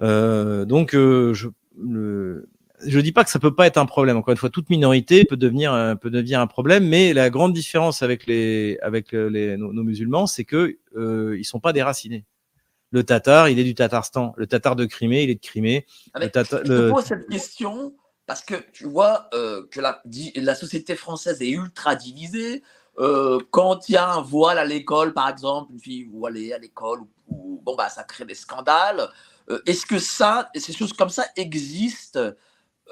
Euh, 0.00 0.64
donc, 0.64 0.94
euh, 0.94 1.34
je 1.34 1.48
le, 1.78 2.48
je 2.86 2.98
dis 3.00 3.12
pas 3.12 3.24
que 3.24 3.30
ça 3.30 3.38
peut 3.38 3.54
pas 3.54 3.66
être 3.66 3.76
un 3.78 3.86
problème. 3.86 4.16
Encore 4.16 4.32
une 4.32 4.38
fois, 4.38 4.50
toute 4.50 4.70
minorité 4.70 5.24
peut 5.24 5.36
devenir 5.36 5.72
un, 5.72 5.96
peut 5.96 6.10
devenir 6.10 6.40
un 6.40 6.46
problème, 6.46 6.86
mais 6.88 7.12
la 7.12 7.30
grande 7.30 7.52
différence 7.52 8.02
avec 8.02 8.26
les 8.26 8.78
avec 8.82 9.14
euh, 9.14 9.28
les 9.28 9.56
nos, 9.56 9.72
nos 9.72 9.82
musulmans, 9.82 10.26
c'est 10.26 10.44
que 10.44 10.78
euh, 10.96 11.36
ils 11.38 11.44
sont 11.44 11.60
pas 11.60 11.72
déracinés. 11.72 12.24
Le 12.92 13.04
tatar, 13.04 13.48
il 13.48 13.58
est 13.58 13.64
du 13.64 13.74
Tatarstan. 13.76 14.34
Le 14.36 14.46
tatar 14.48 14.74
de 14.74 14.84
Crimée, 14.84 15.22
il 15.22 15.30
est 15.30 15.36
de 15.36 15.40
Crimée. 15.40 15.86
Ah, 16.12 16.18
Le 16.18 16.28
tata- 16.28 16.58
Je 16.64 16.68
te 16.68 16.72
le- 16.72 16.90
pose 16.90 17.04
cette 17.04 17.28
question 17.28 17.94
parce 18.26 18.42
que 18.42 18.54
tu 18.72 18.84
vois 18.86 19.28
euh, 19.32 19.62
que 19.70 19.80
la, 19.80 20.02
la 20.36 20.54
société 20.56 20.96
française 20.96 21.40
est 21.40 21.50
ultra 21.50 21.94
divisée. 21.94 22.62
Euh, 22.98 23.38
quand 23.50 23.88
il 23.88 23.92
y 23.92 23.96
a 23.96 24.10
un 24.10 24.20
voile 24.20 24.58
à 24.58 24.64
l'école, 24.64 25.12
par 25.12 25.28
exemple, 25.28 25.72
une 25.72 25.78
fille 25.78 26.04
voilée 26.12 26.52
à 26.52 26.58
l'école, 26.58 27.00
bon, 27.28 27.76
bah, 27.76 27.88
ça 27.88 28.02
crée 28.02 28.24
des 28.24 28.34
scandales. 28.34 29.08
Euh, 29.50 29.60
Est-ce 29.66 29.84
que 29.86 29.98
ça, 29.98 30.50
ces 30.54 30.72
choses 30.72 30.92
comme 30.92 31.10
ça 31.10 31.24
existent 31.36 32.32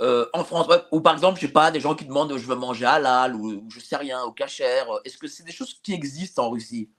euh, 0.00 0.26
en 0.32 0.44
France? 0.44 0.68
Ou 0.92 1.00
par 1.00 1.14
exemple, 1.14 1.40
je 1.40 1.46
sais 1.46 1.52
pas, 1.52 1.70
des 1.70 1.80
gens 1.80 1.94
qui 1.94 2.04
demandent 2.04 2.36
je 2.36 2.46
veux 2.46 2.56
manger 2.56 2.84
halal 2.84 3.34
ou, 3.34 3.52
ou 3.52 3.68
je 3.70 3.80
sais 3.80 3.96
rien, 3.96 4.22
au 4.22 4.32
cachère. 4.32 4.86
Est-ce 5.04 5.18
que 5.18 5.28
c'est 5.28 5.44
des 5.44 5.52
choses 5.52 5.78
qui 5.82 5.92
existent 5.92 6.46
en 6.46 6.50
Russie? 6.50 6.90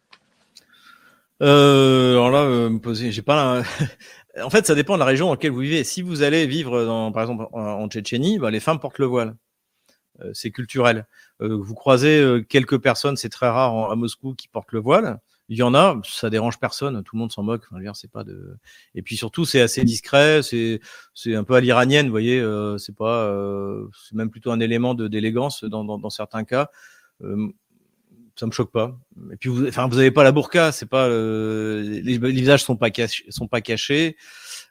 Euh, 1.41 2.13
alors 2.13 2.31
là, 2.31 2.43
euh, 2.43 2.69
me 2.69 2.79
poser, 2.79 3.09
pas. 3.21 3.63
en 4.43 4.49
fait, 4.49 4.65
ça 4.65 4.75
dépend 4.75 4.95
de 4.95 4.99
la 4.99 5.05
région 5.05 5.27
dans 5.27 5.33
laquelle 5.33 5.51
vous 5.51 5.59
vivez. 5.59 5.83
Si 5.83 6.01
vous 6.01 6.21
allez 6.21 6.47
vivre, 6.47 6.83
dans, 6.83 7.11
par 7.11 7.23
exemple, 7.23 7.47
en, 7.53 7.87
Tchétchénie, 7.87 8.39
bah, 8.39 8.51
les 8.51 8.59
femmes 8.59 8.79
portent 8.79 8.99
le 8.99 9.05
voile. 9.05 9.35
Euh, 10.21 10.31
c'est 10.33 10.51
culturel. 10.51 11.07
Euh, 11.41 11.57
vous 11.57 11.75
croisez 11.75 12.19
euh, 12.19 12.41
quelques 12.41 12.79
personnes, 12.79 13.17
c'est 13.17 13.29
très 13.29 13.49
rare 13.49 13.91
à 13.91 13.95
Moscou 13.95 14.33
qui 14.35 14.47
portent 14.47 14.71
le 14.71 14.79
voile. 14.79 15.19
Il 15.49 15.57
y 15.57 15.63
en 15.63 15.73
a, 15.73 15.99
ça 16.03 16.29
dérange 16.29 16.59
personne, 16.59 17.03
tout 17.03 17.15
le 17.15 17.19
monde 17.19 17.31
s'en 17.31 17.41
moque. 17.41 17.63
Enfin, 17.71 17.83
c'est 17.95 18.11
pas 18.11 18.23
de. 18.23 18.55
Et 18.93 19.01
puis 19.01 19.17
surtout, 19.17 19.45
c'est 19.45 19.61
assez 19.61 19.83
discret, 19.83 20.43
c'est 20.43 20.79
c'est 21.15 21.35
un 21.35 21.43
peu 21.43 21.55
à 21.55 21.59
l'iranienne, 21.59 22.05
vous 22.05 22.11
voyez. 22.11 22.39
Euh, 22.39 22.77
c'est 22.77 22.95
pas, 22.95 23.23
euh, 23.25 23.87
c'est 24.07 24.15
même 24.15 24.29
plutôt 24.29 24.51
un 24.51 24.59
élément 24.59 24.93
de 24.93 25.07
d'élégance 25.07 25.63
dans, 25.63 25.83
dans, 25.83 25.97
dans 25.97 26.11
certains 26.11 26.43
cas. 26.43 26.69
Euh, 27.23 27.47
ça 28.39 28.45
me 28.45 28.51
choque 28.51 28.71
pas. 28.71 28.97
Et 29.33 29.35
puis 29.35 29.49
vous, 29.49 29.67
enfin, 29.67 29.87
vous 29.89 29.97
avez 29.99 30.11
pas 30.11 30.23
la 30.23 30.31
burqa, 30.31 30.71
c'est 30.71 30.85
pas 30.85 31.07
euh, 31.07 31.81
les, 31.81 32.17
les 32.17 32.31
visages 32.31 32.63
sont 32.63 32.77
pas 32.77 32.89
cachés, 32.89 33.25
sont 33.29 33.47
pas 33.47 33.59
cachés. 33.61 34.15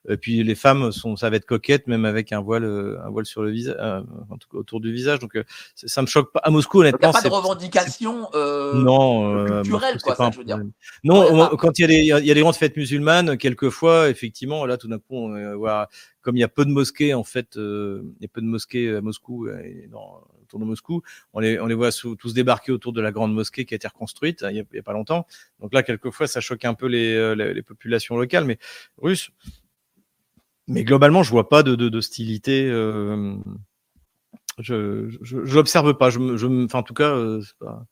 Et 0.09 0.17
puis 0.17 0.43
les 0.43 0.55
femmes 0.55 0.91
sont, 0.93 1.17
ça 1.17 1.29
va 1.29 1.37
être 1.37 1.45
coquette 1.45 1.87
même 1.87 2.05
avec 2.07 2.33
un 2.33 2.41
voile, 2.41 2.65
euh, 2.65 2.99
un 3.05 3.11
voile 3.11 3.27
sur 3.27 3.43
le 3.43 3.51
visage, 3.51 3.77
euh, 3.79 4.01
en 4.31 4.39
tout 4.39 4.49
cas, 4.51 4.57
autour 4.59 4.81
du 4.81 4.91
visage. 4.93 5.19
Donc 5.19 5.37
euh, 5.37 5.45
ça 5.75 6.01
me 6.01 6.07
choque 6.07 6.33
pas. 6.33 6.41
À 6.45 6.51
Moscou, 6.51 6.79
Il 6.79 6.85
n'y 6.85 6.89
honnêtement, 6.89 7.11
a 7.11 7.13
pas 7.13 7.21
de 7.23 7.29
revendication 7.29 8.29
euh, 8.35 8.73
non, 8.75 9.35
euh, 9.37 9.61
culturelle, 9.63 9.95
Moscou, 9.95 10.07
quoi, 10.15 10.17
ça, 10.17 10.31
je 10.33 10.39
veux 10.39 10.45
dire. 10.45 10.59
Non, 11.05 11.35
Ouais, 11.51 11.57
quand 11.59 11.79
il 11.79 11.83
y 11.83 11.85
a 11.85 11.89
des, 11.89 11.99
il 12.23 12.27
y 12.27 12.31
a- 12.31 12.35
des 12.35 12.41
grandes 12.41 12.55
fêtes 12.57 12.77
musulmanes, 12.77 13.37
quelquefois, 13.37 14.09
effectivement, 14.09 14.65
là, 14.65 14.79
tout 14.79 14.89
d'un 14.89 14.99
coup, 14.99 15.05
on 15.17 15.29
va 15.31 15.57
voir- 15.57 15.89
comme 16.29 16.37
il 16.37 16.41
y 16.41 16.45
a 16.45 16.49
peu 16.49 16.67
de 16.67 16.71
mosquées, 16.71 17.15
en 17.15 17.25
fait, 17.25 17.57
euh, 17.57 18.03
il 18.21 18.27
a 18.27 18.29
peu 18.29 18.43
de 18.43 18.47
mosquées 18.47 18.95
à 18.95 19.01
Moscou 19.01 19.47
euh, 19.47 19.63
et 19.65 19.89
dans, 19.91 20.21
autour 20.43 20.61
de 20.61 20.67
Moscou, 20.67 21.01
on 21.33 21.41
les, 21.41 21.59
on 21.59 21.65
les 21.65 21.75
voit 21.75 21.89
tous 21.91 22.35
débarquer 22.35 22.71
autour 22.71 22.93
de 22.93 23.01
la 23.01 23.13
grande 23.13 23.33
mosquée 23.33 23.65
qui 23.65 23.73
a 23.73 23.77
été 23.77 23.89
reconstruite 23.89 24.43
hein, 24.43 24.51
il 24.51 24.67
y 24.71 24.79
a, 24.79 24.83
pas 24.83 24.93
longtemps. 24.93 25.27
Donc 25.59 25.73
là, 25.73 25.83
quelquefois, 25.83 26.27
ça 26.27 26.43
choque 26.43 26.67
un 26.67 26.75
peu 26.75 26.87
les, 26.87 27.15
euh, 27.15 27.35
les, 27.35 27.55
les 27.55 27.63
populations 27.63 28.19
locales, 28.19 28.45
mais 28.45 28.59
russes. 28.99 29.31
Mais 30.67 30.85
globalement, 30.85 31.23
je 31.23 31.31
vois 31.31 31.49
pas 31.49 31.63
de 31.63 31.75
d'hostilité. 31.75 32.69
Euh, 32.69 33.35
je 34.59 35.09
j'observe 35.23 35.95
pas. 35.95 36.11
Je, 36.11 36.37
je, 36.37 36.47
enfin, 36.47 36.81
en 36.81 36.83
tout 36.83 36.93
cas, 36.93 37.15
euh, 37.15 37.41
c'est 37.41 37.57
pas. 37.57 37.87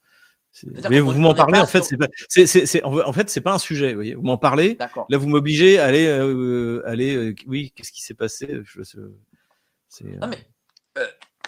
Mais 0.90 1.00
vous 1.00 1.12
m'en 1.12 1.34
parlez, 1.34 1.58
en 1.58 1.66
fait, 1.66 1.82
c'est 1.82 1.96
pas, 1.96 2.08
c'est, 2.28 2.46
c'est, 2.46 2.82
en 2.82 3.12
fait, 3.12 3.28
c'est 3.28 3.40
pas 3.40 3.52
un 3.52 3.58
sujet. 3.58 3.90
Vous, 3.90 3.96
voyez 3.96 4.14
vous 4.14 4.22
m'en 4.22 4.38
parlez. 4.38 4.78
Là, 5.08 5.18
vous 5.18 5.28
m'obligez 5.28 5.78
à 5.78 5.86
aller, 5.86 6.06
euh, 6.06 6.82
aller. 6.86 7.14
Euh, 7.14 7.34
oui, 7.46 7.72
qu'est-ce 7.74 7.92
qui 7.92 8.02
s'est 8.02 8.14
passé 8.14 8.60
je, 8.64 8.82
c'est, 9.88 10.04
non, 10.04 10.28
mais 10.28 10.38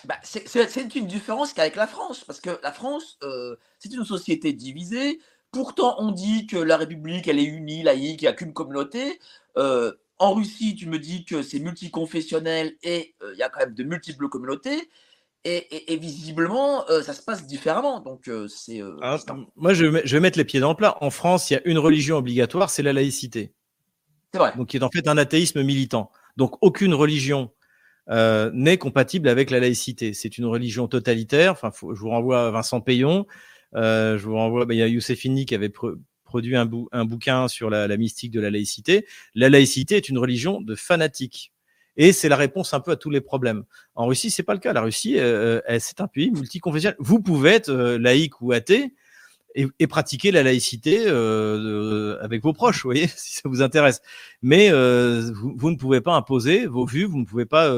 bah, 0.05 0.17
c'est, 0.23 0.95
une 0.95 1.07
différence 1.07 1.53
qu'avec 1.53 1.77
la 1.77 1.87
France, 1.87 2.25
parce 2.25 2.41
que 2.41 2.59
la 2.63 2.73
France, 2.73 3.19
euh, 3.23 3.57
c'est 3.79 3.93
une 3.93 4.05
société 4.05 4.53
divisée. 4.53 5.21
Pourtant, 5.51 5.97
on 5.99 6.13
dit 6.13 6.47
que 6.47 6.57
la 6.57 6.77
République, 6.77 7.29
elle 7.29 7.39
est 7.39 7.45
unie, 7.45 7.83
laïque, 7.83 8.23
il 8.23 8.25
n'y 8.25 8.29
a 8.29 8.33
qu'une 8.33 8.53
communauté. 8.53 9.19
En 10.21 10.35
Russie, 10.35 10.75
tu 10.75 10.89
me 10.89 10.99
dis 10.99 11.25
que 11.25 11.43
c'est 11.43 11.61
multiconfessionnel 11.61 12.77
et 12.83 13.15
il 13.33 13.39
y 13.39 13.43
a 13.43 13.49
quand 13.49 13.61
même 13.61 13.75
de 13.75 13.85
multiples 13.85 14.29
communautés. 14.29 14.89
Et, 15.45 15.97
visiblement, 15.97 16.89
euh, 16.91 17.03
ça 17.03 17.15
se 17.15 17.23
passe 17.23 17.47
différemment. 17.47 18.01
Donc, 18.01 18.29
euh, 18.29 18.49
c'est. 18.49 18.83
Euh, 18.83 18.97
ah, 19.01 19.19
moi, 19.57 19.73
je 19.73 19.87
vais, 19.87 20.03
je 20.05 20.17
vais, 20.17 20.21
mettre 20.21 20.37
les 20.37 20.45
pieds 20.45 20.61
dans 20.61 20.71
le 20.71 20.77
plat. 20.77 20.99
En 21.01 21.11
France, 21.11 21.51
il 21.51 21.55
y 21.55 21.57
a 21.57 21.61
une 21.65 21.79
religion 21.79 22.17
obligatoire, 22.17 22.71
c'est 22.71 22.83
la 22.83 22.93
laïcité. 22.93 23.53
C'est 24.33 24.39
vrai. 24.39 24.53
Donc, 24.57 24.69
qui 24.69 24.77
est 24.77 24.83
en 24.83 24.91
fait 24.91 25.09
un 25.09 25.17
athéisme 25.17 25.63
militant. 25.63 26.11
Donc, 26.37 26.57
aucune 26.61 26.95
religion 26.95 27.51
n'est 28.11 28.79
compatible 28.79 29.29
avec 29.29 29.51
la 29.51 29.61
laïcité. 29.61 30.15
C'est 30.15 30.39
une 30.39 30.47
religion 30.47 30.89
totalitaire. 30.89 31.53
Enfin, 31.53 31.71
je 31.73 32.01
vous 32.01 32.09
renvoie 32.09 32.47
à 32.47 32.51
Vincent 32.51 32.81
Payon. 32.81 33.27
je 33.75 34.23
vous 34.23 34.35
renvoie. 34.35 34.65
Bah, 34.65 34.75
il 34.75 34.79
y 34.79 34.83
a 34.83 34.89
Youssefini 34.89 35.47
qui 35.47 35.55
avait 35.55 35.71
produit 36.25 36.57
un, 36.57 36.69
un, 36.93 37.05
bouquin 37.05 37.49
sur 37.49 37.71
la, 37.71 37.87
la 37.87 37.97
mystique 37.97 38.33
de 38.33 38.41
la 38.41 38.51
laïcité. 38.51 39.07
La 39.35 39.51
laïcité 39.51 39.97
est 39.97 40.09
une 40.09 40.19
religion 40.19 40.61
de 40.61 40.75
fanatiques. 40.75 41.53
Et 41.99 42.13
c'est 42.13 42.29
la 42.29 42.37
réponse 42.37 42.73
un 42.75 42.81
peu 42.81 42.93
à 42.93 42.97
tous 42.97 43.11
les 43.11 43.21
problèmes. 43.21 43.65
En 43.97 44.07
Russie, 44.07 44.31
c'est 44.31 44.45
pas 44.45 44.55
le 44.55 44.61
cas. 44.61 44.73
La 44.73 44.83
Russie, 44.83 45.19
euh, 45.19 45.61
euh 45.69 45.79
c'est 45.81 46.01
un 46.01 46.07
pays 46.07 46.31
multiconfessionnel. 46.31 46.97
Vous 47.01 47.21
pouvez 47.21 47.51
être 47.51 47.71
euh, 47.71 47.99
laïque 47.99 48.41
ou 48.41 48.53
athée 48.53 48.95
et, 49.57 49.67
et 49.81 49.89
pratiquer 49.89 50.31
la 50.31 50.45
laïcité 50.45 51.07
euh, 51.09 52.17
avec 52.23 52.41
vos 52.45 52.53
proches, 52.53 52.83
vous 52.85 52.91
voyez, 52.91 53.09
si 53.09 53.35
ça 53.35 53.49
vous 53.49 53.63
intéresse. 53.63 54.01
Mais 54.43 54.71
vous, 54.71 55.55
vous, 55.57 55.71
ne 55.73 55.77
pouvez 55.77 56.01
pas 56.01 56.13
imposer 56.15 56.67
vos 56.67 56.87
vues, 56.87 57.05
vous 57.05 57.19
ne 57.19 57.25
pouvez 57.25 57.47
pas 57.47 57.75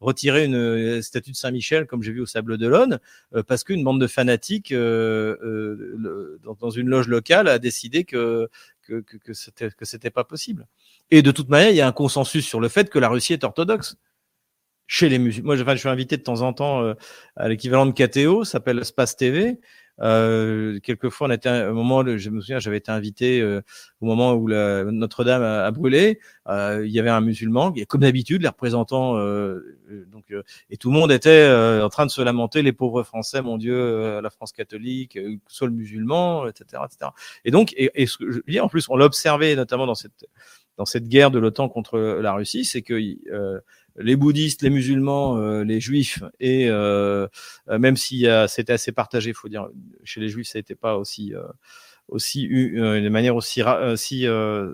retirer 0.00 0.44
une 0.44 1.02
statue 1.02 1.32
de 1.32 1.36
Saint-Michel 1.36 1.86
comme 1.86 2.04
j'ai 2.04 2.12
vu 2.12 2.20
au 2.20 2.26
Sable 2.26 2.56
d'Olonne 2.58 3.00
parce 3.48 3.64
qu'une 3.64 3.82
bande 3.82 4.00
de 4.00 4.06
fanatiques 4.06 4.72
dans, 4.72 6.70
une 6.70 6.88
loge 6.88 7.08
locale 7.08 7.48
a 7.48 7.58
décidé 7.58 8.04
que 8.04 8.48
que, 8.86 9.00
que, 9.00 9.16
que 9.16 9.32
c'était 9.32 9.70
que 9.70 9.84
c'était 9.84 10.10
pas 10.10 10.24
possible. 10.24 10.66
Et 11.10 11.22
de 11.22 11.30
toute 11.30 11.48
manière, 11.48 11.70
il 11.70 11.76
y 11.76 11.80
a 11.80 11.86
un 11.86 11.92
consensus 11.92 12.46
sur 12.46 12.60
le 12.60 12.68
fait 12.68 12.90
que 12.90 12.98
la 12.98 13.08
Russie 13.08 13.32
est 13.32 13.44
orthodoxe 13.44 13.96
chez 14.86 15.08
les 15.08 15.18
musulmans. 15.18 15.54
Moi, 15.54 15.56
je, 15.56 15.64
je 15.64 15.76
suis 15.76 15.88
invité 15.88 16.16
de 16.16 16.22
temps 16.22 16.42
en 16.42 16.52
temps 16.52 16.82
euh, 16.82 16.94
à 17.36 17.48
l'équivalent 17.48 17.86
de 17.86 17.92
KTO, 17.92 18.44
s'appelle 18.44 18.84
Space 18.84 19.16
TV. 19.16 19.60
Euh, 20.00 20.80
quelquefois, 20.80 21.28
on 21.28 21.30
était 21.30 21.48
un, 21.48 21.72
moment, 21.72 22.04
je 22.16 22.30
me 22.30 22.40
souviens, 22.40 22.58
j'avais 22.58 22.78
été 22.78 22.90
invité 22.90 23.40
euh, 23.40 23.62
au 24.00 24.06
moment 24.06 24.34
où 24.34 24.48
Notre-Dame 24.48 25.42
a, 25.42 25.70
brûlé. 25.70 26.20
Euh, 26.48 26.82
il 26.84 26.92
y 26.92 26.98
avait 26.98 27.10
un 27.10 27.20
musulman, 27.20 27.72
et 27.76 27.86
comme 27.86 28.02
d'habitude, 28.02 28.42
les 28.42 28.48
représentants, 28.48 29.16
euh, 29.18 29.76
donc, 30.10 30.32
et 30.70 30.76
tout 30.76 30.90
le 30.90 30.98
monde 30.98 31.12
était 31.12 31.48
en 31.82 31.88
train 31.88 32.06
de 32.06 32.10
se 32.10 32.22
lamenter, 32.22 32.62
les 32.62 32.72
pauvres 32.72 33.02
Français, 33.02 33.42
mon 33.42 33.58
Dieu, 33.58 34.20
la 34.20 34.30
France 34.30 34.52
catholique, 34.52 35.18
soit 35.46 35.68
le 35.68 35.74
musulman, 35.74 36.46
etc., 36.48 36.82
etc. 36.84 37.10
Et 37.44 37.50
donc, 37.50 37.72
et, 37.76 37.90
et 37.94 38.06
ce 38.06 38.18
que 38.18 38.30
je 38.30 38.40
dis, 38.46 38.60
en 38.60 38.68
plus, 38.68 38.88
on 38.88 38.96
l'a 38.96 39.04
observé 39.04 39.54
notamment 39.56 39.86
dans 39.86 39.94
cette 39.94 40.26
dans 40.76 40.84
cette 40.84 41.08
guerre 41.08 41.30
de 41.30 41.38
l'OTAN 41.38 41.68
contre 41.68 41.98
la 41.98 42.32
Russie, 42.32 42.64
c'est 42.64 42.82
que 42.82 42.94
euh, 43.30 43.60
les 43.96 44.16
bouddhistes, 44.16 44.62
les 44.62 44.70
musulmans, 44.70 45.36
euh, 45.36 45.64
les 45.64 45.80
juifs, 45.80 46.22
et 46.40 46.68
euh, 46.68 47.26
même 47.68 47.96
si 47.96 48.26
c'était 48.48 48.72
assez 48.72 48.92
partagé, 48.92 49.32
faut 49.32 49.48
dire, 49.48 49.68
chez 50.02 50.20
les 50.20 50.28
juifs, 50.28 50.48
ça 50.48 50.58
n'était 50.58 50.74
pas 50.74 50.96
aussi 50.96 51.32
aussi 52.08 52.46
de 52.48 53.08
manière 53.08 53.34
aussi, 53.36 53.62
aussi 53.62 54.26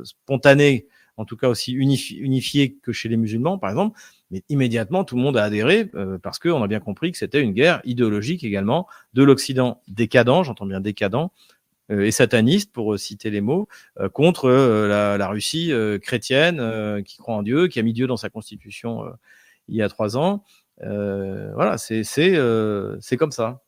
spontanée, 0.05 0.87
en 1.17 1.25
tout 1.25 1.37
cas 1.37 1.49
aussi 1.49 1.73
unifiée 1.73 2.19
unifié 2.19 2.75
que 2.75 2.93
chez 2.93 3.09
les 3.09 3.17
musulmans, 3.17 3.59
par 3.59 3.71
exemple. 3.71 3.99
Mais 4.31 4.43
immédiatement, 4.49 5.05
tout 5.05 5.17
le 5.17 5.23
monde 5.23 5.37
a 5.37 5.45
adhéré 5.45 5.91
parce 6.23 6.39
qu'on 6.39 6.63
a 6.63 6.67
bien 6.67 6.81
compris 6.81 7.13
que 7.13 7.19
c'était 7.19 7.43
une 7.43 7.53
guerre 7.53 7.81
idéologique 7.85 8.43
également 8.45 8.89
de 9.15 9.23
l'Occident 9.23 9.81
décadent, 9.89 10.45
j'entends 10.45 10.67
bien 10.67 10.81
décadent, 10.81 11.15
euh, 11.17 11.29
et 11.91 12.11
sataniste, 12.11 12.73
pour 12.73 12.99
citer 12.99 13.31
les 13.31 13.41
mots, 13.41 13.69
euh, 13.99 14.09
contre 14.09 14.47
euh, 14.47 15.17
la, 15.17 15.29
Russie 15.29 15.73
chrétienne 16.03 17.03
qui 17.05 17.19
croit 17.19 17.35
en 17.35 17.43
Dieu, 17.43 17.69
qui 17.69 17.79
a 17.79 17.83
mis 17.83 17.93
Dieu 17.93 18.07
dans 18.07 18.17
sa 18.17 18.31
constitution 18.31 19.05
il 19.69 19.77
y 19.77 19.83
a 19.83 19.89
trois 19.89 20.17
ans. 20.17 20.45
voilà, 20.79 21.79
c'est 21.79 22.05
c'est 22.05 23.17
comme 23.17 23.33
ça. 23.33 23.63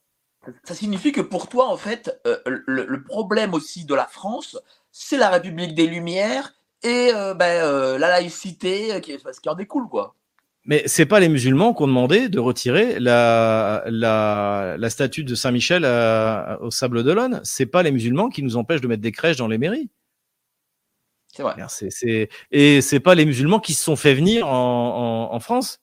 Ça 0.64 0.74
signifie 0.74 1.12
que 1.12 1.20
pour 1.20 1.48
toi, 1.48 1.68
en 1.68 1.76
fait, 1.76 2.20
le, 2.46 2.64
le, 2.66 3.02
problème 3.04 3.54
aussi 3.54 3.84
de 3.84 3.94
la 3.94 4.06
France, 4.06 4.58
c'est 4.90 5.16
la 5.16 5.30
République 5.30 5.74
des 5.76 5.86
Lumières 5.86 6.54
et 6.82 7.12
ben, 7.36 7.96
la 7.98 8.08
laïcité 8.08 9.00
qui, 9.00 9.16
qui 9.16 9.48
en 9.48 9.54
découle, 9.54 9.88
quoi. 9.88 10.16
Mais 10.64 10.84
c'est 10.86 11.06
pas 11.06 11.18
les 11.18 11.28
musulmans 11.28 11.74
qui 11.74 11.82
ont 11.82 11.88
demandé 11.88 12.28
de 12.28 12.38
retirer 12.38 13.00
la, 13.00 13.82
la, 13.86 14.76
la 14.78 14.90
statue 14.90 15.24
de 15.24 15.34
Saint-Michel 15.34 15.84
au 16.60 16.70
Sable 16.70 17.02
d'Olonne. 17.02 17.40
C'est 17.42 17.66
pas 17.66 17.82
les 17.82 17.90
musulmans 17.90 18.28
qui 18.28 18.44
nous 18.44 18.56
empêchent 18.56 18.80
de 18.80 18.86
mettre 18.86 19.02
des 19.02 19.10
crèches 19.10 19.38
dans 19.38 19.48
les 19.48 19.58
mairies. 19.58 19.90
C'est 21.34 21.42
vrai. 21.42 21.56
C'est, 21.68 22.28
Et 22.52 22.80
c'est 22.80 23.00
pas 23.00 23.14
les 23.14 23.24
musulmans 23.24 23.58
qui 23.58 23.74
se 23.74 23.82
sont 23.82 23.96
fait 23.96 24.14
venir 24.14 24.46
en, 24.46 25.30
en, 25.30 25.34
en 25.34 25.40
France. 25.40 25.80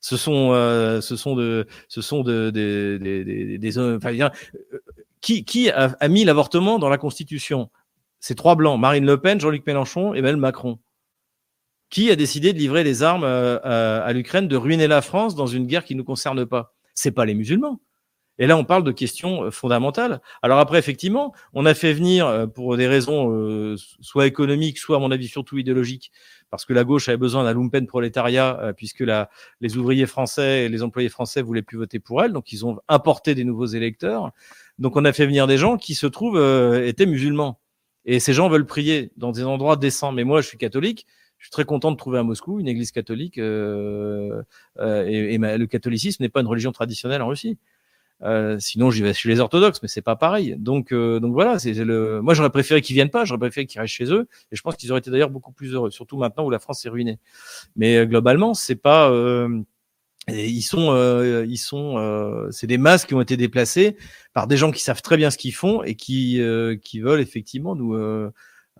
Ce 0.00 0.16
sont, 0.16 0.50
euh, 0.52 1.00
ce 1.00 1.16
sont 1.16 1.34
de, 1.34 1.66
ce 1.88 2.02
sont 2.02 2.22
de, 2.22 2.50
des, 2.50 2.98
des, 2.98 3.58
des, 3.58 3.78
enfin, 3.78 4.12
euh, 4.12 4.28
qui, 5.20 5.44
qui 5.44 5.70
a, 5.70 5.96
a 5.98 6.08
mis 6.08 6.24
l'avortement 6.24 6.78
dans 6.78 6.88
la 6.88 6.98
Constitution? 6.98 7.70
C'est 8.20 8.34
trois 8.34 8.54
blancs 8.54 8.78
Marine 8.78 9.06
Le 9.06 9.20
Pen, 9.20 9.40
Jean-Luc 9.40 9.66
Mélenchon 9.66 10.14
et 10.14 10.18
Emmanuel 10.18 10.36
Macron 10.36 10.78
qui 11.92 12.10
a 12.10 12.16
décidé 12.16 12.54
de 12.54 12.58
livrer 12.58 12.84
les 12.84 13.02
armes 13.02 13.22
euh, 13.22 13.58
à, 13.62 14.12
l'Ukraine, 14.14 14.48
de 14.48 14.56
ruiner 14.56 14.88
la 14.88 15.02
France 15.02 15.34
dans 15.34 15.46
une 15.46 15.66
guerre 15.66 15.84
qui 15.84 15.94
ne 15.94 15.98
nous 15.98 16.04
concerne 16.04 16.46
pas 16.46 16.74
C'est 16.94 17.12
pas 17.12 17.26
les 17.26 17.34
musulmans. 17.34 17.82
Et 18.38 18.46
là, 18.46 18.56
on 18.56 18.64
parle 18.64 18.82
de 18.82 18.92
questions 18.92 19.44
euh, 19.44 19.50
fondamentales. 19.50 20.22
Alors 20.40 20.58
après, 20.58 20.78
effectivement, 20.78 21.34
on 21.52 21.66
a 21.66 21.74
fait 21.74 21.92
venir, 21.92 22.26
euh, 22.26 22.46
pour 22.46 22.78
des 22.78 22.88
raisons 22.88 23.76
soit 24.00 24.26
économiques, 24.26 24.78
soit 24.78 24.96
à 24.96 25.00
mon 25.00 25.10
avis 25.10 25.28
surtout 25.28 25.58
idéologiques, 25.58 26.12
parce 26.48 26.64
que 26.64 26.72
la 26.72 26.82
gauche 26.82 27.10
avait 27.10 27.18
besoin 27.18 27.44
d'un 27.44 27.52
lumpen 27.52 27.86
prolétariat, 27.86 28.72
puisque 28.74 29.04
les 29.60 29.76
ouvriers 29.76 30.06
français 30.06 30.64
et 30.64 30.68
les 30.70 30.82
employés 30.82 31.10
français 31.10 31.42
voulaient 31.42 31.60
plus 31.60 31.76
voter 31.76 31.98
pour 31.98 32.22
elle, 32.22 32.32
donc 32.32 32.52
ils 32.52 32.64
ont 32.64 32.78
importé 32.88 33.34
des 33.34 33.44
nouveaux 33.44 33.66
électeurs. 33.66 34.32
Donc 34.78 34.96
on 34.96 35.04
a 35.04 35.12
fait 35.12 35.26
venir 35.26 35.46
des 35.46 35.58
gens 35.58 35.76
qui 35.76 35.94
se 35.94 36.06
trouvent 36.06 36.40
étaient 36.84 37.06
musulmans. 37.06 37.60
Et 38.04 38.18
ces 38.18 38.32
gens 38.32 38.48
veulent 38.48 38.66
prier 38.66 39.12
dans 39.16 39.30
des 39.30 39.44
endroits 39.44 39.76
décents. 39.76 40.12
Mais 40.12 40.24
moi, 40.24 40.40
je 40.40 40.48
suis 40.48 40.58
catholique, 40.58 41.06
je 41.42 41.46
suis 41.46 41.50
très 41.50 41.64
content 41.64 41.90
de 41.90 41.96
trouver 41.96 42.20
à 42.20 42.22
Moscou 42.22 42.60
une 42.60 42.68
église 42.68 42.92
catholique 42.92 43.36
euh, 43.36 44.42
euh, 44.78 45.04
et, 45.06 45.38
le 45.38 45.66
catholicisme 45.66 46.22
n'est 46.22 46.28
pas 46.28 46.40
une 46.40 46.46
religion 46.46 46.70
traditionnelle 46.70 47.20
en 47.20 47.26
Russie. 47.26 47.58
Euh, 48.22 48.60
sinon, 48.60 48.92
j'y 48.92 49.02
vais 49.02 49.12
chez 49.12 49.28
les 49.28 49.40
orthodoxes, 49.40 49.82
mais 49.82 49.88
c'est 49.88 50.02
pas 50.02 50.14
pareil. 50.14 50.54
Donc, 50.56 50.94
donc 50.94 51.32
voilà, 51.32 51.58
c'est 51.58 51.74
le. 51.74 52.22
Moi, 52.22 52.34
j'aurais 52.34 52.50
préféré 52.50 52.80
qu'ils 52.80 52.94
viennent 52.94 53.10
pas. 53.10 53.24
J'aurais 53.24 53.40
préféré 53.40 53.66
qu'ils 53.66 53.80
restent 53.80 53.92
chez 53.92 54.12
eux. 54.12 54.28
Et 54.52 54.56
je 54.56 54.62
pense 54.62 54.76
qu'ils 54.76 54.92
auraient 54.92 55.00
été 55.00 55.10
d'ailleurs 55.10 55.30
beaucoup 55.30 55.50
plus 55.50 55.74
heureux, 55.74 55.90
surtout 55.90 56.16
maintenant 56.16 56.44
où 56.44 56.50
la 56.50 56.60
France 56.60 56.86
est 56.86 56.88
ruinée. 56.88 57.18
Mais 57.74 58.06
globalement, 58.06 58.54
c'est 58.54 58.76
pas. 58.76 59.12
ils 60.28 60.62
sont, 60.62 61.44
ils 61.44 61.58
sont, 61.58 62.48
c'est 62.52 62.68
des 62.68 62.78
masses 62.78 63.04
qui 63.04 63.14
ont 63.14 63.20
été 63.20 63.36
déplacées 63.36 63.96
par 64.32 64.46
des 64.46 64.56
gens 64.56 64.70
qui 64.70 64.80
savent 64.80 65.02
très 65.02 65.16
bien 65.16 65.32
ce 65.32 65.38
qu'ils 65.38 65.54
font 65.54 65.82
et 65.82 65.96
qui, 65.96 66.40
qui 66.84 67.00
veulent 67.00 67.20
effectivement 67.20 67.74
nous, 67.74 67.96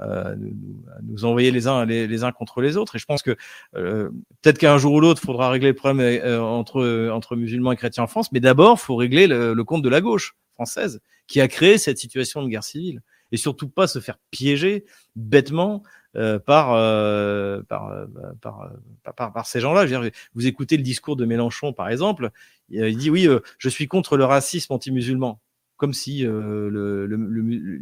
euh, 0.02 0.34
nous, 0.36 0.54
nous, 1.02 1.24
envoyer 1.24 1.50
les 1.50 1.66
uns 1.66 1.84
les, 1.84 2.24
uns 2.24 2.32
contre 2.32 2.60
les 2.60 2.76
autres. 2.76 2.96
Et 2.96 2.98
je 2.98 3.06
pense 3.06 3.22
que 3.22 3.36
euh, 3.76 4.10
peut-être 4.40 4.58
qu'un 4.58 4.78
jour 4.78 4.94
ou 4.94 5.00
l'autre, 5.00 5.20
il 5.22 5.26
faudra 5.26 5.50
régler 5.50 5.68
le 5.68 5.74
problème 5.74 6.00
euh, 6.00 6.40
entre 6.40 7.10
entre 7.10 7.36
musulmans 7.36 7.72
et 7.72 7.76
chrétiens 7.76 8.04
en 8.04 8.06
France, 8.06 8.32
mais 8.32 8.40
d'abord, 8.40 8.80
faut 8.80 8.96
régler 8.96 9.26
le, 9.26 9.62
compte 9.64 9.82
de 9.82 9.88
la 9.88 10.00
gauche 10.00 10.36
française 10.54 11.00
qui 11.26 11.40
a 11.40 11.48
créé 11.48 11.78
cette 11.78 11.98
situation 11.98 12.42
de 12.42 12.48
guerre 12.48 12.64
civile 12.64 13.02
et 13.30 13.36
surtout 13.36 13.68
pas 13.68 13.86
se 13.86 13.98
faire 14.00 14.18
piéger 14.30 14.84
bêtement 15.16 15.82
euh, 16.16 16.38
par, 16.38 16.74
euh, 16.74 17.62
par, 17.62 17.90
par, 18.42 18.70
par, 19.16 19.32
par, 19.32 19.46
ces 19.46 19.60
gens-là. 19.60 19.86
Vous 20.34 20.46
écoutez 20.46 20.76
le 20.76 20.82
discours 20.82 21.16
de 21.16 21.24
Mélenchon, 21.24 21.72
par 21.72 21.88
exemple, 21.88 22.30
il 22.68 22.96
dit 22.96 23.08
oui, 23.08 23.28
je 23.58 23.68
suis 23.68 23.88
contre 23.88 24.16
le 24.16 24.24
racisme 24.24 24.74
anti-musulman 24.74 25.40
comme 25.76 25.92
si 25.92 26.24
euh, 26.24 27.08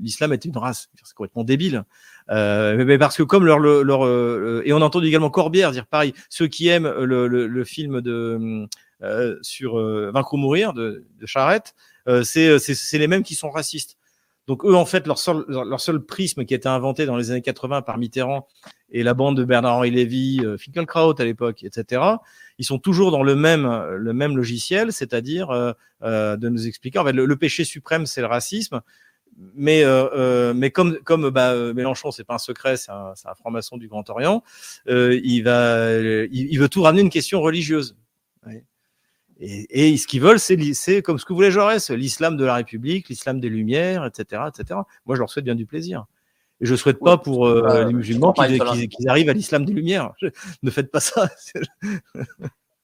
l'islam 0.00 0.32
était 0.32 0.48
une 0.48 0.56
race. 0.56 0.88
C'est 1.04 1.14
complètement 1.14 1.44
débile. 1.44 1.84
Euh, 2.30 2.84
mais, 2.84 2.98
parce 2.98 3.16
que 3.16 3.22
comme 3.22 3.44
leur, 3.44 3.58
leur, 3.58 4.06
euh, 4.06 4.62
et 4.64 4.72
on 4.72 4.78
a 4.78 4.84
entendu 4.84 5.06
également 5.06 5.30
Corbière 5.30 5.70
dire 5.72 5.86
pareil, 5.86 6.14
ceux 6.28 6.46
qui 6.46 6.68
aiment 6.68 6.88
le, 6.88 7.64
film 7.64 8.00
de 8.00 8.66
sur 9.42 9.76
Vaincre 10.12 10.34
ou 10.34 10.36
mourir 10.36 10.72
de, 10.72 11.04
de 11.18 11.26
Charette, 11.26 11.74
c'est 12.22 12.98
les 12.98 13.06
mêmes 13.06 13.22
qui 13.22 13.34
sont 13.34 13.50
racistes. 13.50 13.96
Donc 14.50 14.64
eux, 14.64 14.74
en 14.74 14.84
fait, 14.84 15.06
leur 15.06 15.16
seul, 15.16 15.44
leur 15.46 15.80
seul 15.80 16.04
prisme 16.04 16.44
qui 16.44 16.54
a 16.54 16.56
été 16.56 16.68
inventé 16.68 17.06
dans 17.06 17.16
les 17.16 17.30
années 17.30 17.40
80 17.40 17.82
par 17.82 17.98
Mitterrand 17.98 18.48
et 18.90 19.04
la 19.04 19.14
bande 19.14 19.36
de 19.36 19.44
Bernard-Henri 19.44 19.92
Lévy, 19.92 20.40
euh, 20.42 20.58
Finkelkraut 20.58 21.14
à 21.20 21.24
l'époque, 21.24 21.62
etc., 21.62 22.02
ils 22.58 22.64
sont 22.64 22.80
toujours 22.80 23.12
dans 23.12 23.22
le 23.22 23.36
même, 23.36 23.64
le 23.96 24.12
même 24.12 24.36
logiciel, 24.36 24.92
c'est-à-dire 24.92 25.50
euh, 25.50 25.72
euh, 26.02 26.36
de 26.36 26.48
nous 26.48 26.66
expliquer, 26.66 26.98
en 26.98 27.04
fait, 27.04 27.12
le, 27.12 27.36
péché 27.36 27.62
suprême, 27.62 28.06
c'est 28.06 28.22
le 28.22 28.26
racisme, 28.26 28.80
mais 29.54 29.84
euh, 29.84 30.08
euh, 30.14 30.52
mais 30.52 30.72
comme 30.72 30.98
comme 31.04 31.30
bah, 31.30 31.54
Mélenchon 31.72 32.10
c'est 32.10 32.24
pas 32.24 32.34
un 32.34 32.38
secret 32.38 32.76
c'est 32.76 32.90
un, 32.90 33.14
un 33.24 33.34
franc-maçon 33.36 33.76
du 33.76 33.88
Grand 33.88 34.10
Orient 34.10 34.42
euh, 34.88 35.18
il 35.22 35.44
va 35.44 35.92
il, 36.30 36.58
veut 36.58 36.68
tout 36.68 36.82
ramener 36.82 37.02
une 37.02 37.10
question 37.10 37.40
religieuse. 37.40 37.96
Et, 39.40 39.92
et 39.92 39.96
ce 39.96 40.06
qu'ils 40.06 40.20
veulent, 40.20 40.38
c'est 40.38 41.02
comme 41.02 41.18
ce 41.18 41.24
que 41.24 41.32
voulait 41.32 41.50
Jaurès, 41.50 41.90
l'islam 41.90 42.36
de 42.36 42.44
la 42.44 42.54
République, 42.54 43.08
l'islam 43.08 43.40
des 43.40 43.48
Lumières, 43.48 44.04
etc., 44.04 44.42
etc. 44.48 44.80
Moi, 45.06 45.16
je 45.16 45.20
leur 45.20 45.30
souhaite 45.30 45.46
bien 45.46 45.54
du 45.54 45.66
plaisir. 45.66 46.06
Et 46.60 46.66
je 46.66 46.74
souhaite 46.74 47.00
pas 47.00 47.16
pour 47.16 47.46
euh, 47.46 47.86
les 47.86 47.94
musulmans 47.94 48.32
qu'ils 48.34 49.08
arrivent 49.08 49.30
à 49.30 49.32
l'islam 49.32 49.64
des 49.64 49.72
Lumières. 49.72 50.12
ne 50.62 50.70
faites 50.70 50.90
pas 50.90 51.00
ça. 51.00 51.28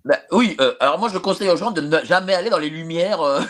Ben, 0.06 0.18
oui, 0.30 0.56
euh, 0.60 0.72
alors 0.78 1.00
moi 1.00 1.08
je 1.12 1.18
conseille 1.18 1.50
aux 1.50 1.56
gens 1.56 1.72
de 1.72 1.80
ne 1.80 2.04
jamais 2.04 2.32
aller 2.32 2.48
dans 2.48 2.60
les 2.60 2.70
lumières, 2.70 3.20
euh, 3.22 3.40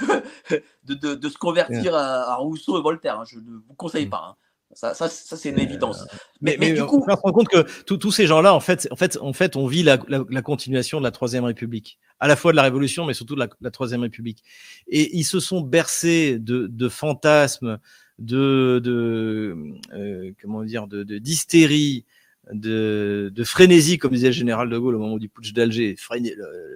de, 0.85 0.95
de, 0.95 1.15
de, 1.15 1.29
se 1.29 1.37
convertir 1.37 1.95
à, 1.95 2.33
à, 2.33 2.37
Rousseau 2.37 2.79
et 2.79 2.83
Voltaire. 2.83 3.21
Hein. 3.21 3.25
Je 3.29 3.37
ne 3.37 3.59
vous 3.69 3.75
conseille 3.77 4.07
pas. 4.07 4.31
Hein. 4.31 4.37
Ça, 4.77 4.93
ça, 4.93 5.09
ça 5.09 5.39
c'est 5.39 5.49
une 5.49 5.59
évidence. 5.59 6.03
Euh, 6.03 6.17
mais, 6.43 6.59
mais, 6.61 6.73
mais, 6.73 6.75
du 6.75 6.85
coup, 6.85 7.03
on 7.09 7.11
se 7.11 7.21
rend 7.23 7.33
compte 7.33 7.49
que 7.49 7.65
tous 7.85 8.13
ces 8.13 8.27
gens-là, 8.27 8.53
en 8.53 8.61
fait, 8.61 8.87
en 8.91 8.97
fait, 8.97 9.17
en 9.23 9.33
fait, 9.33 9.57
on 9.57 9.67
vit 9.67 9.83
la, 9.83 9.99
la, 10.07 10.23
la, 10.29 10.43
continuation 10.43 10.99
de 10.99 11.05
la 11.05 11.11
Troisième 11.11 11.45
République, 11.45 11.99
à 12.21 12.29
la 12.29 12.37
fois 12.37 12.53
de 12.53 12.57
la 12.57 12.63
Révolution, 12.63 13.07
mais 13.07 13.15
surtout 13.15 13.37
de 13.37 13.41
la, 13.41 13.49
la 13.63 13.71
Troisième 13.71 14.03
République. 14.03 14.45
Et 14.87 15.17
ils 15.17 15.25
se 15.25 15.41
sont 15.41 15.63
bercés 15.63 16.39
de, 16.39 16.67
de 16.67 16.89
fantasmes, 16.91 17.79
de, 18.19 18.79
de 18.85 19.57
euh, 19.95 20.33
comment 20.43 20.63
dire, 20.63 20.87
de 20.89 21.05
d'hystérie, 21.05 22.05
de, 22.53 23.33
de, 23.35 23.45
frénésie, 23.45 23.97
comme 23.97 24.13
disait 24.13 24.27
le 24.27 24.33
général 24.35 24.69
de 24.69 24.77
Gaulle 24.77 24.97
au 24.97 25.01
moment 25.01 25.17
du 25.17 25.31
putsch 25.31 25.55
d'Alger, 25.55 25.97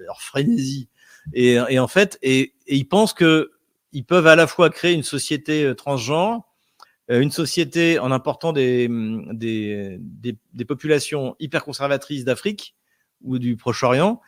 leur 0.07 0.21
frénésie. 0.23 0.89
Et, 1.33 1.59
et, 1.69 1.77
en 1.77 1.87
fait, 1.87 2.17
et, 2.23 2.55
et 2.65 2.77
ils 2.77 2.87
pensent 2.87 3.13
que 3.13 3.51
ils 3.93 4.05
peuvent 4.05 4.25
à 4.25 4.35
la 4.35 4.47
fois 4.47 4.71
créer 4.71 4.93
une 4.93 5.03
société 5.03 5.65
euh, 5.65 5.75
transgenre 5.75 6.50
une 7.19 7.31
société 7.31 7.99
en 7.99 8.11
important 8.11 8.53
des, 8.53 8.87
des, 9.31 9.97
des, 9.99 10.37
des 10.53 10.65
populations 10.65 11.35
hyper 11.39 11.63
conservatrices 11.63 12.25
d'Afrique 12.25 12.75
ou 13.23 13.39
du 13.39 13.57
Proche-Orient 13.57 14.21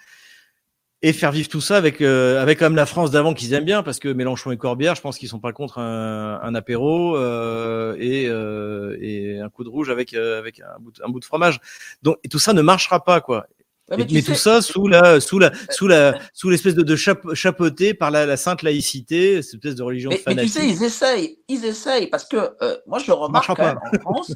et 1.04 1.12
faire 1.12 1.34
vivre 1.34 1.50
tout 1.50 1.62
ça 1.62 1.76
avec 1.76 2.02
euh, 2.02 2.42
avec 2.42 2.62
même 2.62 2.78
la 2.78 2.86
France 2.86 3.12
d'avant 3.12 3.34
qu'ils 3.34 3.54
aiment 3.54 3.66
bien 3.66 3.84
parce 3.84 4.00
que 4.00 4.08
Mélenchon 4.08 4.52
et 4.52 4.58
Corbière, 4.58 4.96
je 4.96 5.02
pense 5.02 5.18
qu'ils 5.18 5.28
sont 5.28 5.42
pas 5.42 5.52
contre 5.52 5.80
un, 5.80 6.40
un 6.42 6.56
apéro 6.56 7.18
euh, 7.18 7.96
et, 8.00 8.26
euh, 8.28 8.98
et 9.02 9.40
un 9.40 9.50
coup 9.50 9.66
de 9.66 9.70
rouge 9.70 9.90
avec 9.90 10.14
euh, 10.14 10.40
avec 10.40 10.62
un 10.62 10.80
bout, 10.80 10.94
un 11.04 11.10
bout 11.10 11.20
de 11.20 11.26
fromage. 11.26 11.60
Donc 12.04 12.18
et 12.24 12.30
tout 12.30 12.40
ça 12.40 12.54
ne 12.54 12.62
marchera 12.62 13.04
pas 13.04 13.20
quoi. 13.20 13.48
Ouais, 13.90 13.98
mais, 13.98 14.08
mais 14.10 14.22
tout 14.22 14.34
ça 14.34 14.62
sous 14.62 14.88
la, 14.88 15.20
sous 15.20 15.40
la, 15.40 15.52
sous 15.70 15.88
la, 15.90 16.18
sous 16.34 16.50
l'espèce 16.50 16.74
de, 16.74 16.84
de 16.84 16.96
chapeauté 16.96 17.94
par 17.94 18.12
la, 18.12 18.26
la, 18.26 18.38
sainte 18.38 18.62
laïcité, 18.62 19.42
cette 19.42 19.56
espèce 19.56 19.76
de 19.76 19.84
religion 19.84 20.10
mais, 20.10 20.18
fanatique. 20.18 20.56
Mais 20.56 20.62
tu 20.62 20.68
sais, 20.70 20.74
ils 20.74 20.84
essayent, 20.86 21.40
ils 21.50 21.66
essayent 21.66 22.08
parce 22.08 22.24
que 22.24 22.56
euh, 22.62 22.78
moi 22.88 23.00
je 23.00 23.12
remarque 23.12 23.48
quand 23.48 23.58
même 23.58 23.80
en 23.84 24.00
France, 24.00 24.32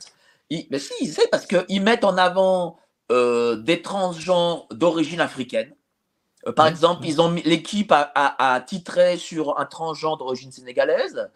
ils, 0.50 0.68
mais 0.70 0.80
si, 0.80 0.92
ils 1.00 1.10
essayent 1.10 1.30
parce 1.32 1.46
qu'ils 1.46 1.82
mettent 1.82 2.04
en 2.04 2.18
avant 2.18 2.78
euh, 3.10 3.56
des 3.56 3.82
transgenres 3.82 4.68
d'origine 4.72 5.22
africaine. 5.22 5.74
Euh, 6.46 6.52
par 6.52 6.68
exemple, 6.68 7.08
ils 7.08 7.22
ont 7.22 7.32
l'équipe 7.46 7.94
a, 7.94 8.12
a, 8.16 8.56
a, 8.56 8.60
titré 8.60 9.16
sur 9.16 9.58
un 9.60 9.66
transgenre 9.66 10.18
d'origine 10.18 10.52
sénégalaise. 10.52 11.30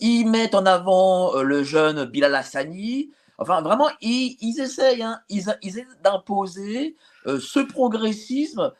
Ils 0.00 0.26
mettent 0.26 0.54
en 0.54 0.66
avant 0.66 1.42
le 1.42 1.64
jeune 1.64 2.04
Bilal 2.04 2.34
Hassani. 2.36 3.10
Enfin, 3.38 3.62
vraiment, 3.62 3.88
ils, 4.00 4.36
ils 4.40 4.60
essayent, 4.60 5.02
hein, 5.02 5.18
ils, 5.28 5.44
ils 5.62 5.70
essayent 5.70 5.86
d'imposer 6.04 6.94
ce 7.26 7.60
progressisme 7.60 8.72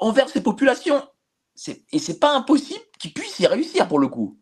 envers 0.00 0.28
ces 0.28 0.42
populations. 0.42 1.02
Et 1.92 1.98
c'est 1.98 2.20
pas 2.20 2.36
impossible 2.36 2.84
qu'ils 2.98 3.12
puissent 3.12 3.40
y 3.40 3.46
réussir 3.46 3.88
pour 3.88 3.98
le 3.98 4.08
coup. 4.08 4.38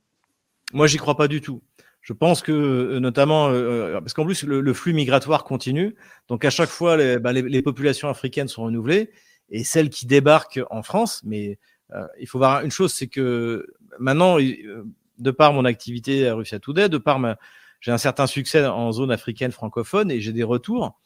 Moi, 0.72 0.86
j'y 0.86 0.98
crois 0.98 1.16
pas 1.16 1.28
du 1.28 1.40
tout. 1.40 1.62
Je 2.02 2.12
pense 2.12 2.42
que, 2.42 2.52
euh, 2.52 3.00
notamment, 3.00 3.48
euh, 3.48 3.98
parce 4.00 4.12
qu'en 4.12 4.24
plus, 4.24 4.44
le, 4.44 4.60
le, 4.60 4.74
flux 4.74 4.92
migratoire 4.92 5.42
continue. 5.42 5.96
Donc, 6.28 6.44
à 6.44 6.50
chaque 6.50 6.68
fois, 6.68 6.96
les, 6.96 7.18
bah, 7.18 7.32
les, 7.32 7.42
les, 7.42 7.62
populations 7.62 8.08
africaines 8.08 8.48
sont 8.48 8.64
renouvelées. 8.64 9.10
Et 9.48 9.64
celles 9.64 9.90
qui 9.90 10.06
débarquent 10.06 10.60
en 10.70 10.82
France, 10.82 11.22
mais 11.24 11.58
euh, 11.92 12.06
il 12.20 12.28
faut 12.28 12.38
voir 12.38 12.62
une 12.62 12.70
chose, 12.70 12.92
c'est 12.92 13.06
que 13.06 13.66
maintenant, 13.98 14.38
de 14.38 15.30
par 15.30 15.52
mon 15.52 15.64
activité 15.64 16.28
à 16.28 16.34
Russia 16.34 16.58
Today, 16.58 16.88
de 16.88 16.98
par 16.98 17.20
j'ai 17.80 17.92
un 17.92 17.98
certain 17.98 18.26
succès 18.26 18.64
en 18.66 18.90
zone 18.92 19.10
africaine 19.10 19.52
francophone 19.52 20.10
et 20.10 20.20
j'ai 20.20 20.32
des 20.32 20.42
retours 20.42 20.98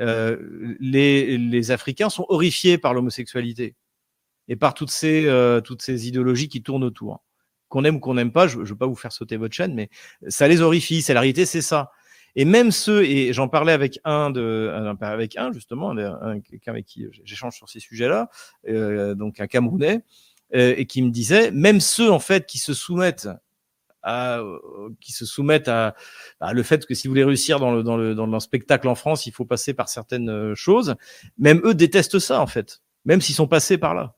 euh, 0.00 0.76
les, 0.80 1.38
les, 1.38 1.70
Africains 1.70 2.10
sont 2.10 2.26
horrifiés 2.28 2.78
par 2.78 2.94
l'homosexualité 2.94 3.76
et 4.48 4.56
par 4.56 4.74
toutes 4.74 4.90
ces, 4.90 5.26
euh, 5.26 5.60
toutes 5.60 5.82
ces 5.82 6.08
idéologies 6.08 6.48
qui 6.48 6.62
tournent 6.62 6.84
autour. 6.84 7.22
Qu'on 7.68 7.84
aime 7.84 7.96
ou 7.96 8.00
qu'on 8.00 8.14
n'aime 8.14 8.32
pas, 8.32 8.46
je 8.46 8.58
ne 8.58 8.64
veux 8.64 8.76
pas 8.76 8.86
vous 8.86 8.94
faire 8.94 9.12
sauter 9.12 9.36
votre 9.36 9.54
chaîne, 9.54 9.74
mais 9.74 9.88
ça 10.28 10.48
les 10.48 10.60
horrifie. 10.60 11.02
C'est 11.02 11.14
la 11.14 11.20
réalité, 11.20 11.46
c'est 11.46 11.62
ça. 11.62 11.90
Et 12.36 12.44
même 12.44 12.72
ceux, 12.72 13.04
et 13.04 13.32
j'en 13.32 13.48
parlais 13.48 13.72
avec 13.72 14.00
un 14.04 14.30
de, 14.30 14.72
avec 15.00 15.36
un 15.36 15.52
justement, 15.52 15.94
quelqu'un 16.40 16.72
avec 16.72 16.86
qui 16.86 17.06
j'échange 17.24 17.54
sur 17.54 17.68
ces 17.68 17.80
sujets-là, 17.80 18.28
euh, 18.68 19.14
donc 19.14 19.40
un 19.40 19.46
Camerounais, 19.46 20.02
euh, 20.54 20.74
et 20.76 20.86
qui 20.86 21.00
me 21.02 21.10
disait, 21.10 21.50
même 21.52 21.80
ceux 21.80 22.10
en 22.10 22.18
fait 22.18 22.46
qui 22.46 22.58
se 22.58 22.74
soumettent 22.74 23.28
à, 24.04 24.40
qui 25.00 25.12
se 25.12 25.26
soumettent 25.26 25.68
à, 25.68 25.94
à, 26.40 26.52
le 26.52 26.62
fait 26.62 26.86
que 26.86 26.94
si 26.94 27.08
vous 27.08 27.12
voulez 27.12 27.24
réussir 27.24 27.58
dans 27.58 27.72
le, 27.72 27.82
dans, 27.82 27.96
le, 27.96 28.14
dans 28.14 28.26
le 28.26 28.40
spectacle 28.40 28.86
en 28.88 28.94
France, 28.94 29.26
il 29.26 29.32
faut 29.32 29.44
passer 29.44 29.74
par 29.74 29.88
certaines 29.88 30.30
euh, 30.30 30.54
choses. 30.54 30.94
Même 31.38 31.60
eux 31.64 31.74
détestent 31.74 32.18
ça, 32.18 32.40
en 32.40 32.46
fait, 32.46 32.82
même 33.04 33.20
s'ils 33.20 33.34
sont 33.34 33.48
passés 33.48 33.78
par 33.78 33.94
là. 33.94 34.14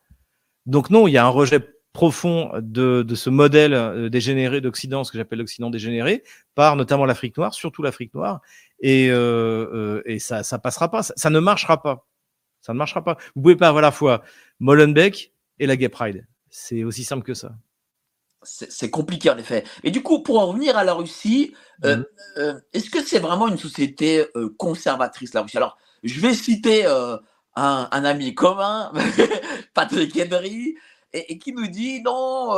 Donc 0.66 0.90
non, 0.90 1.06
il 1.06 1.12
y 1.12 1.18
a 1.18 1.24
un 1.24 1.30
rejet 1.30 1.60
profond 1.96 2.50
de, 2.60 3.02
de 3.02 3.14
ce 3.14 3.30
modèle 3.30 3.72
euh, 3.72 4.10
dégénéré 4.10 4.60
d'Occident, 4.60 5.02
ce 5.02 5.10
que 5.10 5.16
j'appelle 5.16 5.38
l'Occident 5.38 5.70
dégénéré, 5.70 6.24
par 6.54 6.76
notamment 6.76 7.06
l'Afrique 7.06 7.38
noire, 7.38 7.54
surtout 7.54 7.82
l'Afrique 7.82 8.12
noire, 8.12 8.42
et, 8.80 9.08
euh, 9.10 9.66
euh, 9.72 10.02
et 10.04 10.18
ça, 10.18 10.42
ça 10.42 10.58
passera 10.58 10.90
pas, 10.90 11.02
ça, 11.02 11.30
ne 11.30 11.38
marchera 11.38 11.80
pas, 11.80 12.06
ça 12.60 12.74
ne 12.74 12.78
marchera 12.78 13.02
pas. 13.02 13.16
Vous 13.34 13.40
pouvez 13.40 13.56
pas 13.56 13.68
avoir 13.68 13.82
à 13.82 13.86
la 13.86 13.92
fois 13.92 14.22
Molenbeek 14.60 15.32
et 15.58 15.66
la 15.66 15.76
Gay 15.78 15.88
Pride, 15.88 16.26
c'est 16.50 16.84
aussi 16.84 17.02
simple 17.02 17.22
que 17.22 17.32
ça 17.32 17.56
c'est 18.42 18.90
compliqué 18.90 19.30
en 19.30 19.38
effet. 19.38 19.64
Et 19.82 19.90
du 19.90 20.02
coup, 20.02 20.22
pour 20.22 20.38
en 20.38 20.46
revenir 20.46 20.76
à 20.76 20.84
la 20.84 20.94
Russie, 20.94 21.54
euh, 21.84 21.96
mmh. 21.96 22.04
euh, 22.38 22.60
est-ce 22.72 22.90
que 22.90 23.02
c'est 23.02 23.18
vraiment 23.18 23.48
une 23.48 23.58
société 23.58 24.26
euh, 24.36 24.54
conservatrice, 24.56 25.34
la 25.34 25.42
Russie? 25.42 25.56
Alors, 25.56 25.76
je 26.02 26.20
vais 26.20 26.34
citer 26.34 26.86
un, 26.86 27.20
un, 27.56 28.04
ami 28.04 28.34
commun, 28.34 28.92
Patrick 29.74 30.16
Henry, 30.16 30.76
et, 31.12 31.32
et, 31.32 31.38
qui 31.38 31.52
nous 31.52 31.66
dit 31.66 32.02
non, 32.02 32.52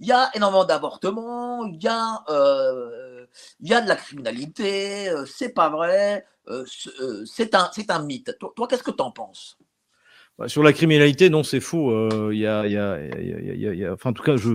il 0.00 0.06
y 0.06 0.12
a 0.12 0.30
énormément 0.34 0.64
d'avortements, 0.64 1.64
il 1.64 1.82
y, 1.82 1.88
a, 1.88 2.22
y 3.60 3.72
a 3.72 3.80
de 3.80 3.88
la 3.88 3.96
criminalité, 3.96 5.10
c'est 5.26 5.54
pas 5.54 5.70
vrai, 5.70 6.26
c'est 7.24 7.54
un, 7.54 7.70
un 7.88 8.02
mythe. 8.02 8.36
Toi, 8.38 8.52
toi 8.54 8.66
qu'est-ce 8.68 8.82
que 8.82 8.90
tu 8.90 9.02
en 9.02 9.12
penses 9.12 9.56
sur 10.48 10.62
la 10.62 10.74
criminalité, 10.74 11.30
non, 11.30 11.42
c'est 11.42 11.60
faux. 11.60 12.10
Il 12.30 12.38
y 12.38 12.46
a, 12.46 12.60
enfin, 13.94 14.10
en 14.10 14.12
tout 14.12 14.22
cas, 14.22 14.36
je, 14.36 14.50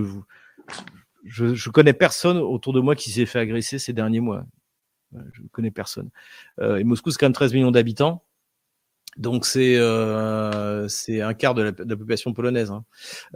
je, 1.24 1.54
je 1.54 1.70
connais 1.70 1.92
personne 1.92 2.38
autour 2.38 2.72
de 2.72 2.80
moi 2.80 2.96
qui 2.96 3.10
s'est 3.10 3.26
fait 3.26 3.38
agresser 3.38 3.78
ces 3.78 3.92
derniers 3.92 4.20
mois. 4.20 4.44
Je 5.32 5.42
ne 5.42 5.48
connais 5.48 5.70
personne. 5.70 6.08
Euh, 6.60 6.76
et 6.76 6.84
Moscou, 6.84 7.10
c'est 7.10 7.18
quand 7.18 7.26
même 7.26 7.32
13 7.34 7.52
millions 7.52 7.70
d'habitants. 7.70 8.22
Donc 9.18 9.44
c'est 9.44 9.74
euh, 9.76 10.88
un 11.08 11.34
quart 11.34 11.54
de 11.54 11.62
la, 11.62 11.72
population 11.72 12.32
polonaise. 12.32 12.70
Hein. 12.70 12.84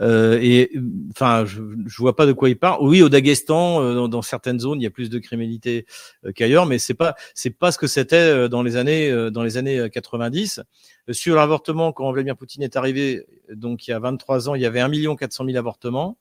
Euh, 0.00 0.38
et 0.40 0.70
enfin, 1.10 1.44
je, 1.44 1.62
je 1.86 1.96
vois 1.98 2.16
pas 2.16 2.24
de 2.24 2.32
quoi 2.32 2.48
il 2.48 2.58
parle. 2.58 2.78
Oui, 2.80 3.02
au 3.02 3.10
Daghestan, 3.10 3.82
euh, 3.82 3.94
dans, 3.94 4.08
dans, 4.08 4.22
certaines 4.22 4.58
zones, 4.58 4.80
il 4.80 4.84
y 4.84 4.86
a 4.86 4.90
plus 4.90 5.10
de 5.10 5.18
criminalité 5.18 5.84
euh, 6.24 6.32
qu'ailleurs, 6.32 6.64
mais 6.64 6.78
c'est 6.78 6.94
pas 6.94 7.14
c'est 7.34 7.50
pas 7.50 7.72
ce 7.72 7.78
que 7.78 7.86
c'était 7.86 8.16
euh, 8.16 8.48
dans 8.48 8.62
les 8.62 8.76
années 8.76 9.30
dans 9.30 9.42
les 9.42 9.58
années 9.58 9.88
90. 9.90 10.62
Sur 11.10 11.36
l'avortement, 11.36 11.92
quand 11.92 12.10
Vladimir 12.10 12.36
Poutine 12.36 12.62
est 12.62 12.76
arrivé, 12.76 13.26
donc 13.52 13.86
il 13.86 13.90
y 13.90 13.94
a 13.94 13.98
23 13.98 14.48
ans, 14.48 14.54
il 14.54 14.62
y 14.62 14.66
avait 14.66 14.80
1 14.80 15.14
400 15.16 15.44
000 15.44 15.58
avortements. 15.58 16.16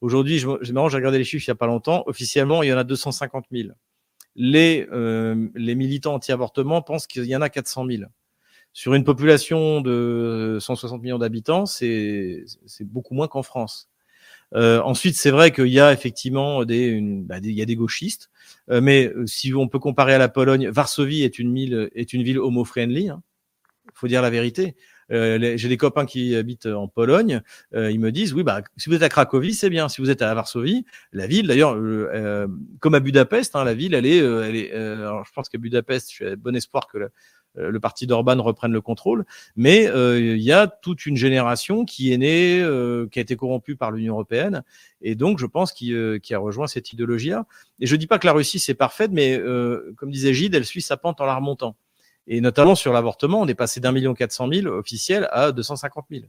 Aujourd'hui, 0.00 0.38
je, 0.38 0.48
j'ai 0.62 0.72
regardé 0.72 1.18
les 1.18 1.24
chiffres 1.24 1.44
il 1.46 1.50
n'y 1.50 1.52
a 1.52 1.56
pas 1.56 1.66
longtemps. 1.66 2.04
Officiellement, 2.06 2.62
il 2.62 2.68
y 2.68 2.72
en 2.72 2.78
a 2.78 2.84
250 2.84 3.46
000. 3.50 3.70
Les, 4.36 4.86
euh, 4.92 5.48
les 5.54 5.74
militants 5.74 6.14
anti-avortement 6.14 6.82
pensent 6.82 7.06
qu'il 7.06 7.24
y 7.24 7.34
en 7.34 7.42
a 7.42 7.48
400 7.48 7.86
000. 7.86 8.02
Sur 8.72 8.94
une 8.94 9.02
population 9.02 9.80
de 9.80 10.58
160 10.60 11.02
millions 11.02 11.18
d'habitants, 11.18 11.66
c'est, 11.66 12.44
c'est 12.66 12.84
beaucoup 12.84 13.14
moins 13.14 13.26
qu'en 13.26 13.42
France. 13.42 13.88
Euh, 14.54 14.80
ensuite, 14.82 15.16
c'est 15.16 15.30
vrai 15.30 15.50
qu'il 15.50 15.66
y 15.66 15.80
a 15.80 15.92
effectivement 15.92 16.64
des, 16.64 17.00
bah, 17.02 17.38
il 17.42 17.50
y 17.50 17.60
a 17.60 17.66
des 17.66 17.76
gauchistes, 17.76 18.30
euh, 18.70 18.80
mais 18.80 19.12
si 19.26 19.52
on 19.52 19.68
peut 19.68 19.78
comparer 19.78 20.14
à 20.14 20.18
la 20.18 20.28
Pologne, 20.28 20.68
Varsovie 20.68 21.22
est 21.22 21.38
une 21.38 21.52
ville, 21.54 21.90
est 21.94 22.12
une 22.12 22.22
ville 22.22 22.38
homo-friendly. 22.38 23.04
Il 23.04 23.10
hein, 23.10 23.22
faut 23.94 24.08
dire 24.08 24.22
la 24.22 24.30
vérité. 24.30 24.76
Euh, 25.10 25.56
j'ai 25.56 25.68
des 25.68 25.76
copains 25.76 26.06
qui 26.06 26.34
habitent 26.36 26.66
en 26.66 26.88
Pologne, 26.88 27.42
euh, 27.74 27.90
ils 27.90 28.00
me 28.00 28.12
disent 28.12 28.34
oui, 28.34 28.42
bah 28.42 28.62
si 28.76 28.88
vous 28.88 28.96
êtes 28.96 29.02
à 29.02 29.08
Cracovie, 29.08 29.54
c'est 29.54 29.70
bien. 29.70 29.88
Si 29.88 30.00
vous 30.00 30.10
êtes 30.10 30.22
à 30.22 30.32
Varsovie, 30.34 30.84
la 31.12 31.26
ville, 31.26 31.46
d'ailleurs, 31.46 31.76
comme 32.80 32.94
à 32.94 33.00
Budapest, 33.00 33.56
hein, 33.56 33.64
la 33.64 33.74
ville, 33.74 33.94
elle 33.94 34.06
est, 34.06 34.18
elle 34.18 34.56
est. 34.56 34.72
alors 34.72 35.24
je 35.24 35.32
pense 35.32 35.48
qu'à 35.48 35.58
Budapest, 35.58 36.12
j'ai 36.12 36.36
bon 36.36 36.54
espoir 36.54 36.86
que 36.86 36.98
la, 36.98 37.08
euh, 37.58 37.70
le 37.70 37.80
parti 37.80 38.06
d'Orban 38.06 38.40
reprenne 38.42 38.72
le 38.72 38.80
contrôle. 38.80 39.24
Mais 39.56 39.88
euh, 39.88 40.18
il 40.20 40.42
y 40.42 40.52
a 40.52 40.66
toute 40.66 41.06
une 41.06 41.16
génération 41.16 41.84
qui 41.84 42.12
est 42.12 42.18
née, 42.18 42.60
euh, 42.60 43.08
qui 43.10 43.18
a 43.18 43.22
été 43.22 43.36
corrompue 43.36 43.76
par 43.76 43.90
l'Union 43.90 44.14
européenne, 44.14 44.62
et 45.00 45.14
donc 45.14 45.38
je 45.38 45.46
pense 45.46 45.72
qu'il 45.72 46.20
a 46.30 46.38
rejoint 46.38 46.66
cette 46.66 46.92
idéologie-là. 46.92 47.46
Et 47.80 47.86
je 47.86 47.96
dis 47.96 48.06
pas 48.06 48.18
que 48.18 48.26
la 48.26 48.32
Russie 48.32 48.58
c'est 48.58 48.74
parfaite, 48.74 49.10
mais 49.12 49.40
comme 49.96 50.10
disait 50.10 50.34
Gide, 50.34 50.54
elle 50.54 50.64
suit 50.64 50.82
sa 50.82 50.96
pente 50.96 51.20
en 51.20 51.26
la 51.26 51.34
remontant. 51.34 51.76
Et 52.28 52.40
notamment 52.40 52.74
sur 52.74 52.92
l'avortement, 52.92 53.40
on 53.40 53.46
est 53.48 53.54
passé 53.54 53.80
d'un 53.80 53.90
million 53.90 54.14
quatre 54.14 54.32
cent 54.32 54.46
mille 54.46 54.68
officiels 54.68 55.28
à 55.32 55.50
250 55.50 56.06
000. 56.10 56.24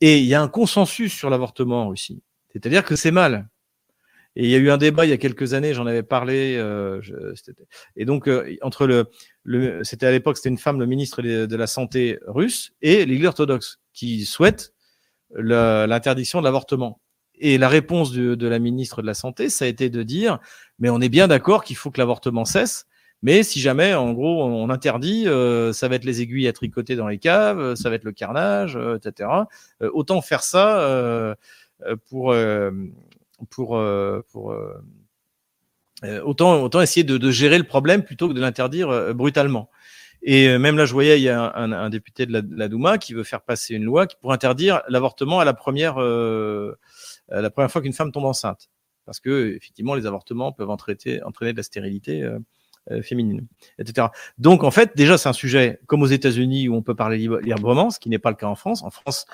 Et 0.00 0.18
il 0.18 0.26
y 0.26 0.34
a 0.34 0.42
un 0.42 0.48
consensus 0.48 1.12
sur 1.12 1.30
l'avortement 1.30 1.84
en 1.84 1.88
Russie. 1.88 2.22
C'est-à-dire 2.52 2.84
que 2.84 2.96
c'est 2.96 3.10
mal. 3.10 3.48
Et 4.36 4.44
il 4.44 4.50
y 4.50 4.54
a 4.54 4.58
eu 4.58 4.70
un 4.70 4.76
débat 4.76 5.06
il 5.06 5.08
y 5.08 5.12
a 5.12 5.16
quelques 5.16 5.54
années, 5.54 5.74
j'en 5.74 5.86
avais 5.86 6.02
parlé. 6.02 6.56
Euh, 6.56 7.00
je, 7.02 7.14
et 7.96 8.04
donc 8.04 8.28
euh, 8.28 8.56
entre 8.62 8.86
le, 8.86 9.80
c'était 9.82 10.06
à 10.06 10.10
l'époque, 10.10 10.36
c'était 10.36 10.50
une 10.50 10.58
femme, 10.58 10.78
le 10.78 10.86
ministre 10.86 11.22
de, 11.22 11.56
la 11.56 11.66
santé 11.66 12.18
russe, 12.26 12.72
et 12.82 13.06
l'Église 13.06 13.26
orthodoxe 13.26 13.80
qui 13.92 14.24
souhaitent 14.24 14.72
l'interdiction 15.34 16.40
de 16.40 16.44
l'avortement. 16.44 17.00
Et 17.34 17.56
la 17.56 17.68
réponse 17.68 18.12
de, 18.12 18.46
la 18.46 18.58
ministre 18.58 19.00
de 19.00 19.06
la 19.06 19.14
santé, 19.14 19.48
ça 19.48 19.64
a 19.64 19.68
été 19.68 19.88
de 19.88 20.02
dire, 20.02 20.38
mais 20.78 20.90
on 20.90 21.00
est 21.00 21.08
bien 21.08 21.26
d'accord 21.26 21.64
qu'il 21.64 21.76
faut 21.76 21.90
que 21.90 21.98
l'avortement 21.98 22.44
cesse. 22.44 22.86
Mais 23.22 23.42
si 23.42 23.60
jamais, 23.60 23.94
en 23.94 24.12
gros, 24.12 24.44
on 24.44 24.70
interdit, 24.70 25.28
euh, 25.28 25.72
ça 25.72 25.88
va 25.88 25.96
être 25.96 26.04
les 26.04 26.22
aiguilles 26.22 26.48
à 26.48 26.52
tricoter 26.52 26.96
dans 26.96 27.08
les 27.08 27.18
caves, 27.18 27.74
ça 27.74 27.90
va 27.90 27.96
être 27.96 28.04
le 28.04 28.12
carnage, 28.12 28.76
euh, 28.76 28.96
etc. 28.96 29.28
Euh, 29.82 29.90
autant 29.92 30.22
faire 30.22 30.42
ça 30.42 31.36
pour 32.08 32.34
pour, 33.48 33.76
euh, 33.76 34.24
pour 34.30 34.52
euh, 34.52 34.82
euh, 36.04 36.22
autant, 36.22 36.62
autant 36.62 36.80
essayer 36.80 37.04
de, 37.04 37.18
de, 37.18 37.30
gérer 37.30 37.58
le 37.58 37.64
problème 37.64 38.02
plutôt 38.02 38.28
que 38.28 38.32
de 38.32 38.40
l'interdire 38.40 39.14
brutalement. 39.14 39.70
Et 40.22 40.58
même 40.58 40.76
là, 40.76 40.84
je 40.84 40.92
voyais, 40.92 41.18
il 41.18 41.22
y 41.22 41.30
a 41.30 41.56
un, 41.56 41.72
un 41.72 41.88
député 41.88 42.26
de 42.26 42.44
la, 42.50 42.68
Douma 42.68 42.98
qui 42.98 43.14
veut 43.14 43.24
faire 43.24 43.40
passer 43.40 43.74
une 43.74 43.84
loi 43.84 44.06
qui 44.06 44.16
pour 44.20 44.32
interdire 44.32 44.82
l'avortement 44.88 45.40
à 45.40 45.46
la 45.46 45.54
première, 45.54 45.98
euh, 45.98 46.74
la 47.28 47.48
première 47.48 47.70
fois 47.70 47.80
qu'une 47.80 47.94
femme 47.94 48.12
tombe 48.12 48.26
enceinte, 48.26 48.68
parce 49.06 49.18
que 49.18 49.54
effectivement, 49.56 49.94
les 49.94 50.04
avortements 50.04 50.52
peuvent 50.52 50.68
entraîner, 50.68 51.22
entraîner 51.22 51.52
de 51.52 51.56
la 51.56 51.62
stérilité 51.62 52.22
euh, 52.22 52.38
féminine, 53.02 53.46
etc. 53.78 54.08
Donc 54.38 54.64
en 54.64 54.70
fait, 54.70 54.96
déjà, 54.96 55.18
c'est 55.18 55.28
un 55.28 55.34
sujet 55.34 55.80
comme 55.86 56.02
aux 56.02 56.06
États-Unis 56.06 56.68
où 56.68 56.74
on 56.74 56.82
peut 56.82 56.94
parler 56.94 57.18
librement, 57.18 57.90
ce 57.90 58.00
qui 58.00 58.08
n'est 58.08 58.18
pas 58.18 58.30
le 58.30 58.36
cas 58.36 58.46
en 58.46 58.54
France. 58.54 58.82
En 58.82 58.90
France, 58.90 59.26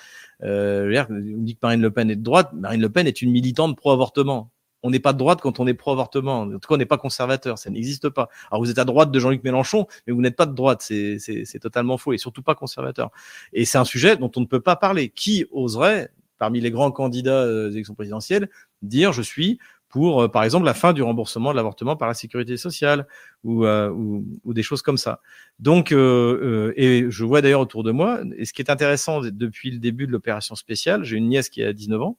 euh, 0.42 1.04
on 1.08 1.42
dit 1.42 1.54
que 1.54 1.60
Marine 1.62 1.80
Le 1.80 1.90
Pen 1.90 2.10
est 2.10 2.16
de 2.16 2.22
droite. 2.22 2.50
Marine 2.52 2.80
Le 2.80 2.90
Pen 2.90 3.06
est 3.06 3.22
une 3.22 3.30
militante 3.30 3.76
pro-avortement. 3.76 4.50
On 4.82 4.90
n'est 4.90 5.00
pas 5.00 5.12
de 5.12 5.18
droite 5.18 5.40
quand 5.40 5.58
on 5.58 5.66
est 5.66 5.74
pro-avortement. 5.74 6.42
En 6.42 6.50
tout 6.50 6.68
cas, 6.68 6.74
on 6.74 6.76
n'est 6.76 6.86
pas 6.86 6.98
conservateur. 6.98 7.58
Ça 7.58 7.70
n'existe 7.70 8.08
pas. 8.08 8.28
Alors, 8.50 8.62
vous 8.62 8.70
êtes 8.70 8.78
à 8.78 8.84
droite 8.84 9.10
de 9.10 9.18
Jean-Luc 9.18 9.42
Mélenchon, 9.42 9.86
mais 10.06 10.12
vous 10.12 10.20
n'êtes 10.20 10.36
pas 10.36 10.46
de 10.46 10.54
droite. 10.54 10.82
C'est 10.82 11.58
totalement 11.60 11.98
faux 11.98 12.12
et 12.12 12.18
surtout 12.18 12.42
pas 12.42 12.54
conservateur. 12.54 13.10
Et 13.52 13.64
c'est 13.64 13.78
un 13.78 13.84
sujet 13.84 14.16
dont 14.16 14.30
on 14.36 14.40
ne 14.40 14.46
peut 14.46 14.60
pas 14.60 14.76
parler. 14.76 15.08
Qui 15.08 15.46
oserait, 15.50 16.10
parmi 16.38 16.60
les 16.60 16.70
grands 16.70 16.92
candidats 16.92 17.42
euh, 17.42 17.68
des 17.68 17.76
élections 17.76 17.94
présidentielles, 17.94 18.48
dire 18.82 19.12
je 19.12 19.22
suis 19.22 19.58
pour, 19.96 20.20
euh, 20.20 20.28
par 20.28 20.44
exemple, 20.44 20.66
la 20.66 20.74
fin 20.74 20.92
du 20.92 21.00
remboursement 21.02 21.52
de 21.52 21.56
l'avortement 21.56 21.96
par 21.96 22.06
la 22.06 22.12
sécurité 22.12 22.58
sociale 22.58 23.06
ou, 23.44 23.64
euh, 23.64 23.88
ou, 23.88 24.52
des 24.52 24.62
choses 24.62 24.82
comme 24.82 24.98
ça. 24.98 25.22
Donc, 25.58 25.90
euh, 25.90 26.74
et 26.76 27.06
je 27.08 27.24
vois 27.24 27.40
d'ailleurs 27.40 27.62
autour 27.62 27.82
de 27.82 27.92
moi, 27.92 28.20
et 28.36 28.44
ce 28.44 28.52
qui 28.52 28.60
est 28.60 28.70
intéressant 28.70 29.22
depuis 29.22 29.70
le 29.70 29.78
début 29.78 30.06
de 30.06 30.12
l'opération 30.12 30.54
spéciale, 30.54 31.02
j'ai 31.02 31.16
une 31.16 31.30
nièce 31.30 31.48
qui 31.48 31.62
a 31.62 31.72
19 31.72 32.02
ans, 32.02 32.18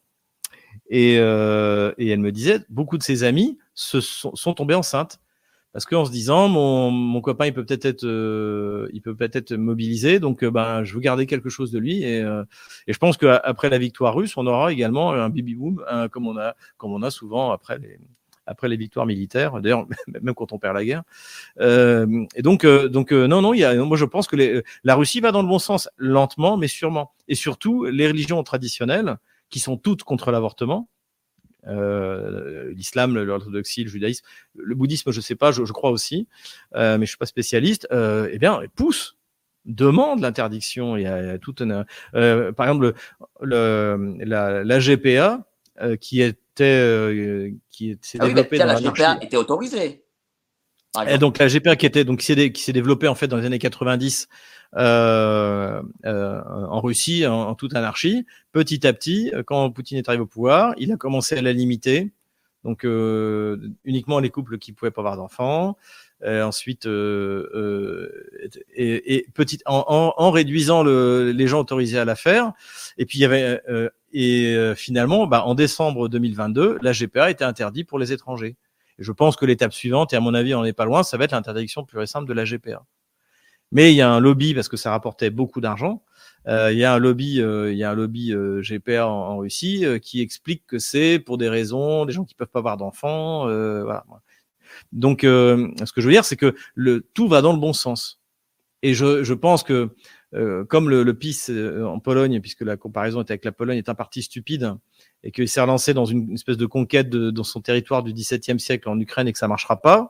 et, 0.89 1.17
et 1.17 1.17
elle 1.17 2.19
me 2.19 2.31
disait, 2.31 2.61
beaucoup 2.67 2.97
de 2.97 3.03
ses 3.03 3.23
amis 3.23 3.59
se 3.75 4.01
sont, 4.01 4.35
sont 4.35 4.55
tombés 4.55 4.73
enceintes 4.73 5.19
parce 5.77 5.85
qu'en 5.85 6.05
se 6.05 6.11
disant 6.11 6.47
mon, 6.47 6.89
mon 6.89 7.21
copain 7.21 7.45
il 7.45 7.53
peut 7.53 7.63
peut-être 7.63 7.85
être, 7.85 8.03
euh, 8.03 8.89
il 8.93 9.01
peut 9.03 9.15
peut-être 9.15 9.53
mobilisé. 9.53 10.19
Donc 10.19 10.43
euh, 10.43 10.49
ben 10.49 10.83
je 10.83 10.95
veux 10.95 10.99
garder 10.99 11.27
quelque 11.27 11.49
chose 11.49 11.69
de 11.69 11.77
lui. 11.77 12.01
Et, 12.01 12.19
euh, 12.19 12.43
et 12.87 12.93
je 12.93 12.97
pense 12.97 13.15
qu'après 13.15 13.69
la 13.69 13.77
victoire 13.77 14.15
russe 14.15 14.37
on 14.37 14.47
aura 14.47 14.73
également 14.73 15.11
un 15.11 15.29
baby 15.29 15.53
boom 15.53 15.85
comme 16.11 16.25
on 16.25 16.35
a 16.35 16.55
comme 16.77 16.93
on 16.93 17.03
a 17.03 17.11
souvent 17.11 17.51
après 17.51 17.77
les 17.77 17.99
après 18.47 18.69
les 18.69 18.75
victoires 18.75 19.05
militaires. 19.05 19.61
D'ailleurs 19.61 19.85
même 20.19 20.33
quand 20.33 20.51
on 20.51 20.57
perd 20.57 20.73
la 20.73 20.83
guerre. 20.83 21.03
Et 21.59 22.41
donc 22.41 22.65
donc 22.65 23.11
non 23.11 23.43
non 23.43 23.53
il 23.53 23.59
y 23.59 23.63
a 23.63 23.75
moi 23.75 23.97
je 23.97 24.05
pense 24.05 24.25
que 24.25 24.35
les, 24.35 24.63
la 24.83 24.95
Russie 24.95 25.19
va 25.19 25.31
dans 25.31 25.43
le 25.43 25.47
bon 25.47 25.59
sens 25.59 25.89
lentement 25.97 26.57
mais 26.57 26.67
sûrement. 26.67 27.11
Et 27.27 27.35
surtout 27.35 27.85
les 27.85 28.07
religions 28.07 28.41
traditionnelles 28.41 29.17
qui 29.51 29.59
sont 29.59 29.77
toutes 29.77 30.01
contre 30.01 30.31
l'avortement 30.31 30.89
euh, 31.67 32.73
l'islam, 32.73 33.17
l'orthodoxie, 33.17 33.83
le 33.83 33.89
judaïsme, 33.89 34.25
le 34.55 34.75
bouddhisme, 34.75 35.11
je 35.11 35.21
sais 35.21 35.35
pas, 35.35 35.51
je, 35.51 35.65
je 35.65 35.73
crois 35.73 35.91
aussi, 35.91 36.27
euh, 36.75 36.97
mais 36.97 37.05
je 37.05 37.11
suis 37.11 37.17
pas 37.17 37.25
spécialiste. 37.25 37.87
Euh, 37.91 38.29
eh 38.31 38.39
bien, 38.39 38.61
pousse, 38.75 39.17
demande 39.65 40.21
l'interdiction. 40.21 40.97
Il 40.97 41.03
y 41.03 41.07
a, 41.07 41.21
il 41.21 41.27
y 41.27 41.31
a 41.31 41.37
tout 41.37 41.55
un, 41.59 41.85
euh, 42.15 42.51
par 42.51 42.67
exemple, 42.67 42.93
le, 43.41 44.15
la, 44.19 44.63
la 44.63 44.79
GPA 44.79 45.45
euh, 45.81 45.95
qui 45.95 46.21
était 46.21 46.63
euh, 46.63 47.51
qui 47.69 47.97
s'est 48.01 48.17
ah 48.19 48.27
développée 48.27 48.57
oui, 48.59 48.65
la 48.65 48.81
GPA 48.81 49.19
était 49.21 49.37
autorisée. 49.37 50.03
Et 51.07 51.19
donc 51.19 51.37
la 51.37 51.47
GPA 51.47 51.75
qui 51.75 51.85
était 51.85 52.03
donc 52.03 52.19
qui 52.19 52.61
s'est 52.61 52.73
développée 52.73 53.07
en 53.07 53.13
fait 53.13 53.27
dans 53.27 53.37
les 53.37 53.45
années 53.45 53.59
90 53.59 54.27
euh, 54.75 55.81
euh, 56.05 56.41
en 56.43 56.81
Russie 56.81 57.25
en, 57.25 57.55
toute 57.55 57.75
anarchie. 57.75 58.25
Petit 58.51 58.85
à 58.85 58.93
petit, 58.93 59.31
euh, 59.33 59.43
quand 59.43 59.69
Poutine 59.71 59.97
est 59.97 60.07
arrivé 60.09 60.23
au 60.23 60.27
pouvoir, 60.27 60.73
il 60.77 60.91
a 60.91 60.97
commencé 60.97 61.37
à 61.37 61.41
la 61.41 61.53
limiter. 61.53 62.11
Donc 62.63 62.83
euh, 62.83 63.57
uniquement 63.85 64.19
les 64.19 64.29
couples 64.29 64.57
qui 64.57 64.73
pouvaient 64.73 64.91
pas 64.91 65.01
avoir 65.01 65.17
d'enfants. 65.17 65.77
Ensuite, 66.25 66.87
et, 66.87 66.89
et 68.75 69.27
petit, 69.35 69.59
en, 69.67 69.85
en, 69.87 70.13
en 70.17 70.31
réduisant 70.31 70.81
le, 70.81 71.31
les 71.31 71.47
gens 71.47 71.59
autorisés 71.59 71.99
à 71.99 72.05
la 72.05 72.15
faire. 72.15 72.53
Et 72.97 73.05
puis 73.05 73.19
il 73.19 73.21
y 73.21 73.25
avait 73.25 73.61
et 74.13 74.73
finalement, 74.75 75.27
bah, 75.27 75.43
en 75.43 75.53
décembre 75.53 76.09
2022, 76.09 76.79
la 76.81 76.91
GPA 76.91 77.29
était 77.29 77.43
interdite 77.43 77.87
pour 77.87 77.99
les 77.99 78.13
étrangers. 78.13 78.55
Je 78.97 79.11
pense 79.11 79.35
que 79.35 79.45
l'étape 79.45 79.73
suivante, 79.73 80.13
et 80.13 80.15
à 80.15 80.19
mon 80.19 80.33
avis, 80.33 80.55
on 80.55 80.63
n'est 80.63 80.73
pas 80.73 80.85
loin, 80.85 81.03
ça 81.03 81.17
va 81.17 81.25
être 81.25 81.33
l'interdiction 81.33 81.83
pure 81.83 82.01
et 82.01 82.07
simple 82.07 82.27
de 82.27 82.33
la 82.33 82.45
GPA. 82.45 82.83
Mais 83.71 83.91
il 83.91 83.95
y 83.95 84.01
a 84.01 84.09
un 84.11 84.19
lobby 84.19 84.53
parce 84.53 84.69
que 84.69 84.77
ça 84.77 84.91
rapportait 84.91 85.29
beaucoup 85.29 85.61
d'argent. 85.61 86.03
Euh, 86.47 86.71
il 86.71 86.77
y 86.77 86.85
a 86.85 86.93
un 86.93 86.99
lobby, 86.99 87.41
euh, 87.41 87.71
il 87.73 87.77
y 87.77 87.83
a 87.83 87.91
un 87.91 87.95
lobby 87.95 88.33
euh, 88.33 88.61
GPA 88.61 89.07
en, 89.07 89.11
en 89.11 89.37
Russie 89.37 89.85
euh, 89.85 89.99
qui 89.99 90.21
explique 90.21 90.65
que 90.65 90.79
c'est 90.79 91.19
pour 91.19 91.37
des 91.37 91.49
raisons, 91.49 92.05
des 92.05 92.13
gens 92.13 92.23
qui 92.23 92.35
peuvent 92.35 92.47
pas 92.47 92.59
avoir 92.59 92.77
d'enfants, 92.77 93.49
euh, 93.49 93.83
voilà. 93.83 94.05
Donc, 94.93 95.21
ce 95.23 95.91
que 95.93 96.01
je 96.01 96.05
veux 96.05 96.13
dire, 96.13 96.23
c'est 96.25 96.35
que 96.35 96.55
le 96.75 97.01
tout 97.13 97.27
va 97.27 97.41
dans 97.41 97.51
le 97.51 97.59
bon 97.59 97.73
sens. 97.73 98.21
Et 98.83 98.93
je, 98.93 99.23
je 99.23 99.33
pense 99.33 99.63
que 99.63 99.89
comme 100.69 100.89
le, 100.89 101.03
le 101.03 101.13
PIS 101.13 101.47
en 101.83 101.99
Pologne, 101.99 102.39
puisque 102.41 102.61
la 102.61 102.77
comparaison 102.77 103.21
était 103.21 103.31
avec 103.31 103.45
la 103.45 103.51
Pologne, 103.51 103.77
est 103.77 103.89
un 103.89 103.95
parti 103.95 104.21
stupide 104.21 104.75
et 105.27 105.31
qu'il 105.31 105.49
s'est 105.49 105.59
relancé 105.59 105.93
dans 105.93 106.05
une 106.05 106.33
espèce 106.33 106.55
de 106.55 106.65
conquête 106.65 107.09
de, 107.09 107.31
dans 107.31 107.43
son 107.43 107.59
territoire 107.59 108.01
du 108.01 108.13
XVIIe 108.13 108.61
siècle 108.61 108.87
en 108.87 108.97
Ukraine 108.97 109.27
et 109.27 109.33
que 109.33 109.37
ça 109.37 109.49
marchera 109.49 109.75
pas, 109.81 110.09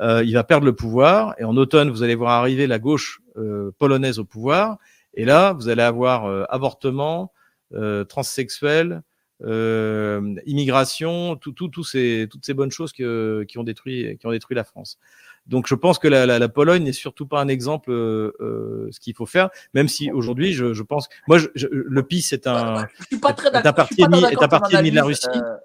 euh, 0.00 0.24
il 0.24 0.32
va 0.32 0.42
perdre 0.42 0.64
le 0.64 0.74
pouvoir. 0.74 1.34
Et 1.38 1.44
en 1.44 1.54
automne, 1.58 1.90
vous 1.90 2.02
allez 2.02 2.14
voir 2.14 2.30
arriver 2.30 2.66
la 2.66 2.78
gauche 2.78 3.20
euh, 3.36 3.72
polonaise 3.78 4.18
au 4.18 4.24
pouvoir. 4.24 4.78
Et 5.12 5.26
là, 5.26 5.52
vous 5.52 5.68
allez 5.68 5.82
avoir 5.82 6.24
euh, 6.24 6.44
avortement, 6.48 7.30
euh, 7.74 8.04
transsexuel, 8.04 9.02
euh, 9.42 10.34
immigration, 10.46 11.36
tout, 11.36 11.52
tout, 11.52 11.84
ces, 11.84 12.26
toutes 12.30 12.46
ces 12.46 12.54
bonnes 12.54 12.70
choses 12.70 12.94
que, 12.94 13.44
qui 13.46 13.58
ont 13.58 13.64
détruit, 13.64 14.16
qui 14.18 14.26
ont 14.26 14.30
détruit 14.30 14.56
la 14.56 14.64
France. 14.64 14.98
Donc 15.46 15.66
je 15.66 15.74
pense 15.74 15.98
que 15.98 16.08
la, 16.08 16.26
la, 16.26 16.38
la 16.38 16.48
Pologne 16.48 16.84
n'est 16.84 16.92
surtout 16.92 17.26
pas 17.26 17.40
un 17.40 17.48
exemple 17.48 17.90
euh, 17.90 18.32
euh, 18.40 18.88
ce 18.90 19.00
qu'il 19.00 19.14
faut 19.14 19.26
faire, 19.26 19.50
même 19.74 19.88
si 19.88 20.10
aujourd'hui 20.10 20.52
je, 20.54 20.72
je, 20.72 20.82
pense, 20.82 21.08
moi 21.28 21.38
je, 21.38 21.48
je, 21.54 21.66
le 21.70 22.02
PIS 22.02 22.28
est 22.32 22.46
un, 22.46 22.86
est 23.10 23.66
un 23.66 23.72
parti 23.72 24.02
ennemi, 24.02 24.24
est 24.24 24.42
un 24.42 24.48
parti 24.48 24.74
ennemi 24.74 24.90
de 24.90 24.96
la 24.96 25.04
Russie. 25.04 25.26
Euh... 25.34 25.56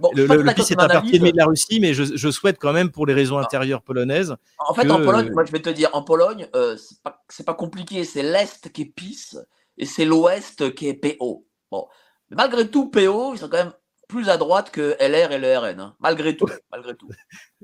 Bon, 0.00 0.10
le, 0.14 0.26
le 0.26 0.54
PIS 0.54 0.72
est 0.72 0.80
un 0.80 0.88
parti 0.88 1.16
ennemi 1.16 1.32
de 1.32 1.38
la 1.38 1.46
Russie, 1.46 1.80
mais 1.80 1.94
je, 1.94 2.04
je, 2.04 2.30
souhaite 2.30 2.58
quand 2.58 2.72
même 2.72 2.90
pour 2.90 3.06
les 3.06 3.14
raisons 3.14 3.38
intérieures 3.38 3.82
polonaises. 3.82 4.36
En 4.58 4.74
fait, 4.74 4.84
que... 4.84 4.90
en 4.90 5.02
Pologne, 5.02 5.30
moi 5.32 5.44
je 5.44 5.52
vais 5.52 5.62
te 5.62 5.70
dire, 5.70 5.88
en 5.94 6.02
Pologne, 6.02 6.48
euh, 6.54 6.76
c'est 6.76 7.02
pas, 7.02 7.22
pas 7.46 7.54
compliqué, 7.54 8.04
c'est 8.04 8.22
l'Est 8.22 8.70
qui 8.72 8.82
est 8.82 8.92
PIS 8.94 9.38
et 9.78 9.86
c'est 9.86 10.04
l'Ouest 10.04 10.74
qui 10.74 10.88
est 10.88 10.94
PO. 10.94 11.46
Bon, 11.70 11.86
mais 12.30 12.36
malgré 12.36 12.68
tout, 12.68 12.90
PO, 12.90 13.34
ils 13.34 13.38
sont 13.38 13.48
quand 13.48 13.64
même 13.64 13.72
plus 14.08 14.28
à 14.28 14.36
droite 14.36 14.70
que 14.70 14.96
LR 15.00 15.32
et 15.32 15.38
le 15.38 15.56
RN, 15.56 15.80
hein. 15.80 15.96
malgré 16.00 16.36
tout, 16.36 16.46
malgré 16.70 16.94
tout. 16.94 17.08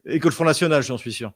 Et 0.07 0.19
que 0.19 0.29
le 0.29 0.35
Front 0.35 0.45
National, 0.45 0.83
j'en 0.83 0.99
suis 0.99 1.13
sûr. 1.13 1.33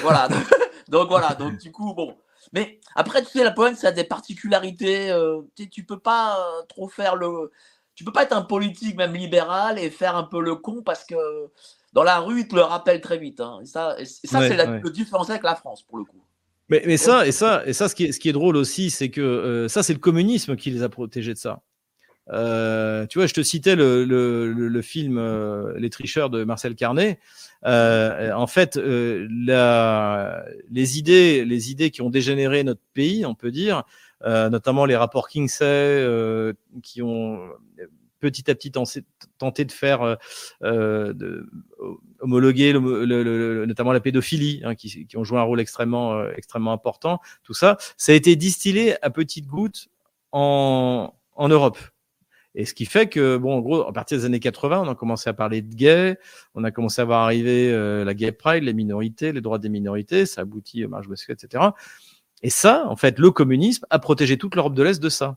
Voilà. 0.00 0.28
Donc, 0.28 0.38
donc, 0.88 1.08
voilà. 1.08 1.34
Donc 1.34 1.58
du 1.58 1.72
coup, 1.72 1.94
bon. 1.94 2.16
Mais 2.52 2.80
après, 2.94 3.22
tu 3.22 3.30
sais, 3.30 3.44
la 3.44 3.50
Pologne, 3.50 3.74
ça 3.74 3.88
a 3.88 3.92
des 3.92 4.04
particularités. 4.04 5.10
Euh, 5.10 5.42
tu, 5.54 5.68
tu 5.68 5.84
peux 5.84 5.98
pas 5.98 6.38
euh, 6.38 6.62
trop 6.68 6.88
faire 6.88 7.16
le. 7.16 7.52
Tu 7.94 8.04
peux 8.04 8.12
pas 8.12 8.22
être 8.22 8.32
un 8.32 8.42
politique 8.42 8.96
même 8.96 9.14
libéral 9.14 9.78
et 9.78 9.90
faire 9.90 10.16
un 10.16 10.22
peu 10.22 10.40
le 10.40 10.54
con 10.54 10.82
parce 10.82 11.04
que 11.04 11.16
dans 11.92 12.04
la 12.04 12.20
rue, 12.20 12.40
ils 12.40 12.48
te 12.48 12.54
le 12.54 12.62
rappellent 12.62 13.00
très 13.00 13.18
vite. 13.18 13.40
Hein. 13.40 13.58
Et 13.62 13.66
ça, 13.66 13.96
et 13.98 14.04
ça 14.04 14.38
ouais, 14.38 14.48
c'est 14.48 14.56
la, 14.56 14.70
ouais. 14.70 14.80
le 14.82 14.90
différentiel 14.90 15.34
avec 15.34 15.42
la 15.42 15.56
France 15.56 15.82
pour 15.82 15.98
le 15.98 16.04
coup. 16.04 16.22
Mais, 16.68 16.82
mais 16.86 16.96
ça, 16.96 17.26
et 17.26 17.32
ça, 17.32 17.62
et 17.66 17.72
ça, 17.72 17.88
ce 17.88 17.94
qui 17.94 18.04
est, 18.04 18.12
ce 18.12 18.20
qui 18.20 18.28
est 18.28 18.32
drôle 18.32 18.56
aussi, 18.56 18.90
c'est 18.90 19.08
que 19.08 19.20
euh, 19.20 19.68
ça, 19.68 19.82
c'est 19.82 19.94
le 19.94 19.98
communisme 19.98 20.54
qui 20.56 20.70
les 20.70 20.82
a 20.82 20.88
protégés 20.88 21.32
de 21.32 21.38
ça. 21.38 21.62
Euh, 22.30 23.06
tu 23.06 23.18
vois, 23.18 23.26
je 23.26 23.34
te 23.34 23.42
citais 23.42 23.76
le, 23.76 24.04
le, 24.04 24.52
le, 24.52 24.82
film 24.82 25.18
euh, 25.18 25.72
Les 25.78 25.90
tricheurs 25.90 26.30
de 26.30 26.44
Marcel 26.44 26.74
Carnet. 26.74 27.18
Euh, 27.66 28.32
en 28.32 28.46
fait, 28.46 28.76
euh, 28.76 29.26
la, 29.30 30.44
les 30.70 30.98
idées, 30.98 31.44
les 31.44 31.70
idées 31.70 31.90
qui 31.90 32.02
ont 32.02 32.10
dégénéré 32.10 32.62
notre 32.64 32.82
pays, 32.94 33.26
on 33.26 33.34
peut 33.34 33.50
dire, 33.50 33.84
euh, 34.24 34.48
notamment 34.48 34.84
les 34.84 34.96
rapports 34.96 35.28
Kinsey, 35.28 36.06
qui 36.82 37.02
ont 37.02 37.40
petit 38.20 38.50
à 38.50 38.54
petit 38.56 38.72
tenté 39.38 39.64
de 39.64 39.72
faire 39.72 40.18
de, 40.60 41.46
homologuer 42.20 42.72
le, 42.72 43.64
notamment 43.66 43.92
la 43.92 44.00
pédophilie, 44.00 44.60
hein, 44.64 44.74
qui, 44.74 45.06
qui, 45.06 45.16
ont 45.16 45.24
joué 45.24 45.38
un 45.38 45.42
rôle 45.42 45.60
extrêmement 45.60 46.28
extrêmement 46.30 46.72
important. 46.72 47.20
Tout 47.44 47.54
ça, 47.54 47.76
ça 47.96 48.12
a 48.12 48.14
été 48.14 48.36
distillé 48.36 49.02
à 49.04 49.10
petites 49.10 49.46
gouttes 49.46 49.88
en, 50.32 51.14
en 51.34 51.48
Europe. 51.48 51.78
Et 52.58 52.64
ce 52.64 52.74
qui 52.74 52.86
fait 52.86 53.08
que, 53.08 53.36
bon, 53.36 53.56
en 53.56 53.60
gros, 53.60 53.86
à 53.86 53.92
partir 53.92 54.18
des 54.18 54.24
années 54.24 54.40
80, 54.40 54.80
on 54.80 54.88
a 54.88 54.96
commencé 54.96 55.30
à 55.30 55.32
parler 55.32 55.62
de 55.62 55.72
gays, 55.72 56.18
on 56.56 56.64
a 56.64 56.72
commencé 56.72 57.00
à 57.00 57.04
voir 57.04 57.22
arriver 57.22 57.72
euh, 57.72 58.04
la 58.04 58.14
gay 58.14 58.32
pride, 58.32 58.64
les 58.64 58.74
minorités, 58.74 59.30
les 59.30 59.40
droits 59.40 59.60
des 59.60 59.68
minorités, 59.68 60.26
ça 60.26 60.40
aboutit 60.40 60.84
au 60.84 60.88
marche 60.88 61.06
etc. 61.28 61.66
Et 62.42 62.50
ça, 62.50 62.84
en 62.88 62.96
fait, 62.96 63.20
le 63.20 63.30
communisme 63.30 63.86
a 63.90 64.00
protégé 64.00 64.38
toute 64.38 64.56
l'Europe 64.56 64.74
de 64.74 64.82
l'Est 64.82 65.00
de 65.00 65.08
ça. 65.08 65.36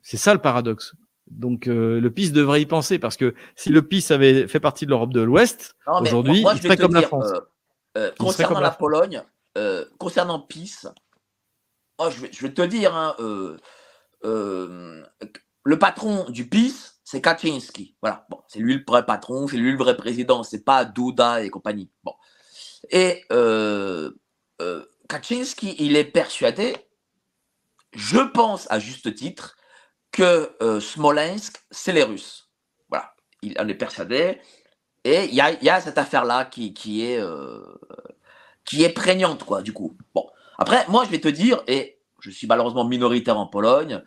C'est 0.00 0.16
ça 0.16 0.32
le 0.32 0.40
paradoxe. 0.40 0.94
Donc 1.26 1.66
euh, 1.66 2.00
le 2.00 2.10
PIS 2.10 2.30
devrait 2.30 2.62
y 2.62 2.66
penser 2.66 2.98
parce 2.98 3.18
que 3.18 3.34
si 3.54 3.68
le 3.68 3.82
PIS 3.82 4.06
avait 4.12 4.48
fait 4.48 4.60
partie 4.60 4.86
de 4.86 4.90
l'Europe 4.90 5.12
de 5.12 5.20
l'Ouest, 5.20 5.76
aujourd'hui, 5.86 6.42
il 6.54 6.62
serait 6.62 6.78
comme 6.78 6.94
la 6.94 7.02
France. 7.02 7.32
Euh, 7.34 7.40
euh 7.98 8.12
concernant 8.18 8.60
la, 8.60 8.70
Pologne, 8.70 9.22
concernant 9.98 10.40
PIS, 10.40 10.86
oh, 11.98 12.08
je, 12.10 12.22
vais, 12.22 12.30
je, 12.32 12.40
vais, 12.46 12.54
te 12.54 12.62
dire, 12.62 12.94
hein, 12.94 13.14
le 15.66 15.80
patron 15.80 16.30
du 16.30 16.48
PIS, 16.48 16.92
c'est 17.02 17.20
Kaczynski. 17.20 17.96
Voilà. 18.00 18.24
Bon, 18.30 18.40
c'est 18.46 18.60
lui 18.60 18.74
le 18.74 18.84
vrai 18.86 19.04
patron, 19.04 19.48
c'est 19.48 19.56
lui 19.56 19.72
le 19.72 19.76
vrai 19.78 19.96
président, 19.96 20.44
c'est 20.44 20.64
pas 20.64 20.84
Duda 20.84 21.42
et 21.42 21.50
compagnie. 21.50 21.90
Bon. 22.04 22.14
Et 22.90 23.24
euh, 23.32 24.12
euh, 24.62 24.86
Kaczynski, 25.08 25.74
il 25.80 25.96
est 25.96 26.04
persuadé, 26.04 26.76
je 27.92 28.20
pense 28.20 28.70
à 28.70 28.78
juste 28.78 29.12
titre, 29.16 29.56
que 30.12 30.56
euh, 30.62 30.78
Smolensk, 30.78 31.56
c'est 31.72 31.92
les 31.92 32.04
Russes. 32.04 32.48
Voilà. 32.88 33.12
Il 33.42 33.60
en 33.60 33.66
est 33.66 33.74
persuadé. 33.74 34.40
Et 35.02 35.24
il 35.24 35.34
y 35.34 35.40
a, 35.40 35.80
cette 35.80 35.98
affaire-là 35.98 36.44
qui, 36.44 37.02
est, 37.04 37.18
euh, 37.18 37.60
qui 38.64 38.84
est 38.84 38.90
prégnante, 38.90 39.42
quoi, 39.44 39.62
du 39.62 39.72
coup. 39.72 39.96
Bon. 40.14 40.28
Après, 40.58 40.84
moi, 40.88 41.04
je 41.04 41.10
vais 41.10 41.20
te 41.20 41.28
dire, 41.28 41.64
et 41.66 41.98
je 42.20 42.30
suis 42.30 42.46
malheureusement 42.46 42.84
minoritaire 42.84 43.38
en 43.38 43.46
Pologne, 43.48 44.02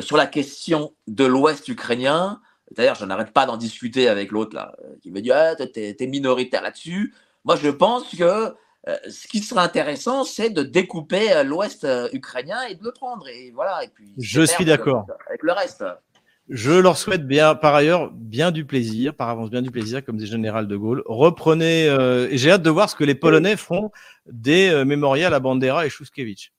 sur 0.00 0.16
la 0.16 0.26
question 0.26 0.94
de 1.06 1.24
l'Ouest 1.24 1.68
ukrainien, 1.68 2.40
d'ailleurs, 2.76 2.94
je 2.94 3.04
n'arrête 3.04 3.32
pas 3.32 3.46
d'en 3.46 3.56
discuter 3.56 4.08
avec 4.08 4.30
l'autre 4.30 4.54
là, 4.54 4.74
euh, 4.84 4.94
qui 5.02 5.10
me 5.10 5.20
dit 5.20 5.32
ah, 5.32 5.54
t'es, 5.56 5.96
es 5.98 6.06
minoritaire 6.06 6.62
là-dessus. 6.62 7.14
Moi, 7.44 7.56
je 7.56 7.68
pense 7.68 8.08
que 8.16 8.24
euh, 8.24 8.96
ce 9.08 9.28
qui 9.28 9.40
serait 9.40 9.60
intéressant, 9.60 10.24
c'est 10.24 10.50
de 10.50 10.62
découper 10.62 11.42
l'Ouest 11.44 11.86
ukrainien 12.12 12.62
et 12.68 12.74
de 12.74 12.82
le 12.82 12.92
prendre. 12.92 13.26
Et 13.28 13.50
voilà. 13.54 13.84
Et 13.84 13.88
puis, 13.88 14.12
je 14.18 14.42
suis 14.42 14.64
d'accord. 14.64 15.06
Avec 15.28 15.42
le 15.42 15.52
reste. 15.52 15.84
Je 16.48 16.72
leur 16.72 16.98
souhaite 16.98 17.26
bien, 17.26 17.54
par 17.54 17.74
ailleurs, 17.74 18.10
bien 18.12 18.50
du 18.50 18.64
plaisir, 18.64 19.14
par 19.14 19.28
avance 19.28 19.48
bien 19.48 19.62
du 19.62 19.70
plaisir, 19.70 20.04
comme 20.04 20.16
des 20.16 20.26
général 20.26 20.66
de 20.66 20.76
Gaulle. 20.76 21.02
Reprenez, 21.06 21.86
et 22.30 22.36
j'ai 22.36 22.50
hâte 22.50 22.62
de 22.62 22.70
voir 22.70 22.90
ce 22.90 22.96
que 22.96 23.04
les 23.04 23.14
Polonais 23.14 23.56
feront 23.56 23.92
des 24.26 24.84
mémorials 24.84 25.32
à 25.32 25.40
Bandera 25.40 25.86
et 25.86 25.88
Shuskevich. 25.88 26.52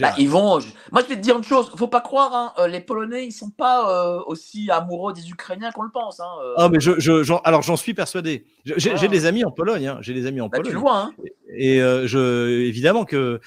Bah, 0.00 0.14
ils 0.18 0.28
vont. 0.28 0.58
Moi, 0.92 1.02
je 1.02 1.06
vais 1.06 1.16
te 1.16 1.20
dire 1.20 1.36
une 1.36 1.44
chose. 1.44 1.70
Faut 1.76 1.88
pas 1.88 2.00
croire, 2.00 2.34
hein, 2.34 2.52
euh, 2.58 2.68
les 2.68 2.80
Polonais, 2.80 3.26
ils 3.26 3.32
sont 3.32 3.50
pas 3.50 3.90
euh, 3.90 4.20
aussi 4.26 4.70
amoureux 4.70 5.12
des 5.12 5.28
Ukrainiens 5.30 5.70
qu'on 5.72 5.82
le 5.82 5.90
pense. 5.90 6.20
Hein, 6.20 6.30
euh. 6.42 6.54
Ah, 6.56 6.68
mais 6.68 6.80
je, 6.80 6.98
je 6.98 7.32
alors 7.44 7.62
j'en 7.62 7.76
suis 7.76 7.94
persuadé. 7.94 8.46
J'ai 8.64 8.92
ah. 8.92 9.08
des 9.08 9.26
amis 9.26 9.44
en 9.44 9.50
Pologne. 9.50 9.86
Hein. 9.86 9.98
J'ai 10.00 10.14
des 10.14 10.26
amis 10.26 10.40
en 10.40 10.48
bah, 10.48 10.58
Pologne. 10.58 10.72
Tu 10.72 10.78
vois. 10.78 10.98
Hein. 10.98 11.12
Et 11.58 11.78
je, 11.78 12.48
évidemment 12.66 13.04
que 13.04 13.40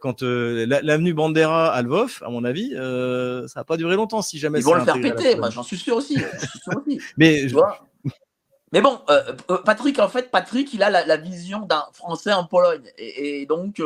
quand 0.00 0.22
l'avenue 0.22 1.14
Bandera 1.14 1.72
à 1.72 1.82
Lvov, 1.82 2.22
à 2.24 2.30
mon 2.30 2.44
avis, 2.44 2.70
ça 2.72 3.60
va 3.60 3.64
pas 3.64 3.76
durer 3.76 3.96
longtemps 3.96 4.22
si 4.22 4.38
jamais. 4.38 4.60
Ils 4.60 4.64
vont 4.64 4.74
le 4.74 4.84
faire 4.84 5.00
péter. 5.00 5.36
Moi, 5.36 5.50
j'en 5.50 5.62
suis 5.62 5.78
sûr 5.78 5.96
aussi. 5.96 6.18
mais 7.16 7.46
Mais 8.72 8.80
bon, 8.80 9.00
Patrick, 9.64 9.98
en 9.98 10.08
fait, 10.08 10.30
Patrick, 10.30 10.72
il 10.74 10.82
a 10.82 10.90
la, 10.90 11.16
vision 11.16 11.60
d'un 11.60 11.84
Français 11.92 12.32
en 12.32 12.44
Pologne. 12.44 12.84
Et, 12.98 13.40
et 13.40 13.46
donc, 13.46 13.80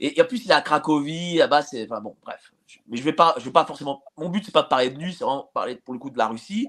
et, 0.00 0.20
en 0.20 0.24
plus, 0.24 0.44
il 0.44 0.50
est 0.50 0.54
à 0.54 0.60
Cracovie, 0.60 1.36
là-bas, 1.36 1.62
c'est. 1.62 1.84
Enfin 1.84 2.00
bon, 2.00 2.16
bref. 2.24 2.52
Mais 2.88 2.96
je 2.96 3.02
vais 3.02 3.12
pas, 3.12 3.34
je 3.38 3.44
vais 3.44 3.50
pas 3.50 3.64
forcément. 3.64 4.02
Mon 4.16 4.28
but, 4.28 4.44
c'est 4.44 4.52
pas 4.52 4.62
de 4.62 4.68
parler 4.68 4.90
de 4.90 4.98
lui, 4.98 5.12
c'est 5.12 5.24
vraiment 5.24 5.50
parler 5.52 5.76
pour 5.76 5.94
le 5.94 6.00
coup 6.00 6.10
de 6.10 6.18
la 6.18 6.28
Russie. 6.28 6.68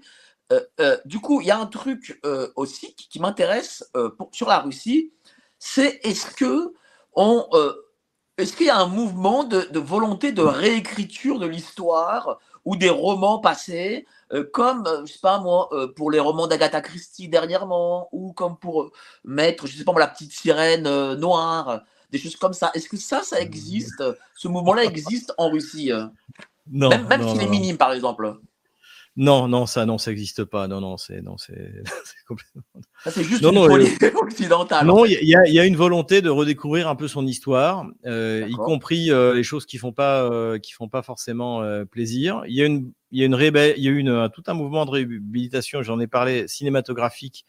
Euh, 0.51 0.61
euh, 0.79 0.97
du 1.05 1.19
coup, 1.19 1.41
il 1.41 1.47
y 1.47 1.51
a 1.51 1.59
un 1.59 1.67
truc 1.67 2.19
euh, 2.25 2.51
aussi 2.55 2.95
qui, 2.95 3.19
m'intéresse 3.19 3.89
sur 4.31 4.47
la 4.47 4.59
Russie, 4.59 5.11
c'est 5.59 5.99
est-ce 6.03 6.33
que 6.35 6.73
on, 7.13 7.47
est-ce 8.37 8.55
qu'il 8.55 8.67
y 8.67 8.69
a 8.69 8.77
un 8.77 8.87
mouvement 8.87 9.43
de, 9.43 9.61
de 9.71 9.79
volonté 9.79 10.31
de 10.31 10.41
réécriture 10.41 11.39
de 11.39 11.45
l'histoire 11.45 12.39
ou 12.65 12.75
des 12.77 12.89
romans 12.89 13.39
passés, 13.39 14.05
comme 14.53 14.87
je 15.05 15.11
sais 15.11 15.19
pas 15.21 15.39
moi, 15.39 15.69
pour 15.95 16.11
les 16.11 16.19
romans 16.19 16.47
d'Agatha 16.47 16.81
Christie 16.81 17.27
dernièrement, 17.27 18.09
ou 18.11 18.31
comme 18.33 18.57
pour 18.57 18.91
mettre, 19.23 19.67
je 19.67 19.77
sais 19.77 19.83
pas 19.83 19.91
moi, 19.91 20.01
la 20.01 20.07
petite 20.07 20.31
sirène 20.31 21.15
noire 21.15 21.81
des 22.11 22.17
choses 22.17 22.35
comme 22.35 22.53
ça. 22.53 22.71
Est-ce 22.73 22.89
que 22.89 22.97
ça, 22.97 23.21
ça 23.23 23.39
existe? 23.39 24.03
Ce 24.35 24.47
mouvement-là 24.47 24.83
existe 24.83 25.33
en 25.37 25.49
Russie 25.49 25.91
euh? 25.91 26.05
Non. 26.71 26.89
Même, 26.89 27.07
même 27.07 27.27
s'il 27.27 27.41
est 27.41 27.49
minime, 27.49 27.77
par 27.77 27.93
exemple. 27.93 28.35
Non, 29.15 29.47
non, 29.47 29.65
ça, 29.65 29.85
non, 29.85 29.97
ça 29.97 30.11
n'existe 30.11 30.45
pas. 30.45 30.67
Non, 30.67 30.79
non, 30.79 30.97
c'est, 30.97 31.21
non, 31.21 31.37
c'est, 31.37 31.83
complètement. 32.27 32.61
c'est 33.05 33.23
juste 33.23 33.41
non, 33.41 33.49
une 33.49 33.83
non, 33.83 34.21
occidentale. 34.21 34.85
Non, 34.85 35.03
il 35.03 35.17
y, 35.21 35.31
y, 35.51 35.59
a 35.59 35.65
une 35.65 35.75
volonté 35.75 36.21
de 36.21 36.29
redécouvrir 36.29 36.87
un 36.87 36.95
peu 36.95 37.07
son 37.07 37.25
histoire, 37.25 37.85
euh, 38.05 38.47
y 38.47 38.53
compris 38.53 39.11
euh, 39.11 39.33
les 39.33 39.43
choses 39.43 39.65
qui 39.65 39.77
font 39.77 39.91
pas, 39.91 40.57
qui 40.59 40.71
font 40.71 40.87
pas 40.87 41.01
forcément 41.01 41.63
plaisir. 41.91 42.43
Il 42.47 42.55
y 42.55 42.61
a 42.61 42.65
une, 42.65 42.91
il 43.11 43.19
y 43.19 43.23
a 43.23 43.25
une 43.25 43.35
il 43.77 43.83
y 43.83 43.87
a 43.87 43.91
une, 43.91 44.29
tout 44.33 44.43
un 44.47 44.53
mouvement 44.53 44.85
de 44.85 44.91
réhabilitation. 44.91 45.83
J'en 45.83 45.99
ai 45.99 46.07
parlé 46.07 46.47
cinématographique 46.47 47.45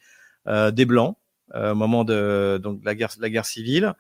des 0.47 0.85
blancs. 0.87 1.17
Euh, 1.55 1.73
au 1.73 1.75
moment 1.75 2.05
de 2.05 2.61
donc 2.63 2.81
la 2.85 2.95
guerre, 2.95 3.11
la 3.19 3.29
guerre 3.31 3.47
civile. 3.47 3.95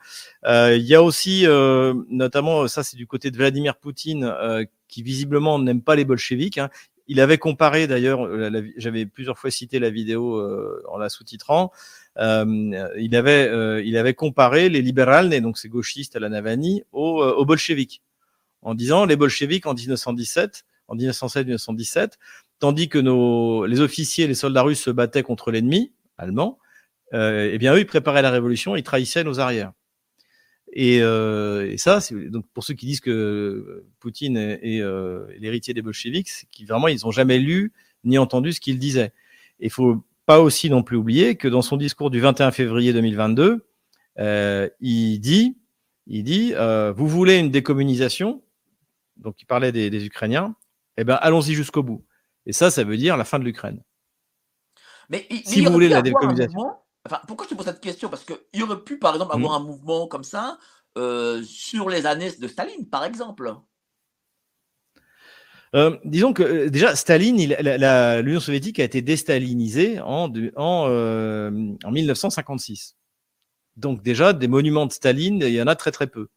Euh, 0.47 0.77
il 0.77 0.85
y 0.85 0.95
a 0.95 1.03
aussi, 1.03 1.47
euh, 1.47 1.95
notamment, 2.09 2.69
ça 2.69 2.83
c'est 2.83 2.97
du 2.97 3.07
côté 3.07 3.31
de 3.31 3.37
Vladimir 3.37 3.77
Poutine, 3.77 4.33
qui 4.89 5.03
visiblement 5.03 5.59
n'aime 5.59 5.83
pas 5.83 5.97
les 5.97 6.05
bolcheviks. 6.05 6.59
Hein. 6.59 6.71
Il 7.09 7.21
avait 7.21 7.39
comparé 7.39 7.89
d'ailleurs, 7.89 8.29
j'avais 8.77 9.05
plusieurs 9.05 9.37
fois 9.37 9.51
cité 9.51 9.81
la 9.81 9.91
vidéo 9.91 10.41
en 10.89 10.97
la 10.97 11.09
sous-titrant. 11.09 11.73
il 12.17 13.17
avait, 13.17 13.85
il 13.85 13.97
avait 13.97 14.15
comparé 14.15 14.69
les 14.69 14.81
libérales, 14.81 15.29
donc 15.41 15.59
ces 15.59 15.69
gauchistes 15.69 16.15
à 16.15 16.21
la 16.21 16.29
Navani, 16.29 16.85
aux, 16.93 17.21
aux 17.21 17.45
bolcheviks, 17.45 18.01
en 18.63 18.75
disant 18.75 19.07
les 19.07 19.17
bolcheviks 19.17 19.67
en 19.67 19.75
1917, 19.75 20.65
en 20.87 20.95
1917 20.95 22.17
tandis 22.61 22.89
que 22.89 22.99
nos, 22.99 23.67
les 23.67 23.81
officiers, 23.81 24.29
les 24.29 24.35
soldats 24.35 24.63
russes 24.63 24.83
se 24.83 24.91
battaient 24.91 25.25
contre 25.25 25.51
l'ennemi 25.51 25.93
allemand, 26.19 26.59
euh, 26.59 26.70
eh 27.13 27.59
bien 27.59 27.75
eux, 27.75 27.81
ils 27.81 27.87
préparaient 27.87 28.23
la 28.23 28.31
révolution, 28.31 28.77
ils 28.77 28.83
trahissaient 28.83 29.25
nos 29.25 29.41
arrières. 29.41 29.73
Et, 30.73 30.99
euh, 31.03 31.71
et 31.71 31.79
ça, 31.79 31.99
donc 32.29 32.47
pour 32.55 32.63
ceux 32.63 32.75
qui 32.75 32.87
disent 32.87 33.01
que 33.01 33.85
Poutine 33.99 34.37
est, 34.37 34.81
euh, 34.81 35.27
l'héritier 35.39 35.75
des 35.75 35.83
bolcheviks, 35.83 36.29
c'est 36.29 36.49
qu'ils 36.49 36.67
vraiment 36.67 36.89
ils 36.89 37.01
n'ont 37.05 37.11
jamais 37.11 37.39
lu 37.39 37.73
ni 38.05 38.19
entendu 38.19 38.53
ce 38.53 38.61
qu'il 38.61 38.79
disait. 38.79 39.13
Il 39.59 39.71
faut 39.71 40.05
pas 40.27 40.41
aussi 40.41 40.71
non 40.71 40.83
plus 40.83 40.97
oublier 40.97 41.35
que 41.35 41.49
dans 41.49 41.63
son 41.63 41.77
discours 41.77 42.11
du 42.11 42.21
21 42.21 42.53
février 42.53 42.93
2022, 42.93 43.67
euh, 44.19 44.69
il 44.81 45.19
dit, 45.19 45.59
il 46.07 46.23
dit, 46.23 46.53
euh, 46.55 46.93
vous 46.93 47.09
voulez 47.09 47.39
une 47.39 47.51
décommunisation, 47.51 48.43
donc 49.17 49.43
il 49.43 49.47
parlait 49.47 49.73
des, 49.73 49.91
des 49.91 50.07
Ukrainiens, 50.07 50.55
eh 50.97 51.05
ben 51.05 51.15
allons-y 51.15 51.55
jusqu'au 51.55 51.83
bout. 51.83 52.05
Et 52.47 52.53
ça, 52.53 52.71
ça 52.71 52.85
veut 52.85 52.97
dire 52.97 53.17
la 53.17 53.25
fin 53.25 53.39
de 53.39 53.45
l'Ukraine. 53.45 53.83
Mais 55.09 55.27
si 55.45 55.65
vous 55.65 55.73
voulez 55.73 55.89
la 55.89 56.01
décommunisation, 56.01 56.71
Enfin, 57.11 57.23
pourquoi 57.27 57.45
je 57.47 57.51
te 57.51 57.57
pose 57.57 57.67
cette 57.67 57.81
question? 57.81 58.09
Parce 58.09 58.25
qu'il 58.25 58.63
aurait 58.63 58.85
pu, 58.85 58.99
par 58.99 59.15
exemple, 59.15 59.35
avoir 59.35 59.59
mmh. 59.59 59.63
un 59.63 59.67
mouvement 59.67 60.07
comme 60.07 60.23
ça 60.23 60.59
euh, 60.97 61.43
sur 61.43 61.89
les 61.89 62.07
années 62.07 62.31
de 62.39 62.47
Staline, 62.47 62.89
par 62.89 63.05
exemple. 63.05 63.53
Euh, 65.75 65.97
disons 66.05 66.33
que 66.33 66.43
euh, 66.43 66.71
déjà 66.71 66.95
Staline, 66.95 67.37
l'Union 68.23 68.41
soviétique 68.41 68.79
a 68.79 68.85
été 68.85 69.03
déstalinisée 69.03 70.01
en, 70.01 70.33
en, 70.55 70.87
en 71.85 71.91
1956. 71.91 72.97
Donc 73.77 74.03
déjà 74.03 74.33
des 74.33 74.49
monuments 74.49 74.87
de 74.87 74.93
Staline, 74.93 75.43
il 75.43 75.51
y 75.51 75.63
en 75.63 75.67
a 75.67 75.75
très 75.75 75.91
très 75.91 76.07
peu. 76.07 76.29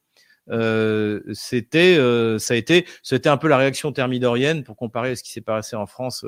c'était, 1.33 1.97
ça 2.39 2.53
a 2.55 2.57
été, 2.57 2.87
c'était 3.03 3.29
un 3.29 3.37
peu 3.37 3.47
la 3.47 3.57
réaction 3.57 3.91
thermidorienne 3.91 4.63
pour 4.63 4.75
comparer 4.75 5.11
à 5.11 5.15
ce 5.15 5.21
qui 5.21 5.31
s'est 5.31 5.41
passé 5.41 5.75
en 5.75 5.85
France 5.85 6.25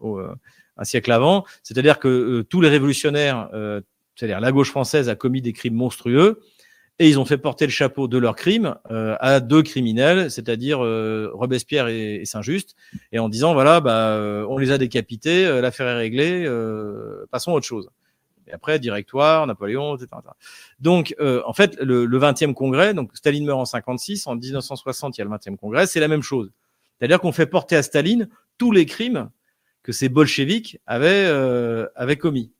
au, 0.00 0.20
un 0.76 0.84
siècle 0.84 1.12
avant. 1.12 1.44
C'est-à-dire 1.62 1.98
que 1.98 2.08
euh, 2.08 2.44
tous 2.44 2.60
les 2.60 2.68
révolutionnaires, 2.68 3.48
euh, 3.54 3.80
c'est-à-dire 4.16 4.40
la 4.40 4.52
gauche 4.52 4.70
française, 4.70 5.08
a 5.08 5.14
commis 5.14 5.42
des 5.42 5.52
crimes 5.52 5.74
monstrueux 5.74 6.40
et 6.98 7.08
ils 7.08 7.18
ont 7.18 7.24
fait 7.24 7.38
porter 7.38 7.66
le 7.66 7.72
chapeau 7.72 8.06
de 8.06 8.18
leur 8.18 8.36
crime 8.36 8.76
euh, 8.90 9.16
à 9.20 9.40
deux 9.40 9.62
criminels, 9.62 10.30
c'est-à-dire 10.30 10.84
euh, 10.84 11.30
Robespierre 11.32 11.88
et, 11.88 12.22
Saint-Just, 12.24 12.76
et 13.10 13.18
en 13.18 13.28
disant 13.28 13.54
voilà, 13.54 13.80
bah, 13.80 14.10
euh, 14.10 14.46
on 14.48 14.58
les 14.58 14.70
a 14.70 14.78
décapités, 14.78 15.46
euh, 15.46 15.60
l'affaire 15.60 15.88
est 15.88 15.96
réglée, 15.96 16.46
passons 17.30 17.52
à 17.52 17.54
autre 17.54 17.66
chose. 17.66 17.90
Et 18.48 18.52
après, 18.52 18.78
directoire, 18.78 19.46
Napoléon, 19.46 19.96
etc. 19.96 20.08
Donc, 20.80 21.14
euh, 21.20 21.42
en 21.46 21.52
fait, 21.52 21.76
le, 21.80 22.04
le 22.04 22.18
20e 22.18 22.54
congrès, 22.54 22.92
donc 22.92 23.10
Staline 23.14 23.46
meurt 23.46 23.60
en 23.60 23.64
56, 23.64 24.26
en 24.26 24.36
1960, 24.36 25.16
il 25.16 25.20
y 25.20 25.22
a 25.22 25.24
le 25.24 25.30
20e 25.30 25.56
congrès, 25.56 25.86
c'est 25.86 26.00
la 26.00 26.08
même 26.08 26.22
chose. 26.22 26.50
C'est-à-dire 26.98 27.20
qu'on 27.20 27.32
fait 27.32 27.46
porter 27.46 27.76
à 27.76 27.82
Staline 27.82 28.28
tous 28.58 28.72
les 28.72 28.84
crimes 28.84 29.30
que 29.82 29.92
ces 29.92 30.08
bolcheviks 30.08 30.78
avaient, 30.86 31.26
euh, 31.26 31.86
avaient 31.96 32.16
commis. 32.16 32.52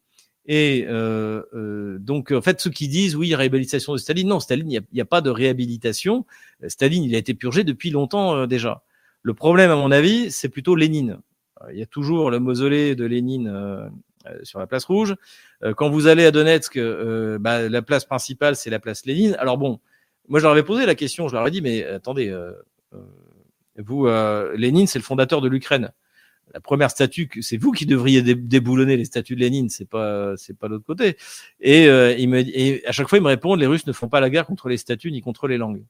Et 0.47 0.87
euh, 0.89 1.43
euh, 1.55 1.99
donc, 1.99 2.33
en 2.33 2.43
fait, 2.43 2.61
ceux 2.61 2.71
qui 2.71 2.89
disent 2.89 3.15
oui, 3.15 3.35
réhabilitation 3.35 3.93
de 3.93 3.99
Staline, 3.99 4.29
non, 4.29 4.41
Staline, 4.41 4.71
il 4.71 4.83
n'y 4.93 5.01
a, 5.01 5.05
pas 5.05 5.21
de 5.21 5.31
réhabilitation. 5.31 6.27
Staline, 6.67 7.05
il 7.05 7.15
a 7.15 7.19
été 7.19 7.35
purgé 7.35 7.63
depuis 7.65 7.91
longtemps 7.91 8.35
euh, 8.35 8.47
déjà. 8.47 8.83
Le 9.23 9.35
problème, 9.35 9.71
à 9.71 9.77
mon 9.77 9.93
avis, 9.93 10.33
c'est 10.33 10.49
plutôt 10.49 10.75
Lénine. 10.75 11.19
Il 11.71 11.79
y 11.79 11.83
a 11.83 11.87
toujours 11.87 12.31
le 12.31 12.41
mausolée 12.41 12.97
de 12.97 13.05
Lénine 13.05 13.89
euh, 14.27 14.39
sur 14.43 14.59
la 14.59 14.67
place 14.67 14.85
rouge. 14.85 15.17
Euh, 15.65 15.75
quand 15.75 15.91
vous 15.91 16.07
allez 16.07 16.25
à 16.25 16.31
Donetsk, 16.31 16.77
euh, 16.77 17.39
bah, 17.39 17.69
la 17.69 17.83
place 17.83 18.05
principale, 18.05 18.57
c'est 18.57 18.71
la 18.71 18.79
place 18.79 19.05
Lénine. 19.07 19.37
Alors 19.39 19.59
bon, 19.59 19.81
moi, 20.29 20.39
je 20.39 20.45
leur 20.45 20.53
avais 20.53 20.63
posé 20.63 20.87
la 20.87 20.95
question, 20.95 21.29
je 21.29 21.35
leur 21.35 21.47
ai 21.47 21.51
dit, 21.51 21.63
mais 21.63 21.85
attendez, 21.85 22.37
vous, 23.77 24.07
Lénine, 24.55 24.87
c'est 24.87 24.99
le 24.99 25.05
fondateur 25.05 25.41
de 25.41 25.49
l'Ukraine 25.49 25.93
la 26.53 26.61
première 26.61 26.91
statue, 26.91 27.29
c'est 27.41 27.57
vous 27.57 27.73
qui 27.73 27.87
devriez 27.87 28.23
déboulonner 28.23 28.97
les 28.97 29.05
statues 29.05 29.35
de 29.35 29.41
Lénine, 29.41 29.69
c'est 29.69 29.89
pas 29.89 30.37
c'est 30.37 30.57
pas 30.57 30.69
l'autre 30.69 30.85
côté. 30.85 31.17
Et, 31.61 31.87
euh, 31.87 32.15
il 32.19 32.29
me, 32.29 32.41
et 32.41 32.87
à 32.87 32.93
chaque 32.93 33.09
fois, 33.09 33.19
ils 33.19 33.23
me 33.23 33.29
répondent 33.29 33.59
les 33.59 33.67
Russes 33.67 33.87
ne 33.87 33.93
font 33.93 34.09
pas 34.09 34.21
la 34.21 34.31
guerre 34.31 34.47
contre 34.47 34.69
les 34.69 34.77
statues 34.77 35.13
ni 35.13 35.21
contre 35.21 35.49
les 35.49 35.59
langues, 35.59 35.83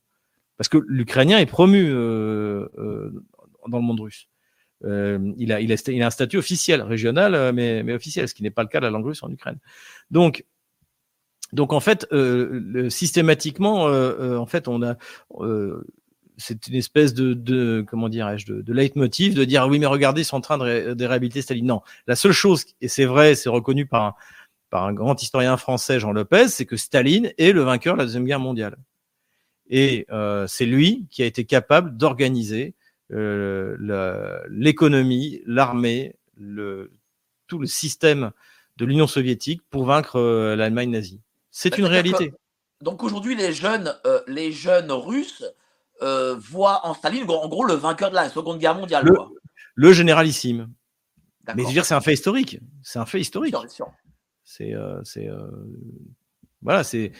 parce 0.56 0.68
que 0.68 0.78
l'Ukrainien 0.86 1.39
est 1.39 1.47
promu 1.47 1.84
euh, 1.89 2.68
euh, 2.78 3.10
dans 3.68 3.78
le 3.78 3.84
monde 3.84 4.01
russe. 4.01 4.28
Euh, 4.84 5.32
il, 5.36 5.52
a, 5.52 5.60
il, 5.60 5.72
a, 5.72 5.76
il 5.89 6.02
a 6.02 6.06
un 6.06 6.10
statut 6.10 6.39
officiel, 6.39 6.82
régional, 6.82 7.52
mais, 7.52 7.82
mais 7.84 7.93
officiel, 7.93 8.28
ce 8.28 8.34
qui 8.34 8.43
n'est 8.43 8.51
pas 8.51 8.62
le 8.62 8.68
cas 8.68 8.80
de 8.80 8.84
la 8.84 8.90
langue 8.90 9.06
russe 9.06 9.22
en 9.22 9.30
Ukraine. 9.30 9.59
Donc, 10.10 10.44
donc 11.52 11.72
en 11.72 11.80
fait, 11.80 12.06
euh, 12.12 12.89
systématiquement, 12.90 13.86
euh, 13.89 14.36
en 14.39 14.47
fait, 14.47 14.68
on 14.68 14.82
a 14.82 14.97
c'est 16.36 16.66
une 16.66 16.74
espèce 16.74 17.14
de, 17.14 17.34
de 17.34 17.84
comment 17.86 18.09
dirais-je 18.09 18.46
de, 18.46 18.62
de 18.62 18.72
leitmotiv 18.72 19.34
de 19.34 19.44
dire 19.44 19.66
oui 19.68 19.78
mais 19.78 19.86
regardez 19.86 20.22
ils 20.22 20.24
sont 20.24 20.36
en 20.36 20.40
train 20.40 20.59
de, 20.59 20.62
ré, 20.62 20.94
de 20.94 21.04
réhabiliter 21.04 21.42
Staline. 21.42 21.66
Non. 21.66 21.82
La 22.06 22.16
seule 22.16 22.32
chose 22.32 22.64
et 22.80 22.88
c'est 22.88 23.04
vrai 23.04 23.34
c'est 23.34 23.48
reconnu 23.48 23.86
par 23.86 24.02
un, 24.02 24.14
par 24.70 24.84
un 24.84 24.92
grand 24.92 25.20
historien 25.22 25.56
français 25.56 26.00
Jean 26.00 26.12
Lopez 26.12 26.48
c'est 26.48 26.66
que 26.66 26.76
Staline 26.76 27.32
est 27.38 27.52
le 27.52 27.62
vainqueur 27.62 27.94
de 27.94 27.98
la 27.98 28.04
deuxième 28.06 28.24
guerre 28.24 28.40
mondiale. 28.40 28.76
Et 29.68 30.06
euh, 30.10 30.46
c'est 30.46 30.66
lui 30.66 31.06
qui 31.10 31.22
a 31.22 31.26
été 31.26 31.44
capable 31.44 31.96
d'organiser 31.96 32.74
euh, 33.12 33.76
l'économie 34.48 35.42
l'armée 35.46 36.16
le 36.38 36.92
tout 37.46 37.59
le 37.59 37.66
système 37.66 38.30
de 38.78 38.86
l'Union 38.86 39.06
soviétique 39.06 39.60
pour 39.68 39.84
vaincre 39.84 40.18
euh, 40.18 40.56
l'Allemagne 40.56 40.90
nazie. 40.90 41.20
C'est 41.50 41.76
une 41.76 41.84
réalité. 41.84 42.32
Donc 42.80 43.02
aujourd'hui 43.02 43.36
les 43.36 43.52
jeunes 43.52 43.94
euh, 44.06 44.20
les 44.26 44.50
jeunes 44.50 44.90
russes 44.90 45.44
euh, 46.03 46.37
voit 46.37 46.87
en 46.87 46.95
Staline, 46.95 47.29
en 47.31 47.49
gros, 47.49 47.65
le 47.65 47.74
vainqueur 47.74 48.11
de 48.11 48.16
la 48.16 48.29
Seconde 48.29 48.59
Guerre 48.59 48.74
mondiale. 48.74 49.05
Le, 49.07 49.16
le 49.74 49.93
généralissime. 49.93 50.69
Mais 51.57 51.62
je 51.62 51.69
veux 51.69 51.73
dire, 51.73 51.85
c'est 51.85 51.95
un 51.95 52.01
fait 52.01 52.15
historique. 52.15 52.61
C'est 52.83 52.99
un 52.99 53.07
fait 53.07 53.20
historique. 53.20 53.55
C'est, 54.45 54.74
euh, 54.74 55.01
c'est, 55.05 55.29
euh, 55.29 55.47
voilà, 56.61 56.85
c'est, 56.85 57.12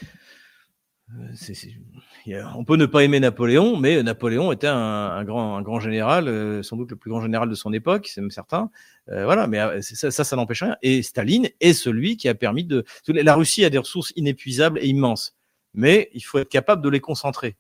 on 2.55 2.65
peut 2.65 2.77
ne 2.77 2.87
pas 2.87 3.05
aimer 3.05 3.21
Napoléon, 3.21 3.77
mais 3.77 4.03
Napoléon 4.03 4.53
était 4.53 4.69
un, 4.69 4.77
un 4.77 5.25
grand, 5.25 5.57
un 5.57 5.63
grand 5.63 5.81
général, 5.81 6.29
euh, 6.29 6.63
sans 6.63 6.77
doute 6.77 6.91
le 6.91 6.97
plus 6.97 7.11
grand 7.11 7.21
général 7.21 7.49
de 7.49 7.55
son 7.55 7.73
époque, 7.73 8.09
c'est 8.09 8.21
même 8.21 8.31
certain. 8.31 8.71
Euh, 9.09 9.25
voilà, 9.25 9.47
mais 9.47 9.83
ça, 9.83 10.11
ça, 10.11 10.25
ça 10.25 10.37
n'empêche 10.37 10.63
rien. 10.63 10.77
Et 10.83 11.03
Staline 11.03 11.49
est 11.61 11.75
celui 11.75 12.17
qui 12.17 12.29
a 12.29 12.35
permis 12.35 12.65
de. 12.65 12.85
La 13.09 13.35
Russie 13.35 13.65
a 13.65 13.71
des 13.71 13.79
ressources 13.79 14.13
inépuisables 14.17 14.79
et 14.81 14.87
immenses, 14.87 15.37
mais 15.75 16.09
il 16.15 16.23
faut 16.23 16.39
être 16.39 16.49
capable 16.49 16.83
de 16.83 16.89
les 16.89 17.01
concentrer. 17.01 17.57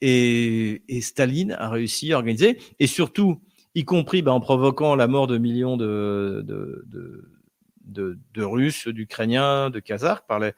Et, 0.00 0.82
Staline 1.00 1.52
a 1.52 1.70
réussi 1.70 2.12
à 2.12 2.16
organiser, 2.16 2.58
et 2.78 2.86
surtout, 2.86 3.40
y 3.74 3.84
compris 3.84 4.22
bah, 4.22 4.32
en 4.32 4.40
provoquant 4.40 4.94
la 4.94 5.06
mort 5.06 5.26
de 5.26 5.38
millions 5.38 5.76
de, 5.76 6.42
de, 6.44 6.84
de, 6.86 7.30
de, 7.84 8.18
de 8.34 8.42
Russes, 8.42 8.88
d'Ukrainiens, 8.88 9.70
de 9.70 9.80
Kazakhs 9.80 10.26
par 10.26 10.38
les, 10.38 10.52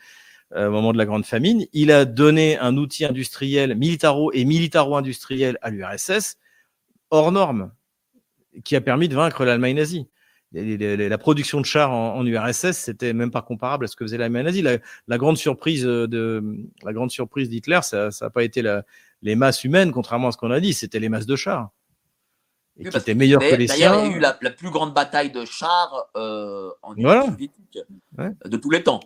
euh, 0.55 0.69
au 0.69 0.71
moment 0.71 0.93
de 0.95 0.99
la 0.99 1.05
grande 1.05 1.27
famine, 1.27 1.67
il 1.75 1.93
a 1.93 2.07
donné 2.07 2.59
un 2.59 2.79
outil 2.79 3.05
industriel, 3.05 3.77
militaro 3.77 4.33
et 4.33 4.47
militaro-industriel 4.47 5.59
à 5.61 5.69
l'URSS 5.69 6.39
hors 7.11 7.33
norme, 7.33 7.71
qui 8.65 8.75
a 8.75 8.81
permis 8.81 9.09
de 9.09 9.15
vaincre 9.15 9.45
l'Allemagne 9.45 9.77
nazie. 9.77 10.09
La 10.53 11.19
production 11.19 11.61
de 11.61 11.67
chars 11.67 11.91
en, 11.91 12.17
en 12.17 12.25
URSS, 12.25 12.73
c'était 12.73 13.13
même 13.13 13.31
pas 13.31 13.43
comparable 13.43 13.85
à 13.85 13.89
ce 13.89 13.97
que 13.97 14.05
faisait 14.05 14.17
l'Allemagne 14.17 14.45
nazie. 14.45 14.63
La, 14.63 14.79
la, 15.07 15.19
grande 15.19 15.37
surprise 15.37 15.85
de 15.85 16.43
la 16.83 16.95
grande 16.95 17.11
surprise 17.11 17.51
d'Hitler, 17.51 17.81
ça 17.83 18.09
n'a 18.23 18.31
pas 18.31 18.43
été 18.43 18.63
la, 18.63 18.85
les 19.23 19.35
masses 19.35 19.65
humaines, 19.65 19.93
contrairement 19.93 20.29
à 20.29 20.33
ce 20.33 20.37
qu'on 20.37 20.51
a 20.51 20.61
dit, 20.61 20.73
c'était 20.73 21.01
les 21.01 21.09
masses 21.09 21.27
de 21.27 21.37
chars. 21.37 21.71
Et 22.79 22.85
oui, 22.85 22.91
qui 22.91 22.97
étaient 22.97 23.15
meilleures 23.15 23.41
que 23.41 23.55
les 23.57 23.67
siens. 23.67 24.05
Il 24.05 24.11
y 24.11 24.15
a 24.15 24.17
eu 24.17 24.21
la, 24.21 24.39
la, 24.41 24.51
plus 24.51 24.71
grande 24.71 24.95
bataille 24.95 25.33
de 25.33 25.45
chars 25.45 26.09
euh, 26.17 26.71
en 26.83 26.95
voilà. 26.95 27.25
soviétique 27.25 27.79
ouais. 28.17 28.31
de 28.45 28.57
tous 28.57 28.71
les 28.71 28.83
temps. 28.83 29.01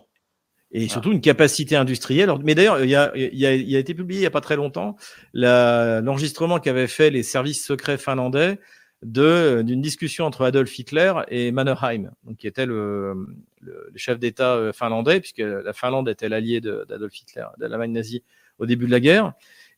Et 0.71 0.87
surtout 0.87 1.11
une 1.11 1.21
capacité 1.21 1.75
industrielle. 1.75 2.31
Mais 2.43 2.55
d'ailleurs, 2.55 2.83
il, 2.83 2.89
y 2.89 2.95
a, 2.95 3.11
il, 3.15 3.37
y 3.37 3.45
a, 3.45 3.53
il 3.53 3.75
a 3.75 3.79
été 3.79 3.93
publié 3.93 4.19
il 4.19 4.23
n'y 4.23 4.27
a 4.27 4.31
pas 4.31 4.41
très 4.41 4.55
longtemps 4.55 4.95
l'enregistrement 5.33 6.59
qu'avaient 6.59 6.87
fait 6.87 7.11
les 7.11 7.21
services 7.21 7.63
secrets 7.63 7.99
finlandais 7.99 8.59
d'une 9.03 9.81
discussion 9.81 10.25
entre 10.25 10.45
Adolf 10.45 10.79
Hitler 10.79 11.13
et 11.27 11.51
Mannerheim, 11.51 12.11
donc 12.23 12.37
qui 12.37 12.47
était 12.47 12.65
le, 12.65 13.13
le, 13.59 13.89
le 13.91 13.97
chef 13.97 14.17
d'État 14.17 14.55
euh, 14.55 14.71
finlandais, 14.71 15.19
puisque 15.19 15.39
la 15.39 15.73
Finlande 15.73 16.07
était 16.07 16.29
l'allié 16.29 16.61
d'Adolf 16.61 17.15
Hitler, 17.19 17.45
de 17.57 17.65
l'Allemagne 17.65 17.91
nazie 17.91 18.23
au 18.59 18.65
début 18.65 18.85
de 18.85 18.91
la 18.91 18.99
guerre. 18.99 19.33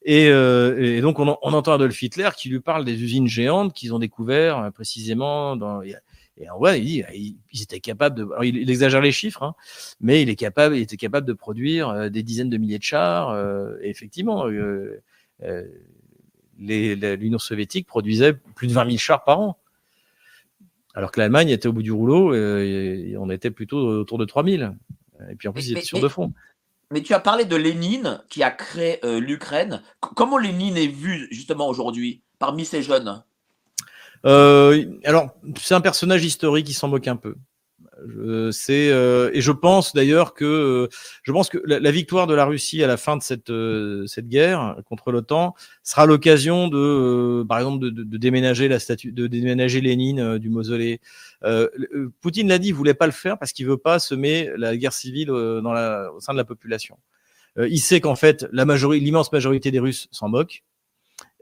Et, 0.08 0.30
euh, 0.30 0.98
et 0.98 1.02
donc 1.02 1.20
on, 1.20 1.36
on, 1.42 1.54
entend 1.54 1.74
Adolf 1.74 2.00
Hitler 2.02 2.30
qui 2.38 2.48
lui 2.48 2.60
parle 2.60 2.86
des 2.86 3.02
usines 3.02 3.28
géantes 3.28 3.74
qu'ils 3.74 3.92
ont 3.94 4.00
découvert 4.00 4.60
euh, 4.60 4.70
précisément 4.70 5.56
dans 5.56 5.82
et 6.38 6.50
en 6.50 6.58
vrai, 6.58 6.82
il 6.82 6.86
dit, 6.86 7.38
ils 7.52 7.62
étaient 7.62 7.80
capables 7.80 8.18
de. 8.18 8.24
Alors, 8.24 8.44
il, 8.44 8.58
il, 8.58 8.70
exagère 8.70 9.02
les 9.02 9.14
chiffres, 9.14 9.44
hein, 9.44 9.56
mais 10.02 10.22
il 10.22 10.30
est 10.30 10.36
capable, 10.36 10.76
il 10.76 10.82
était 10.82 10.98
capable 10.98 11.26
de 11.26 11.34
produire 11.34 11.90
euh, 11.90 12.10
des 12.10 12.24
dizaines 12.24 12.50
de 12.50 12.58
milliers 12.58 12.78
de 12.78 12.84
chars. 12.84 13.30
Euh, 13.30 13.78
et 13.82 13.90
effectivement, 13.90 14.46
euh, 14.48 15.02
l'Union 16.58 17.40
soviétique 17.40 17.88
produisait 17.88 18.34
plus 18.34 18.68
de 18.68 18.74
20 18.74 18.86
000 18.86 18.98
chars 18.98 19.24
par 19.24 19.40
an, 19.40 19.58
alors 20.94 21.12
que 21.12 21.22
l'Allemagne 21.22 21.50
était 21.50 21.68
au 21.68 21.74
bout 21.74 21.84
du 21.84 21.94
rouleau 21.94 22.34
et, 22.34 23.12
et 23.12 23.18
on 23.18 23.30
était 23.30 23.52
plutôt 23.52 23.78
autour 23.78 24.18
de 24.18 24.26
3 24.26 24.44
000. 24.44 24.74
Et 25.30 25.36
puis 25.36 25.48
en 25.48 25.54
plus, 25.54 25.62
mais, 25.62 25.68
il 25.68 25.78
était 25.78 25.86
sur 25.86 26.02
deux 26.02 26.10
fronts. 26.10 26.34
Mais 26.92 27.02
tu 27.02 27.14
as 27.14 27.20
parlé 27.20 27.46
de 27.46 27.56
Lénine 27.56 28.22
qui 28.30 28.44
a 28.44 28.52
créé 28.52 29.04
euh, 29.06 29.20
l'Ukraine. 29.20 29.82
Comment 30.00 30.38
Lénine 30.38 30.78
est 30.78 30.88
vu 30.88 31.28
justement 31.32 31.68
aujourd'hui 31.68 32.22
parmi 32.40 32.66
ces 32.66 32.84
jeunes? 32.84 33.24
Euh, 34.26 34.86
Alors, 35.04 35.30
c'est 35.60 35.76
un 35.76 35.82
personnage 35.82 36.24
historique 36.24 36.68
qui 36.68 36.74
s'en 36.74 36.88
moque 36.88 37.08
un 37.08 37.16
peu. 37.16 37.36
C'est 38.52 38.90
euh, 38.90 39.32
et 39.34 39.40
je 39.40 39.52
pense 39.54 39.94
d'ailleurs 39.94 40.34
que 40.34 40.90
je 41.24 41.32
pense 41.32 41.48
que 41.48 41.58
la, 41.66 41.92
victoire 41.92 42.28
de 42.28 42.34
la 42.34 42.44
Russie 42.44 42.84
à 42.84 42.88
la 42.88 42.98
fin 42.98 43.16
de 43.16 43.24
cette 43.24 43.50
euh, 43.50 44.06
cette 44.06 44.28
guerre 44.28 44.76
contre 44.86 45.12
l'OTAN 45.12 45.56
sera 45.82 46.06
l'occasion 46.06 46.68
de 46.68 46.78
euh, 46.78 47.46
par 47.46 47.58
exemple 47.60 47.80
de, 47.80 47.90
de, 47.90 48.04
de, 48.04 48.18
déménager 48.18 48.68
la 48.68 48.80
statue 48.80 49.14
de 49.14 49.28
déménager 49.28 49.80
Lénine 49.80 50.20
euh, 50.20 50.40
du 50.40 50.50
mausolée. 50.50 51.00
Poutine 52.22 52.50
l'a 52.50 52.58
dit, 52.58 52.70
il 52.70 52.74
voulait 52.74 52.96
pas 52.96 53.06
le 53.06 53.12
faire 53.12 53.38
parce 53.38 53.54
qu'il 53.54 53.66
veut 53.66 53.78
pas 53.78 54.00
semer 54.00 54.50
la 54.58 54.76
guerre 54.76 54.94
civile 54.94 55.28
dans 55.28 55.72
la 55.72 56.12
au 56.14 56.20
sein 56.20 56.34
de 56.34 56.38
la 56.38 56.46
population. 56.46 56.98
il 57.58 57.80
sait 57.80 58.02
qu'en 58.02 58.16
fait 58.16 58.46
la 58.52 58.66
majorité 58.66 59.06
l'immense 59.06 59.32
majorité 59.32 59.72
des 59.72 59.80
Russes 59.80 60.10
s'en 60.12 60.28
moquent. 60.28 60.64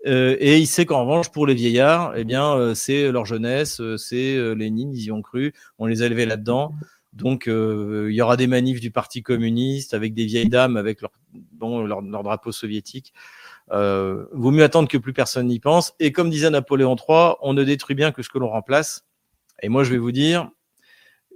Euh, 0.06 0.36
et 0.40 0.58
il 0.58 0.68
sait 0.68 0.86
qu'en 0.86 1.02
revanche, 1.02 1.30
pour 1.32 1.48
les 1.48 1.54
vieillards, 1.54 2.14
eh 2.16 2.24
bien, 2.26 2.54
euh, 2.56 2.74
c'est 2.74 3.12
leur 3.12 3.26
jeunesse, 3.26 3.80
euh, 3.80 3.98
c'est 3.98 4.56
Lénine, 4.56 4.94
ils 4.94 5.06
y 5.06 5.12
ont 5.12 5.22
cru, 5.22 5.54
on 5.80 5.86
les 5.86 6.02
a 6.02 6.08
élevés 6.08 6.26
là-dedans. 6.26 6.74
Donc, 7.14 7.46
il 7.46 8.12
y 8.12 8.22
aura 8.24 8.38
des 8.38 8.48
manifs 8.48 8.80
du 8.80 8.90
Parti 8.90 9.22
communiste 9.22 9.94
avec 9.94 10.16
des 10.16 10.26
vieilles 10.26 10.50
dames 10.50 10.78
avec 10.78 11.02
leur, 11.02 11.12
bon, 11.52 11.86
leur, 11.86 12.02
leur 12.02 12.24
drapeau 12.24 12.52
soviétique. 12.52 13.14
Euh, 13.72 14.26
vaut 14.34 14.52
mieux 14.52 14.64
attendre 14.64 14.88
que 14.88 14.98
plus 14.98 15.14
personne 15.14 15.48
n'y 15.48 15.60
pense. 15.60 15.94
Et 16.00 16.12
comme 16.12 16.30
disait 16.30 16.50
Napoléon 16.50 16.96
III, 16.96 17.36
on 17.42 17.54
ne 17.54 17.64
détruit 17.64 17.96
bien 17.96 18.12
que 18.12 18.22
ce 18.22 18.30
que 18.30 18.38
l'on 18.38 18.50
remplace. 18.50 19.06
Et 19.62 19.70
moi, 19.70 19.84
je 19.84 19.92
vais 19.92 19.98
vous 19.98 20.12
dire, 20.12 20.50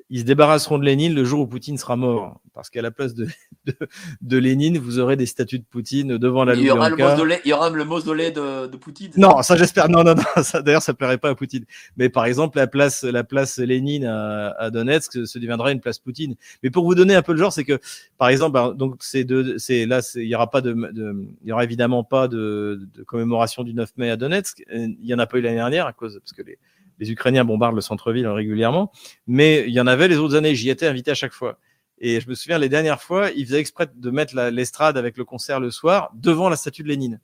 ils 0.09 0.21
se 0.21 0.25
débarrasseront 0.25 0.77
de 0.77 0.85
Lénine 0.85 1.13
le 1.13 1.25
jour 1.25 1.41
où 1.41 1.47
Poutine 1.47 1.77
sera 1.77 1.97
mort. 1.97 2.39
parce 2.53 2.69
qu'à 2.69 2.81
la 2.81 2.91
place 2.91 3.13
de, 3.13 3.27
de, 4.21 4.37
Lénine, 4.37 4.77
vous 4.77 4.99
aurez 4.99 5.17
des 5.17 5.25
statues 5.25 5.59
de 5.59 5.65
Poutine 5.65 6.17
devant 6.17 6.45
la 6.45 6.55
il 6.55 6.61
y 6.61 6.71
aura 6.71 6.89
le 6.89 6.95
mausolée, 6.95 7.39
Il 7.43 7.49
y 7.49 7.53
aura 7.53 7.69
le 7.69 7.83
mausolée 7.83 8.31
de, 8.31 8.67
de 8.67 8.77
Poutine. 8.77 9.11
Non, 9.17 9.41
ça 9.41 9.57
j'espère. 9.57 9.89
Non, 9.89 10.03
non, 10.03 10.15
non. 10.15 10.23
D'ailleurs, 10.61 10.81
ça 10.81 10.93
plairait 10.93 11.17
pas 11.17 11.29
à 11.29 11.35
Poutine. 11.35 11.65
Mais 11.97 12.09
par 12.09 12.25
exemple, 12.25 12.57
la 12.57 12.67
place, 12.67 13.03
la 13.03 13.25
place 13.25 13.57
Lénine 13.57 14.05
à, 14.05 14.51
à 14.57 14.69
Donetsk 14.69 15.27
se 15.27 15.39
deviendra 15.39 15.71
une 15.71 15.81
place 15.81 15.99
Poutine. 15.99 16.35
Mais 16.63 16.69
pour 16.69 16.85
vous 16.85 16.95
donner 16.95 17.15
un 17.15 17.21
peu 17.21 17.33
le 17.33 17.39
genre, 17.39 17.51
c'est 17.51 17.65
que, 17.65 17.79
par 18.17 18.29
exemple, 18.29 18.53
ben, 18.53 18.73
donc 18.73 18.95
c'est 19.01 19.25
de, 19.25 19.55
c'est 19.57 19.85
là, 19.85 19.99
il 20.15 20.23
y 20.23 20.35
aura 20.35 20.49
pas 20.49 20.61
de, 20.61 20.73
de, 20.73 21.27
il 21.43 21.49
y 21.49 21.51
aura 21.51 21.65
évidemment 21.65 22.05
pas 22.05 22.29
de, 22.29 22.87
de 22.95 23.03
commémoration 23.03 23.63
du 23.63 23.73
9 23.73 23.91
mai 23.97 24.09
à 24.09 24.15
Donetsk. 24.15 24.63
Il 24.71 24.95
y 25.01 25.13
en 25.13 25.19
a 25.19 25.27
pas 25.27 25.37
eu 25.37 25.41
l'année 25.41 25.57
dernière 25.57 25.85
à 25.85 25.91
cause 25.93 26.17
parce 26.23 26.31
que 26.31 26.43
les 26.43 26.57
les 26.99 27.11
Ukrainiens 27.11 27.45
bombardent 27.45 27.75
le 27.75 27.81
centre-ville 27.81 28.27
régulièrement, 28.27 28.91
mais 29.27 29.65
il 29.67 29.73
y 29.73 29.79
en 29.79 29.87
avait 29.87 30.07
les 30.07 30.17
autres 30.17 30.35
années. 30.35 30.55
J'y 30.55 30.69
étais 30.69 30.87
invité 30.87 31.11
à 31.11 31.15
chaque 31.15 31.33
fois. 31.33 31.59
Et 31.99 32.19
je 32.21 32.29
me 32.29 32.35
souviens, 32.35 32.59
les 32.59 32.69
dernières 32.69 33.01
fois, 33.01 33.31
ils 33.31 33.45
faisaient 33.45 33.59
exprès 33.59 33.87
de 33.93 34.11
mettre 34.11 34.35
l'estrade 34.35 34.97
avec 34.97 35.17
le 35.17 35.25
concert 35.25 35.59
le 35.59 35.71
soir 35.71 36.11
devant 36.15 36.49
la 36.49 36.55
statue 36.55 36.83
de 36.83 36.89
Lénine. 36.89 37.19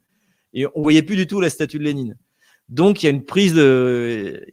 Et 0.53 0.65
on 0.75 0.81
voyait 0.81 1.03
plus 1.03 1.15
du 1.15 1.27
tout 1.27 1.41
la 1.41 1.49
statue 1.49 1.77
de 1.77 1.83
Lénine. 1.83 2.17
Donc 2.69 3.03
il 3.03 3.05
y 3.05 3.09
a 3.09 3.11
une 3.11 3.25
prise 3.25 3.53
de, 3.53 4.45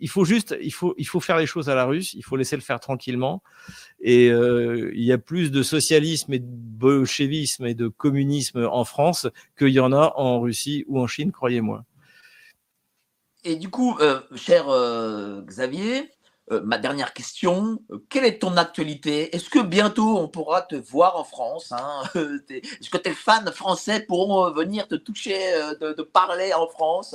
il 0.00 0.08
faut 0.08 0.24
juste, 0.24 0.56
il 0.60 0.72
faut, 0.72 0.94
il 0.98 1.06
faut 1.06 1.20
faire 1.20 1.38
les 1.38 1.46
choses 1.46 1.68
à 1.68 1.74
la 1.74 1.84
russe. 1.84 2.14
Il 2.14 2.24
faut 2.24 2.36
laisser 2.36 2.56
le 2.56 2.62
faire 2.62 2.80
tranquillement. 2.80 3.42
Et 4.00 4.28
euh, 4.30 4.90
il 4.94 5.04
y 5.04 5.12
a 5.12 5.18
plus 5.18 5.50
de 5.50 5.62
socialisme 5.62 6.32
et 6.32 6.38
de 6.38 6.46
bolchevisme 6.46 7.66
et 7.66 7.74
de 7.74 7.88
communisme 7.88 8.66
en 8.70 8.84
France 8.84 9.28
qu'il 9.56 9.68
y 9.68 9.80
en 9.80 9.92
a 9.92 10.12
en 10.16 10.40
Russie 10.40 10.84
ou 10.88 11.00
en 11.00 11.06
Chine, 11.06 11.32
croyez-moi. 11.32 11.84
Et 13.44 13.56
du 13.56 13.68
coup, 13.68 13.96
euh, 14.00 14.20
cher 14.34 14.68
euh, 14.68 15.42
Xavier, 15.42 16.10
euh, 16.50 16.60
ma 16.64 16.78
dernière 16.78 17.12
question, 17.12 17.80
quelle 18.08 18.24
est 18.24 18.40
ton 18.40 18.56
actualité? 18.56 19.34
Est-ce 19.34 19.48
que 19.48 19.60
bientôt 19.60 20.18
on 20.18 20.28
pourra 20.28 20.62
te 20.62 20.74
voir 20.74 21.16
en 21.16 21.24
France 21.24 21.72
hein? 21.72 22.02
Est-ce 22.50 22.90
que 22.90 22.96
tes 22.96 23.12
fans 23.12 23.44
français 23.52 24.04
pourront 24.06 24.50
venir 24.52 24.88
te 24.88 24.96
toucher, 24.96 25.38
te, 25.80 26.02
parler 26.02 26.52
en 26.52 26.66
France? 26.66 27.14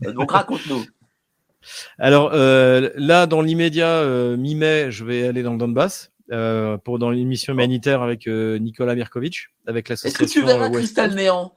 Donc 0.00 0.30
raconte-nous. 0.30 0.84
Alors 1.98 2.30
là, 2.32 3.26
dans 3.26 3.40
l'immédiat, 3.40 4.04
mi-mai, 4.36 4.90
je 4.90 5.04
vais 5.04 5.26
aller 5.26 5.42
dans 5.42 5.52
le 5.52 5.58
Donbass. 5.58 6.12
pour 6.84 6.98
dans 6.98 7.10
l'émission 7.10 7.54
humanitaire 7.54 8.02
avec 8.02 8.26
Nicolas 8.26 8.94
Mirkovic, 8.94 9.48
avec 9.66 9.88
l'association. 9.88 10.24
Est-ce 10.24 10.34
que 10.34 10.40
tu 10.40 10.46
verras 10.46 10.68
Cristal 10.68 11.14
Néant? 11.14 11.54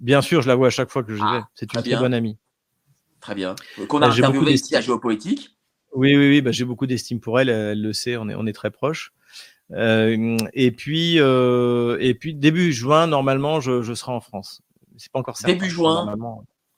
Bien 0.00 0.20
sûr, 0.20 0.42
je 0.42 0.48
la 0.48 0.54
vois 0.54 0.68
à 0.68 0.70
chaque 0.70 0.90
fois 0.90 1.02
que 1.02 1.14
j'y 1.14 1.22
ah, 1.24 1.38
vais. 1.38 1.42
C'est 1.54 1.72
une 1.72 1.82
très 1.82 1.96
bonne 1.96 2.14
amie. 2.14 2.36
Très 3.20 3.34
bien. 3.34 3.54
Qu'on 3.88 3.98
a 3.98 4.08
bah, 4.08 4.14
interviewé 4.14 4.52
ici 4.52 4.74
à 4.76 4.80
Géopolitique. 4.80 5.56
Oui, 5.94 6.16
oui, 6.16 6.28
oui. 6.28 6.40
Bah, 6.40 6.52
j'ai 6.52 6.64
beaucoup 6.64 6.86
d'estime 6.86 7.20
pour 7.20 7.40
elle. 7.40 7.48
Elle 7.48 7.82
le 7.82 7.92
sait. 7.92 8.16
On 8.16 8.28
est, 8.28 8.34
on 8.34 8.46
est 8.46 8.52
très 8.52 8.70
proches. 8.70 9.12
Euh, 9.72 10.36
et 10.52 10.72
puis, 10.72 11.20
euh, 11.20 11.96
et 12.00 12.14
puis 12.14 12.34
début 12.34 12.72
juin, 12.72 13.06
normalement, 13.06 13.60
je, 13.60 13.82
je 13.82 13.94
serai 13.94 14.12
en 14.12 14.20
France. 14.20 14.62
C'est 14.96 15.12
pas 15.12 15.18
encore 15.18 15.36
certain. 15.36 15.54
Début 15.54 15.70
juin. 15.70 16.14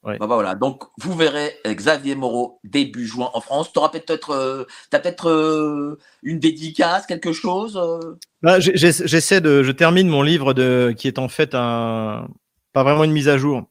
Ouais. 0.05 0.19
Bah, 0.19 0.27
voilà. 0.27 0.57
Donc, 0.57 0.83
vous 0.99 1.15
verrez 1.15 1.55
Xavier 1.65 2.17
Moreau 2.17 2.59
début 2.65 3.07
juin 3.07 3.31
en 3.35 3.41
France. 3.41 3.73
Tu 3.73 3.79
auras 3.79 3.89
peut-être, 3.89 4.31
euh, 4.31 4.65
as 4.93 4.99
peut-être 4.99 5.29
euh, 5.31 5.99
une 6.25 6.41
dédicace, 6.41 7.07
quelque 7.07 7.33
chose. 7.33 7.77
Euh? 7.77 8.19
Bah, 8.43 8.59
J'essaie 8.59 9.41
de, 9.41 9.63
je 9.63 9.71
termine 9.71 10.09
mon 10.09 10.23
livre 10.23 10.55
de, 10.55 10.93
qui 10.97 11.07
est 11.07 11.21
en 11.21 11.29
fait 11.29 11.55
un, 11.55 12.29
pas 12.73 12.83
vraiment 12.83 13.05
une 13.05 13.13
mise 13.13 13.29
à 13.29 13.39
jour, 13.39 13.63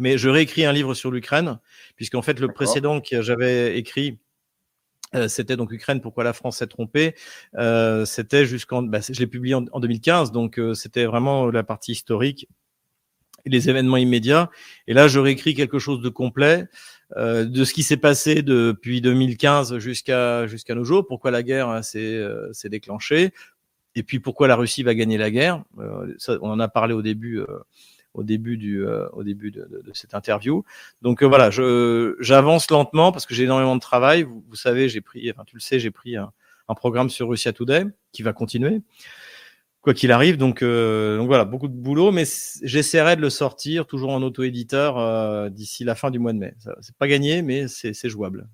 mais 0.00 0.18
je 0.18 0.28
réécris 0.28 0.64
un 0.64 0.72
livre 0.72 0.94
sur 0.94 1.12
l'Ukraine, 1.12 1.60
puisqu'en 1.96 2.22
fait, 2.22 2.40
le 2.40 2.48
précédent 2.48 3.00
que 3.00 3.22
j'avais 3.22 3.78
écrit, 3.78 4.18
euh, 5.14 5.28
c'était 5.28 5.56
donc 5.56 5.72
Ukraine, 5.72 6.00
pourquoi 6.00 6.24
la 6.24 6.32
France 6.32 6.58
s'est 6.58 6.66
trompée. 6.66 7.14
Euh, 7.56 8.04
c'était 8.04 8.46
jusqu'en, 8.46 8.82
bah, 8.82 9.00
je 9.06 9.18
l'ai 9.18 9.26
publié 9.26 9.54
en, 9.54 9.62
2015, 9.62 10.32
donc 10.32 10.58
euh, 10.58 10.74
c'était 10.74 11.04
vraiment 11.04 11.50
la 11.50 11.62
partie 11.62 11.92
historique 11.92 12.48
et 13.44 13.50
les 13.50 13.68
événements 13.68 13.96
immédiats. 13.96 14.50
Et 14.86 14.94
là, 14.94 15.08
je 15.08 15.18
réécris 15.18 15.54
quelque 15.54 15.78
chose 15.78 16.00
de 16.00 16.08
complet 16.08 16.66
euh, 17.16 17.44
de 17.44 17.64
ce 17.64 17.74
qui 17.74 17.82
s'est 17.82 17.96
passé 17.96 18.42
depuis 18.42 19.00
2015 19.00 19.78
jusqu'à 19.78 20.46
jusqu'à 20.46 20.74
nos 20.74 20.84
jours. 20.84 21.06
Pourquoi 21.06 21.30
la 21.30 21.42
guerre 21.42 21.68
hein, 21.68 21.82
s'est 21.82 22.24
déclenchée 22.64 23.32
et 23.94 24.02
puis 24.02 24.20
pourquoi 24.20 24.48
la 24.48 24.56
Russie 24.56 24.82
va 24.82 24.94
gagner 24.94 25.18
la 25.18 25.30
guerre. 25.30 25.64
Ça, 26.16 26.38
on 26.40 26.48
en 26.48 26.60
a 26.60 26.68
parlé 26.68 26.94
au 26.94 27.02
début 27.02 27.42
au 28.14 28.22
début 28.22 28.56
du 28.56 28.86
euh, 28.86 29.08
au 29.12 29.22
début 29.22 29.50
de, 29.50 29.66
cette 29.94 30.14
interview. 30.14 30.64
Donc 31.00 31.22
euh, 31.22 31.26
voilà, 31.26 31.50
j'avance 32.20 32.70
lentement 32.70 33.12
parce 33.12 33.26
que 33.26 33.34
j'ai 33.34 33.44
énormément 33.44 33.74
de 33.74 33.80
travail. 33.80 34.22
Vous, 34.22 34.56
savez, 34.56 34.88
j'ai 34.88 35.00
pris, 35.00 35.30
enfin 35.30 35.44
tu 35.46 35.56
le 35.56 35.60
sais, 35.60 35.78
j'ai 35.78 35.90
pris 35.90 36.16
un, 36.16 36.32
programme 36.74 37.10
sur 37.10 37.28
Russia 37.28 37.52
Today 37.52 37.84
qui 38.12 38.22
va 38.22 38.32
continuer 38.32 38.80
quoi 39.82 39.92
qu'il 39.92 40.10
arrive. 40.10 40.38
Donc, 40.38 40.62
euh, 40.62 41.18
donc 41.18 41.26
voilà, 41.26 41.44
beaucoup 41.44 41.68
de 41.68 41.74
boulot, 41.74 42.12
mais 42.12 42.24
j'essaierai 42.62 43.14
de 43.14 43.20
le 43.20 43.28
sortir 43.28 43.86
toujours 43.86 44.10
en 44.10 44.22
auto-éditeur 44.22 45.50
d'ici 45.50 45.84
la 45.84 45.94
fin 45.94 46.10
du 46.10 46.18
mois 46.18 46.32
de 46.32 46.38
mai. 46.38 46.54
C'est 46.80 46.96
pas 46.96 47.08
gagné, 47.08 47.42
mais 47.42 47.68
c'est 47.68 48.08
jouable. 48.08 48.48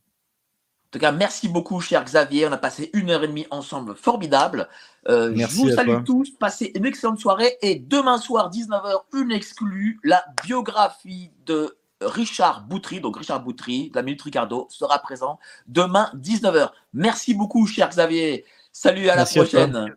En 0.89 0.91
tout 0.91 1.01
cas, 1.01 1.13
merci 1.13 1.49
beaucoup, 1.49 1.81
cher 1.81 2.03
Xavier. 2.03 2.47
On 2.47 2.53
a 2.53 2.57
passé 2.57 2.89
une 2.95 3.11
heure 3.11 3.23
et 3.23 3.29
demie 3.29 3.47
ensemble, 3.51 3.95
formidable. 3.95 4.69
Euh, 5.09 5.33
je 5.35 5.47
vous 5.47 5.71
salue 5.71 6.05
tous, 6.05 6.31
passez 6.31 6.73
une 6.75 6.85
excellente 6.85 7.19
soirée. 7.19 7.57
Et 7.63 7.77
demain 7.77 8.19
soir, 8.19 8.51
19h, 8.51 9.05
une 9.15 9.33
exclue, 9.33 9.99
la 10.05 10.23
biographie 10.45 11.31
de 11.47 11.79
Richard 12.01 12.67
Boutry, 12.67 13.01
donc 13.01 13.17
Richard 13.17 13.43
Boutry, 13.43 13.91
de 13.91 13.97
la 13.97 14.03
Minute 14.03 14.23
Ricardo, 14.23 14.67
sera 14.71 14.99
présent 14.99 15.39
demain, 15.67 16.11
19h. 16.17 16.71
Merci 16.93 17.35
beaucoup, 17.35 17.67
cher 17.67 17.89
Xavier. 17.89 18.45
Salut, 18.73 19.09
à 19.09 19.17
la 19.17 19.25
prochaine. 19.25 19.95